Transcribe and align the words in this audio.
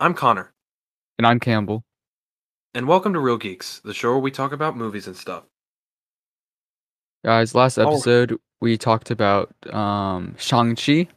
I'm 0.00 0.14
Connor, 0.14 0.52
And 1.18 1.26
I'm 1.26 1.40
Campbell. 1.40 1.84
and 2.74 2.86
welcome 2.86 3.12
to 3.14 3.18
Real 3.20 3.36
Geeks, 3.36 3.80
the 3.80 3.94
show 3.94 4.10
where 4.12 4.20
we 4.20 4.30
talk 4.30 4.52
about 4.52 4.76
movies 4.76 5.06
and 5.06 5.16
stuff. 5.16 5.44
Guys, 7.24 7.54
last 7.54 7.78
Oh. 7.78 7.88
episode 7.88 8.38
we 8.60 8.76
talked 8.76 9.10
about 9.10 9.52
um 9.72 10.36
Shang-Chi. 10.38 11.08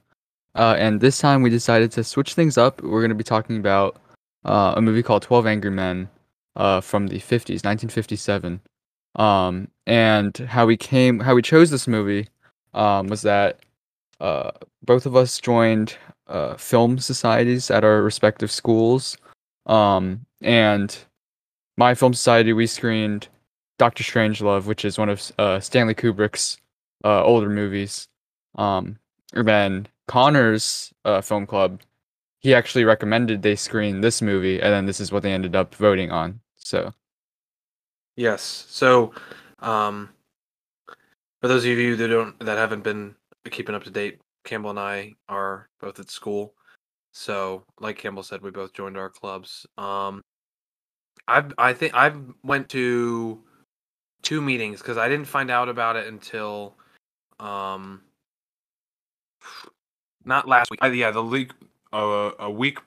Uh, 0.54 0.76
and 0.78 1.00
this 1.00 1.18
time 1.20 1.42
we 1.42 1.50
decided 1.50 1.92
to 1.94 2.04
switch 2.04 2.34
things 2.34 2.58
up. 2.58 2.82
We're 2.82 3.02
gonna 3.02 3.16
be 3.16 3.24
talking 3.24 3.58
about 3.58 3.98
uh, 4.44 4.74
a 4.76 4.82
movie 4.82 5.04
called 5.04 5.22
Twelve 5.22 5.46
Angry 5.46 5.72
Men 5.72 6.10
uh, 6.56 6.82
from 6.82 7.08
the 7.08 7.20
50s, 7.20 7.64
1957. 7.64 8.60
Um, 9.16 9.68
and 9.86 10.36
how 10.38 10.66
we 10.66 10.76
came 10.78 11.20
how 11.20 11.36
we 11.36 11.42
chose 11.42 11.70
this 11.70 11.88
movie 11.88 12.28
um, 12.74 13.08
was 13.08 13.22
that 13.22 13.60
uh, 14.20 14.52
both 14.84 15.06
of 15.06 15.16
us 15.16 15.40
joined 15.40 15.96
uh, 16.32 16.58
film 16.58 16.98
societies 16.98 17.70
at 17.70 17.84
our 17.84 18.02
respective 18.02 18.52
schools. 18.52 19.18
Um, 19.66 20.26
and 20.42 20.98
my 21.78 21.94
film 21.94 22.14
society 22.14 22.54
we 22.54 22.68
screened 22.68 23.28
Doctor 23.78 24.04
Strangelove, 24.04 24.66
which 24.66 24.86
is 24.86 24.98
one 24.98 25.10
of 25.10 25.32
uh, 25.38 25.60
Stanley 25.60 25.96
Kubrick's 25.96 26.58
uh, 27.04 27.24
older 27.24 27.50
movies. 27.50 28.08
Um, 28.56 28.98
and 29.34 29.48
then 29.48 29.88
Connor's 30.08 30.94
uh, 31.06 31.22
film 31.22 31.46
club, 31.46 31.82
he 32.40 32.54
actually 32.54 32.84
recommended 32.84 33.42
they 33.42 33.56
screen 33.56 34.02
this 34.02 34.22
movie, 34.22 34.60
and 34.62 34.74
then 34.74 34.86
this 34.86 35.00
is 35.00 35.12
what 35.12 35.24
they 35.24 35.32
ended 35.32 35.56
up 35.56 35.76
voting 35.76 36.12
on. 36.12 36.40
So 36.58 36.94
Yes. 38.16 38.66
So, 38.70 39.14
um, 39.60 40.10
for 41.42 41.48
those 41.48 41.64
of 41.64 41.72
you 41.72 41.96
that 41.96 42.08
don't 42.08 42.40
that 42.40 42.58
haven't 42.58 42.84
been 42.84 43.16
keeping 43.50 43.76
up 43.76 43.84
to 43.86 43.90
date, 43.90 44.20
Campbell 44.44 44.72
and 44.72 44.80
I 44.80 45.14
are 45.30 45.70
both 45.80 46.00
at 46.00 46.10
school. 46.10 46.54
So, 47.14 47.64
like 47.80 47.98
Campbell 47.98 48.24
said, 48.24 48.42
we 48.42 48.52
both 48.52 48.74
joined 48.74 48.98
our 48.98 49.10
clubs. 49.10 49.66
Um, 49.78 50.22
I 51.28 51.44
I 51.58 51.74
think 51.74 51.94
I 51.94 52.14
went 52.44 52.70
to 52.70 53.42
two 54.22 54.42
meetings 54.42 54.80
because 54.80 54.98
I 54.98 55.10
didn't 55.10 55.28
find 55.28 55.52
out 55.52 55.70
about 55.70 55.96
it 55.96 56.08
until 56.08 56.76
um 57.40 58.02
not 60.24 60.48
last 60.48 60.72
week. 60.72 60.84
Uh, 60.84 60.88
yeah, 60.88 61.12
the 61.12 61.24
leak 61.24 61.52
uh, 61.94 62.32
a 62.40 62.50
week 62.50 62.78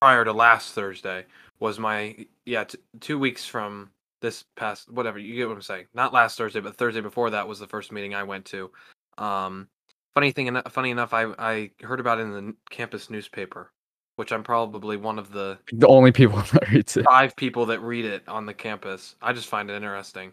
prior 0.00 0.24
to 0.24 0.32
last 0.32 0.72
Thursday 0.74 1.24
was 1.60 1.78
my 1.78 2.26
yeah 2.46 2.64
t- 2.64 2.78
two 3.00 3.18
weeks 3.18 3.44
from 3.46 3.90
this 4.20 4.44
past 4.56 4.90
whatever 4.90 5.18
you 5.18 5.34
get 5.36 5.48
what 5.48 5.54
I'm 5.54 5.62
saying. 5.62 5.86
Not 5.94 6.12
last 6.12 6.38
Thursday, 6.38 6.60
but 6.60 6.76
Thursday 6.76 7.00
before 7.00 7.30
that 7.30 7.46
was 7.46 7.58
the 7.58 7.66
first 7.66 7.92
meeting 7.92 8.14
I 8.14 8.22
went 8.22 8.44
to. 8.46 8.70
Um, 9.18 9.68
funny 10.14 10.32
thing, 10.32 10.60
funny 10.70 10.90
enough, 10.90 11.12
I 11.12 11.32
I 11.38 11.70
heard 11.80 12.00
about 12.00 12.18
it 12.18 12.22
in 12.22 12.32
the 12.32 12.54
campus 12.70 13.10
newspaper, 13.10 13.70
which 14.16 14.32
I'm 14.32 14.42
probably 14.42 14.96
one 14.96 15.18
of 15.18 15.32
the 15.32 15.58
the 15.72 15.88
only 15.88 16.12
people 16.12 16.38
that 16.52 16.68
reads 16.70 16.96
it. 16.96 17.04
five 17.04 17.34
people 17.36 17.66
that 17.66 17.80
read 17.80 18.04
it 18.04 18.26
on 18.28 18.46
the 18.46 18.54
campus. 18.54 19.16
I 19.22 19.32
just 19.32 19.48
find 19.48 19.70
it 19.70 19.74
interesting, 19.74 20.32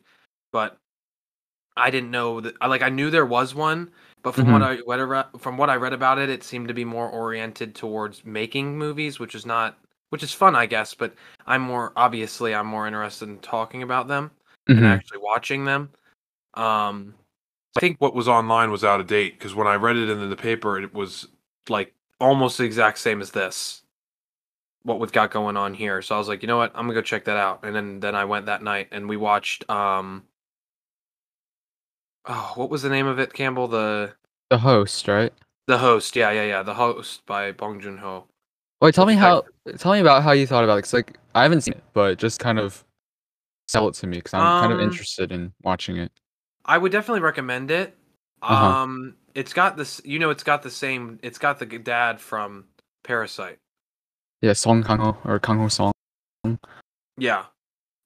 but 0.51 0.77
I 1.77 1.89
didn't 1.91 2.11
know 2.11 2.41
that. 2.41 2.55
I 2.61 2.67
like 2.67 2.81
I 2.81 2.89
knew 2.89 3.09
there 3.09 3.25
was 3.25 3.55
one, 3.55 3.91
but 4.23 4.35
from 4.35 4.51
what 4.51 4.61
I 4.61 4.75
what 4.77 4.99
I 4.99 5.03
read, 5.03 5.25
from 5.39 5.57
what 5.57 5.69
I 5.69 5.75
read 5.75 5.93
about 5.93 6.19
it, 6.19 6.29
it 6.29 6.43
seemed 6.43 6.67
to 6.67 6.73
be 6.73 6.85
more 6.85 7.09
oriented 7.09 7.75
towards 7.75 8.25
making 8.25 8.77
movies, 8.77 9.19
which 9.19 9.35
is 9.35 9.45
not 9.45 9.77
which 10.09 10.23
is 10.23 10.33
fun, 10.33 10.55
I 10.55 10.65
guess. 10.65 10.93
But 10.93 11.13
I'm 11.47 11.61
more 11.61 11.93
obviously 11.95 12.53
I'm 12.53 12.67
more 12.67 12.87
interested 12.87 13.29
in 13.29 13.39
talking 13.39 13.83
about 13.83 14.07
them 14.07 14.31
and 14.75 14.79
Mhm. 14.79 14.83
actually 14.85 15.19
watching 15.19 15.65
them. 15.65 15.89
Um, 16.55 17.15
I 17.75 17.79
think 17.79 17.99
what 18.01 18.15
was 18.15 18.27
online 18.27 18.71
was 18.71 18.83
out 18.83 18.99
of 18.99 19.07
date 19.07 19.37
because 19.37 19.55
when 19.55 19.67
I 19.67 19.75
read 19.75 19.95
it 19.97 20.09
in 20.09 20.29
the 20.29 20.35
paper, 20.35 20.79
it 20.81 20.93
was 20.93 21.27
like 21.69 21.93
almost 22.19 22.57
the 22.57 22.63
exact 22.65 22.97
same 22.99 23.21
as 23.21 23.31
this. 23.31 23.83
What 24.83 24.99
we've 24.99 25.11
got 25.11 25.31
going 25.31 25.57
on 25.57 25.73
here. 25.73 26.01
So 26.01 26.15
I 26.15 26.17
was 26.17 26.27
like, 26.27 26.41
you 26.41 26.47
know 26.47 26.57
what, 26.57 26.71
I'm 26.75 26.83
gonna 26.85 26.93
go 26.95 27.01
check 27.01 27.25
that 27.25 27.37
out. 27.37 27.63
And 27.63 27.75
then 27.75 27.99
then 27.99 28.15
I 28.15 28.25
went 28.25 28.47
that 28.47 28.63
night 28.63 28.89
and 28.91 29.07
we 29.09 29.17
watched 29.17 29.69
um 29.69 30.23
Oh, 32.25 32.53
what 32.55 32.69
was 32.69 32.81
the 32.81 32.89
name 32.89 33.07
of 33.07 33.19
it, 33.19 33.33
Campbell? 33.33 33.67
The 33.67 34.15
The 34.49 34.57
host, 34.59 35.07
right? 35.07 35.33
the 35.67 35.77
host, 35.77 36.15
yeah, 36.15 36.31
yeah, 36.31 36.43
yeah. 36.45 36.63
The 36.63 36.73
host 36.73 37.25
by 37.25 37.51
Bong 37.51 37.79
Joon 37.79 37.97
Ho. 37.99 38.27
Wait, 38.81 38.95
tell 38.95 39.05
me 39.05 39.15
how. 39.15 39.43
Tell 39.77 39.91
me 39.93 39.99
about 39.99 40.23
how 40.23 40.31
you 40.31 40.47
thought 40.47 40.63
about 40.63 40.77
it. 40.79 40.83
Cause 40.83 40.93
like 40.93 41.17
I 41.35 41.43
haven't 41.43 41.61
seen 41.61 41.73
it, 41.75 41.83
but 41.93 42.17
just 42.17 42.39
kind 42.39 42.59
of 42.59 42.83
sell 43.67 43.87
it 43.87 43.95
to 43.95 44.07
me 44.07 44.17
because 44.17 44.33
I'm 44.33 44.51
kind 44.53 44.71
of 44.73 44.79
Um, 44.79 44.85
interested 44.85 45.31
in 45.31 45.53
watching 45.63 45.97
it. 45.97 46.11
I 46.65 46.77
would 46.77 46.91
definitely 46.91 47.21
recommend 47.21 47.71
it. 47.71 47.95
Uh-huh. 48.41 48.65
Um 48.83 49.15
it's 49.35 49.53
got 49.53 49.77
this 49.77 50.01
you 50.05 50.19
know, 50.19 50.29
it's 50.29 50.43
got 50.43 50.63
the 50.63 50.69
same 50.71 51.19
it's 51.23 51.37
got 51.37 51.59
the 51.59 51.65
dad 51.65 52.19
from 52.21 52.65
Parasite. 53.03 53.57
Yeah, 54.41 54.53
Song 54.53 54.83
Kang 54.83 54.99
Ho 54.99 55.17
or 55.25 55.39
Kang 55.39 55.57
Ho 55.59 55.67
Song. 55.67 55.91
Yeah. 57.17 57.45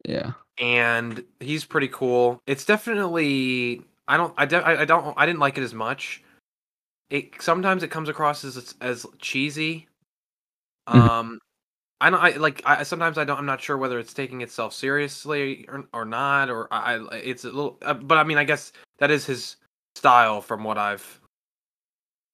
Yeah. 0.05 0.33
and 0.57 1.23
he's 1.39 1.65
pretty 1.65 1.87
cool. 1.87 2.41
It's 2.47 2.65
definitely 2.65 3.81
I 4.07 4.17
don't 4.17 4.33
I, 4.37 4.45
de- 4.45 4.65
I 4.67 4.85
don't 4.85 5.13
I 5.17 5.25
didn't 5.25 5.39
like 5.39 5.57
it 5.57 5.63
as 5.63 5.73
much. 5.73 6.23
It 7.09 7.41
sometimes 7.41 7.83
it 7.83 7.89
comes 7.91 8.09
across 8.09 8.43
as 8.43 8.75
as 8.81 9.05
cheesy. 9.19 9.87
Mhm. 10.89 11.09
Um 11.09 11.39
I 12.03 12.09
don't 12.09 12.19
I 12.19 12.31
like 12.31 12.61
I 12.65 12.83
sometimes 12.83 13.17
I 13.17 13.23
don't 13.23 13.37
I'm 13.37 13.45
not 13.45 13.61
sure 13.61 13.77
whether 13.77 13.97
it's 13.97 14.13
taking 14.13 14.41
itself 14.41 14.73
seriously 14.73 15.65
or, 15.69 15.85
or 15.93 16.03
not 16.03 16.49
or 16.49 16.67
I 16.71 16.95
I- 16.95 17.15
it's 17.15 17.45
a 17.45 17.47
little 17.47 17.77
uh, 17.81 17.93
but 17.93 18.17
I 18.17 18.25
mean 18.25 18.37
I 18.37 18.43
guess 18.43 18.73
that 18.99 19.09
is 19.09 19.25
his 19.25 19.55
style 19.95 20.41
from 20.41 20.65
what 20.65 20.77
I've 20.77 21.21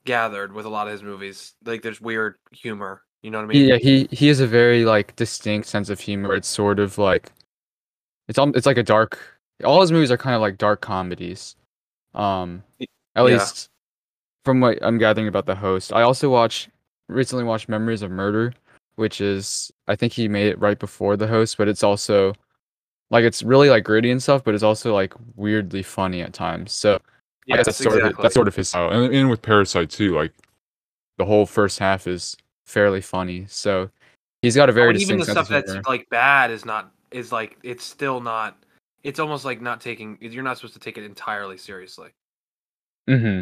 gathered 0.06 0.54
with 0.54 0.66
a 0.66 0.70
lot 0.70 0.88
of 0.88 0.94
his 0.94 1.04
movies. 1.04 1.54
Like 1.66 1.84
there's 1.84 2.02
weird 2.02 2.36
humor, 2.52 3.04
you 3.22 3.30
know 3.30 3.38
what 3.38 3.44
I 3.44 3.48
mean? 3.48 3.68
yeah, 3.68 3.78
he 3.78 4.08
he 4.12 4.28
has 4.28 4.40
a 4.40 4.48
very 4.48 4.86
like 4.86 5.16
distinct 5.16 5.68
sense 5.68 5.92
of 5.92 6.00
humor. 6.00 6.34
It's 6.34 6.48
sort 6.48 6.80
of 6.80 6.98
like 6.98 7.32
it's 8.28 8.40
al- 8.40 8.56
it's 8.56 8.66
like 8.66 8.80
a 8.80 8.84
dark. 8.84 9.20
All 9.64 9.82
his 9.82 9.92
movies 9.92 10.10
are 10.10 10.18
kind 10.18 10.36
of 10.36 10.42
like 10.42 10.58
dark 10.58 10.82
comedies. 10.82 11.56
Um, 12.16 12.64
at 12.80 12.88
yeah. 13.18 13.24
least 13.24 13.70
from 14.46 14.62
what 14.62 14.80
I'm 14.82 14.98
gathering 14.98 15.28
about 15.28 15.46
the 15.46 15.54
host. 15.54 15.94
I 15.94 16.02
also 16.02 16.28
watched 16.28 16.70
recently 17.08 17.44
watched 17.44 17.70
Memories 17.70 18.02
of 18.02 18.10
Murder, 18.10 18.54
which 19.00 19.22
is 19.22 19.72
I 19.88 19.96
think 19.96 20.12
he 20.14 20.28
made 20.28 20.48
it 20.48 20.60
right 20.60 20.78
before 20.78 21.16
the 21.16 21.26
host, 21.26 21.58
but 21.58 21.68
it's 21.70 21.84
also 21.84 22.34
like 23.10 23.24
it's 23.24 23.42
really 23.42 23.70
like 23.70 23.86
gritty 23.86 24.12
and 24.12 24.22
stuff, 24.22 24.44
but 24.44 24.54
it's 24.54 24.64
also 24.64 24.94
like 24.94 25.14
weirdly 25.36 25.82
funny 25.82 26.22
at 26.22 26.34
times. 26.34 26.74
So 26.74 26.96
I 27.52 27.56
guess 27.56 27.66
that's 27.66 27.80
Yes, 27.80 27.84
sort 27.84 27.96
of 27.96 28.02
exactly. 28.02 28.22
that's 28.24 28.36
sort 28.36 28.48
of 28.50 28.56
his 28.56 28.76
oh, 28.76 28.90
and, 28.90 29.16
and 29.16 29.30
with 29.30 29.42
Parasite 29.42 29.90
too. 29.90 30.16
Like 30.16 30.34
the 31.18 31.26
whole 31.26 31.46
first 31.46 31.80
half 31.80 32.08
is 32.08 32.36
fairly 32.66 33.02
funny. 33.02 33.46
So 33.48 33.90
he's 34.42 34.56
got 34.56 34.70
a 34.70 34.74
very 34.74 34.94
Oh, 34.96 35.00
even 35.00 35.18
the 35.18 35.26
stuff 35.26 35.48
that's 35.48 35.72
humor. 35.72 35.84
like 35.88 36.08
bad 36.10 36.52
is 36.52 36.66
not 36.66 36.92
is 37.12 37.32
like 37.32 37.58
it's 37.64 37.84
still 37.86 38.20
not 38.22 38.56
it's 39.04 39.20
almost 39.20 39.46
like 39.46 39.62
not 39.62 39.80
taking 39.82 40.18
you're 40.20 40.44
not 40.44 40.58
supposed 40.58 40.74
to 40.74 40.80
take 40.80 40.98
it 40.98 41.04
entirely 41.06 41.58
seriously 41.58 42.10
hmm 43.08 43.42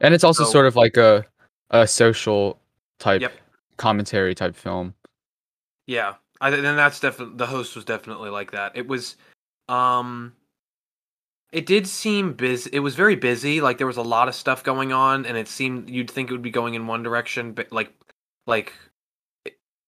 And 0.00 0.14
it's 0.14 0.22
also 0.22 0.44
So- 0.44 0.50
sort 0.50 0.66
of 0.66 0.76
like 0.76 0.96
a 0.98 1.24
a 1.70 1.86
social 1.86 2.60
type 3.00 3.22
Yep. 3.22 3.32
Commentary 3.76 4.34
type 4.34 4.56
film. 4.56 4.94
yeah 5.86 6.14
i 6.40 6.50
and 6.50 6.78
that's 6.78 7.00
definitely 7.00 7.36
the 7.36 7.46
host 7.46 7.74
was 7.74 7.84
definitely 7.84 8.30
like 8.30 8.50
that 8.50 8.76
it 8.76 8.86
was 8.86 9.16
um 9.68 10.32
it 11.52 11.66
did 11.66 11.86
seem 11.86 12.32
busy 12.32 12.70
it 12.72 12.80
was 12.80 12.94
very 12.94 13.16
busy 13.16 13.60
like 13.60 13.78
there 13.78 13.86
was 13.86 13.98
a 13.98 14.02
lot 14.02 14.28
of 14.28 14.34
stuff 14.34 14.64
going 14.64 14.92
on 14.92 15.26
and 15.26 15.36
it 15.36 15.46
seemed 15.46 15.88
you'd 15.88 16.10
think 16.10 16.30
it 16.30 16.32
would 16.32 16.42
be 16.42 16.50
going 16.50 16.74
in 16.74 16.86
one 16.86 17.02
direction 17.02 17.52
but 17.52 17.70
like 17.70 17.92
like 18.46 18.72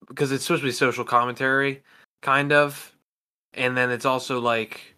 because 0.07 0.31
it's 0.31 0.45
supposed 0.45 0.61
to 0.61 0.67
be 0.67 0.71
social 0.71 1.03
commentary 1.03 1.81
kind 2.21 2.51
of 2.51 2.93
and 3.53 3.75
then 3.75 3.89
it's 3.89 4.05
also 4.05 4.39
like 4.39 4.95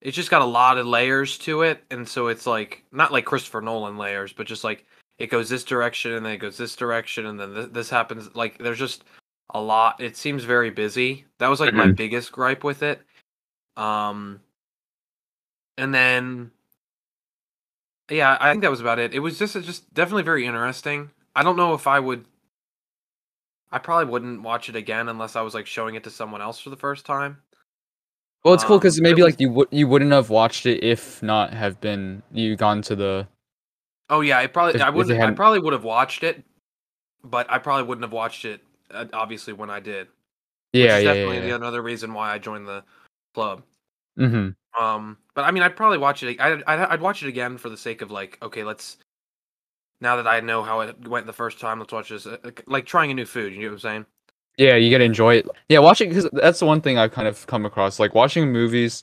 it's 0.00 0.16
just 0.16 0.30
got 0.30 0.42
a 0.42 0.44
lot 0.44 0.78
of 0.78 0.86
layers 0.86 1.38
to 1.38 1.62
it 1.62 1.82
and 1.90 2.06
so 2.08 2.28
it's 2.28 2.46
like 2.46 2.84
not 2.92 3.12
like 3.12 3.24
christopher 3.24 3.60
nolan 3.60 3.96
layers 3.96 4.32
but 4.32 4.46
just 4.46 4.64
like 4.64 4.84
it 5.18 5.26
goes 5.28 5.48
this 5.48 5.64
direction 5.64 6.12
and 6.12 6.24
then 6.24 6.32
it 6.32 6.38
goes 6.38 6.56
this 6.56 6.76
direction 6.76 7.26
and 7.26 7.38
then 7.40 7.54
th- 7.54 7.72
this 7.72 7.90
happens 7.90 8.34
like 8.34 8.58
there's 8.58 8.78
just 8.78 9.04
a 9.54 9.60
lot. 9.60 10.00
It 10.00 10.16
seems 10.16 10.44
very 10.44 10.70
busy. 10.70 11.24
That 11.38 11.48
was 11.48 11.58
like 11.60 11.74
my 11.74 11.86
Mhm. 11.86 11.96
biggest 11.96 12.30
gripe 12.32 12.62
with 12.64 12.82
it. 12.82 13.00
Um 13.76 14.40
and 15.76 15.94
then 15.94 16.50
yeah 18.10 18.36
i 18.40 18.50
think 18.50 18.62
that 18.62 18.70
was 18.70 18.80
about 18.80 18.98
it. 18.98 19.14
It 19.14 19.20
was 19.20 19.38
just 19.38 19.54
it's 19.56 19.66
just 19.66 19.92
definitely 19.94 20.22
very 20.24 20.46
interesting. 20.46 21.10
I 21.36 21.42
don't 21.42 21.56
know 21.56 21.74
if 21.74 21.86
i 21.86 21.98
would 22.00 22.24
i 23.70 23.78
probably 23.78 24.10
wouldn't 24.10 24.42
watch 24.42 24.68
it 24.70 24.76
again 24.76 25.08
unless 25.08 25.36
i 25.36 25.42
was 25.42 25.52
like 25.54 25.66
showing 25.66 25.94
it 25.94 26.02
to 26.04 26.10
someone 26.10 26.40
else 26.40 26.58
for 26.58 26.70
the 26.70 26.76
first 26.76 27.04
time. 27.06 27.38
Well, 28.44 28.54
it's 28.54 28.64
cool 28.64 28.74
Um, 28.74 28.80
because 28.80 29.00
maybe 29.00 29.22
was- 29.22 29.32
like 29.32 29.40
you 29.40 29.50
would 29.50 29.68
you 29.70 29.86
wouldn't 29.88 30.12
have 30.12 30.30
watched 30.30 30.64
it 30.66 30.82
if 30.82 31.22
not 31.22 31.52
have 31.52 31.80
been 31.80 32.22
you 32.32 32.56
gone 32.56 32.82
to 32.82 32.96
the 32.96 33.26
oh 34.10 34.20
yeah 34.20 34.40
it 34.40 34.52
probably 34.52 34.80
i 34.80 34.90
wouldn't 34.90 35.16
i 35.16 35.20
hadn't- 35.20 35.36
probably 35.36 35.58
would 35.60 35.72
have 35.72 35.84
watched 35.84 36.22
it 36.22 36.42
but 37.24 37.50
i 37.50 37.58
probably 37.58 37.84
wouldn't 37.84 38.04
have 38.04 38.12
watched 38.12 38.44
it 38.44 38.60
uh, 38.90 39.04
obviously 39.12 39.52
when 39.52 39.70
i 39.70 39.80
did 39.80 40.08
yeah 40.72 40.82
which 40.82 40.90
is 40.90 40.92
yeah 40.92 40.98
yeah, 40.98 41.14
definitely 41.14 41.36
yeah. 41.36 41.46
the 41.46 41.54
another 41.56 41.82
reason 41.82 42.12
why 42.14 42.32
i 42.32 42.38
joined 42.38 42.66
the 42.66 42.82
club 43.34 43.62
hmm 44.16 44.48
Um, 44.78 45.16
but 45.34 45.44
I 45.44 45.50
mean, 45.50 45.62
I'd 45.62 45.76
probably 45.76 45.98
watch 45.98 46.22
it. 46.22 46.40
I'd, 46.40 46.62
I'd 46.66 46.80
I'd 46.80 47.00
watch 47.00 47.22
it 47.22 47.28
again 47.28 47.56
for 47.58 47.68
the 47.68 47.76
sake 47.76 48.02
of 48.02 48.10
like, 48.10 48.38
okay, 48.42 48.64
let's. 48.64 48.98
Now 50.00 50.16
that 50.16 50.26
I 50.26 50.40
know 50.40 50.62
how 50.62 50.80
it 50.80 51.08
went 51.08 51.26
the 51.26 51.32
first 51.32 51.58
time, 51.58 51.78
let's 51.80 51.92
watch 51.92 52.10
this. 52.10 52.26
uh, 52.26 52.36
Like 52.66 52.84
trying 52.86 53.10
a 53.10 53.14
new 53.14 53.24
food. 53.24 53.52
You 53.52 53.60
know 53.62 53.66
what 53.68 53.72
I'm 53.74 53.78
saying? 53.80 54.06
Yeah, 54.56 54.76
you 54.76 54.90
get 54.90 54.98
to 54.98 55.04
enjoy 55.04 55.36
it. 55.36 55.48
Yeah, 55.68 55.78
watching 55.80 56.08
because 56.10 56.28
that's 56.32 56.58
the 56.60 56.66
one 56.66 56.80
thing 56.80 56.98
I've 56.98 57.12
kind 57.12 57.26
of 57.26 57.46
come 57.46 57.64
across. 57.64 57.98
Like 57.98 58.14
watching 58.14 58.52
movies 58.52 59.02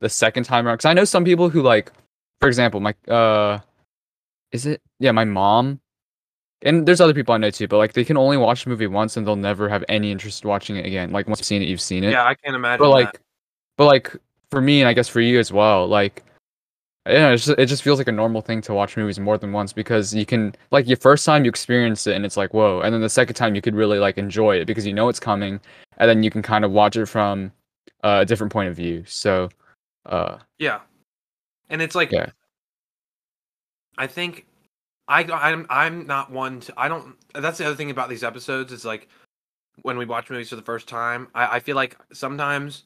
the 0.00 0.08
second 0.08 0.44
time 0.44 0.66
around. 0.66 0.76
Because 0.78 0.86
I 0.86 0.94
know 0.94 1.04
some 1.04 1.24
people 1.24 1.48
who 1.50 1.62
like, 1.62 1.92
for 2.40 2.48
example, 2.48 2.80
my 2.80 2.94
uh, 3.08 3.58
is 4.52 4.66
it 4.66 4.80
yeah, 4.98 5.10
my 5.12 5.24
mom, 5.24 5.80
and 6.62 6.86
there's 6.86 7.00
other 7.00 7.14
people 7.14 7.34
I 7.34 7.38
know 7.38 7.50
too. 7.50 7.66
But 7.66 7.78
like 7.78 7.94
they 7.94 8.04
can 8.04 8.16
only 8.16 8.36
watch 8.36 8.66
a 8.66 8.68
movie 8.68 8.86
once 8.86 9.16
and 9.16 9.26
they'll 9.26 9.36
never 9.36 9.68
have 9.68 9.84
any 9.88 10.12
interest 10.12 10.44
in 10.44 10.48
watching 10.48 10.76
it 10.76 10.86
again. 10.86 11.10
Like 11.10 11.26
once 11.26 11.40
you've 11.40 11.46
seen 11.46 11.62
it, 11.62 11.68
you've 11.68 11.80
seen 11.80 12.04
it. 12.04 12.12
Yeah, 12.12 12.24
I 12.24 12.34
can't 12.34 12.54
imagine. 12.54 12.84
but 12.84 12.90
like, 12.90 13.12
that. 13.12 13.20
but 13.76 13.86
like 13.86 14.16
for 14.50 14.60
me 14.60 14.80
and 14.80 14.88
I 14.88 14.92
guess 14.92 15.08
for 15.08 15.20
you 15.20 15.38
as 15.38 15.52
well, 15.52 15.86
like. 15.86 16.22
It's 17.04 17.46
just, 17.46 17.58
it 17.58 17.66
just 17.66 17.82
feels 17.82 17.98
like 17.98 18.06
a 18.06 18.12
normal 18.12 18.42
thing 18.42 18.60
to 18.60 18.72
watch 18.74 18.96
movies 18.96 19.18
more 19.18 19.36
than 19.36 19.50
once 19.50 19.72
because 19.72 20.14
you 20.14 20.24
can 20.24 20.54
like 20.70 20.86
your 20.86 20.96
first 20.98 21.26
time 21.26 21.44
you 21.44 21.48
experience 21.48 22.06
it 22.06 22.14
and 22.14 22.24
it's 22.24 22.36
like 22.36 22.54
whoa 22.54 22.80
and 22.80 22.94
then 22.94 23.00
the 23.00 23.08
second 23.08 23.34
time 23.34 23.56
you 23.56 23.60
could 23.60 23.74
really 23.74 23.98
like 23.98 24.18
enjoy 24.18 24.54
it 24.54 24.66
because 24.66 24.86
you 24.86 24.92
know 24.92 25.08
it's 25.08 25.18
coming 25.18 25.58
and 25.96 26.08
then 26.08 26.22
you 26.22 26.30
can 26.30 26.42
kind 26.42 26.64
of 26.64 26.70
watch 26.70 26.94
it 26.94 27.06
from 27.06 27.50
uh, 28.04 28.18
a 28.20 28.24
different 28.24 28.52
point 28.52 28.68
of 28.68 28.76
view 28.76 29.02
so 29.04 29.48
uh 30.06 30.38
Yeah, 30.60 30.78
and 31.70 31.82
it's 31.82 31.96
like 31.96 32.12
Yeah. 32.12 32.26
I 33.98 34.06
think 34.06 34.46
I 35.08 35.24
I'm 35.24 35.66
I'm 35.70 36.06
not 36.06 36.30
one 36.30 36.60
to 36.60 36.74
I 36.76 36.88
don't. 36.88 37.16
That's 37.34 37.58
the 37.58 37.66
other 37.66 37.76
thing 37.76 37.90
about 37.90 38.08
these 38.08 38.24
episodes 38.24 38.72
is 38.72 38.84
like 38.84 39.08
when 39.82 39.96
we 39.98 40.04
watch 40.06 40.30
movies 40.30 40.50
for 40.50 40.56
the 40.56 40.62
first 40.62 40.88
time. 40.88 41.28
I 41.34 41.56
I 41.56 41.60
feel 41.60 41.76
like 41.76 41.96
sometimes 42.12 42.84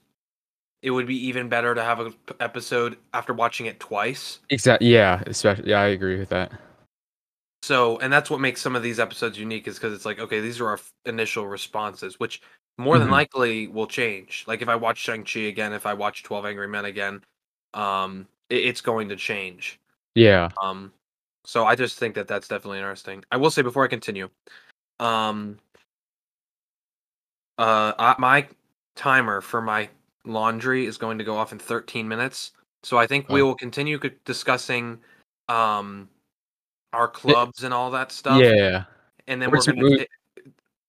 it 0.82 0.90
would 0.90 1.06
be 1.06 1.26
even 1.26 1.48
better 1.48 1.74
to 1.74 1.82
have 1.82 2.00
a 2.00 2.10
p- 2.10 2.34
episode 2.40 2.98
after 3.14 3.32
watching 3.32 3.66
it 3.66 3.80
twice. 3.80 4.40
exactly 4.50 4.88
yeah 4.92 5.22
especially 5.26 5.70
yeah 5.70 5.80
i 5.80 5.86
agree 5.86 6.18
with 6.18 6.28
that 6.28 6.52
So, 7.62 7.98
and 7.98 8.12
that's 8.12 8.30
what 8.30 8.40
makes 8.40 8.60
some 8.60 8.76
of 8.76 8.82
these 8.82 9.00
episodes 9.00 9.38
unique 9.38 9.66
is 9.66 9.74
because 9.74 9.92
it's 9.92 10.04
like, 10.04 10.20
okay, 10.20 10.40
these 10.40 10.60
are 10.60 10.68
our 10.68 10.74
f- 10.74 10.92
initial 11.04 11.48
responses, 11.48 12.20
which 12.20 12.40
more 12.78 12.98
than 12.98 13.08
Mhm. 13.08 13.12
likely 13.12 13.66
will 13.66 13.88
change. 13.88 14.44
Like 14.46 14.62
if 14.62 14.68
I 14.68 14.76
watch 14.76 14.98
Shang-Chi 14.98 15.40
again, 15.40 15.72
if 15.72 15.84
I 15.86 15.94
watch 15.94 16.22
12 16.22 16.46
Angry 16.46 16.68
Men 16.68 16.84
again, 16.84 17.24
um, 17.74 18.28
it, 18.50 18.66
it's 18.66 18.80
going 18.80 19.08
to 19.08 19.16
change. 19.16 19.80
yeah 20.14 20.50
Um, 20.62 20.92
so 21.46 21.64
I 21.64 21.76
just 21.76 21.96
think 21.98 22.16
that 22.16 22.26
that's 22.26 22.48
definitely 22.48 22.78
interesting. 22.78 23.24
I 23.30 23.36
will 23.36 23.50
say 23.50 23.62
before 23.62 23.84
I 23.84 23.88
continue, 23.88 24.28
um, 24.98 25.58
uh, 27.56 27.92
I, 27.98 28.16
my 28.18 28.46
timer 28.96 29.40
for 29.40 29.62
my 29.62 29.88
laundry 30.24 30.86
is 30.86 30.98
going 30.98 31.18
to 31.18 31.24
go 31.24 31.36
off 31.36 31.52
in 31.52 31.58
13 31.58 32.06
minutes. 32.08 32.50
So 32.82 32.98
I 32.98 33.06
think 33.06 33.28
we 33.28 33.40
Oh. 33.42 33.46
will 33.46 33.54
continue 33.54 33.98
discussing, 34.24 34.98
um, 35.48 36.08
our 36.92 37.06
clubs 37.08 37.62
and 37.62 37.72
all 37.72 37.90
that 37.92 38.10
stuff. 38.10 38.42
yeah 38.42 38.84
and 39.28 39.40
then 39.40 39.50
We're 39.50 39.58
we're 39.58 39.64
gonna, 39.64 39.84
we- 39.84 40.06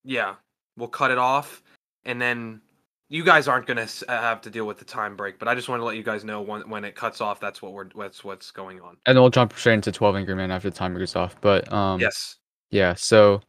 yeah, 0.03 0.35
we'll 0.75 0.87
cut 0.89 1.11
it 1.11 1.17
off, 1.17 1.61
and 2.05 2.21
then 2.21 2.61
you 3.09 3.23
guys 3.23 3.47
aren't 3.47 3.65
gonna 3.65 3.87
have 4.07 4.41
to 4.41 4.49
deal 4.49 4.65
with 4.65 4.77
the 4.79 4.85
time 4.85 5.15
break. 5.15 5.39
But 5.39 5.47
I 5.47 5.55
just 5.55 5.69
want 5.69 5.79
to 5.79 5.85
let 5.85 5.95
you 5.95 6.03
guys 6.03 6.23
know 6.23 6.41
when 6.41 6.69
when 6.69 6.83
it 6.83 6.95
cuts 6.95 7.21
off, 7.21 7.39
that's 7.39 7.61
what 7.61 7.73
we're 7.73 7.87
that's 7.97 8.23
what's 8.23 8.51
going 8.51 8.81
on. 8.81 8.97
and 9.05 9.17
we'll 9.17 9.29
jump 9.29 9.53
straight 9.57 9.75
into 9.75 9.91
12 9.91 10.15
angry 10.17 10.35
men 10.35 10.51
after 10.51 10.69
the 10.69 10.75
timer 10.75 10.99
goes 10.99 11.15
off 11.15 11.35
but 11.41 11.71
um 11.71 11.99
yes. 12.01 12.35
yeah 12.69 12.93
so 12.93 13.41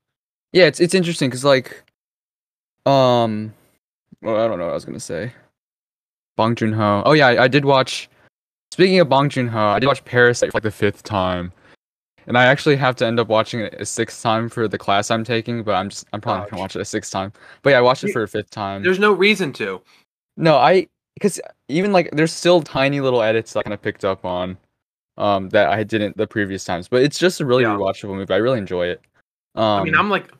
yeah 0.53 0.65
it's 0.65 0.81
it's 0.81 0.95
interesting 0.95 1.29
because 1.29 1.45
like 1.45 1.83
um 2.87 3.53
well 4.23 4.37
i 4.37 4.47
don't 4.47 4.59
know 4.59 4.65
what 4.65 4.71
i 4.71 4.75
was 4.75 4.85
gonna 4.85 5.01
say 5.01 5.33
bong 6.37 6.55
joon-ho 6.55 7.03
oh 7.05 7.13
yeah 7.13 7.27
I, 7.27 7.45
I 7.45 7.49
did 7.49 7.65
watch 7.65 8.09
speaking 8.71 9.01
of 9.01 9.09
bong 9.09 9.29
joon-ho 9.29 9.59
i 9.59 9.79
did 9.79 9.87
watch 9.87 10.05
parasite 10.05 10.53
for 10.53 10.57
like 10.57 10.63
the 10.63 10.71
fifth 10.71 11.03
time 11.03 11.53
and 12.29 12.39
i 12.39 12.45
actually 12.45 12.77
have 12.77 12.95
to 12.95 13.05
end 13.07 13.19
up 13.19 13.27
watching 13.29 13.61
it 13.61 13.75
a 13.81 13.85
sixth 13.85 14.23
time 14.23 14.49
for 14.49 14.69
the 14.69 14.79
class 14.79 15.11
i'm 15.11 15.25
taking 15.25 15.63
but 15.65 15.75
i'm 15.75 15.89
just 15.89 16.07
i'm 16.13 16.21
probably 16.21 16.41
not 16.43 16.51
gonna 16.51 16.61
watch 16.61 16.77
it 16.77 16.81
a 16.81 16.85
sixth 16.85 17.11
time 17.11 17.33
but 17.63 17.71
yeah 17.71 17.79
i 17.79 17.81
watched 17.81 18.05
it 18.05 18.13
for 18.13 18.23
a 18.23 18.29
fifth 18.29 18.51
time 18.51 18.83
There's 18.83 18.99
no 19.01 19.13
reason 19.13 19.53
to. 19.55 19.81
no 20.37 20.57
i 20.57 20.87
because 21.15 21.41
even 21.69 21.93
like 21.93 22.11
there's 22.13 22.33
still 22.33 22.63
tiny 22.63 23.01
little 23.01 23.23
edits 23.23 23.53
that 23.55 23.61
i 23.61 23.63
kind 23.65 23.75
of 23.75 23.83
picked 23.83 24.05
up 24.05 24.25
on 24.25 24.57
um 25.17 25.49
that 25.49 25.69
i 25.71 25.83
didn't 25.83 26.17
the 26.17 26.27
previous 26.27 26.65
times 26.65 26.87
but 26.87 27.03
it's 27.03 27.19
just 27.19 27.41
a 27.41 27.47
really 27.47 27.65
Yeah. 27.65 27.71
rewatchable 27.77 28.15
movie 28.15 28.33
i 28.33 28.37
really 28.37 28.59
enjoy 28.59 28.87
it 28.87 29.01
um 29.57 29.81
I 29.81 29.85
mean, 29.85 29.95
I'm 29.97 30.09
like, 30.11 30.31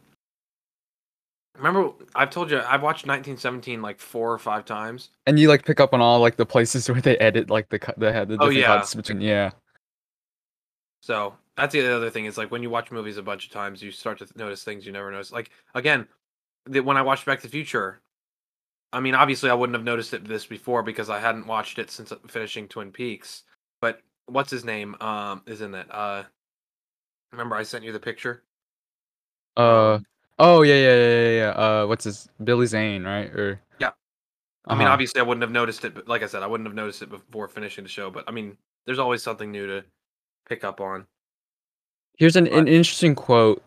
remember 1.57 1.91
I've 2.15 2.31
told 2.31 2.51
you 2.53 2.59
I've 2.61 2.83
watched 2.83 3.05
1917 3.07 3.83
like 3.83 3.99
four 3.99 4.33
or 4.33 4.39
five 4.39 4.65
times. 4.65 5.11
and 5.27 5.39
you 5.41 5.49
like 5.49 5.65
pick 5.65 5.81
up 5.81 5.93
on 5.93 6.01
all 6.01 6.21
like 6.21 6.37
the 6.37 6.47
places 6.47 6.89
where 6.91 7.01
they 7.01 7.17
edit 7.19 7.51
like 7.51 7.69
the 7.71 7.79
cut 7.79 7.99
the 7.99 8.13
the 8.27 8.37
Oh, 8.39 8.51
yeah. 8.51 8.67
cuts 8.67 8.95
between 8.95 9.21
yeah 9.21 9.51
So 11.03 11.35
that's 11.59 11.73
the 11.75 11.95
other 11.95 12.11
thing 12.11 12.27
is 12.27 12.39
like 12.39 12.51
when 12.51 12.63
you 12.63 12.71
watch 12.71 12.91
movies 12.93 13.19
a 13.19 13.23
bunch 13.23 13.47
of 13.47 13.53
times, 13.53 13.83
you 13.83 13.91
start 13.91 14.19
to 14.21 14.29
notice 14.37 14.65
things 14.65 14.87
you 14.87 14.93
never 14.93 15.11
noticed. 15.11 15.33
Like 15.33 15.51
again, 15.75 16.09
the, 16.67 16.81
when 16.81 16.97
I 16.99 17.03
watched 17.03 17.27
Back 17.27 17.41
to 17.41 17.47
the 17.47 17.53
Future, 17.53 18.01
I 18.93 19.01
mean, 19.01 19.15
obviously 19.15 19.51
I 19.51 19.55
wouldn't 19.55 19.77
have 19.77 19.85
noticed 19.85 20.15
it 20.15 20.27
this 20.27 20.47
before 20.47 20.83
because 20.83 21.11
I 21.11 21.21
hadn't 21.21 21.47
watched 21.47 21.79
it 21.79 21.91
since 21.91 22.13
uh, 22.13 22.17
finishing 22.29 22.69
Twin 22.69 22.93
Peaks. 22.93 23.45
But 23.81 24.03
what's 24.27 24.51
his 24.51 24.65
name? 24.65 24.97
Um, 25.01 25.43
is 25.47 25.61
in 25.63 25.75
it? 25.75 25.87
Uh, 25.91 26.25
remember 27.33 27.57
I 27.57 27.63
sent 27.63 27.85
you 27.85 27.93
the 27.93 28.01
picture? 28.01 28.43
uh 29.57 29.99
Um, 29.99 30.05
oh 30.39 30.63
yeah 30.63 30.75
yeah 30.75 30.95
yeah 30.95 31.21
yeah, 31.31 31.39
yeah. 31.39 31.51
uh 31.51 31.87
what's 31.87 32.05
his 32.05 32.29
billy 32.43 32.67
zane 32.67 33.05
right 33.05 33.31
or 33.35 33.61
Yeah. 33.79 33.93
I 34.69 34.75
mean, 34.75 34.89
Uh-huh. 34.89 34.93
obviously 34.93 35.21
I 35.21 35.25
wouldn't 35.25 35.43
have 35.43 35.53
noticed 35.53 35.85
it. 35.85 35.95
But 35.95 36.09
like 36.09 36.23
I 36.23 36.27
said, 36.27 36.43
I 36.43 36.47
wouldn't 36.47 36.69
have 36.69 36.77
noticed 36.77 37.03
it 37.03 37.11
before 37.11 37.49
finishing 37.49 37.85
the 37.85 37.91
show. 37.91 38.11
But 38.11 38.25
I 38.29 38.33
mean, 38.33 38.59
there's 38.87 38.99
always 38.99 39.23
something 39.23 39.51
new 39.53 39.67
to 39.69 39.85
pick 40.49 40.65
up 40.65 40.81
on. 40.83 41.07
Here's 42.19 42.37
an, 42.37 42.47
an 42.49 42.69
interesting 42.69 43.15
quote 43.15 43.63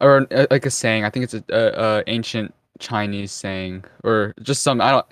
or 0.00 0.26
uh, 0.32 0.46
like 0.50 0.64
a 0.66 0.70
saying 0.70 1.04
i 1.04 1.10
think 1.10 1.24
it's 1.24 1.34
a, 1.34 1.44
a, 1.50 1.98
a 1.98 2.04
ancient 2.06 2.54
chinese 2.78 3.30
saying 3.32 3.84
or 4.04 4.32
just 4.42 4.62
some 4.62 4.80
i 4.80 4.90
don't 4.90 5.06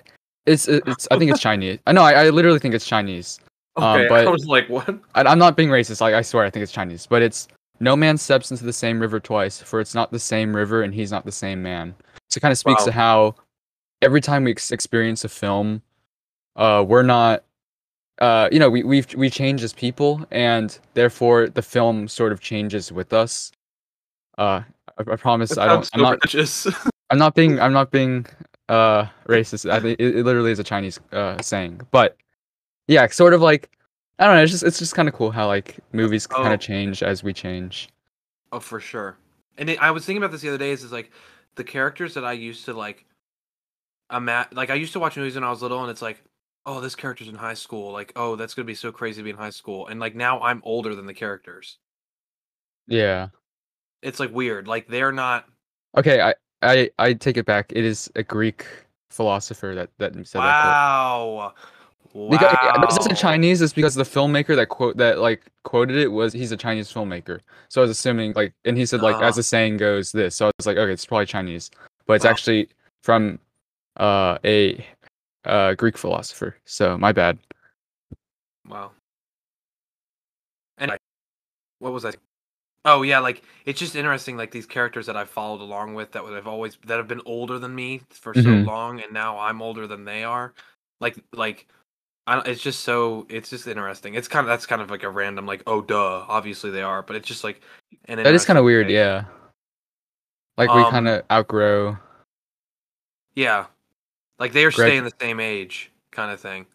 it's 0.45 0.67
it's 0.67 1.07
i 1.11 1.17
think 1.19 1.29
it's 1.31 1.39
chinese 1.49 1.77
i 1.87 1.91
know 1.91 2.01
I, 2.01 2.13
I 2.25 2.29
literally 2.29 2.59
think 2.59 2.73
it's 2.73 2.85
chinese 2.87 3.39
Um, 3.77 3.83
Okay, 3.83 4.07
but- 4.09 4.27
I 4.27 4.31
was 4.31 4.45
like, 4.47 4.67
what? 4.69 4.89
I, 5.15 5.21
i'm 5.23 5.39
not 5.39 5.55
being 5.55 5.69
racist 5.69 6.01
like 6.01 6.13
i 6.15 6.21
swear 6.21 6.43
i 6.45 6.49
think 6.49 6.63
it's 6.63 6.71
chinese 6.71 7.05
but 7.05 7.21
it's 7.21 7.47
no 7.79 7.95
man 7.95 8.17
steps 8.17 8.51
into 8.51 8.63
the 8.65 8.73
same 8.73 8.99
river 8.99 9.19
twice 9.19 9.61
for 9.61 9.79
it's 9.79 9.93
not 9.95 10.11
the 10.11 10.19
same 10.19 10.55
river 10.55 10.81
and 10.83 10.93
he's 10.93 11.11
not 11.11 11.23
the 11.25 11.31
same 11.31 11.61
man 11.61 11.93
so 12.29 12.37
it 12.39 12.41
kind 12.41 12.51
of 12.51 12.57
speaks 12.57 12.81
Wow. 12.81 12.85
to 12.85 12.91
how 12.91 13.35
every 14.01 14.21
time 14.21 14.43
we 14.45 14.51
ex- 14.51 14.71
experience 14.71 15.23
a 15.23 15.29
film 15.29 15.81
uh 16.55 16.83
we're 16.87 17.03
not 17.03 17.43
uh 18.19 18.49
you 18.51 18.59
know 18.59 18.69
we 18.69 18.83
we 18.83 19.03
we 19.15 19.29
change 19.29 19.63
as 19.63 19.73
people 19.73 20.25
and 20.31 20.79
therefore 20.93 21.47
the 21.49 21.61
film 21.61 22.07
sort 22.07 22.31
of 22.31 22.39
changes 22.39 22.91
with 22.91 23.13
us 23.13 23.51
uh 24.37 24.61
i, 24.97 25.11
I 25.11 25.15
promise 25.15 25.57
i 25.57 25.65
don't 25.67 25.89
i'm 25.93 26.01
not 26.01 26.19
i'm 27.09 27.17
not 27.17 27.35
being 27.35 27.59
i'm 27.59 27.73
not 27.73 27.91
being 27.91 28.25
uh 28.67 29.05
racist 29.27 29.69
i 29.69 29.79
think 29.79 29.99
it, 29.99 30.17
it 30.17 30.25
literally 30.25 30.51
is 30.51 30.59
a 30.59 30.63
chinese 30.63 30.99
uh 31.11 31.41
saying 31.41 31.81
but 31.91 32.17
yeah 32.87 33.07
sort 33.07 33.33
of 33.33 33.41
like 33.41 33.69
i 34.19 34.25
don't 34.25 34.35
know 34.35 34.43
it's 34.43 34.51
just 34.51 34.63
it's 34.63 34.79
just 34.79 34.93
kind 34.95 35.07
of 35.07 35.13
cool 35.15 35.31
how 35.31 35.47
like 35.47 35.77
movies 35.93 36.27
kind 36.27 36.49
Oh. 36.49 36.53
of 36.53 36.59
change 36.59 37.01
as 37.03 37.23
we 37.23 37.33
change 37.33 37.89
Oh, 38.51 38.59
for 38.59 38.79
sure. 38.79 39.15
And 39.59 39.69
it, 39.69 39.79
I 39.79 39.91
was 39.91 40.07
thinking 40.07 40.23
about 40.23 40.31
this 40.31 40.41
the 40.41 40.47
other 40.49 40.57
day. 40.57 40.71
Is, 40.71 40.83
is 40.83 40.91
like 40.91 41.11
the 41.53 41.63
characters 41.63 42.15
that 42.15 42.25
I 42.25 42.31
used 42.31 42.65
to 42.65 42.73
like. 42.73 43.05
Ima- 44.11 44.47
like 44.51 44.71
I 44.71 44.73
used 44.73 44.93
to 44.93 44.99
watch 44.99 45.17
movies 45.17 45.35
when 45.35 45.43
I 45.43 45.51
was 45.51 45.61
little, 45.61 45.81
and 45.83 45.91
it's 45.91 46.01
like, 46.01 46.23
oh, 46.69 46.79
this 46.79 46.95
character's 46.95 47.27
in 47.27 47.35
high 47.35 47.55
school. 47.55 47.91
Like, 47.91 48.13
oh, 48.15 48.35
that's 48.35 48.53
gonna 48.53 48.65
be 48.65 48.75
so 48.75 48.91
crazy 48.91 49.21
to 49.21 49.23
be 49.23 49.31
in 49.31 49.35
high 49.35 49.49
school. 49.49 49.87
And 49.87 49.99
like 49.99 50.15
now 50.15 50.39
I'm 50.41 50.61
older 50.63 50.93
than 50.93 51.07
the 51.07 51.13
characters. 51.15 51.79
yeah 52.87 53.29
It's 54.03 54.19
like 54.19 54.31
weird. 54.31 54.67
Like 54.67 54.87
they're 54.87 55.11
not. 55.11 55.45
Okay, 55.97 56.21
I 56.21 56.35
I 56.61 56.91
I 56.99 57.13
take 57.13 57.37
it 57.37 57.45
back. 57.45 57.71
It 57.75 57.83
is 57.83 58.11
a 58.15 58.21
Greek 58.23 58.65
philosopher 59.09 59.73
that 59.75 59.89
that 59.97 60.13
said 60.27 60.41
that. 60.41 60.63
wow. 60.63 61.53
Because 62.13 62.55
yeah, 62.61 62.85
this 62.85 62.97
isn't 62.99 63.17
Chinese. 63.17 63.61
It's 63.61 63.73
because 63.73 63.95
the 63.95 64.03
filmmaker 64.03 64.55
that 64.55 64.69
quote 64.69 64.97
that 64.97 65.19
like 65.19 65.41
quoted 65.63 65.97
it 65.97 66.09
was 66.11 66.33
he's 66.33 66.51
a 66.51 66.57
Chinese 66.57 66.91
filmmaker. 66.93 67.39
So 67.69 67.81
I 67.81 67.83
was 67.83 67.91
assuming 67.91 68.33
like, 68.33 68.53
and 68.65 68.77
he 68.77 68.85
said 68.85 69.01
like 69.01 69.15
as 69.23 69.33
Ah. 69.33 69.37
the 69.37 69.43
saying 69.43 69.77
goes 69.77 70.11
this. 70.11 70.35
So 70.35 70.47
I 70.47 70.51
was 70.57 70.67
like, 70.67 70.77
okay, 70.77 70.91
it's 70.91 71.05
probably 71.05 71.25
Chinese, 71.25 71.71
but 72.05 72.13
it's 72.13 72.25
Wow. 72.25 72.31
actually 72.31 72.69
from 73.01 73.39
uh 73.97 74.37
a 74.45 74.85
uh 75.45 75.73
Greek 75.75 75.97
philosopher. 75.97 76.55
So 76.65 76.97
my 76.97 77.11
bad. 77.11 77.39
Wow. 78.67 78.91
And 80.77 80.97
what 81.79 81.93
was 81.93 82.05
I? 82.05 82.13
Oh 82.85 83.01
yeah, 83.03 83.19
like 83.19 83.43
it's 83.65 83.79
just 83.79 83.95
interesting, 83.95 84.37
like 84.37 84.51
these 84.51 84.65
characters 84.65 85.07
that 85.07 85.17
I've 85.17 85.29
followed 85.29 85.61
along 85.61 85.95
with 85.95 86.13
that 86.13 86.23
would 86.23 86.33
have 86.33 86.47
always 86.47 86.77
that 86.87 86.97
have 86.97 87.07
been 87.07 87.21
older 87.25 87.59
than 87.59 87.75
me 87.75 88.01
for 88.11 88.33
so 88.33 88.41
Mhm. 88.41 88.65
long, 88.65 89.01
and 89.01 89.13
now 89.13 89.39
I'm 89.39 89.61
older 89.61 89.87
than 89.87 90.05
they 90.05 90.23
are. 90.23 90.53
Like 91.01 91.17
like, 91.33 91.67
I 92.27 92.35
don't, 92.35 92.47
it's 92.47 92.61
just 92.63 92.81
so 92.81 93.27
it's 93.29 93.49
just 93.49 93.67
interesting. 93.67 94.15
It's 94.15 94.27
kind 94.29 94.45
of 94.45 94.49
that's 94.49 94.65
kind 94.65 94.81
of 94.81 94.91
like 94.91 95.03
a 95.03 95.09
random 95.09 95.45
like 95.45 95.63
oh 95.67 95.81
duh, 95.81 96.25
obviously 96.27 96.71
they 96.71 96.81
are, 96.83 97.03
but 97.03 97.15
it's 97.17 97.27
just 97.27 97.43
like 97.43 97.61
an 98.05 98.17
That 98.17 98.33
is 98.35 98.45
kind 98.45 98.59
of 98.59 98.65
weird. 98.65 98.87
thing. 98.87 98.95
Yeah. 98.95 99.25
Like 100.57 100.73
we 100.73 100.81
Um, 100.81 100.91
kind 100.91 101.07
of 101.07 101.23
outgrow. 101.31 101.97
Yeah, 103.35 103.67
like 104.39 104.53
they 104.53 104.65
are 104.65 104.71
Greg- 104.71 104.87
staying 104.87 105.03
the 105.03 105.13
same 105.19 105.39
age, 105.39 105.91
kind 106.11 106.31
of 106.31 106.39
thing. 106.39 106.65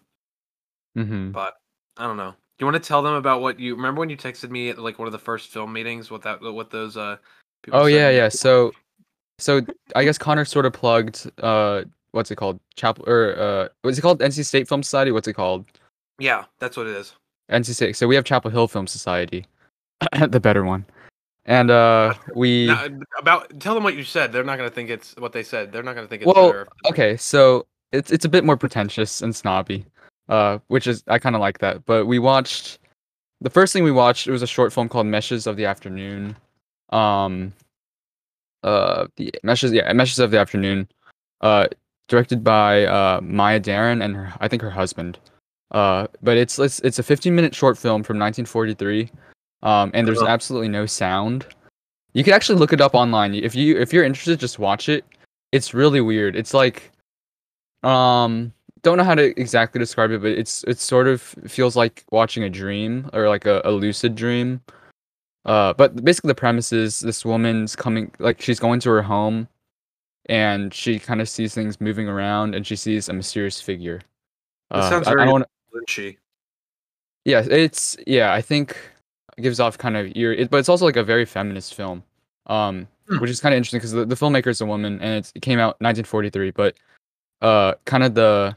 hmm 0.94 1.30
But 1.30 1.54
I 1.97 2.06
don't 2.06 2.16
know. 2.16 2.30
Do 2.30 2.64
you 2.64 2.66
want 2.71 2.83
to 2.83 2.87
tell 2.87 3.02
them 3.02 3.14
about 3.14 3.40
what 3.40 3.59
you 3.59 3.75
remember 3.75 3.99
when 3.99 4.11
you 4.11 4.16
texted 4.16 4.50
me 4.50 4.68
at 4.68 4.78
like 4.78 4.99
one 4.99 5.06
of 5.06 5.12
the 5.12 5.18
first 5.18 5.49
film 5.50 5.73
meetings? 5.73 6.11
What 6.11 6.23
that 6.23 6.40
what 6.40 6.71
those 6.71 6.97
uh. 6.97 7.16
people 7.62 7.80
Oh 7.80 7.87
said 7.87 7.92
yeah, 7.92 8.11
yeah. 8.11 8.28
So 8.28 8.73
so 9.38 9.62
I 9.97 10.04
guess 10.04 10.18
Connor 10.18 10.44
sort 10.44 10.66
of 10.66 10.73
plugged 10.73 11.30
uh 11.42 11.85
what's 12.12 12.30
it 12.30 12.37
called 12.37 12.61
Chapel 12.76 13.04
or 13.09 13.37
uh 13.37 13.68
what's 13.83 13.99
it 13.99 14.02
called 14.02 14.21
NC 14.21 14.44
State 14.44 14.68
Film 14.68 14.83
Society? 14.83 15.11
What's 15.11 15.26
it 15.26 15.33
called? 15.35 15.64
Yeah, 16.18 16.44
that's 16.61 16.76
what 16.76 16.87
it 16.87 16.97
is. 16.97 17.14
NC 17.50 17.75
State. 17.75 17.97
So 17.97 18.06
we 18.06 18.14
have 18.14 18.25
Chapel 18.25 18.50
Hill 18.50 18.68
Film 18.68 18.87
Society, 18.87 19.47
the 20.28 20.40
better 20.40 20.64
one, 20.64 20.87
and 21.46 21.70
uh 21.70 22.14
we 22.34 22.66
Now, 22.66 22.86
about 23.18 23.60
tell 23.60 23.74
them 23.74 23.84
what 23.84 23.96
you 23.96 24.04
said. 24.04 24.32
They're 24.32 24.44
not 24.44 24.56
gonna 24.56 24.70
think 24.70 24.90
it's 24.90 25.14
what 25.16 25.32
they 25.32 25.42
said. 25.42 25.72
They're 25.72 25.82
not 25.82 25.94
gonna 25.94 26.06
think 26.08 26.22
it's 26.22 26.34
well 26.34 26.48
better. 26.48 26.68
okay 26.86 27.16
so 27.16 27.66
it's 27.92 28.10
it's 28.10 28.24
a 28.24 28.28
bit 28.28 28.44
more 28.44 28.56
pretentious 28.56 29.22
and 29.22 29.34
snobby, 29.34 29.84
uh 30.28 30.58
which 30.68 30.86
is 30.86 31.04
I 31.08 31.18
kind 31.18 31.34
of 31.36 31.40
like 31.40 31.58
that. 31.58 31.84
But 31.86 32.06
we 32.06 32.18
watched 32.18 32.78
the 33.40 33.50
first 33.50 33.72
thing 33.72 33.84
we 33.84 33.92
watched 33.92 34.26
it 34.26 34.32
was 34.32 34.42
a 34.42 34.46
short 34.46 34.72
film 34.72 34.88
called 34.88 35.06
Meshes 35.06 35.46
of 35.46 35.56
the 35.56 35.66
Afternoon, 35.66 36.36
um 36.90 37.52
uh 38.62 39.06
the 39.16 39.32
Meshes 39.42 39.72
yeah 39.72 39.92
Meshes 39.92 40.18
of 40.18 40.30
the 40.30 40.38
Afternoon, 40.38 40.88
uh 41.40 41.68
directed 42.08 42.42
by 42.42 42.84
uh 42.86 43.20
Maya 43.22 43.60
Deren 43.60 44.02
and 44.02 44.16
her 44.16 44.32
I 44.40 44.48
think 44.48 44.62
her 44.62 44.70
husband. 44.70 45.18
Uh, 45.70 46.06
but 46.22 46.36
it's 46.36 46.56
it's 46.58 46.78
it's 46.80 47.00
a 47.00 47.02
15 47.02 47.34
minute 47.34 47.52
short 47.52 47.76
film 47.76 48.04
from 48.04 48.16
1943, 48.18 49.10
um, 49.64 49.90
and 49.94 50.06
there's 50.06 50.18
Uh-huh. 50.23 50.30
absolutely 50.30 50.68
no 50.68 50.87
sound. 50.87 51.47
You 52.12 52.23
can 52.23 52.33
actually 52.33 52.59
look 52.61 52.73
it 52.73 52.80
up 52.80 52.94
online 52.94 53.35
if 53.35 53.54
you 53.56 53.76
if 53.80 53.92
you're 53.92 54.04
interested. 54.04 54.38
Just 54.38 54.59
watch 54.61 54.88
it. 54.88 55.04
It's 55.50 55.75
really 55.75 56.00
weird. 56.00 56.37
It's 56.37 56.54
like, 56.54 56.92
um, 57.83 58.52
don't 58.83 58.99
know 58.99 59.04
how 59.04 59.14
to 59.14 59.38
exactly 59.40 59.78
describe 59.78 60.11
it, 60.12 60.21
but 60.23 60.30
it's 60.33 60.62
it 60.64 60.78
sort 60.78 61.09
of 61.09 61.21
feels 61.49 61.75
like 61.76 62.04
watching 62.12 62.44
a 62.44 62.50
dream 62.50 63.09
or 63.12 63.28
like 63.28 63.47
a, 63.47 63.61
a 63.64 63.71
lucid 63.73 64.14
dream. 64.14 64.61
Uh, 65.44 65.75
but 65.75 66.04
basically 66.04 66.28
the 66.28 66.35
premise 66.35 66.73
is 66.73 67.00
this 67.00 67.25
woman's 67.25 67.76
coming 67.76 68.11
like 68.18 68.40
she's 68.40 68.61
going 68.61 68.80
to 68.80 68.90
her 68.90 69.02
home, 69.02 69.49
and 70.26 70.73
she 70.73 70.99
kind 70.99 71.21
of 71.21 71.28
sees 71.28 71.52
things 71.54 71.80
moving 71.80 72.09
around, 72.09 72.54
and 72.54 72.66
she 72.66 72.76
sees 72.76 73.09
a 73.09 73.12
mysterious 73.12 73.61
figure. 73.61 73.97
It 73.97 74.02
Uh, 74.71 74.88
sounds 74.88 75.06
I- 75.06 75.11
I 75.11 75.14
very 75.14 75.25
don't 75.26 75.33
wanna- 75.33 75.47
Lynchy. 75.75 76.16
yeah, 77.25 77.40
it's 77.40 77.97
yeah. 78.06 78.33
I 78.33 78.40
think 78.40 78.76
it 79.36 79.42
gives 79.42 79.60
off 79.60 79.78
kind 79.78 79.96
of 79.96 80.16
your, 80.16 80.32
it, 80.32 80.50
but 80.50 80.58
it's 80.58 80.68
also 80.68 80.84
like 80.84 80.96
a 80.96 81.04
very 81.04 81.24
feminist 81.24 81.74
film, 81.74 82.02
um, 82.46 82.86
Hmm. 83.08 83.18
which 83.18 83.30
is 83.30 83.40
kind 83.40 83.52
of 83.52 83.56
interesting 83.58 83.78
because 83.78 83.92
the, 83.92 84.06
the 84.06 84.14
filmmaker 84.14 84.46
is 84.46 84.60
a 84.62 84.66
woman 84.66 84.98
and 85.00 85.14
it's, 85.16 85.32
it 85.34 85.42
came 85.42 85.58
out 85.58 85.76
1943. 85.80 86.52
But 86.52 86.74
uh, 87.42 87.74
kind 87.84 88.02
of 88.02 88.14
the 88.14 88.56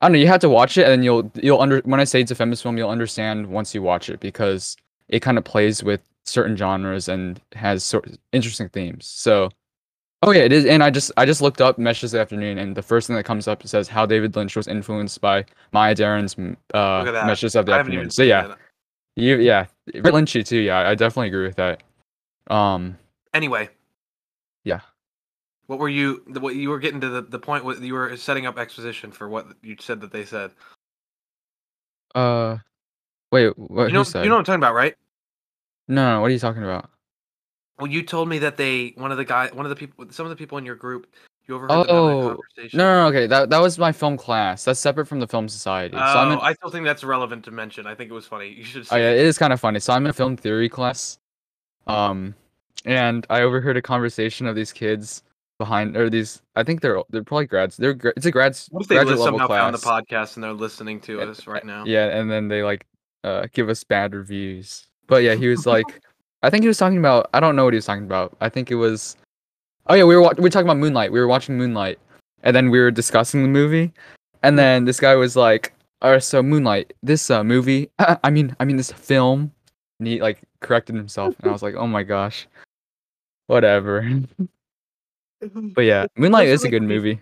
I 0.00 0.06
don't 0.06 0.12
know. 0.12 0.18
You 0.18 0.26
have 0.26 0.40
to 0.40 0.50
watch 0.50 0.76
it 0.76 0.82
and 0.82 0.92
then 0.92 1.02
you'll 1.02 1.30
you'll 1.34 1.62
under 1.62 1.80
when 1.80 1.98
I 1.98 2.04
say 2.04 2.20
it's 2.20 2.30
a 2.30 2.34
feminist 2.34 2.62
film, 2.62 2.76
you'll 2.76 2.90
understand 2.90 3.46
once 3.46 3.74
you 3.74 3.82
watch 3.82 4.10
it 4.10 4.20
because 4.20 4.76
it 5.08 5.20
kind 5.20 5.38
of 5.38 5.44
plays 5.44 5.82
with 5.82 6.02
certain 6.24 6.56
genres 6.56 7.08
and 7.08 7.40
has 7.54 7.84
sort 7.84 8.10
interesting 8.32 8.68
themes. 8.68 9.06
So. 9.06 9.50
Oh 10.22 10.30
yeah, 10.30 10.40
it 10.40 10.52
is, 10.52 10.64
and 10.64 10.82
I 10.82 10.88
just 10.88 11.12
I 11.18 11.26
just 11.26 11.42
looked 11.42 11.60
up 11.60 11.78
Meshes 11.78 12.14
of 12.14 12.18
the 12.18 12.20
Afternoon, 12.22 12.56
and 12.56 12.74
the 12.74 12.82
first 12.82 13.06
thing 13.06 13.16
that 13.16 13.24
comes 13.24 13.46
up 13.46 13.66
says 13.66 13.88
how 13.88 14.06
David 14.06 14.34
Lynch 14.34 14.56
was 14.56 14.66
influenced 14.66 15.20
by 15.20 15.44
Maya 15.72 15.94
Deren's 15.94 16.34
mm, 16.34 16.56
uh, 16.72 17.02
Look 17.02 17.14
at. 17.14 17.26
Meshes 17.26 17.54
of 17.54 17.66
the 17.66 17.72
Afternoon. 17.72 18.10
So 18.10 18.22
yeah. 18.22 18.54
You 19.16 19.36
yeah, 19.36 19.66
Lynchy 19.88 20.46
too. 20.46 20.58
Yeah, 20.58 20.88
I 20.88 20.94
definitely 20.94 21.28
agree 21.28 21.46
with 21.46 21.56
that. 21.56 21.82
Um, 22.48 22.98
Anyway. 23.32 23.68
Yeah. 24.64 24.80
What 25.66 25.78
were 25.78 25.88
you? 25.88 26.22
What 26.28 26.54
you 26.54 26.70
were 26.70 26.78
getting 26.78 27.00
to 27.00 27.08
the 27.08 27.22
the 27.22 27.38
point? 27.38 27.64
What 27.64 27.80
you 27.80 27.94
were 27.94 28.16
setting 28.16 28.46
up 28.46 28.58
exposition 28.58 29.10
for? 29.12 29.28
What 29.28 29.48
you 29.62 29.76
said 29.80 30.00
that 30.02 30.12
they 30.12 30.24
said. 30.24 30.52
uh, 32.14 32.58
wait, 33.32 33.58
what? 33.58 33.86
You 33.86 33.92
know, 33.92 34.02
said? 34.02 34.24
you 34.24 34.28
know 34.28 34.36
what 34.36 34.40
I'm 34.40 34.44
talking 34.44 34.60
about, 34.60 34.74
right? 34.74 34.94
no, 35.88 36.14
no, 36.14 36.20
what 36.20 36.28
are 36.28 36.34
you 36.34 36.38
talking 36.38 36.62
about? 36.62 36.90
Well, 37.78 37.90
you 37.90 38.02
told 38.02 38.28
me 38.28 38.38
that 38.40 38.56
they 38.56 38.92
one 38.96 39.10
of 39.10 39.16
the 39.16 39.24
guy, 39.24 39.48
one 39.52 39.66
of 39.66 39.70
the 39.70 39.76
people, 39.76 40.06
some 40.10 40.26
of 40.26 40.30
the 40.30 40.36
people 40.36 40.58
in 40.58 40.66
your 40.66 40.76
group, 40.76 41.06
you 41.46 41.54
overheard 41.56 41.86
Oh, 41.88 42.28
conversation. 42.36 42.78
no, 42.78 43.02
no, 43.02 43.06
okay, 43.08 43.26
that 43.26 43.50
that 43.50 43.58
was 43.60 43.78
my 43.78 43.92
film 43.92 44.16
class. 44.16 44.64
That's 44.64 44.80
separate 44.80 45.06
from 45.06 45.20
the 45.20 45.26
film 45.26 45.48
society. 45.48 45.96
Oh, 45.98 46.12
so 46.12 46.30
in, 46.32 46.38
I 46.40 46.54
still 46.54 46.70
think 46.70 46.84
that's 46.84 47.04
relevant 47.04 47.44
to 47.46 47.50
mention. 47.50 47.86
I 47.86 47.94
think 47.94 48.10
it 48.10 48.14
was 48.14 48.26
funny. 48.26 48.48
You 48.50 48.64
should. 48.64 48.86
oh 48.90 48.96
yeah, 48.96 49.10
it 49.10 49.18
is 49.26 49.36
kind 49.38 49.52
of 49.52 49.60
funny. 49.60 49.80
So 49.80 49.92
I'm 49.92 50.04
in 50.06 50.10
a 50.10 50.14
film 50.14 50.36
theory 50.36 50.68
class, 50.68 51.18
um, 51.86 52.34
and 52.84 53.26
I 53.30 53.42
overheard 53.42 53.76
a 53.76 53.82
conversation 53.82 54.46
of 54.46 54.54
these 54.56 54.72
kids 54.72 55.22
behind, 55.58 55.96
or 55.96 56.08
these. 56.10 56.42
I 56.56 56.62
think 56.62 56.80
they're 56.80 57.02
they're 57.10 57.22
probably 57.24 57.46
grads. 57.46 57.76
They're 57.76 57.96
it's 58.16 58.26
a 58.26 58.30
grads 58.30 58.68
What 58.70 58.82
if 58.82 58.88
they 58.88 58.96
graduate 58.96 59.18
somehow 59.18 59.46
class. 59.46 59.60
found 59.60 59.74
the 59.74 59.78
podcast 60.12 60.36
and 60.36 60.44
they're 60.44 60.52
listening 60.52 61.00
to 61.02 61.20
And- 61.20 61.30
us 61.30 61.46
right 61.46 61.64
now? 61.64 61.84
Yeah, 61.86 62.06
and 62.06 62.30
then 62.30 62.48
they 62.48 62.62
like 62.62 62.86
uh 63.22 63.46
give 63.52 63.68
us 63.68 63.84
bad 63.84 64.14
reviews. 64.14 64.86
But 65.06 65.22
yeah, 65.22 65.34
he 65.34 65.48
was 65.48 65.66
like 65.66 65.84
I 66.42 66.50
think 66.50 66.62
he 66.62 66.68
was 66.68 66.78
talking 66.78 66.98
about 66.98 67.28
I 67.34 67.40
don't 67.40 67.56
know 67.56 67.64
what 67.64 67.72
he 67.74 67.78
was 67.78 67.86
talking 67.86 68.04
about. 68.04 68.36
I 68.40 68.48
think 68.48 68.70
it 68.70 68.74
was 68.76 69.16
Oh 69.86 69.94
yeah, 69.94 70.04
we 70.04 70.14
were 70.16 70.22
wa- 70.22 70.34
we 70.36 70.42
were 70.42 70.50
talking 70.50 70.66
about 70.66 70.78
Moonlight. 70.78 71.12
We 71.12 71.20
were 71.20 71.28
watching 71.28 71.56
Moonlight. 71.58 71.98
And 72.42 72.54
then 72.54 72.70
we 72.70 72.78
were 72.78 72.90
discussing 72.90 73.42
the 73.42 73.48
movie. 73.48 73.92
And 74.42 74.58
then 74.58 74.84
this 74.84 75.00
guy 75.00 75.14
was 75.14 75.36
like, 75.36 75.72
"Alright, 76.04 76.22
so 76.22 76.42
Moonlight, 76.42 76.92
this 77.02 77.30
uh 77.30 77.42
movie, 77.44 77.90
I 77.98 78.30
mean 78.30 78.54
I 78.60 78.64
mean 78.64 78.76
this 78.76 78.92
film." 78.92 79.52
And 79.98 80.08
he 80.08 80.20
like 80.20 80.42
corrected 80.60 80.96
himself 80.96 81.34
and 81.40 81.48
I 81.48 81.52
was 81.52 81.62
like, 81.62 81.74
"Oh 81.74 81.86
my 81.86 82.02
gosh." 82.02 82.46
Whatever. 83.46 84.08
But 85.74 85.82
yeah, 85.82 86.06
Moonlight 86.16 86.48
is 86.48 86.64
a 86.64 86.70
good 86.70 86.82
movie. 86.82 87.20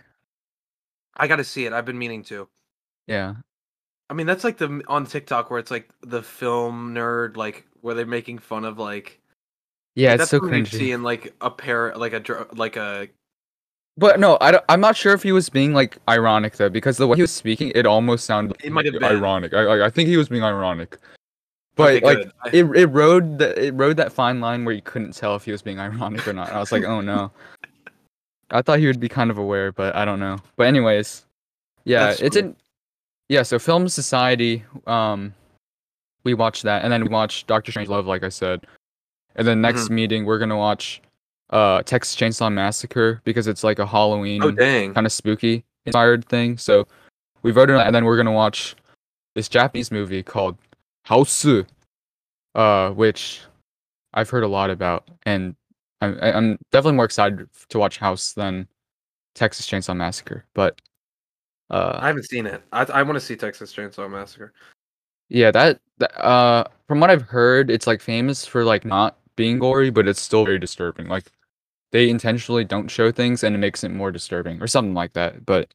I 1.16 1.26
got 1.26 1.36
to 1.36 1.44
see 1.44 1.66
it. 1.66 1.72
I've 1.72 1.84
been 1.84 1.98
meaning 1.98 2.22
to. 2.24 2.48
Yeah. 3.08 3.34
I 4.10 4.14
mean, 4.14 4.26
that's 4.26 4.44
like 4.44 4.58
the 4.58 4.82
on 4.86 5.06
TikTok 5.06 5.50
where 5.50 5.58
it's 5.58 5.70
like 5.70 5.90
the 6.02 6.22
film 6.22 6.94
nerd, 6.94 7.36
like 7.36 7.66
where 7.80 7.94
they're 7.94 8.06
making 8.06 8.38
fun 8.38 8.64
of 8.64 8.78
like. 8.78 9.20
Yeah, 9.94 10.12
like, 10.12 10.20
it's 10.20 10.30
so 10.30 10.40
cringy. 10.40 10.66
See 10.68 10.92
in 10.92 11.02
like 11.02 11.34
a 11.40 11.50
pair, 11.50 11.94
like 11.96 12.12
a 12.14 12.46
like 12.54 12.76
a. 12.76 13.08
But 13.98 14.18
no, 14.18 14.38
I 14.40 14.52
don't, 14.52 14.64
I'm 14.70 14.80
not 14.80 14.96
sure 14.96 15.12
if 15.12 15.22
he 15.22 15.32
was 15.32 15.50
being 15.50 15.74
like 15.74 15.98
ironic 16.08 16.56
though, 16.56 16.70
because 16.70 16.96
the 16.96 17.06
way 17.06 17.16
he 17.16 17.22
was 17.22 17.30
speaking, 17.32 17.72
it 17.74 17.84
almost 17.84 18.24
sounded 18.24 18.56
It 18.64 18.72
might 18.72 18.86
have 18.86 18.94
been. 18.94 19.04
ironic. 19.04 19.52
I, 19.52 19.64
I 19.64 19.86
I 19.86 19.90
think 19.90 20.08
he 20.08 20.16
was 20.16 20.30
being 20.30 20.42
ironic, 20.42 20.96
but 21.76 21.96
Okay, 21.96 22.04
like. 22.06 22.28
I- 22.44 22.48
it 22.56 22.64
it 22.74 22.86
rode 22.86 23.38
the 23.38 23.66
it 23.66 23.72
rode 23.74 23.96
that 23.98 24.12
fine 24.12 24.40
line 24.40 24.64
where 24.64 24.74
you 24.74 24.80
couldn't 24.82 25.12
tell 25.14 25.36
if 25.36 25.44
he 25.44 25.52
was 25.52 25.60
being 25.62 25.78
ironic 25.78 26.26
or 26.26 26.32
not. 26.32 26.50
I 26.50 26.58
was 26.58 26.72
like, 26.72 26.84
oh 26.84 27.00
no. 27.02 27.30
I 28.50 28.60
thought 28.62 28.78
he 28.78 28.86
would 28.86 29.00
be 29.00 29.08
kind 29.08 29.30
of 29.30 29.38
aware, 29.38 29.72
but 29.72 29.94
I 29.96 30.04
don't 30.04 30.20
know. 30.20 30.38
But 30.56 30.66
anyways, 30.66 31.24
yeah, 31.84 32.06
That's 32.08 32.20
it's 32.20 32.34
sweet. 32.36 32.44
in 32.46 32.56
yeah. 33.28 33.42
So 33.42 33.58
Film 33.58 33.88
Society, 33.88 34.62
um, 34.86 35.34
we 36.24 36.34
watched 36.34 36.62
that, 36.64 36.82
and 36.84 36.92
then 36.92 37.02
we 37.02 37.08
watched 37.08 37.46
Doctor 37.46 37.72
Strangelove, 37.72 38.04
like 38.06 38.22
I 38.24 38.28
said, 38.28 38.66
and 39.36 39.46
then 39.46 39.60
next 39.60 39.84
Mm-hmm. 39.84 39.94
meeting 39.94 40.24
we're 40.24 40.38
gonna 40.38 40.56
watch 40.56 41.00
uh 41.50 41.82
Texas 41.82 42.16
Chainsaw 42.16 42.52
Massacre 42.52 43.20
because 43.24 43.46
it's 43.46 43.62
like 43.64 43.78
a 43.78 43.86
Halloween 43.86 44.42
oh 44.42 44.52
kind 44.52 45.06
of 45.06 45.12
spooky 45.12 45.64
inspired 45.86 46.24
thing. 46.26 46.56
So 46.58 46.86
we 47.42 47.50
voted 47.50 47.74
on 47.74 47.80
that, 47.80 47.86
and 47.86 47.94
then 47.94 48.04
we're 48.04 48.16
gonna 48.16 48.32
watch 48.32 48.76
this 49.34 49.48
Japanese 49.48 49.90
movie 49.90 50.22
called 50.22 50.56
House, 51.04 51.44
uh, 52.54 52.90
which 52.90 53.40
I've 54.14 54.30
heard 54.30 54.44
a 54.44 54.48
lot 54.48 54.70
about, 54.70 55.08
and 55.24 55.56
I'm 56.00 56.18
I'm 56.20 56.58
definitely 56.70 56.96
more 56.96 57.04
excited 57.06 57.48
to 57.70 57.78
watch 57.78 57.98
House 57.98 58.32
than 58.34 58.68
Texas 59.34 59.66
Chainsaw 59.66 59.96
Massacre. 59.96 60.44
But 60.54 60.80
uh, 61.70 61.98
I 62.00 62.06
haven't 62.08 62.24
seen 62.24 62.46
it. 62.46 62.62
I 62.72 62.82
I 62.84 63.02
want 63.02 63.16
to 63.16 63.20
see 63.20 63.36
Texas 63.36 63.74
Chainsaw 63.74 64.10
Massacre. 64.10 64.52
yeah, 65.28 65.50
that, 65.50 65.80
that 65.98 66.12
uh, 66.22 66.64
from 66.86 67.00
what 67.00 67.08
I've 67.10 67.22
heard, 67.22 67.70
it's 67.70 67.86
like 67.86 68.00
famous 68.02 68.44
for 68.44 68.64
like 68.64 68.84
not 68.84 69.16
being 69.36 69.58
gory, 69.58 69.90
but 69.90 70.08
it's 70.08 70.20
still 70.20 70.44
very 70.44 70.58
disturbing. 70.58 71.08
Like 71.08 71.24
they 71.90 72.08
intentionally 72.08 72.64
don't 72.64 72.88
show 72.88 73.12
things, 73.12 73.42
and 73.44 73.54
it 73.54 73.58
makes 73.58 73.84
it 73.84 73.90
more 73.90 74.10
disturbing, 74.10 74.62
or 74.62 74.66
something 74.66 74.94
like 74.94 75.12
that. 75.14 75.44
But 75.44 75.72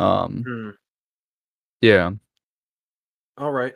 um, 0.00 0.42
Hmm. 0.46 0.70
yeah. 1.80 2.10
All 3.38 3.52
right. 3.52 3.74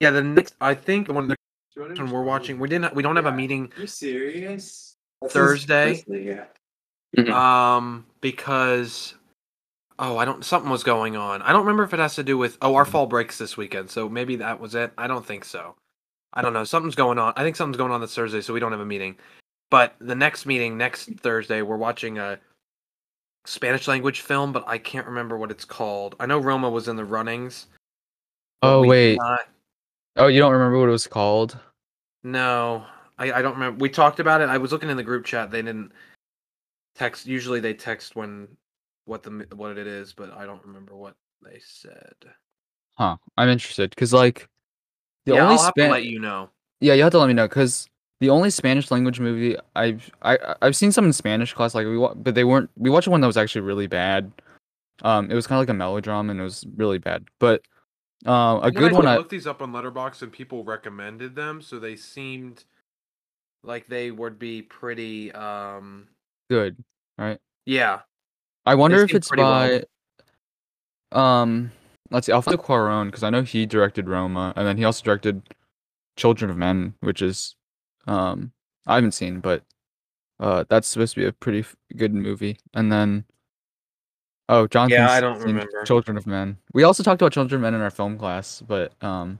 Yeah, 0.00 0.10
the 0.10 0.22
next 0.22 0.54
I 0.60 0.74
think 0.74 1.08
when 1.08 1.28
the 1.28 1.36
when 1.76 2.10
we're 2.10 2.22
watching, 2.22 2.58
we 2.58 2.68
didn't 2.68 2.94
we 2.94 3.02
don't 3.02 3.16
have 3.16 3.26
a 3.26 3.32
meeting 3.32 3.72
You 3.76 3.86
serious? 3.86 4.96
Thursday? 5.28 6.04
Mhm. 7.16 7.32
um 7.32 8.06
because 8.20 9.14
oh 9.98 10.18
I 10.18 10.24
don't 10.24 10.44
something 10.44 10.70
was 10.70 10.84
going 10.84 11.16
on. 11.16 11.42
I 11.42 11.52
don't 11.52 11.62
remember 11.62 11.82
if 11.82 11.94
it 11.94 11.98
has 12.00 12.14
to 12.16 12.22
do 12.22 12.36
with 12.36 12.58
oh 12.62 12.74
our 12.74 12.84
fall 12.84 13.06
breaks 13.06 13.38
this 13.38 13.56
weekend, 13.56 13.90
so 13.90 14.08
maybe 14.08 14.36
that 14.36 14.60
was 14.60 14.74
it. 14.74 14.92
I 14.98 15.06
don't 15.06 15.24
think 15.24 15.44
so. 15.44 15.76
I 16.36 16.42
don't 16.42 16.52
know. 16.52 16.64
Something's 16.64 16.94
going 16.94 17.18
on. 17.18 17.32
I 17.36 17.42
think 17.42 17.56
something's 17.56 17.78
going 17.78 17.90
on 17.92 18.00
this 18.00 18.14
Thursday, 18.14 18.40
so 18.42 18.52
we 18.52 18.60
don't 18.60 18.70
have 18.72 18.80
a 18.80 18.86
meeting. 18.86 19.16
But 19.70 19.96
the 19.98 20.14
next 20.14 20.46
meeting 20.46 20.76
next 20.76 21.08
Thursday, 21.20 21.62
we're 21.62 21.76
watching 21.78 22.18
a 22.18 22.38
Spanish 23.46 23.88
language 23.88 24.20
film, 24.20 24.52
but 24.52 24.62
I 24.68 24.78
can't 24.78 25.06
remember 25.06 25.38
what 25.38 25.50
it's 25.50 25.64
called. 25.64 26.14
I 26.20 26.26
know 26.26 26.38
Roma 26.38 26.70
was 26.70 26.88
in 26.88 26.96
the 26.96 27.04
runnings. 27.04 27.66
Oh 28.62 28.86
wait. 28.86 29.16
not- 29.16 29.48
Oh, 30.18 30.28
you 30.28 30.40
don't 30.40 30.52
remember 30.52 30.78
what 30.78 30.88
it 30.88 30.92
was 30.92 31.06
called? 31.06 31.58
No, 32.22 32.86
I, 33.18 33.32
I 33.32 33.42
don't 33.42 33.52
remember. 33.54 33.78
We 33.78 33.90
talked 33.90 34.18
about 34.18 34.40
it. 34.40 34.48
I 34.48 34.56
was 34.58 34.72
looking 34.72 34.88
in 34.88 34.96
the 34.96 35.02
group 35.02 35.24
chat. 35.26 35.50
They 35.50 35.60
didn't 35.62 35.92
text. 36.94 37.26
Usually 37.26 37.60
they 37.60 37.74
text 37.74 38.16
when 38.16 38.48
what 39.04 39.22
the 39.22 39.46
what 39.54 39.76
it 39.76 39.86
is, 39.86 40.12
but 40.12 40.32
I 40.32 40.46
don't 40.46 40.64
remember 40.64 40.96
what 40.96 41.14
they 41.42 41.60
said. 41.62 42.14
Huh. 42.94 43.16
I'm 43.36 43.48
interested 43.48 43.90
because 43.90 44.12
like 44.14 44.48
the 45.26 45.34
yeah, 45.34 45.42
only 45.42 45.56
I'll 45.56 45.64
have 45.64 45.74
to 45.74 45.88
let 45.88 46.04
you 46.04 46.18
know. 46.18 46.50
yeah, 46.80 46.94
you 46.94 47.02
have 47.02 47.12
to 47.12 47.18
let 47.18 47.26
me 47.26 47.34
know 47.34 47.46
because 47.46 47.88
the 48.20 48.30
only 48.30 48.48
Spanish 48.50 48.90
language 48.90 49.20
movie 49.20 49.56
I've 49.74 50.10
I 50.22 50.38
I've 50.62 50.76
seen 50.76 50.92
some 50.92 51.04
in 51.04 51.12
Spanish 51.12 51.52
class, 51.52 51.74
like 51.74 51.86
we 51.86 51.98
wa- 51.98 52.14
but 52.14 52.34
they 52.34 52.44
weren't. 52.44 52.70
We 52.76 52.88
watched 52.90 53.08
one 53.08 53.20
that 53.20 53.26
was 53.26 53.36
actually 53.36 53.60
really 53.62 53.86
bad. 53.86 54.32
Um, 55.02 55.30
it 55.30 55.34
was 55.34 55.46
kind 55.46 55.58
of 55.58 55.62
like 55.62 55.74
a 55.74 55.74
melodrama, 55.74 56.30
and 56.30 56.40
it 56.40 56.44
was 56.44 56.64
really 56.76 56.98
bad. 56.98 57.26
But 57.38 57.62
um, 58.24 58.62
a 58.62 58.70
good 58.70 58.92
I, 58.92 58.94
one. 58.94 59.06
I 59.06 59.16
looked 59.16 59.30
these 59.30 59.46
up 59.46 59.60
on 59.60 59.72
Letterboxd 59.72 60.22
and 60.22 60.32
people 60.32 60.64
recommended 60.64 61.34
them, 61.36 61.60
so 61.60 61.78
they 61.78 61.96
seemed 61.96 62.64
Like 63.62 63.86
they 63.86 64.10
would 64.10 64.38
be 64.38 64.62
pretty. 64.62 65.32
um 65.32 66.08
good, 66.48 66.76
right? 67.18 67.38
Yeah, 67.66 68.00
I 68.64 68.74
wonder 68.76 69.02
if 69.02 69.12
it's 69.14 69.28
pretty 69.28 69.42
well. 69.42 69.82
by 71.12 71.18
um 71.18 71.70
let's 72.10 72.26
see, 72.26 72.32
Alfonso 72.32 72.60
Cuarón 72.62 73.06
because 73.06 73.22
I 73.22 73.30
know 73.30 73.42
he 73.42 73.66
directed 73.66 74.08
Roma 74.08 74.52
and 74.56 74.66
then 74.66 74.76
he 74.76 74.84
also 74.84 75.02
directed 75.04 75.42
Children 76.16 76.50
of 76.50 76.56
Men, 76.56 76.94
which 77.00 77.22
is 77.22 77.56
um 78.06 78.52
I 78.86 78.94
haven't 78.96 79.12
seen, 79.12 79.40
but 79.40 79.62
uh 80.40 80.64
that's 80.68 80.88
supposed 80.88 81.14
to 81.14 81.20
be 81.20 81.26
a 81.26 81.32
pretty 81.32 81.60
f- 81.60 81.76
good 81.96 82.14
movie. 82.14 82.58
And 82.74 82.90
then 82.90 83.24
oh, 84.48 84.66
Jonathan 84.66 85.00
I 85.00 85.20
don't 85.20 85.40
remember. 85.40 85.84
Children 85.84 86.16
of 86.16 86.26
Men. 86.26 86.58
We 86.72 86.84
also 86.84 87.02
talked 87.02 87.20
about 87.22 87.32
Children 87.32 87.56
of 87.58 87.62
Men 87.62 87.74
in 87.74 87.80
our 87.80 87.90
film 87.90 88.16
class, 88.18 88.62
but 88.66 88.92
um 89.02 89.38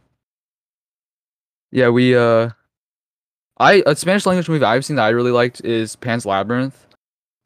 yeah, 1.70 1.88
we 1.88 2.16
uh 2.16 2.50
I 3.58 3.82
a 3.86 3.96
Spanish 3.96 4.26
language 4.26 4.48
movie 4.48 4.64
I've 4.64 4.84
seen 4.84 4.96
that 4.96 5.04
I 5.06 5.10
really 5.10 5.30
liked 5.30 5.64
is 5.64 5.96
Pan's 5.96 6.26
Labyrinth, 6.26 6.86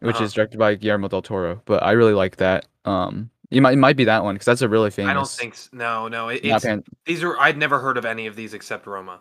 which 0.00 0.16
Uh-huh. 0.16 0.24
is 0.24 0.32
directed 0.32 0.58
by 0.58 0.74
Guillermo 0.74 1.08
del 1.08 1.22
Toro. 1.22 1.62
But 1.66 1.82
I 1.82 1.92
really 1.92 2.14
like 2.14 2.36
that. 2.36 2.66
Um, 2.84 3.30
it 3.50 3.60
might 3.60 3.72
it 3.72 3.76
might 3.78 3.96
be 3.96 4.04
that 4.04 4.22
one 4.24 4.34
because 4.34 4.46
that's 4.46 4.62
a 4.62 4.68
really 4.68 4.90
famous. 4.90 5.10
I 5.10 5.14
don't 5.14 5.28
think. 5.28 5.54
s- 5.54 5.68
No, 5.72 6.08
no. 6.08 6.28
It, 6.28 6.40
it's 6.44 6.64
Pan- 6.64 6.84
these 7.06 7.22
are. 7.22 7.38
I'd 7.38 7.56
never 7.58 7.78
heard 7.80 7.96
of 7.96 8.04
any 8.04 8.26
of 8.26 8.36
these 8.36 8.54
except 8.54 8.86
Roma. 8.86 9.20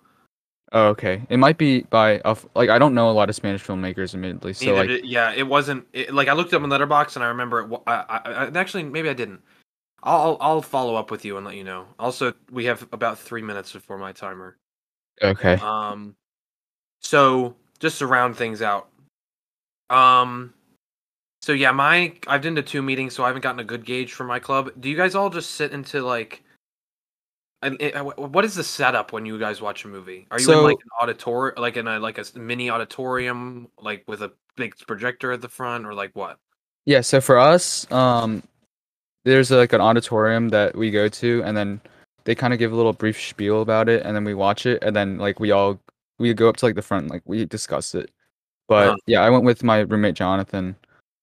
oh, 0.71 0.87
okay, 0.89 1.23
it 1.29 1.37
might 1.37 1.57
be 1.57 1.81
by 1.81 2.21
a 2.25 2.35
like 2.55 2.69
I 2.69 2.77
don't 2.77 2.93
know 2.93 3.09
a 3.09 3.13
lot 3.13 3.29
of 3.29 3.35
Spanish 3.35 3.63
filmmakers, 3.63 4.13
admittedly. 4.13 4.53
So 4.53 4.65
Neither 4.65 4.77
like, 4.77 4.87
did, 4.87 5.05
yeah, 5.05 5.31
it 5.33 5.47
wasn't. 5.47 5.87
It, 5.93 6.13
like 6.13 6.27
I 6.27 6.33
looked 6.33 6.53
up 6.53 6.61
on 6.61 6.69
Letterboxd 6.69 7.15
and 7.15 7.23
I 7.25 7.29
remember 7.29 7.61
it. 7.61 7.81
I, 7.87 7.93
I, 8.09 8.17
I 8.45 8.45
actually 8.57 8.83
maybe 8.83 9.09
I 9.09 9.13
didn't. 9.13 9.41
I'll 10.03 10.21
I'll 10.21 10.37
I'll 10.39 10.61
follow 10.61 10.95
up 10.95 11.11
with 11.11 11.25
you 11.25 11.37
and 11.37 11.45
let 11.45 11.55
you 11.55 11.63
know. 11.63 11.85
Also, 11.97 12.33
we 12.51 12.65
have 12.65 12.87
about 12.93 13.17
three 13.19 13.41
minutes 13.41 13.73
before 13.73 13.97
my 13.97 14.11
timer. 14.13 14.57
okay, 15.21 15.55
Um, 15.55 16.15
so 17.01 17.55
just 17.79 17.99
to 17.99 18.07
round 18.07 18.37
things 18.37 18.61
out. 18.61 18.89
Um, 19.89 20.53
so 21.41 21.53
yeah, 21.53 21.71
my 21.71 22.13
I've 22.27 22.41
been 22.41 22.55
to 22.55 22.61
two 22.61 22.81
meetings, 22.81 23.13
so 23.13 23.23
I 23.23 23.27
haven't 23.27 23.41
gotten 23.41 23.59
a 23.59 23.63
good 23.63 23.85
gauge 23.85 24.13
for 24.13 24.23
my 24.23 24.39
club. 24.39 24.71
Do 24.79 24.89
you 24.89 24.97
guys 24.97 25.15
all 25.15 25.29
just 25.29 25.51
sit 25.51 25.71
into 25.71 26.01
like? 26.01 26.43
And 27.61 27.81
uh, 27.81 28.03
what 28.03 28.45
is 28.45 28.55
the 28.55 28.63
setup 28.63 29.11
when 29.11 29.25
you 29.25 29.37
guys 29.37 29.61
watch 29.61 29.83
a 29.83 29.89
movie? 29.89 30.27
Are 30.31 30.39
you 30.39 30.51
in 30.51 30.63
like 30.63 30.77
an 30.77 30.89
auditorium, 31.01 31.61
like 31.61 31.75
in 31.75 31.87
a 31.87 31.99
like 31.99 32.17
a 32.17 32.25
mini 32.39 32.69
auditorium, 32.69 33.67
like 33.81 34.03
with 34.07 34.21
a 34.21 34.31
big 34.55 34.75
projector 34.87 35.33
at 35.33 35.41
the 35.41 35.49
front, 35.49 35.85
or 35.85 35.93
like 35.93 36.11
what? 36.13 36.37
yeah. 36.85 37.01
So 37.01 37.19
for 37.21 37.37
us, 37.37 37.89
um, 37.91 38.43
there's 39.25 39.51
like 39.51 39.73
an 39.73 39.81
auditorium 39.81 40.49
that 40.49 40.75
we 40.75 40.89
go 40.89 41.07
to, 41.09 41.43
and 41.43 41.55
then 41.55 41.81
they 42.23 42.35
kind 42.35 42.53
of 42.53 42.59
give 42.59 42.71
a 42.71 42.75
little 42.75 42.93
brief 42.93 43.19
spiel 43.19 43.61
about 43.61 43.89
it, 43.89 44.05
and 44.05 44.15
then 44.15 44.23
we 44.23 44.33
watch 44.33 44.65
it, 44.65 44.83
and 44.83 44.95
then 44.95 45.17
like 45.17 45.39
we 45.39 45.51
all 45.51 45.79
we 46.17 46.33
go 46.33 46.49
up 46.49 46.57
to 46.57 46.65
like 46.65 46.75
the 46.75 46.81
front, 46.81 47.03
and, 47.03 47.11
like 47.11 47.23
we 47.25 47.45
discuss 47.45 47.93
it. 47.95 48.11
But 48.67 48.87
Uh-huh. 48.87 48.97
yeah, 49.05 49.21
I 49.21 49.29
went 49.29 49.43
with 49.43 49.63
my 49.63 49.79
roommate 49.79 50.15
Jonathan, 50.15 50.75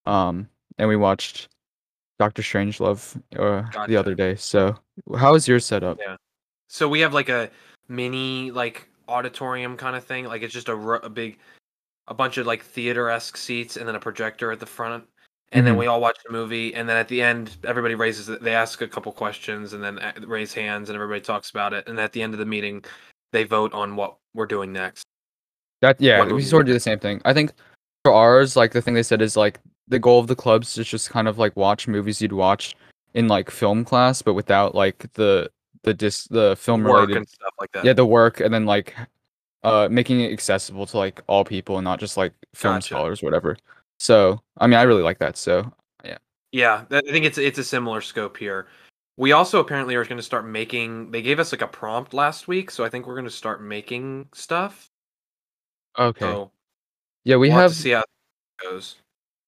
um, 0.07 0.49
and 0.79 0.89
we 0.89 0.97
watched 0.97 1.49
Doctor 2.19 2.43
Strangelove 2.43 3.21
uh, 3.39 3.87
the 3.87 3.97
other 3.97 4.15
day. 4.15 4.37
So 4.37 4.77
how 5.17 5.35
is 5.35 5.47
your 5.47 5.61
setup? 5.61 5.99
Yeah. 6.01 6.17
So 6.69 6.89
we 6.89 7.01
have 7.01 7.15
like 7.15 7.29
a 7.29 7.51
mini 7.89 8.51
like 8.51 8.89
auditorium 9.09 9.77
kind 9.77 9.97
of 9.97 10.05
thing. 10.05 10.27
Like 10.27 10.43
it's 10.43 10.55
just 10.55 10.69
a, 10.69 10.75
a 10.75 11.09
big, 11.09 11.39
a 12.09 12.15
bunch 12.15 12.39
of 12.39 12.47
like 12.47 12.65
theater 12.65 13.11
esque 13.11 13.37
seats 13.37 13.77
and 13.77 13.87
then 13.87 13.95
a 13.95 14.01
projector 14.01 14.53
at 14.53 14.61
the 14.61 14.67
front. 14.67 15.05
And 15.53 15.65
then 15.65 15.75
Mhm. 15.75 15.79
we 15.79 15.87
all 15.87 16.01
watch 16.01 16.19
the 16.27 16.33
movie, 16.33 16.75
and 16.75 16.89
then 16.89 16.97
at 16.97 17.07
the 17.07 17.23
end, 17.23 17.57
everybody 17.63 17.95
raises. 17.95 18.27
They 18.27 18.53
ask 18.53 18.83
a 18.83 18.89
couple 18.89 19.13
questions, 19.13 19.75
and 19.75 19.83
then 19.83 20.01
raise 20.27 20.53
hands, 20.53 20.89
and 20.91 20.97
everybody 20.97 21.21
talks 21.21 21.51
about 21.51 21.73
it. 21.73 21.87
And 21.89 22.01
at 22.01 22.13
the 22.13 22.21
end 22.21 22.35
of 22.35 22.41
the 22.41 22.45
meeting, 22.45 22.85
they 23.31 23.45
vote 23.45 23.73
on 23.73 23.95
what 23.95 24.17
we're 24.35 24.47
doing 24.47 24.73
next. 24.73 25.05
That 25.83 26.01
yeah, 26.01 26.19
What 26.19 26.33
we 26.33 26.43
sort 26.43 26.63
of 26.63 26.67
do 26.67 26.73
the 26.73 26.81
same 26.81 26.99
thing. 26.99 27.23
I 27.25 27.33
think 27.33 27.53
for 28.05 28.13
ours, 28.13 28.57
like 28.57 28.73
the 28.73 28.83
thing 28.83 28.95
they 28.95 29.05
said 29.05 29.23
is 29.23 29.37
like 29.37 29.61
the 29.89 29.99
goal 29.99 30.19
of 30.21 30.27
the 30.27 30.37
clubs 30.37 30.77
is 30.79 30.87
just 30.89 31.11
kind 31.11 31.29
of 31.29 31.39
like 31.39 31.57
watch 31.57 31.87
movies 31.89 32.21
you'd 32.21 32.33
watch 32.33 32.75
in 33.15 33.29
like 33.29 33.51
film 33.51 33.85
class, 33.85 34.23
but 34.23 34.35
without 34.35 34.75
like 34.75 35.11
the 35.15 35.51
the 35.83 35.95
dis 35.95 36.25
the 36.25 36.57
film 36.57 36.83
Work 36.83 36.95
related 36.95 37.17
and 37.19 37.29
stuff 37.29 37.55
like 37.61 37.71
that. 37.73 37.85
yeah 37.85 37.93
the 37.93 38.07
work, 38.07 38.41
and 38.41 38.53
then 38.53 38.67
like 38.67 38.95
uh 39.63 39.89
making 39.91 40.21
it 40.21 40.33
accessible 40.33 40.87
to 40.87 40.99
like 40.99 41.21
all 41.27 41.45
people 41.45 41.79
and 41.79 41.85
not 41.85 42.01
just 42.01 42.17
like 42.17 42.33
film 42.55 42.75
Gotcha. 42.77 42.87
scholars 42.87 43.23
or 43.23 43.27
whatever. 43.27 43.57
So 43.99 44.41
I 44.59 44.67
mean, 44.67 44.79
I 44.79 44.83
really 44.83 45.03
like 45.03 45.19
that. 45.19 45.37
So 45.37 45.73
Yeah, 46.05 46.19
Yeah, 46.53 46.85
I 46.91 47.01
think 47.01 47.25
it's 47.25 47.39
it's 47.39 47.59
a 47.59 47.65
similar 47.65 48.01
scope 48.01 48.37
here. 48.37 48.67
We 49.19 49.33
also 49.33 49.61
apparently 49.61 49.95
are 49.95 50.05
going 50.05 50.19
to 50.19 50.23
start 50.23 50.47
making. 50.47 51.11
They 51.11 51.23
gave 51.23 51.39
us 51.41 51.51
like 51.51 51.63
a 51.63 51.67
prompt 51.67 52.13
last 52.13 52.49
week, 52.49 52.71
so 52.71 52.85
I 52.85 52.91
think 52.91 53.07
we're 53.07 53.15
going 53.15 53.25
to 53.25 53.31
start 53.31 53.63
making 53.63 54.29
stuff. 54.35 54.91
okay, 55.99 56.21
So 56.21 56.51
yeah, 57.25 57.37
we 57.37 57.49
we'll 57.49 57.57
have 57.57 57.71
have 57.71 57.73
to 57.73 57.79
see 57.79 57.91
how 57.93 58.01
it 58.01 58.63
goes. 58.63 58.97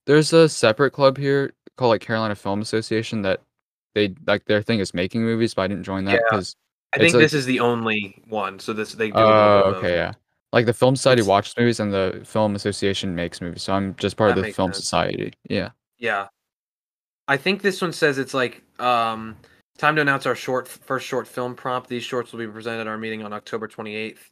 There's 0.08 0.32
a 0.32 0.48
separate 0.48 0.90
club 0.90 1.16
here 1.18 1.52
called 1.76 1.90
like 1.90 2.00
Carolina 2.00 2.34
Film 2.34 2.60
Association 2.62 3.22
that 3.22 3.42
they 3.94 4.14
like 4.26 4.46
their 4.46 4.62
thing 4.62 4.80
is 4.80 4.92
making 4.94 5.22
movies, 5.22 5.54
but 5.54 5.62
I 5.62 5.66
didn't 5.68 5.84
join 5.84 6.04
that 6.06 6.14
Yeah. 6.14 6.20
because 6.30 6.56
I 6.92 6.98
think 6.98 7.14
like- 7.14 7.22
this 7.22 7.34
is 7.34 7.44
the 7.46 7.60
only 7.60 8.20
one. 8.26 8.58
So 8.58 8.72
this 8.72 8.92
they 8.94 9.08
do. 9.10 9.18
Oh, 9.18 9.74
okay, 9.76 9.94
yeah. 9.94 10.12
Like 10.52 10.64
the 10.66 10.72
Film 10.72 10.96
Society 10.96 11.20
It's- 11.20 11.28
watches 11.28 11.54
movies 11.58 11.78
and 11.78 11.92
the 11.92 12.22
Film 12.24 12.56
Association 12.56 13.14
makes 13.14 13.40
movies, 13.42 13.62
so 13.62 13.74
I'm 13.74 13.94
just 13.96 14.16
part 14.16 14.30
of 14.36 14.42
the 14.42 14.50
Film 14.52 14.72
sense. 14.72 14.82
Society. 14.84 15.34
Yeah. 15.48 15.70
Yeah. 15.98 16.28
I 17.28 17.36
think 17.36 17.60
this 17.60 17.82
one 17.82 17.92
says 17.92 18.16
it's 18.18 18.32
like 18.34 18.62
um 18.80 19.36
time 19.76 19.94
to 19.96 20.00
announce 20.02 20.24
our 20.24 20.34
short 20.34 20.66
first 20.66 21.06
short 21.06 21.28
film 21.28 21.54
prompt. 21.54 21.88
These 21.90 22.02
shorts 22.02 22.32
will 22.32 22.38
be 22.40 22.48
presented 22.48 22.80
at 22.80 22.86
our 22.88 22.96
meeting 22.98 23.22
on 23.22 23.32
October 23.34 23.68
28th. 23.68 24.30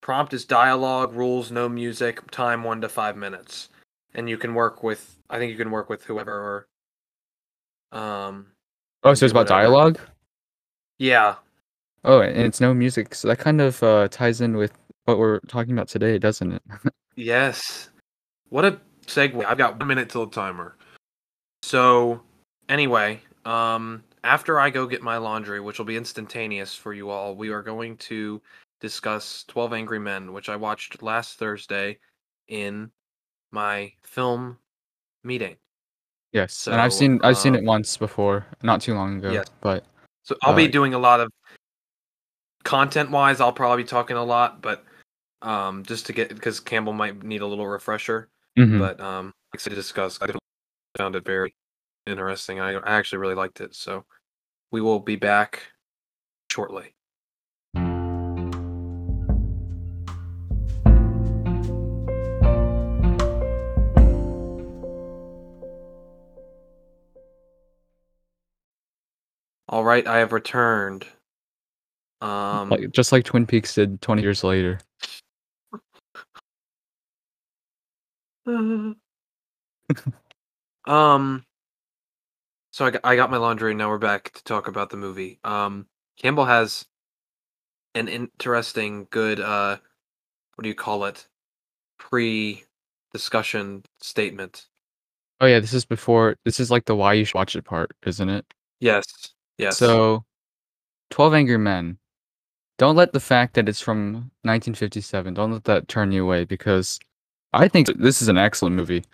Prompt 0.00 0.32
is 0.32 0.44
dialogue, 0.46 1.12
rules, 1.14 1.50
no 1.50 1.68
music, 1.68 2.30
time 2.30 2.64
1 2.64 2.80
to 2.80 2.88
5 2.88 3.16
minutes. 3.16 3.68
And 4.14 4.28
you 4.28 4.36
can 4.38 4.54
work 4.54 4.82
with 4.82 5.16
I 5.28 5.38
think 5.38 5.50
you 5.52 5.58
can 5.58 5.70
work 5.70 5.88
with 5.88 6.04
whoever 6.04 6.66
or 7.92 7.98
um 7.98 8.46
Oh, 9.02 9.14
so 9.14 9.24
it's 9.24 9.32
about 9.32 9.40
whatever. 9.48 9.60
dialogue. 9.62 9.98
yeah. 10.98 11.36
Oh, 12.04 12.20
and 12.20 12.36
it's 12.38 12.60
no 12.60 12.72
music, 12.74 13.14
so 13.14 13.28
that 13.28 13.38
kind 13.38 13.60
of 13.60 13.82
uh, 13.82 14.08
ties 14.08 14.40
in 14.40 14.56
with 14.56 14.72
what 15.04 15.18
we're 15.18 15.38
talking 15.40 15.72
about 15.72 15.88
today, 15.88 16.18
doesn't 16.18 16.52
it? 16.52 16.62
Yes. 17.16 17.90
What 18.48 18.64
a 18.64 18.80
segue. 19.06 19.44
I've 19.44 19.58
got 19.58 19.78
One 19.78 19.88
minute 19.88 20.08
till 20.08 20.24
the 20.24 20.32
timer. 20.32 20.76
So, 21.62 22.22
anyway, 22.70 23.20
um, 23.44 24.02
after 24.24 24.58
I 24.58 24.70
go 24.70 24.86
get 24.86 25.02
my 25.02 25.18
laundry, 25.18 25.60
which 25.60 25.78
will 25.78 25.84
be 25.84 25.96
instantaneous 25.98 26.74
for 26.74 26.94
you 26.94 27.10
all, 27.10 27.34
we 27.36 27.50
are 27.50 27.62
going 27.62 27.96
to 27.98 28.40
discuss 28.80 29.44
12 29.48 29.74
Angry 29.74 29.98
Men, 29.98 30.32
which 30.32 30.48
I 30.48 30.56
watched 30.56 31.02
last 31.02 31.38
Thursday 31.38 31.98
in 32.48 32.90
my 33.50 33.92
film 34.02 34.58
meeting. 35.24 35.56
yes, 36.32 36.66
and 36.66 36.80
I've 36.80 36.92
So, 36.92 36.98
seen 37.00 37.20
I've 37.22 37.36
seen 37.38 37.54
um, 37.54 37.62
it 37.62 37.66
once 37.66 37.96
before, 37.96 38.46
not 38.62 38.80
too 38.80 38.94
long 38.94 39.18
ago. 39.18 39.32
Yes. 39.32 39.46
But 39.60 39.84
So, 40.22 40.36
I'll 40.42 40.54
be 40.54 40.66
Uh, 40.66 40.70
doing 40.70 40.94
a 40.94 40.98
lot 40.98 41.20
of 41.20 41.28
content 42.64 43.10
wise, 43.10 43.40
I'll 43.40 43.52
probably 43.52 43.82
be 43.82 43.88
talking 43.88 44.16
a 44.16 44.24
lot, 44.24 44.60
but 44.62 44.84
um, 45.42 45.84
just 45.84 46.06
to 46.06 46.12
get 46.12 46.28
because 46.28 46.60
Campbell 46.60 46.92
might 46.92 47.22
need 47.22 47.40
a 47.40 47.46
little 47.46 47.66
refresher. 47.66 48.28
mhm. 48.58 48.78
But 48.78 49.00
um, 49.00 49.32
like 49.52 49.62
to 49.62 49.70
discuss, 49.70 50.20
I 50.20 50.28
found 50.96 51.16
it 51.16 51.24
very 51.24 51.54
interesting. 52.06 52.60
I, 52.60 52.74
I 52.74 52.92
actually 52.98 53.18
really 53.18 53.34
liked 53.34 53.60
it. 53.60 53.74
So 53.74 54.04
we 54.70 54.80
will 54.80 55.00
be 55.00 55.16
back 55.16 55.62
shortly. 56.50 56.94
All 69.70 69.84
right, 69.84 70.04
I 70.04 70.18
have 70.18 70.32
returned. 70.32 71.06
Um, 72.20 72.70
like 72.70 72.90
just 72.90 73.12
like 73.12 73.24
Twin 73.24 73.46
Peaks 73.46 73.76
did 73.76 74.02
20 74.02 74.20
years 74.20 74.42
later. 74.42 74.80
um 80.86 81.44
so 82.72 82.86
I 82.86 82.90
got, 82.90 83.00
I 83.04 83.14
got 83.14 83.30
my 83.30 83.36
laundry 83.36 83.70
and 83.70 83.78
now 83.78 83.90
we're 83.90 83.98
back 83.98 84.32
to 84.32 84.42
talk 84.42 84.66
about 84.66 84.90
the 84.90 84.96
movie 84.96 85.38
um 85.44 85.86
campbell 86.16 86.46
has 86.46 86.86
an 87.94 88.08
interesting 88.08 89.06
good 89.10 89.38
uh 89.40 89.76
what 90.54 90.62
do 90.62 90.68
you 90.68 90.74
call 90.74 91.04
it 91.04 91.28
pre 91.98 92.64
discussion 93.12 93.84
statement 94.00 94.66
Oh 95.42 95.46
yeah, 95.46 95.60
this 95.60 95.72
is 95.72 95.86
before. 95.86 96.36
This 96.44 96.60
is 96.60 96.70
like 96.70 96.84
the 96.84 96.94
why 96.94 97.14
you 97.14 97.24
should 97.24 97.34
watch 97.34 97.56
it 97.56 97.64
part, 97.64 97.92
isn't 98.04 98.28
it? 98.28 98.44
yes 98.80 99.04
yes 99.60 99.78
So, 99.78 100.24
Twelve 101.10 101.34
Angry 101.34 101.58
Men. 101.58 101.98
don't 102.78 102.96
let 102.96 103.12
the 103.12 103.20
fact 103.20 103.54
that 103.54 103.68
it's 103.68 103.80
from 103.80 104.30
1957 104.42 105.34
don't 105.34 105.52
let 105.52 105.64
that 105.64 105.88
turn 105.88 106.12
you 106.12 106.22
away 106.24 106.44
because 106.44 106.98
I 107.52 107.68
think 107.68 107.88
this 107.98 108.22
is 108.22 108.28
an 108.28 108.38
excellent 108.38 108.76
movie. 108.76 109.04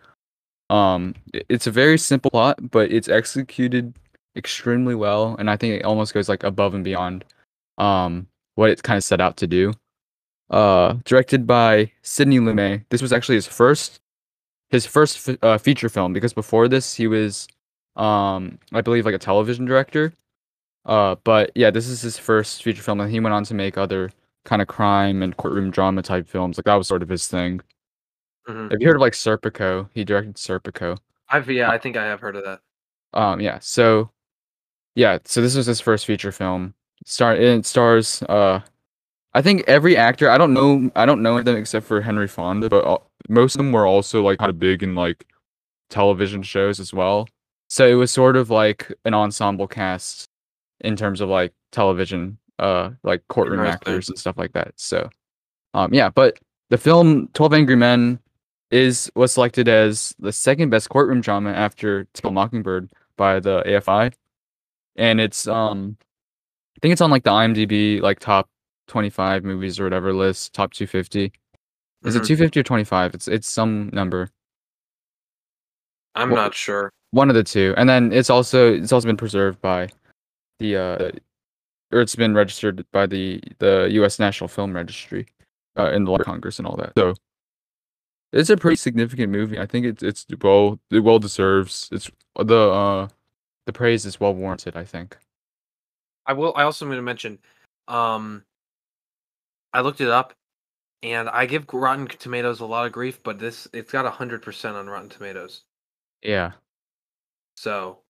Um, 0.68 1.14
it's 1.32 1.66
a 1.66 1.70
very 1.70 1.96
simple 1.96 2.30
plot, 2.30 2.70
but 2.70 2.90
it's 2.92 3.08
executed 3.08 3.94
extremely 4.36 4.94
well, 4.94 5.34
and 5.38 5.48
I 5.48 5.56
think 5.56 5.74
it 5.74 5.84
almost 5.86 6.12
goes 6.12 6.28
like 6.28 6.44
above 6.44 6.74
and 6.74 6.84
beyond 6.84 7.24
um 7.78 8.26
what 8.56 8.70
it 8.70 8.82
kind 8.82 8.96
of 8.96 9.04
set 9.04 9.20
out 9.20 9.36
to 9.38 9.46
do. 9.46 9.72
Uh, 10.50 10.94
directed 11.04 11.46
by 11.46 11.90
Sidney 12.02 12.38
Lumet. 12.38 12.84
This 12.90 13.02
was 13.02 13.12
actually 13.12 13.34
his 13.36 13.46
first 13.48 14.00
his 14.70 14.84
first 14.86 15.28
f- 15.28 15.38
uh, 15.42 15.58
feature 15.58 15.88
film 15.88 16.12
because 16.12 16.32
before 16.32 16.68
this 16.68 16.94
he 16.94 17.06
was 17.06 17.48
um 17.96 18.58
I 18.72 18.80
believe 18.82 19.06
like 19.06 19.14
a 19.14 19.18
television 19.18 19.64
director. 19.64 20.12
Uh, 20.86 21.16
but 21.24 21.50
yeah, 21.54 21.70
this 21.70 21.88
is 21.88 22.00
his 22.00 22.16
first 22.16 22.62
feature 22.62 22.82
film, 22.82 23.00
and 23.00 23.10
he 23.10 23.20
went 23.20 23.34
on 23.34 23.44
to 23.44 23.54
make 23.54 23.76
other 23.76 24.10
kind 24.44 24.62
of 24.62 24.68
crime 24.68 25.22
and 25.22 25.36
courtroom 25.36 25.70
drama 25.70 26.02
type 26.02 26.28
films. 26.28 26.56
Like 26.56 26.64
that 26.64 26.74
was 26.74 26.86
sort 26.86 27.02
of 27.02 27.08
his 27.08 27.26
thing. 27.26 27.60
Mhm. 28.48 28.70
Have 28.70 28.80
you 28.80 28.86
heard 28.86 28.96
of 28.96 29.02
like 29.02 29.12
Serpico? 29.14 29.88
He 29.92 30.04
directed 30.04 30.36
Serpico. 30.36 30.96
I've 31.28 31.50
yeah, 31.50 31.70
I 31.70 31.78
think 31.78 31.96
I 31.96 32.04
have 32.04 32.20
heard 32.20 32.36
of 32.36 32.44
that. 32.44 32.60
Um, 33.12 33.40
yeah. 33.40 33.58
So, 33.58 34.10
yeah. 34.94 35.18
So 35.24 35.42
this 35.42 35.56
was 35.56 35.66
his 35.66 35.80
first 35.80 36.06
feature 36.06 36.30
film. 36.30 36.74
Star 37.04 37.34
it 37.34 37.66
stars. 37.66 38.22
Uh, 38.22 38.60
I 39.34 39.42
think 39.42 39.64
every 39.66 39.96
actor. 39.96 40.30
I 40.30 40.38
don't 40.38 40.54
know. 40.54 40.90
I 40.94 41.04
don't 41.06 41.22
know 41.22 41.42
them 41.42 41.56
except 41.56 41.86
for 41.86 42.00
Henry 42.00 42.28
Fonda, 42.28 42.68
but 42.68 42.84
all, 42.84 43.10
most 43.28 43.54
of 43.54 43.58
them 43.58 43.72
were 43.72 43.86
also 43.86 44.22
like 44.22 44.38
kind 44.38 44.50
of 44.50 44.58
big 44.60 44.82
in 44.84 44.94
like 44.94 45.26
television 45.90 46.42
shows 46.42 46.78
as 46.78 46.94
well. 46.94 47.28
So 47.68 47.86
it 47.88 47.94
was 47.94 48.12
sort 48.12 48.36
of 48.36 48.50
like 48.50 48.92
an 49.04 49.14
ensemble 49.14 49.66
cast 49.66 50.28
in 50.80 50.96
terms 50.96 51.20
of 51.20 51.28
like 51.28 51.52
television, 51.72 52.38
uh, 52.58 52.90
like 53.02 53.22
courtroom 53.28 53.60
actors 53.60 54.08
and 54.08 54.18
stuff 54.18 54.36
like 54.36 54.52
that. 54.52 54.72
So, 54.76 55.08
um, 55.74 55.92
yeah. 55.94 56.08
But 56.10 56.38
the 56.70 56.78
film 56.78 57.28
Twelve 57.34 57.52
Angry 57.54 57.76
Men 57.76 58.18
is 58.70 59.10
was 59.14 59.32
selected 59.32 59.68
as 59.68 60.14
the 60.18 60.32
second 60.32 60.70
best 60.70 60.88
courtroom 60.88 61.20
drama 61.20 61.50
after 61.52 62.06
a 62.24 62.30
Mockingbird 62.30 62.90
by 63.16 63.40
the 63.40 63.62
AFI, 63.66 64.12
and 64.96 65.20
it's 65.20 65.46
um, 65.46 65.96
I 66.76 66.78
think 66.82 66.92
it's 66.92 67.00
on 67.00 67.10
like 67.10 67.24
the 67.24 67.30
IMDb 67.30 68.00
like 68.00 68.18
top 68.20 68.48
twenty 68.88 69.10
five 69.10 69.44
movies 69.44 69.78
or 69.80 69.84
whatever 69.84 70.12
list, 70.12 70.52
top 70.52 70.72
two 70.72 70.86
fifty. 70.86 71.32
Is 72.04 72.14
it 72.14 72.22
Mhm. 72.22 72.26
two 72.26 72.36
fifty 72.36 72.60
or 72.60 72.62
twenty 72.62 72.84
five? 72.84 73.14
It's 73.14 73.26
it's 73.28 73.48
some 73.48 73.90
number, 73.92 74.28
I'm 76.14 76.30
Well- 76.30 76.42
not 76.44 76.54
sure. 76.54 76.92
one 77.10 77.28
of 77.28 77.34
the 77.34 77.44
two, 77.44 77.74
and 77.76 77.88
then 77.88 78.12
it's 78.12 78.30
also 78.30 78.72
it's 78.74 78.92
also 78.92 79.06
been 79.06 79.16
preserved 79.16 79.60
by 79.60 79.88
the 80.58 80.76
uh, 80.76 81.10
or 81.92 82.00
it's 82.00 82.16
been 82.16 82.34
registered 82.34 82.84
by 82.92 83.06
the 83.06 83.40
the 83.58 83.88
U.S. 83.92 84.18
National 84.18 84.48
Film 84.48 84.74
Registry, 84.74 85.26
uh, 85.78 85.90
in 85.90 86.04
the 86.04 86.18
Congress 86.18 86.58
and 86.58 86.66
all 86.66 86.76
that. 86.76 86.92
So. 86.96 87.14
It's 88.32 88.50
a 88.50 88.56
pretty 88.56 88.76
significant 88.76 89.32
movie. 89.32 89.58
I 89.58 89.66
think 89.66 89.86
it's 89.86 90.02
it's 90.02 90.26
well 90.42 90.80
it 90.90 91.00
well 91.00 91.18
deserves. 91.18 91.88
It's 91.92 92.10
the 92.34 92.70
uh 92.70 93.08
the 93.66 93.72
praise 93.72 94.04
is 94.04 94.20
well 94.20 94.34
warranted. 94.34 94.76
I 94.76 94.84
think. 94.84 95.16
I 96.26 96.32
will. 96.32 96.52
I 96.56 96.64
also 96.64 96.84
going 96.84 96.96
to 96.96 97.02
mention. 97.02 97.38
Um, 97.88 98.44
I 99.72 99.80
looked 99.80 100.00
it 100.00 100.08
up, 100.08 100.34
and 101.02 101.28
I 101.28 101.46
give 101.46 101.66
Rotten 101.72 102.08
Tomatoes 102.08 102.60
a 102.60 102.66
lot 102.66 102.86
of 102.86 102.92
grief, 102.92 103.22
but 103.22 103.38
this 103.38 103.68
it's 103.72 103.92
got 103.92 104.10
hundred 104.12 104.42
percent 104.42 104.76
on 104.76 104.88
Rotten 104.88 105.08
Tomatoes. 105.08 105.62
Yeah. 106.22 106.52
So, 107.56 108.00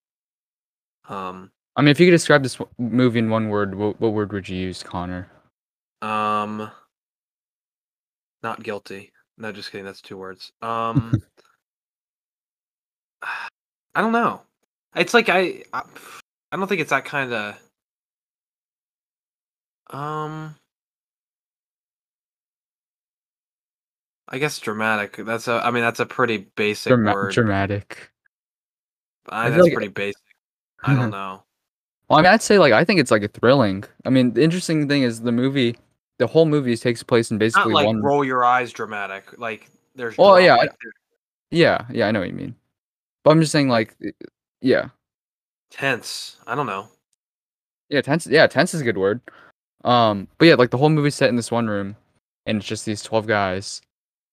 um, 1.07 1.51
I 1.77 1.81
mean, 1.81 1.89
if 1.89 1.99
you 1.99 2.07
could 2.07 2.11
describe 2.11 2.43
this 2.43 2.57
movie 2.79 3.19
in 3.19 3.29
one 3.29 3.49
word, 3.49 3.75
what, 3.75 4.01
what 4.01 4.11
word 4.13 4.33
would 4.33 4.49
you 4.49 4.57
use, 4.57 4.83
Connor? 4.83 5.29
um, 6.01 6.69
not 8.43 8.61
guilty. 8.63 9.11
No, 9.37 9.51
just 9.51 9.71
kidding. 9.71 9.85
That's 9.85 10.01
two 10.01 10.17
words. 10.17 10.51
Um, 10.61 11.13
I 13.21 14.01
don't 14.01 14.11
know. 14.11 14.41
It's 14.95 15.13
like 15.13 15.29
I, 15.29 15.63
I, 15.73 15.83
I 16.51 16.57
don't 16.57 16.67
think 16.67 16.81
it's 16.81 16.89
that 16.89 17.05
kind 17.05 17.31
of. 17.33 17.55
Um, 19.89 20.55
I 24.27 24.37
guess 24.39 24.59
dramatic. 24.59 25.17
That's 25.17 25.47
a. 25.47 25.61
I 25.63 25.71
mean, 25.71 25.83
that's 25.83 25.99
a 25.99 26.05
pretty 26.05 26.37
basic 26.55 26.89
Drama- 26.89 27.13
word. 27.13 27.33
dramatic. 27.33 28.11
I, 29.29 29.47
I 29.47 29.49
that's 29.51 29.63
like- 29.63 29.73
pretty 29.73 29.87
basic. 29.89 30.21
I 30.83 30.95
don't 30.95 31.11
know. 31.11 31.43
Well, 32.09 32.19
I 32.19 32.21
mean, 32.21 32.31
I'd 32.31 32.41
say 32.41 32.57
like 32.59 32.73
I 32.73 32.83
think 32.85 32.99
it's 32.99 33.11
like 33.11 33.23
a 33.23 33.27
thrilling. 33.27 33.83
I 34.05 34.09
mean, 34.09 34.33
the 34.33 34.41
interesting 34.43 34.87
thing 34.87 35.03
is 35.03 35.21
the 35.21 35.31
movie, 35.31 35.75
the 36.19 36.27
whole 36.27 36.45
movie 36.45 36.75
takes 36.77 37.03
place 37.03 37.31
in 37.31 37.37
basically 37.37 37.73
Not 37.73 37.75
like 37.79 37.85
one. 37.87 38.01
roll 38.01 38.23
your 38.23 38.45
eyes 38.45 38.71
dramatic. 38.71 39.37
Like 39.37 39.69
there's. 39.95 40.15
Oh, 40.17 40.35
dra- 40.35 40.43
yeah, 40.45 40.55
I- 40.55 40.67
Yeah, 41.51 41.85
yeah, 41.91 42.07
I 42.07 42.11
know 42.11 42.19
what 42.19 42.29
you 42.29 42.35
mean. 42.35 42.55
But 43.23 43.31
I'm 43.31 43.39
just 43.41 43.51
saying, 43.51 43.67
like, 43.69 43.95
yeah, 44.61 44.89
tense. 45.71 46.37
I 46.47 46.55
don't 46.55 46.65
know. 46.67 46.87
yeah, 47.89 48.01
tense. 48.01 48.25
Yeah, 48.27 48.47
tense 48.47 48.73
is 48.73 48.81
a 48.81 48.85
good 48.85 48.97
word. 48.97 49.19
Um, 49.83 50.27
but 50.37 50.45
yeah, 50.47 50.55
like 50.55 50.71
the 50.71 50.77
whole 50.77 50.89
movie's 50.89 51.15
set 51.15 51.29
in 51.29 51.35
this 51.35 51.51
one 51.51 51.67
room, 51.67 51.95
and 52.45 52.57
it's 52.57 52.65
just 52.67 52.85
these 52.85 53.01
twelve 53.03 53.27
guys. 53.27 53.81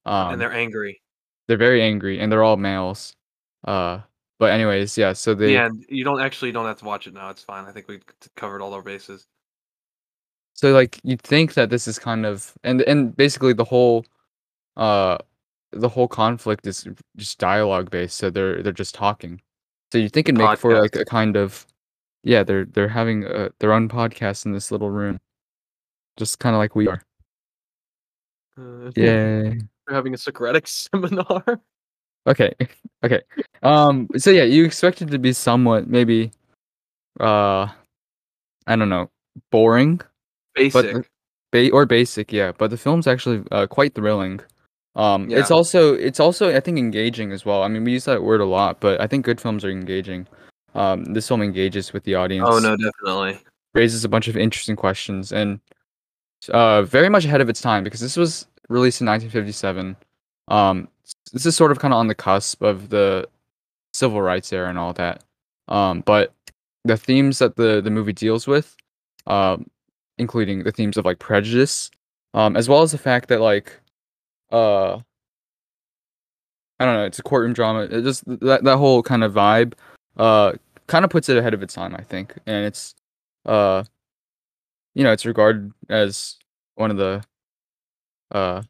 Um, 0.07 0.33
and 0.35 0.41
they're 0.41 0.53
angry. 0.53 1.01
they're 1.49 1.57
very 1.57 1.83
angry, 1.83 2.21
and 2.21 2.31
they're 2.31 2.43
all 2.45 2.57
males. 2.57 3.15
Uh, 3.67 4.01
but 4.45 4.53
anyways, 4.53 4.99
yeah. 4.99 5.15
So 5.15 5.35
they. 5.35 5.55
yeah, 5.55 5.65
and 5.65 5.87
you 5.89 6.05
don't 6.05 6.21
actually 6.21 6.53
don't 6.53 6.67
have 6.67 6.77
to 6.81 6.85
watch 6.85 7.07
it 7.07 7.15
now. 7.15 7.31
It's 7.31 7.43
fine. 7.43 7.65
I 7.65 7.73
think 7.73 7.89
we 7.89 8.01
covered 8.37 8.61
all 8.61 8.75
our 8.75 8.83
bases. 8.83 9.27
So 10.53 10.75
like 10.75 11.01
you'd 11.03 11.23
think 11.23 11.55
that 11.55 11.71
this 11.71 11.89
is 11.89 11.99
kind 11.99 12.27
of 12.27 12.53
and 12.63 12.83
and 12.83 13.17
basically 13.17 13.55
the 13.55 13.65
whole 13.65 14.05
uh 14.77 15.17
the 15.73 15.89
whole 15.89 16.07
conflict 16.07 16.67
is 16.67 16.87
just 17.17 17.39
dialogue 17.39 17.91
based, 17.91 18.19
so 18.19 18.29
they're 18.29 18.63
they're 18.63 18.71
just 18.71 18.95
talking. 18.95 19.41
So 19.91 19.97
you 19.97 20.11
think 20.11 20.29
it'd 20.29 20.37
make 20.37 20.59
for 20.59 20.79
like 20.79 20.95
a 20.95 21.07
kind 21.07 21.39
of 21.39 21.67
yeah, 22.23 22.43
they're 22.43 22.67
they're 22.67 22.89
having 22.89 23.25
uh 23.25 23.49
their 23.61 23.73
own 23.73 23.89
podcast 23.89 24.45
in 24.45 24.53
this 24.53 24.71
little 24.71 24.91
room. 24.91 25.21
Just 26.19 26.39
kind 26.39 26.55
of 26.55 26.59
like 26.59 26.77
we 26.77 26.87
are. 26.87 27.03
Uh, 28.59 28.91
Yay. 28.97 29.59
We're 29.89 29.95
having 29.95 30.13
a 30.13 30.19
Socratic 30.19 30.67
seminar. 30.69 31.63
Okay. 32.27 32.55
Okay. 33.05 33.21
Um 33.63 34.09
so 34.17 34.31
yeah, 34.31 34.45
you 34.45 34.65
expect 34.65 35.03
it 35.03 35.11
to 35.11 35.19
be 35.19 35.35
somewhat 35.35 35.89
maybe 35.89 36.31
uh 37.21 37.69
I 38.67 38.77
don't 38.77 38.89
know, 38.89 39.11
boring. 39.51 40.01
Basic. 40.55 41.07
ba- 41.53 41.71
or 41.71 41.87
basic, 41.87 42.33
yeah. 42.33 42.53
But 42.57 42.71
the 42.71 42.77
film's 42.77 43.07
actually 43.07 43.43
uh, 43.51 43.67
quite 43.67 43.95
thrilling. 43.95 44.41
Um, 44.97 45.29
yeah. 45.29 45.39
it's 45.39 45.51
also 45.51 45.95
it's 45.95 46.21
also 46.21 46.55
I 46.55 46.61
think 46.61 46.79
engaging 46.79 47.33
as 47.33 47.45
well. 47.45 47.63
I 47.63 47.69
mean, 47.69 47.85
we 47.85 47.93
use 47.93 48.05
that 48.05 48.23
word 48.23 48.41
a 48.41 48.45
lot, 48.45 48.81
but 48.81 49.01
I 49.01 49.07
think 49.07 49.25
good 49.25 49.41
films 49.41 49.65
are 49.65 49.71
engaging. 49.71 50.27
Um, 50.75 51.05
this 51.15 51.29
film 51.29 51.43
engages 51.43 51.93
with 51.93 52.05
the 52.05 52.15
audience. 52.15 52.49
oh 52.51 52.59
no, 52.59 52.77
definitely. 52.77 53.39
raises 53.75 54.05
a 54.05 54.09
bunch 54.09 54.29
of 54.29 54.37
interesting 54.37 54.77
questions 54.77 55.33
and 55.33 55.61
uh, 56.51 56.83
very 56.83 57.09
much 57.09 57.25
ahead 57.25 57.41
of 57.41 57.49
its 57.49 57.61
time 57.61 57.85
because 57.85 58.01
this 58.01 58.17
was 58.17 58.47
released 58.69 59.01
in 59.01 59.07
1957. 59.07 59.97
Um, 60.49 60.89
this 61.35 61.45
is 61.45 61.57
sort 61.57 61.73
of 61.73 61.79
kind 61.81 61.93
of 61.93 61.99
on 61.99 62.07
the 62.07 62.15
cusp 62.15 62.63
of 62.63 62.89
the 62.89 63.29
civil 63.93 64.23
rights 64.23 64.53
era 64.53 64.71
and 64.71 64.79
all 64.79 64.93
that. 64.95 65.23
Um, 65.69 66.01
but 66.01 66.33
the 66.85 66.97
themes 66.97 67.39
that 67.41 67.57
the 67.57 67.81
the 67.83 67.91
movie 67.91 68.13
deals 68.13 68.47
with, 68.47 68.77
um, 69.27 69.67
including 70.19 70.63
the 70.63 70.73
themes 70.73 70.97
of 70.97 71.05
like 71.05 71.19
prejudice, 71.19 71.91
um, 72.35 72.57
as 72.57 72.69
well 72.69 72.83
as 72.83 72.93
the 72.93 72.99
fact 72.99 73.29
that 73.29 73.41
like, 73.41 73.81
uh, 74.53 74.97
I 76.81 76.85
don't 76.85 76.95
know, 76.95 77.05
it's 77.05 77.19
a 77.19 77.23
courtroom 77.23 77.53
drama. 77.53 77.81
It 77.83 78.03
just 78.03 78.25
that 78.27 78.65
that 78.65 78.77
whole 78.79 79.03
kind 79.03 79.25
of 79.25 79.33
vibe, 79.35 79.75
uh, 80.17 80.53
kind 80.87 81.05
of 81.05 81.11
puts 81.11 81.29
it 81.29 81.37
ahead 81.37 81.55
of 81.55 81.63
its 81.63 81.75
time, 81.75 81.95
I 81.95 82.03
think, 82.03 82.35
and 82.47 82.65
it's 82.65 82.95
uh 83.47 83.85
you 84.95 85.05
know 85.05 85.13
it's 85.13 85.27
regarded 85.27 85.73
as 85.89 86.37
one 86.77 86.91
of 86.91 86.97
the 86.97 87.23
uh 88.33 88.63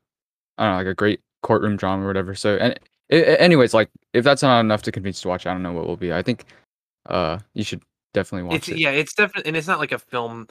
i 0.58 0.64
don't 0.64 0.72
know 0.72 0.78
like 0.78 0.86
a 0.88 0.94
great 0.94 1.20
courtroom 1.44 1.76
drama 1.76 2.02
or 2.02 2.06
whatever 2.08 2.34
so 2.34 2.56
and 2.56 2.80
a- 3.10 3.40
anyways 3.40 3.72
like 3.72 3.88
if 4.14 4.24
that's 4.24 4.42
not 4.42 4.58
enough 4.60 4.82
to 4.82 4.90
convince 4.90 5.20
you 5.20 5.22
to 5.22 5.28
watch 5.28 5.46
i 5.46 5.52
don't 5.52 5.62
know 5.62 5.72
what 5.72 5.86
will 5.86 5.96
be 5.96 6.12
i 6.12 6.22
think 6.22 6.46
uh 7.10 7.38
you 7.52 7.62
should 7.62 7.82
definitely 8.14 8.44
watch 8.48 8.56
It's 8.56 8.68
it 8.70 8.78
yeah, 8.78 8.90
it's 8.90 9.12
definitely 9.12 9.48
and 9.48 9.56
it's 9.56 9.66
not 9.66 9.78
like 9.78 9.92
a 9.92 9.98
film. 9.98 10.48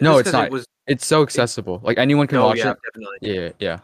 No, 0.00 0.18
it's 0.18 0.32
not. 0.32 0.46
It 0.46 0.52
was 0.52 0.66
it's 0.88 1.06
so 1.06 1.22
accessible 1.22 1.80
like 1.84 1.98
anyone 1.98 2.26
can 2.26 2.38
no, 2.38 2.46
watch 2.46 2.58
yeah, 2.58 2.70
it 2.72 2.78
definitely. 2.84 3.18
yeah 3.20 3.50
yeah 3.60 3.78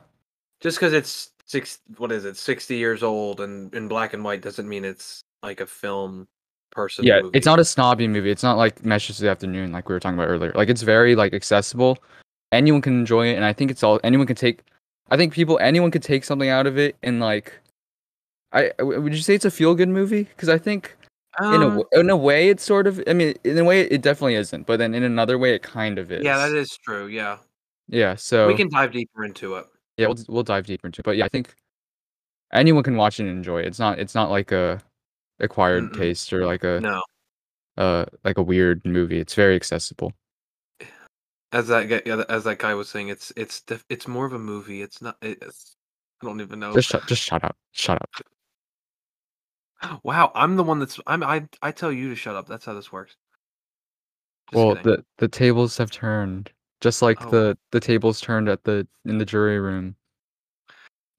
Just 0.61 0.79
because 0.79 0.93
it's 0.93 1.31
six, 1.45 1.79
what 1.99 2.11
is 2.11 2.25
it, 2.25 2.37
sixty 2.37 2.77
years 2.77 3.05
old 3.05 3.41
and 3.41 3.73
in 3.75 3.87
black 3.87 4.15
and 4.15 4.25
white 4.25 4.43
doesn't 4.43 4.69
mean 4.69 4.85
it's 4.85 5.21
like 5.45 5.61
a 5.61 5.67
film 5.67 6.27
person. 6.73 7.05
yeah 7.05 7.21
movie. 7.21 7.39
it's 7.39 7.47
not 7.47 7.61
a 7.61 7.65
snobby 7.65 8.09
movie 8.09 8.31
it's 8.31 8.43
not 8.43 8.57
like 8.57 8.85
meshes 8.85 9.19
of 9.21 9.25
the 9.25 9.31
afternoon 9.31 9.71
like 9.71 9.89
we 9.89 9.95
were 9.95 10.01
talking 10.01 10.19
about 10.19 10.29
earlier 10.29 10.53
like 10.57 10.69
it's 10.69 10.83
very 10.83 11.15
like 11.15 11.33
accessible 11.33 11.97
anyone 12.51 12.83
can 12.83 12.99
enjoy 12.99 13.29
it 13.29 13.37
and 13.37 13.45
i 13.45 13.53
think 13.53 13.71
it's 13.71 13.83
all 13.85 14.01
anyone 14.03 14.27
can 14.27 14.37
take 14.37 14.63
i 15.11 15.17
think 15.17 15.33
people 15.33 15.59
anyone 15.61 15.91
could 15.91 16.03
take 16.03 16.25
something 16.25 16.49
out 16.49 16.67
of 16.67 16.79
it 16.79 16.97
and 17.03 17.21
like 17.21 17.53
I 18.53 18.73
would 18.81 19.15
you 19.15 19.21
say 19.21 19.35
it's 19.35 19.45
a 19.45 19.51
feel 19.51 19.75
good 19.75 19.89
movie 19.91 20.23
because 20.25 20.49
i 20.49 20.57
think 20.59 20.97
in 21.41 21.63
a 21.63 21.69
Um, 21.69 21.83
in 21.93 22.11
a 22.11 22.17
way, 22.17 22.49
it's 22.49 22.65
sort 22.65 22.89
of. 22.89 23.01
I 23.07 23.13
mean, 23.13 23.33
in 23.45 23.59
a 23.59 23.63
way, 23.63 23.83
it 23.83 24.03
definitely 24.03 24.35
isn't. 24.35 24.67
But 24.67 24.79
then 24.79 24.93
in 24.93 25.05
another 25.05 25.39
way, 25.39 25.55
it 25.55 25.63
kind 25.63 25.97
of 25.99 26.11
is. 26.11 26.25
yeah, 26.25 26.37
that 26.37 26.57
is 26.57 26.77
true. 26.83 27.07
Yeah, 27.07 27.37
Yeah. 27.87 28.17
So 28.17 28.49
we 28.49 28.57
can 28.57 28.69
dive 28.69 28.91
deeper 28.91 29.25
into 29.25 29.55
it. 29.55 29.67
yeah, 29.99 30.09
we'll 30.09 30.17
we'll 30.29 30.43
dive 30.43 30.67
deeper 30.67 30.89
into. 30.89 31.01
it. 31.01 31.05
But 31.05 31.17
yeah, 31.17 31.27
I 31.27 31.29
think 31.29 31.55
anyone 32.53 32.83
can 32.83 32.97
watch 32.97 33.21
it 33.21 33.25
and 33.25 33.31
enjoy 33.31 33.61
it. 33.61 33.67
It's 33.67 33.79
not 33.79 34.01
it's 34.01 34.17
not 34.17 34.31
like 34.31 34.51
a 34.51 34.81
acquired 35.39 35.85
Mm-mm. 35.93 35.97
taste 35.99 36.33
or 36.33 36.45
like 36.45 36.65
a 36.65 36.81
No, 36.81 37.03
uh 37.77 38.07
like 38.25 38.39
a 38.39 38.43
weird 38.43 38.85
movie. 38.85 39.21
It's 39.21 39.35
very 39.35 39.55
accessible. 39.55 40.13
As 41.53 41.69
that 41.69 41.85
guy, 41.85 42.01
as 42.29 42.45
that 42.45 42.59
guy 42.59 42.75
was 42.75 42.89
saying, 42.89 43.09
it's 43.09 43.33
it's 43.37 43.61
def- 43.63 43.85
it's 43.89 44.07
more 44.09 44.27
of 44.27 44.33
a 44.33 44.39
movie. 44.39 44.83
It's 44.83 45.01
not. 45.01 45.17
It's, 45.23 45.77
I 46.23 46.27
don't 46.27 46.41
even 46.41 46.59
know. 46.61 46.75
Just 46.75 46.89
shut 46.89 47.07
just 47.07 47.23
shut 47.23 47.45
up. 47.45 47.57
Shut 47.73 48.01
up. 48.03 48.11
Wow, 50.03 50.33
I'm 50.35 50.57
the 50.57 50.65
one 50.65 50.81
that's. 50.81 50.99
I'm. 51.07 51.23
I. 51.23 51.47
I 51.63 51.71
tell 51.71 51.93
you 51.93 52.09
to 52.09 52.17
shut 52.17 52.35
up. 52.35 52.49
That's 52.49 52.65
how 52.65 52.75
this 52.75 52.91
works. 52.91 53.15
Just 54.51 54.57
well, 54.57 54.75
kidding. 54.75 54.93
the 54.93 55.05
the 55.19 55.29
tables 55.29 55.77
have 55.77 55.93
turned, 55.93 56.51
just 56.81 57.01
like 57.01 57.25
Oh. 57.27 57.31
the 57.31 57.59
the 57.71 57.79
tables 57.79 58.21
turned 58.21 58.49
at 58.49 58.65
the 58.65 58.89
in 59.05 59.19
the 59.19 59.25
jury 59.25 59.61
room. 59.61 59.95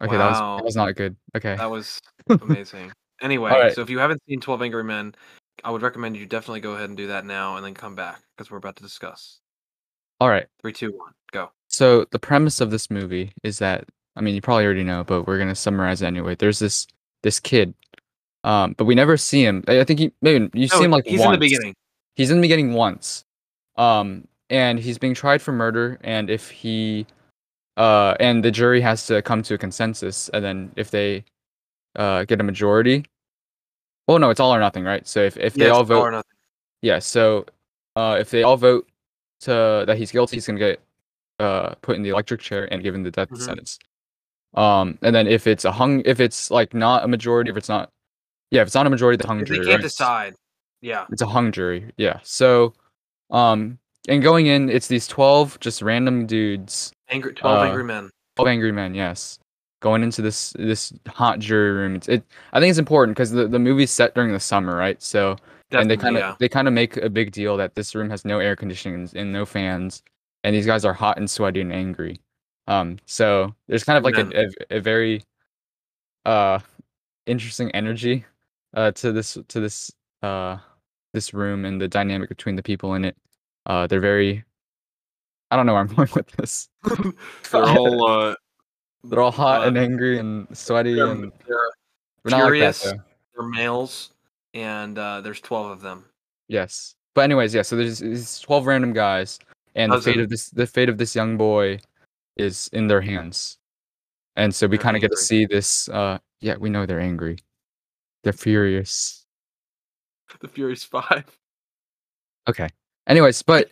Okay, 0.02 0.18
that 0.18 0.30
was 0.30 0.40
that 0.40 0.66
was 0.66 0.76
not 0.76 0.96
good. 0.96 1.16
Okay. 1.38 1.56
That 1.56 1.70
was 1.72 2.02
amazing. 2.42 2.92
Anyway, 3.22 3.52
Alright. 3.52 3.76
so 3.76 3.82
if 3.82 3.90
you 3.90 4.00
haven't 4.00 4.22
seen 4.28 4.40
12 4.40 4.62
Angry 4.62 4.84
Men, 4.84 5.14
I 5.64 5.72
would 5.72 5.82
recommend 5.82 6.16
you 6.18 6.26
definitely 6.26 6.62
go 6.62 6.72
ahead 6.74 6.90
and 6.90 6.98
do 6.98 7.08
that 7.08 7.26
now 7.26 7.58
and 7.58 7.66
then 7.66 7.74
come 7.74 7.96
back 7.96 8.22
because 8.36 8.50
we're 8.50 8.58
about 8.58 8.78
to 8.78 8.84
discuss. 8.84 9.40
All 10.20 10.30
right. 10.30 10.48
Three, 10.62 10.74
two, 10.74 10.92
one, 10.98 11.14
go. 11.32 11.52
So 11.68 12.06
the 12.12 12.20
premise 12.20 12.62
of 12.62 12.72
this 12.72 12.90
movie 12.90 13.32
is 13.44 13.60
that 13.60 13.86
I 14.16 14.22
mean 14.22 14.36
you 14.36 14.42
probably 14.42 14.66
already 14.66 14.84
know, 14.84 15.04
but 15.04 15.28
we're 15.28 15.38
gonna 15.40 15.56
summarize 15.56 16.02
it 16.02 16.08
anyway. 16.08 16.36
There's 16.36 16.60
this 16.60 16.88
this 17.24 17.40
kid, 17.40 17.74
um, 18.44 18.74
but 18.78 18.86
we 18.86 18.96
never 18.96 19.18
see 19.18 19.44
him. 19.44 19.64
I 19.68 19.82
I 19.82 19.84
think 19.84 20.00
he 20.00 20.12
maybe 20.22 20.50
you 20.54 20.68
see 20.68 20.84
him 20.84 20.92
like 20.92 21.06
he's 21.06 21.20
once. 21.20 21.28
in 21.28 21.32
the 21.34 21.46
beginning. 21.46 21.76
He's 22.16 22.32
in 22.32 22.38
the 22.38 22.42
beginning 22.42 22.74
once, 22.74 23.24
um, 23.78 24.28
and 24.50 24.78
he's 24.80 24.98
being 24.98 25.14
tried 25.14 25.42
for 25.42 25.54
murder. 25.54 25.98
And 26.04 26.30
if 26.30 26.50
he, 26.50 27.06
uh, 27.78 28.16
and 28.20 28.44
the 28.44 28.52
jury 28.52 28.82
has 28.82 29.06
to 29.08 29.22
come 29.22 29.42
to 29.44 29.54
a 29.54 29.58
consensus, 29.58 30.28
and 30.30 30.44
then 30.44 30.72
if 30.76 30.92
they, 30.92 31.24
uh, 31.96 32.26
get 32.26 32.42
a 32.42 32.44
majority. 32.44 33.06
Oh 34.10 34.18
no, 34.18 34.32
it's 34.32 34.40
all 34.42 34.54
or 34.54 34.60
nothing, 34.60 34.84
right? 34.84 35.08
So 35.08 35.22
if 35.22 35.38
if 35.38 35.54
they 35.54 35.66
Yes, 35.66 35.76
all 35.76 35.84
vote, 35.86 36.02
or 36.02 36.12
nothing. 36.12 36.38
yeah. 36.82 37.00
So, 37.00 37.46
uh, 37.96 38.18
if 38.20 38.32
they 38.32 38.44
all 38.44 38.58
vote 38.58 38.90
to 39.42 39.84
that 39.88 39.98
he's 39.98 40.12
guilty, 40.12 40.36
he's 40.38 40.48
gonna 40.48 40.60
get 40.60 40.82
uh 41.40 41.76
put 41.82 41.96
in 41.96 42.04
the 42.04 42.10
electric 42.10 42.42
chair 42.42 42.68
and 42.74 42.84
given 42.84 43.04
the 43.04 43.12
death 43.12 43.30
Mhm. 43.30 43.38
sentence. 43.42 43.80
Um, 44.56 44.98
and 45.02 45.14
then 45.16 45.28
if 45.28 45.46
it's 45.48 45.64
a 45.66 45.72
hung, 45.72 46.02
if 46.06 46.20
it's 46.20 46.50
like 46.52 46.74
not 46.74 47.04
a 47.04 47.08
majority, 47.08 47.52
if 47.52 47.58
it's 47.58 47.70
not, 47.70 47.90
yeah, 48.52 48.62
if 48.62 48.68
it's 48.68 48.76
not 48.76 48.88
a 48.88 48.90
majority, 48.90 49.18
the 49.22 49.28
hung 49.28 49.46
jury. 49.46 49.60
They 49.60 49.66
can't 49.66 49.78
right? 49.78 49.82
decide. 49.84 50.36
Yeah. 50.82 51.06
It's 51.12 51.22
a 51.22 51.28
hung 51.28 51.52
jury, 51.52 51.92
yeah. 51.98 52.20
So, 52.24 52.74
um, 53.32 53.78
and 54.08 54.24
going 54.24 54.48
in, 54.48 54.70
it's 54.70 54.88
these 54.88 55.08
twelve 55.08 55.60
just 55.60 55.82
random 55.82 56.26
dudes, 56.26 56.92
Angry, 57.10 57.34
12 57.34 57.60
Uh, 57.60 57.64
Angry 57.66 57.84
Men. 57.84 58.10
twelve 58.36 58.48
angry 58.48 58.72
men, 58.72 58.96
yes, 58.96 59.38
going 59.82 60.02
into 60.04 60.22
this 60.22 60.52
this 60.58 60.92
hot 61.08 61.40
jury 61.40 61.72
room. 61.72 61.96
It's, 61.96 62.08
it, 62.10 62.24
I 62.54 62.60
think 62.60 62.70
it's 62.72 62.80
important 62.80 63.16
because 63.16 63.32
the 63.32 63.48
the 63.48 63.60
movie's 63.60 63.92
set 63.92 64.16
during 64.16 64.32
the 64.34 64.40
summer, 64.40 64.76
right? 64.76 65.02
So 65.02 65.36
and 65.72 65.90
they 65.90 65.98
kind 65.98 66.16
of 66.16 66.22
yeah. 66.22 66.36
they 66.40 66.50
kind 66.50 66.68
of 66.68 66.74
make 66.74 66.98
a 66.98 67.10
big 67.10 67.32
deal 67.32 67.58
that 67.58 67.76
this 67.76 67.96
room 67.96 68.10
has 68.10 68.26
no 68.26 68.40
air 68.40 68.56
conditioning 68.56 69.10
and- 69.16 69.34
no 69.34 69.46
fans, 69.46 70.04
and 70.44 70.56
these 70.56 70.66
guys 70.66 70.86
are 70.86 70.94
hot 70.94 71.18
and 71.18 71.30
sweaty 71.30 71.62
and 71.62 71.74
angry. 71.74 72.20
Um, 72.68 72.98
so 73.06 73.54
there's 73.68 73.84
kind 73.84 73.98
of 73.98 74.04
like 74.04 74.18
a, 74.18 74.46
a, 74.72 74.78
a 74.78 74.80
very 74.80 75.24
uh 76.26 76.60
interesting 77.26 77.72
energy 77.72 78.26
uh 78.74 78.92
to 78.92 79.12
this 79.12 79.38
to 79.48 79.60
this 79.60 79.92
uh 80.22 80.58
this 81.14 81.34
room 81.34 81.66
and 81.66 81.82
the 81.82 81.88
dynamic 81.88 82.30
between 82.30 82.56
the 82.56 82.64
people 82.64 82.94
in 82.96 83.06
it. 83.06 83.18
Uh, 83.66 83.88
they're 83.88 84.00
very. 84.00 84.44
I 85.52 85.56
don't 85.56 85.66
know 85.66 85.74
where 85.74 85.82
I'm 85.82 85.88
going 85.96 86.10
with 86.14 86.28
this. 86.34 86.70
They're 87.52 87.64
all 87.64 88.08
uh, 88.08 88.36
They're 89.04 89.22
all 89.22 89.32
hot 89.32 89.64
uh, 89.64 89.68
and 89.68 89.78
angry 89.78 90.20
and 90.20 90.48
sweaty 90.56 90.96
They're, 90.96 91.08
and 91.08 91.32
they're, 91.48 91.58
we're 92.24 92.32
not 92.32 92.52
like 92.52 92.60
that 92.60 93.00
they're 93.36 93.48
males, 93.48 94.12
and 94.54 94.98
uh, 94.98 95.22
there's 95.22 95.42
12 95.42 95.72
of 95.72 95.82
them. 95.82 96.06
Yes. 96.48 96.96
But 97.16 97.24
anyways, 97.24 97.54
yeah. 97.54 97.64
So 97.64 97.76
there's 97.76 98.00
these 98.00 98.40
twelve 98.40 98.66
random 98.66 98.94
guys, 98.94 99.40
and 99.76 99.92
the 99.92 99.98
fate 100.00 100.12
Dozen. 100.12 100.24
of 100.24 100.30
this 100.30 100.50
the 100.50 100.68
fate 100.68 100.90
of 100.90 100.98
this 100.98 101.16
young 101.16 101.38
boy 101.38 101.80
is 102.38 102.70
in 102.72 102.88
their 102.88 103.02
hands, 103.02 103.58
and 104.36 104.54
so 104.54 104.68
we 104.68 104.78
kind 104.78 104.96
of 104.96 105.02
get 105.02 105.12
to 105.12 105.18
see 105.18 105.46
this. 105.46 105.90
Uh, 105.90 106.20
yeah, 106.40 106.56
we 106.58 106.70
know 106.70 106.86
they're 106.86 107.00
angry, 107.00 107.40
they're 108.24 108.34
furious. 108.34 109.26
The 110.40 110.48
Furious 110.48 110.84
Five. 110.84 111.26
Okay. 112.48 112.70
Anyways, 113.08 113.42
but 113.42 113.70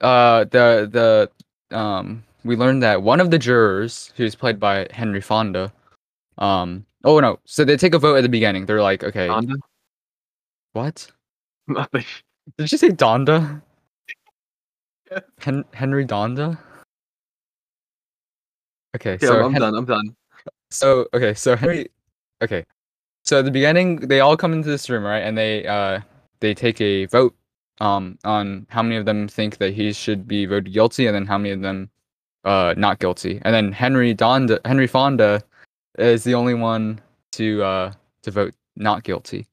uh, 0.00 0.44
the 0.44 1.30
the 1.70 1.76
um, 1.76 2.24
we 2.44 2.56
learned 2.56 2.82
that 2.82 3.02
one 3.02 3.20
of 3.20 3.30
the 3.30 3.38
jurors, 3.38 4.12
who's 4.16 4.34
played 4.34 4.58
by 4.60 4.88
Henry 4.90 5.20
Fonda, 5.20 5.72
um, 6.38 6.84
oh 7.04 7.20
no, 7.20 7.38
so 7.46 7.64
they 7.64 7.76
take 7.76 7.94
a 7.94 7.98
vote 7.98 8.16
at 8.16 8.22
the 8.22 8.28
beginning. 8.28 8.66
They're 8.66 8.82
like, 8.82 9.04
okay, 9.04 9.28
Donda? 9.28 9.54
What? 10.72 11.10
Nothing. 11.66 12.04
Did 12.58 12.72
you 12.72 12.78
say 12.78 12.88
Donda? 12.88 13.62
Yeah. 15.10 15.20
Hen- 15.40 15.64
Henry 15.72 16.04
Donda? 16.06 16.58
Okay, 18.96 19.12
Yeah, 19.22 19.28
so 19.28 19.44
I'm 19.44 19.52
Hen- 19.52 19.60
done. 19.60 19.74
I'm 19.74 19.84
done. 19.84 20.16
so 20.70 21.06
okay, 21.14 21.34
so 21.34 21.56
Henry 21.56 21.88
okay. 22.42 22.64
So 23.24 23.38
at 23.38 23.44
the 23.44 23.50
beginning 23.50 23.96
they 23.96 24.20
all 24.20 24.36
come 24.36 24.52
into 24.52 24.68
this 24.68 24.90
room, 24.90 25.04
right? 25.04 25.20
And 25.20 25.36
they 25.38 25.66
uh 25.66 26.00
they 26.40 26.54
take 26.54 26.80
a 26.80 27.06
vote 27.06 27.34
um 27.80 28.18
on 28.24 28.66
how 28.68 28.82
many 28.82 28.96
of 28.96 29.04
them 29.06 29.28
think 29.28 29.58
that 29.58 29.72
he 29.72 29.92
should 29.92 30.26
be 30.28 30.44
voted 30.46 30.72
guilty 30.72 31.06
and 31.06 31.14
then 31.14 31.26
how 31.26 31.38
many 31.38 31.50
of 31.50 31.60
them 31.62 31.88
uh 32.44 32.74
not 32.76 32.98
guilty. 32.98 33.40
And 33.44 33.54
then 33.54 33.72
Henry 33.72 34.14
Donda 34.14 34.58
Henry 34.66 34.86
Fonda 34.86 35.42
is 35.98 36.24
the 36.24 36.34
only 36.34 36.54
one 36.54 37.00
to 37.32 37.62
uh 37.62 37.92
to 38.24 38.30
vote 38.30 38.54
not 38.76 39.04
guilty. 39.04 39.46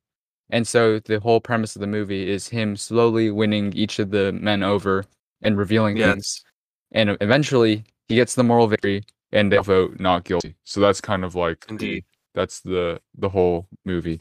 And 0.50 0.68
so 0.68 1.00
the 1.00 1.20
whole 1.20 1.40
premise 1.40 1.76
of 1.76 1.82
the 1.82 1.88
movie 1.88 2.30
is 2.30 2.48
him 2.50 2.76
slowly 2.76 3.30
winning 3.32 3.74
each 3.74 4.00
of 4.00 4.10
the 4.10 4.32
men 4.34 4.64
over 4.64 5.06
and 5.42 5.58
revealing 5.58 5.98
Yes. 5.98 6.14
things. 6.14 6.44
And 6.92 7.18
eventually 7.22 7.84
he 8.08 8.16
gets 8.16 8.36
the 8.36 8.44
moral 8.44 8.68
victory 8.68 9.04
and 9.32 9.52
they'll 9.52 9.64
vote 9.64 10.00
not 10.00 10.24
guilty. 10.24 10.56
So 10.64 10.80
that's 10.80 11.02
kind 11.02 11.24
of 11.24 11.36
like 11.36 11.66
Indeed. 11.70 12.04
that's 12.34 12.62
the 12.62 13.00
the 13.18 13.30
whole 13.30 13.68
movie. 13.86 14.20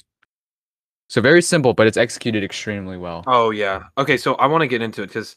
So 1.09 1.23
very 1.23 1.41
simple, 1.41 1.73
but 1.73 1.87
it's 1.87 1.97
executed 1.97 2.45
extremely 2.45 2.99
well. 2.99 3.25
Oh 3.27 3.51
yeah. 3.51 3.85
Okay, 3.97 4.19
so 4.19 4.35
I 4.35 4.47
want 4.47 4.61
to 4.61 4.69
get 4.69 4.83
into 4.83 5.03
it 5.03 5.07
because, 5.07 5.37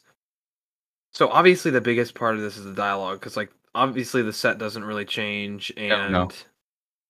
so 1.12 1.28
obviously 1.30 1.70
the 1.70 1.80
biggest 1.80 2.14
part 2.14 2.34
of 2.34 2.42
this 2.42 2.58
is 2.58 2.64
the 2.64 2.74
dialogue 2.74 3.20
because 3.20 3.36
like 3.36 3.50
obviously 3.74 4.20
the 4.20 4.32
set 4.32 4.58
doesn't 4.58 4.84
really 4.84 5.06
change 5.06 5.72
and 5.78 6.12
no. 6.12 6.28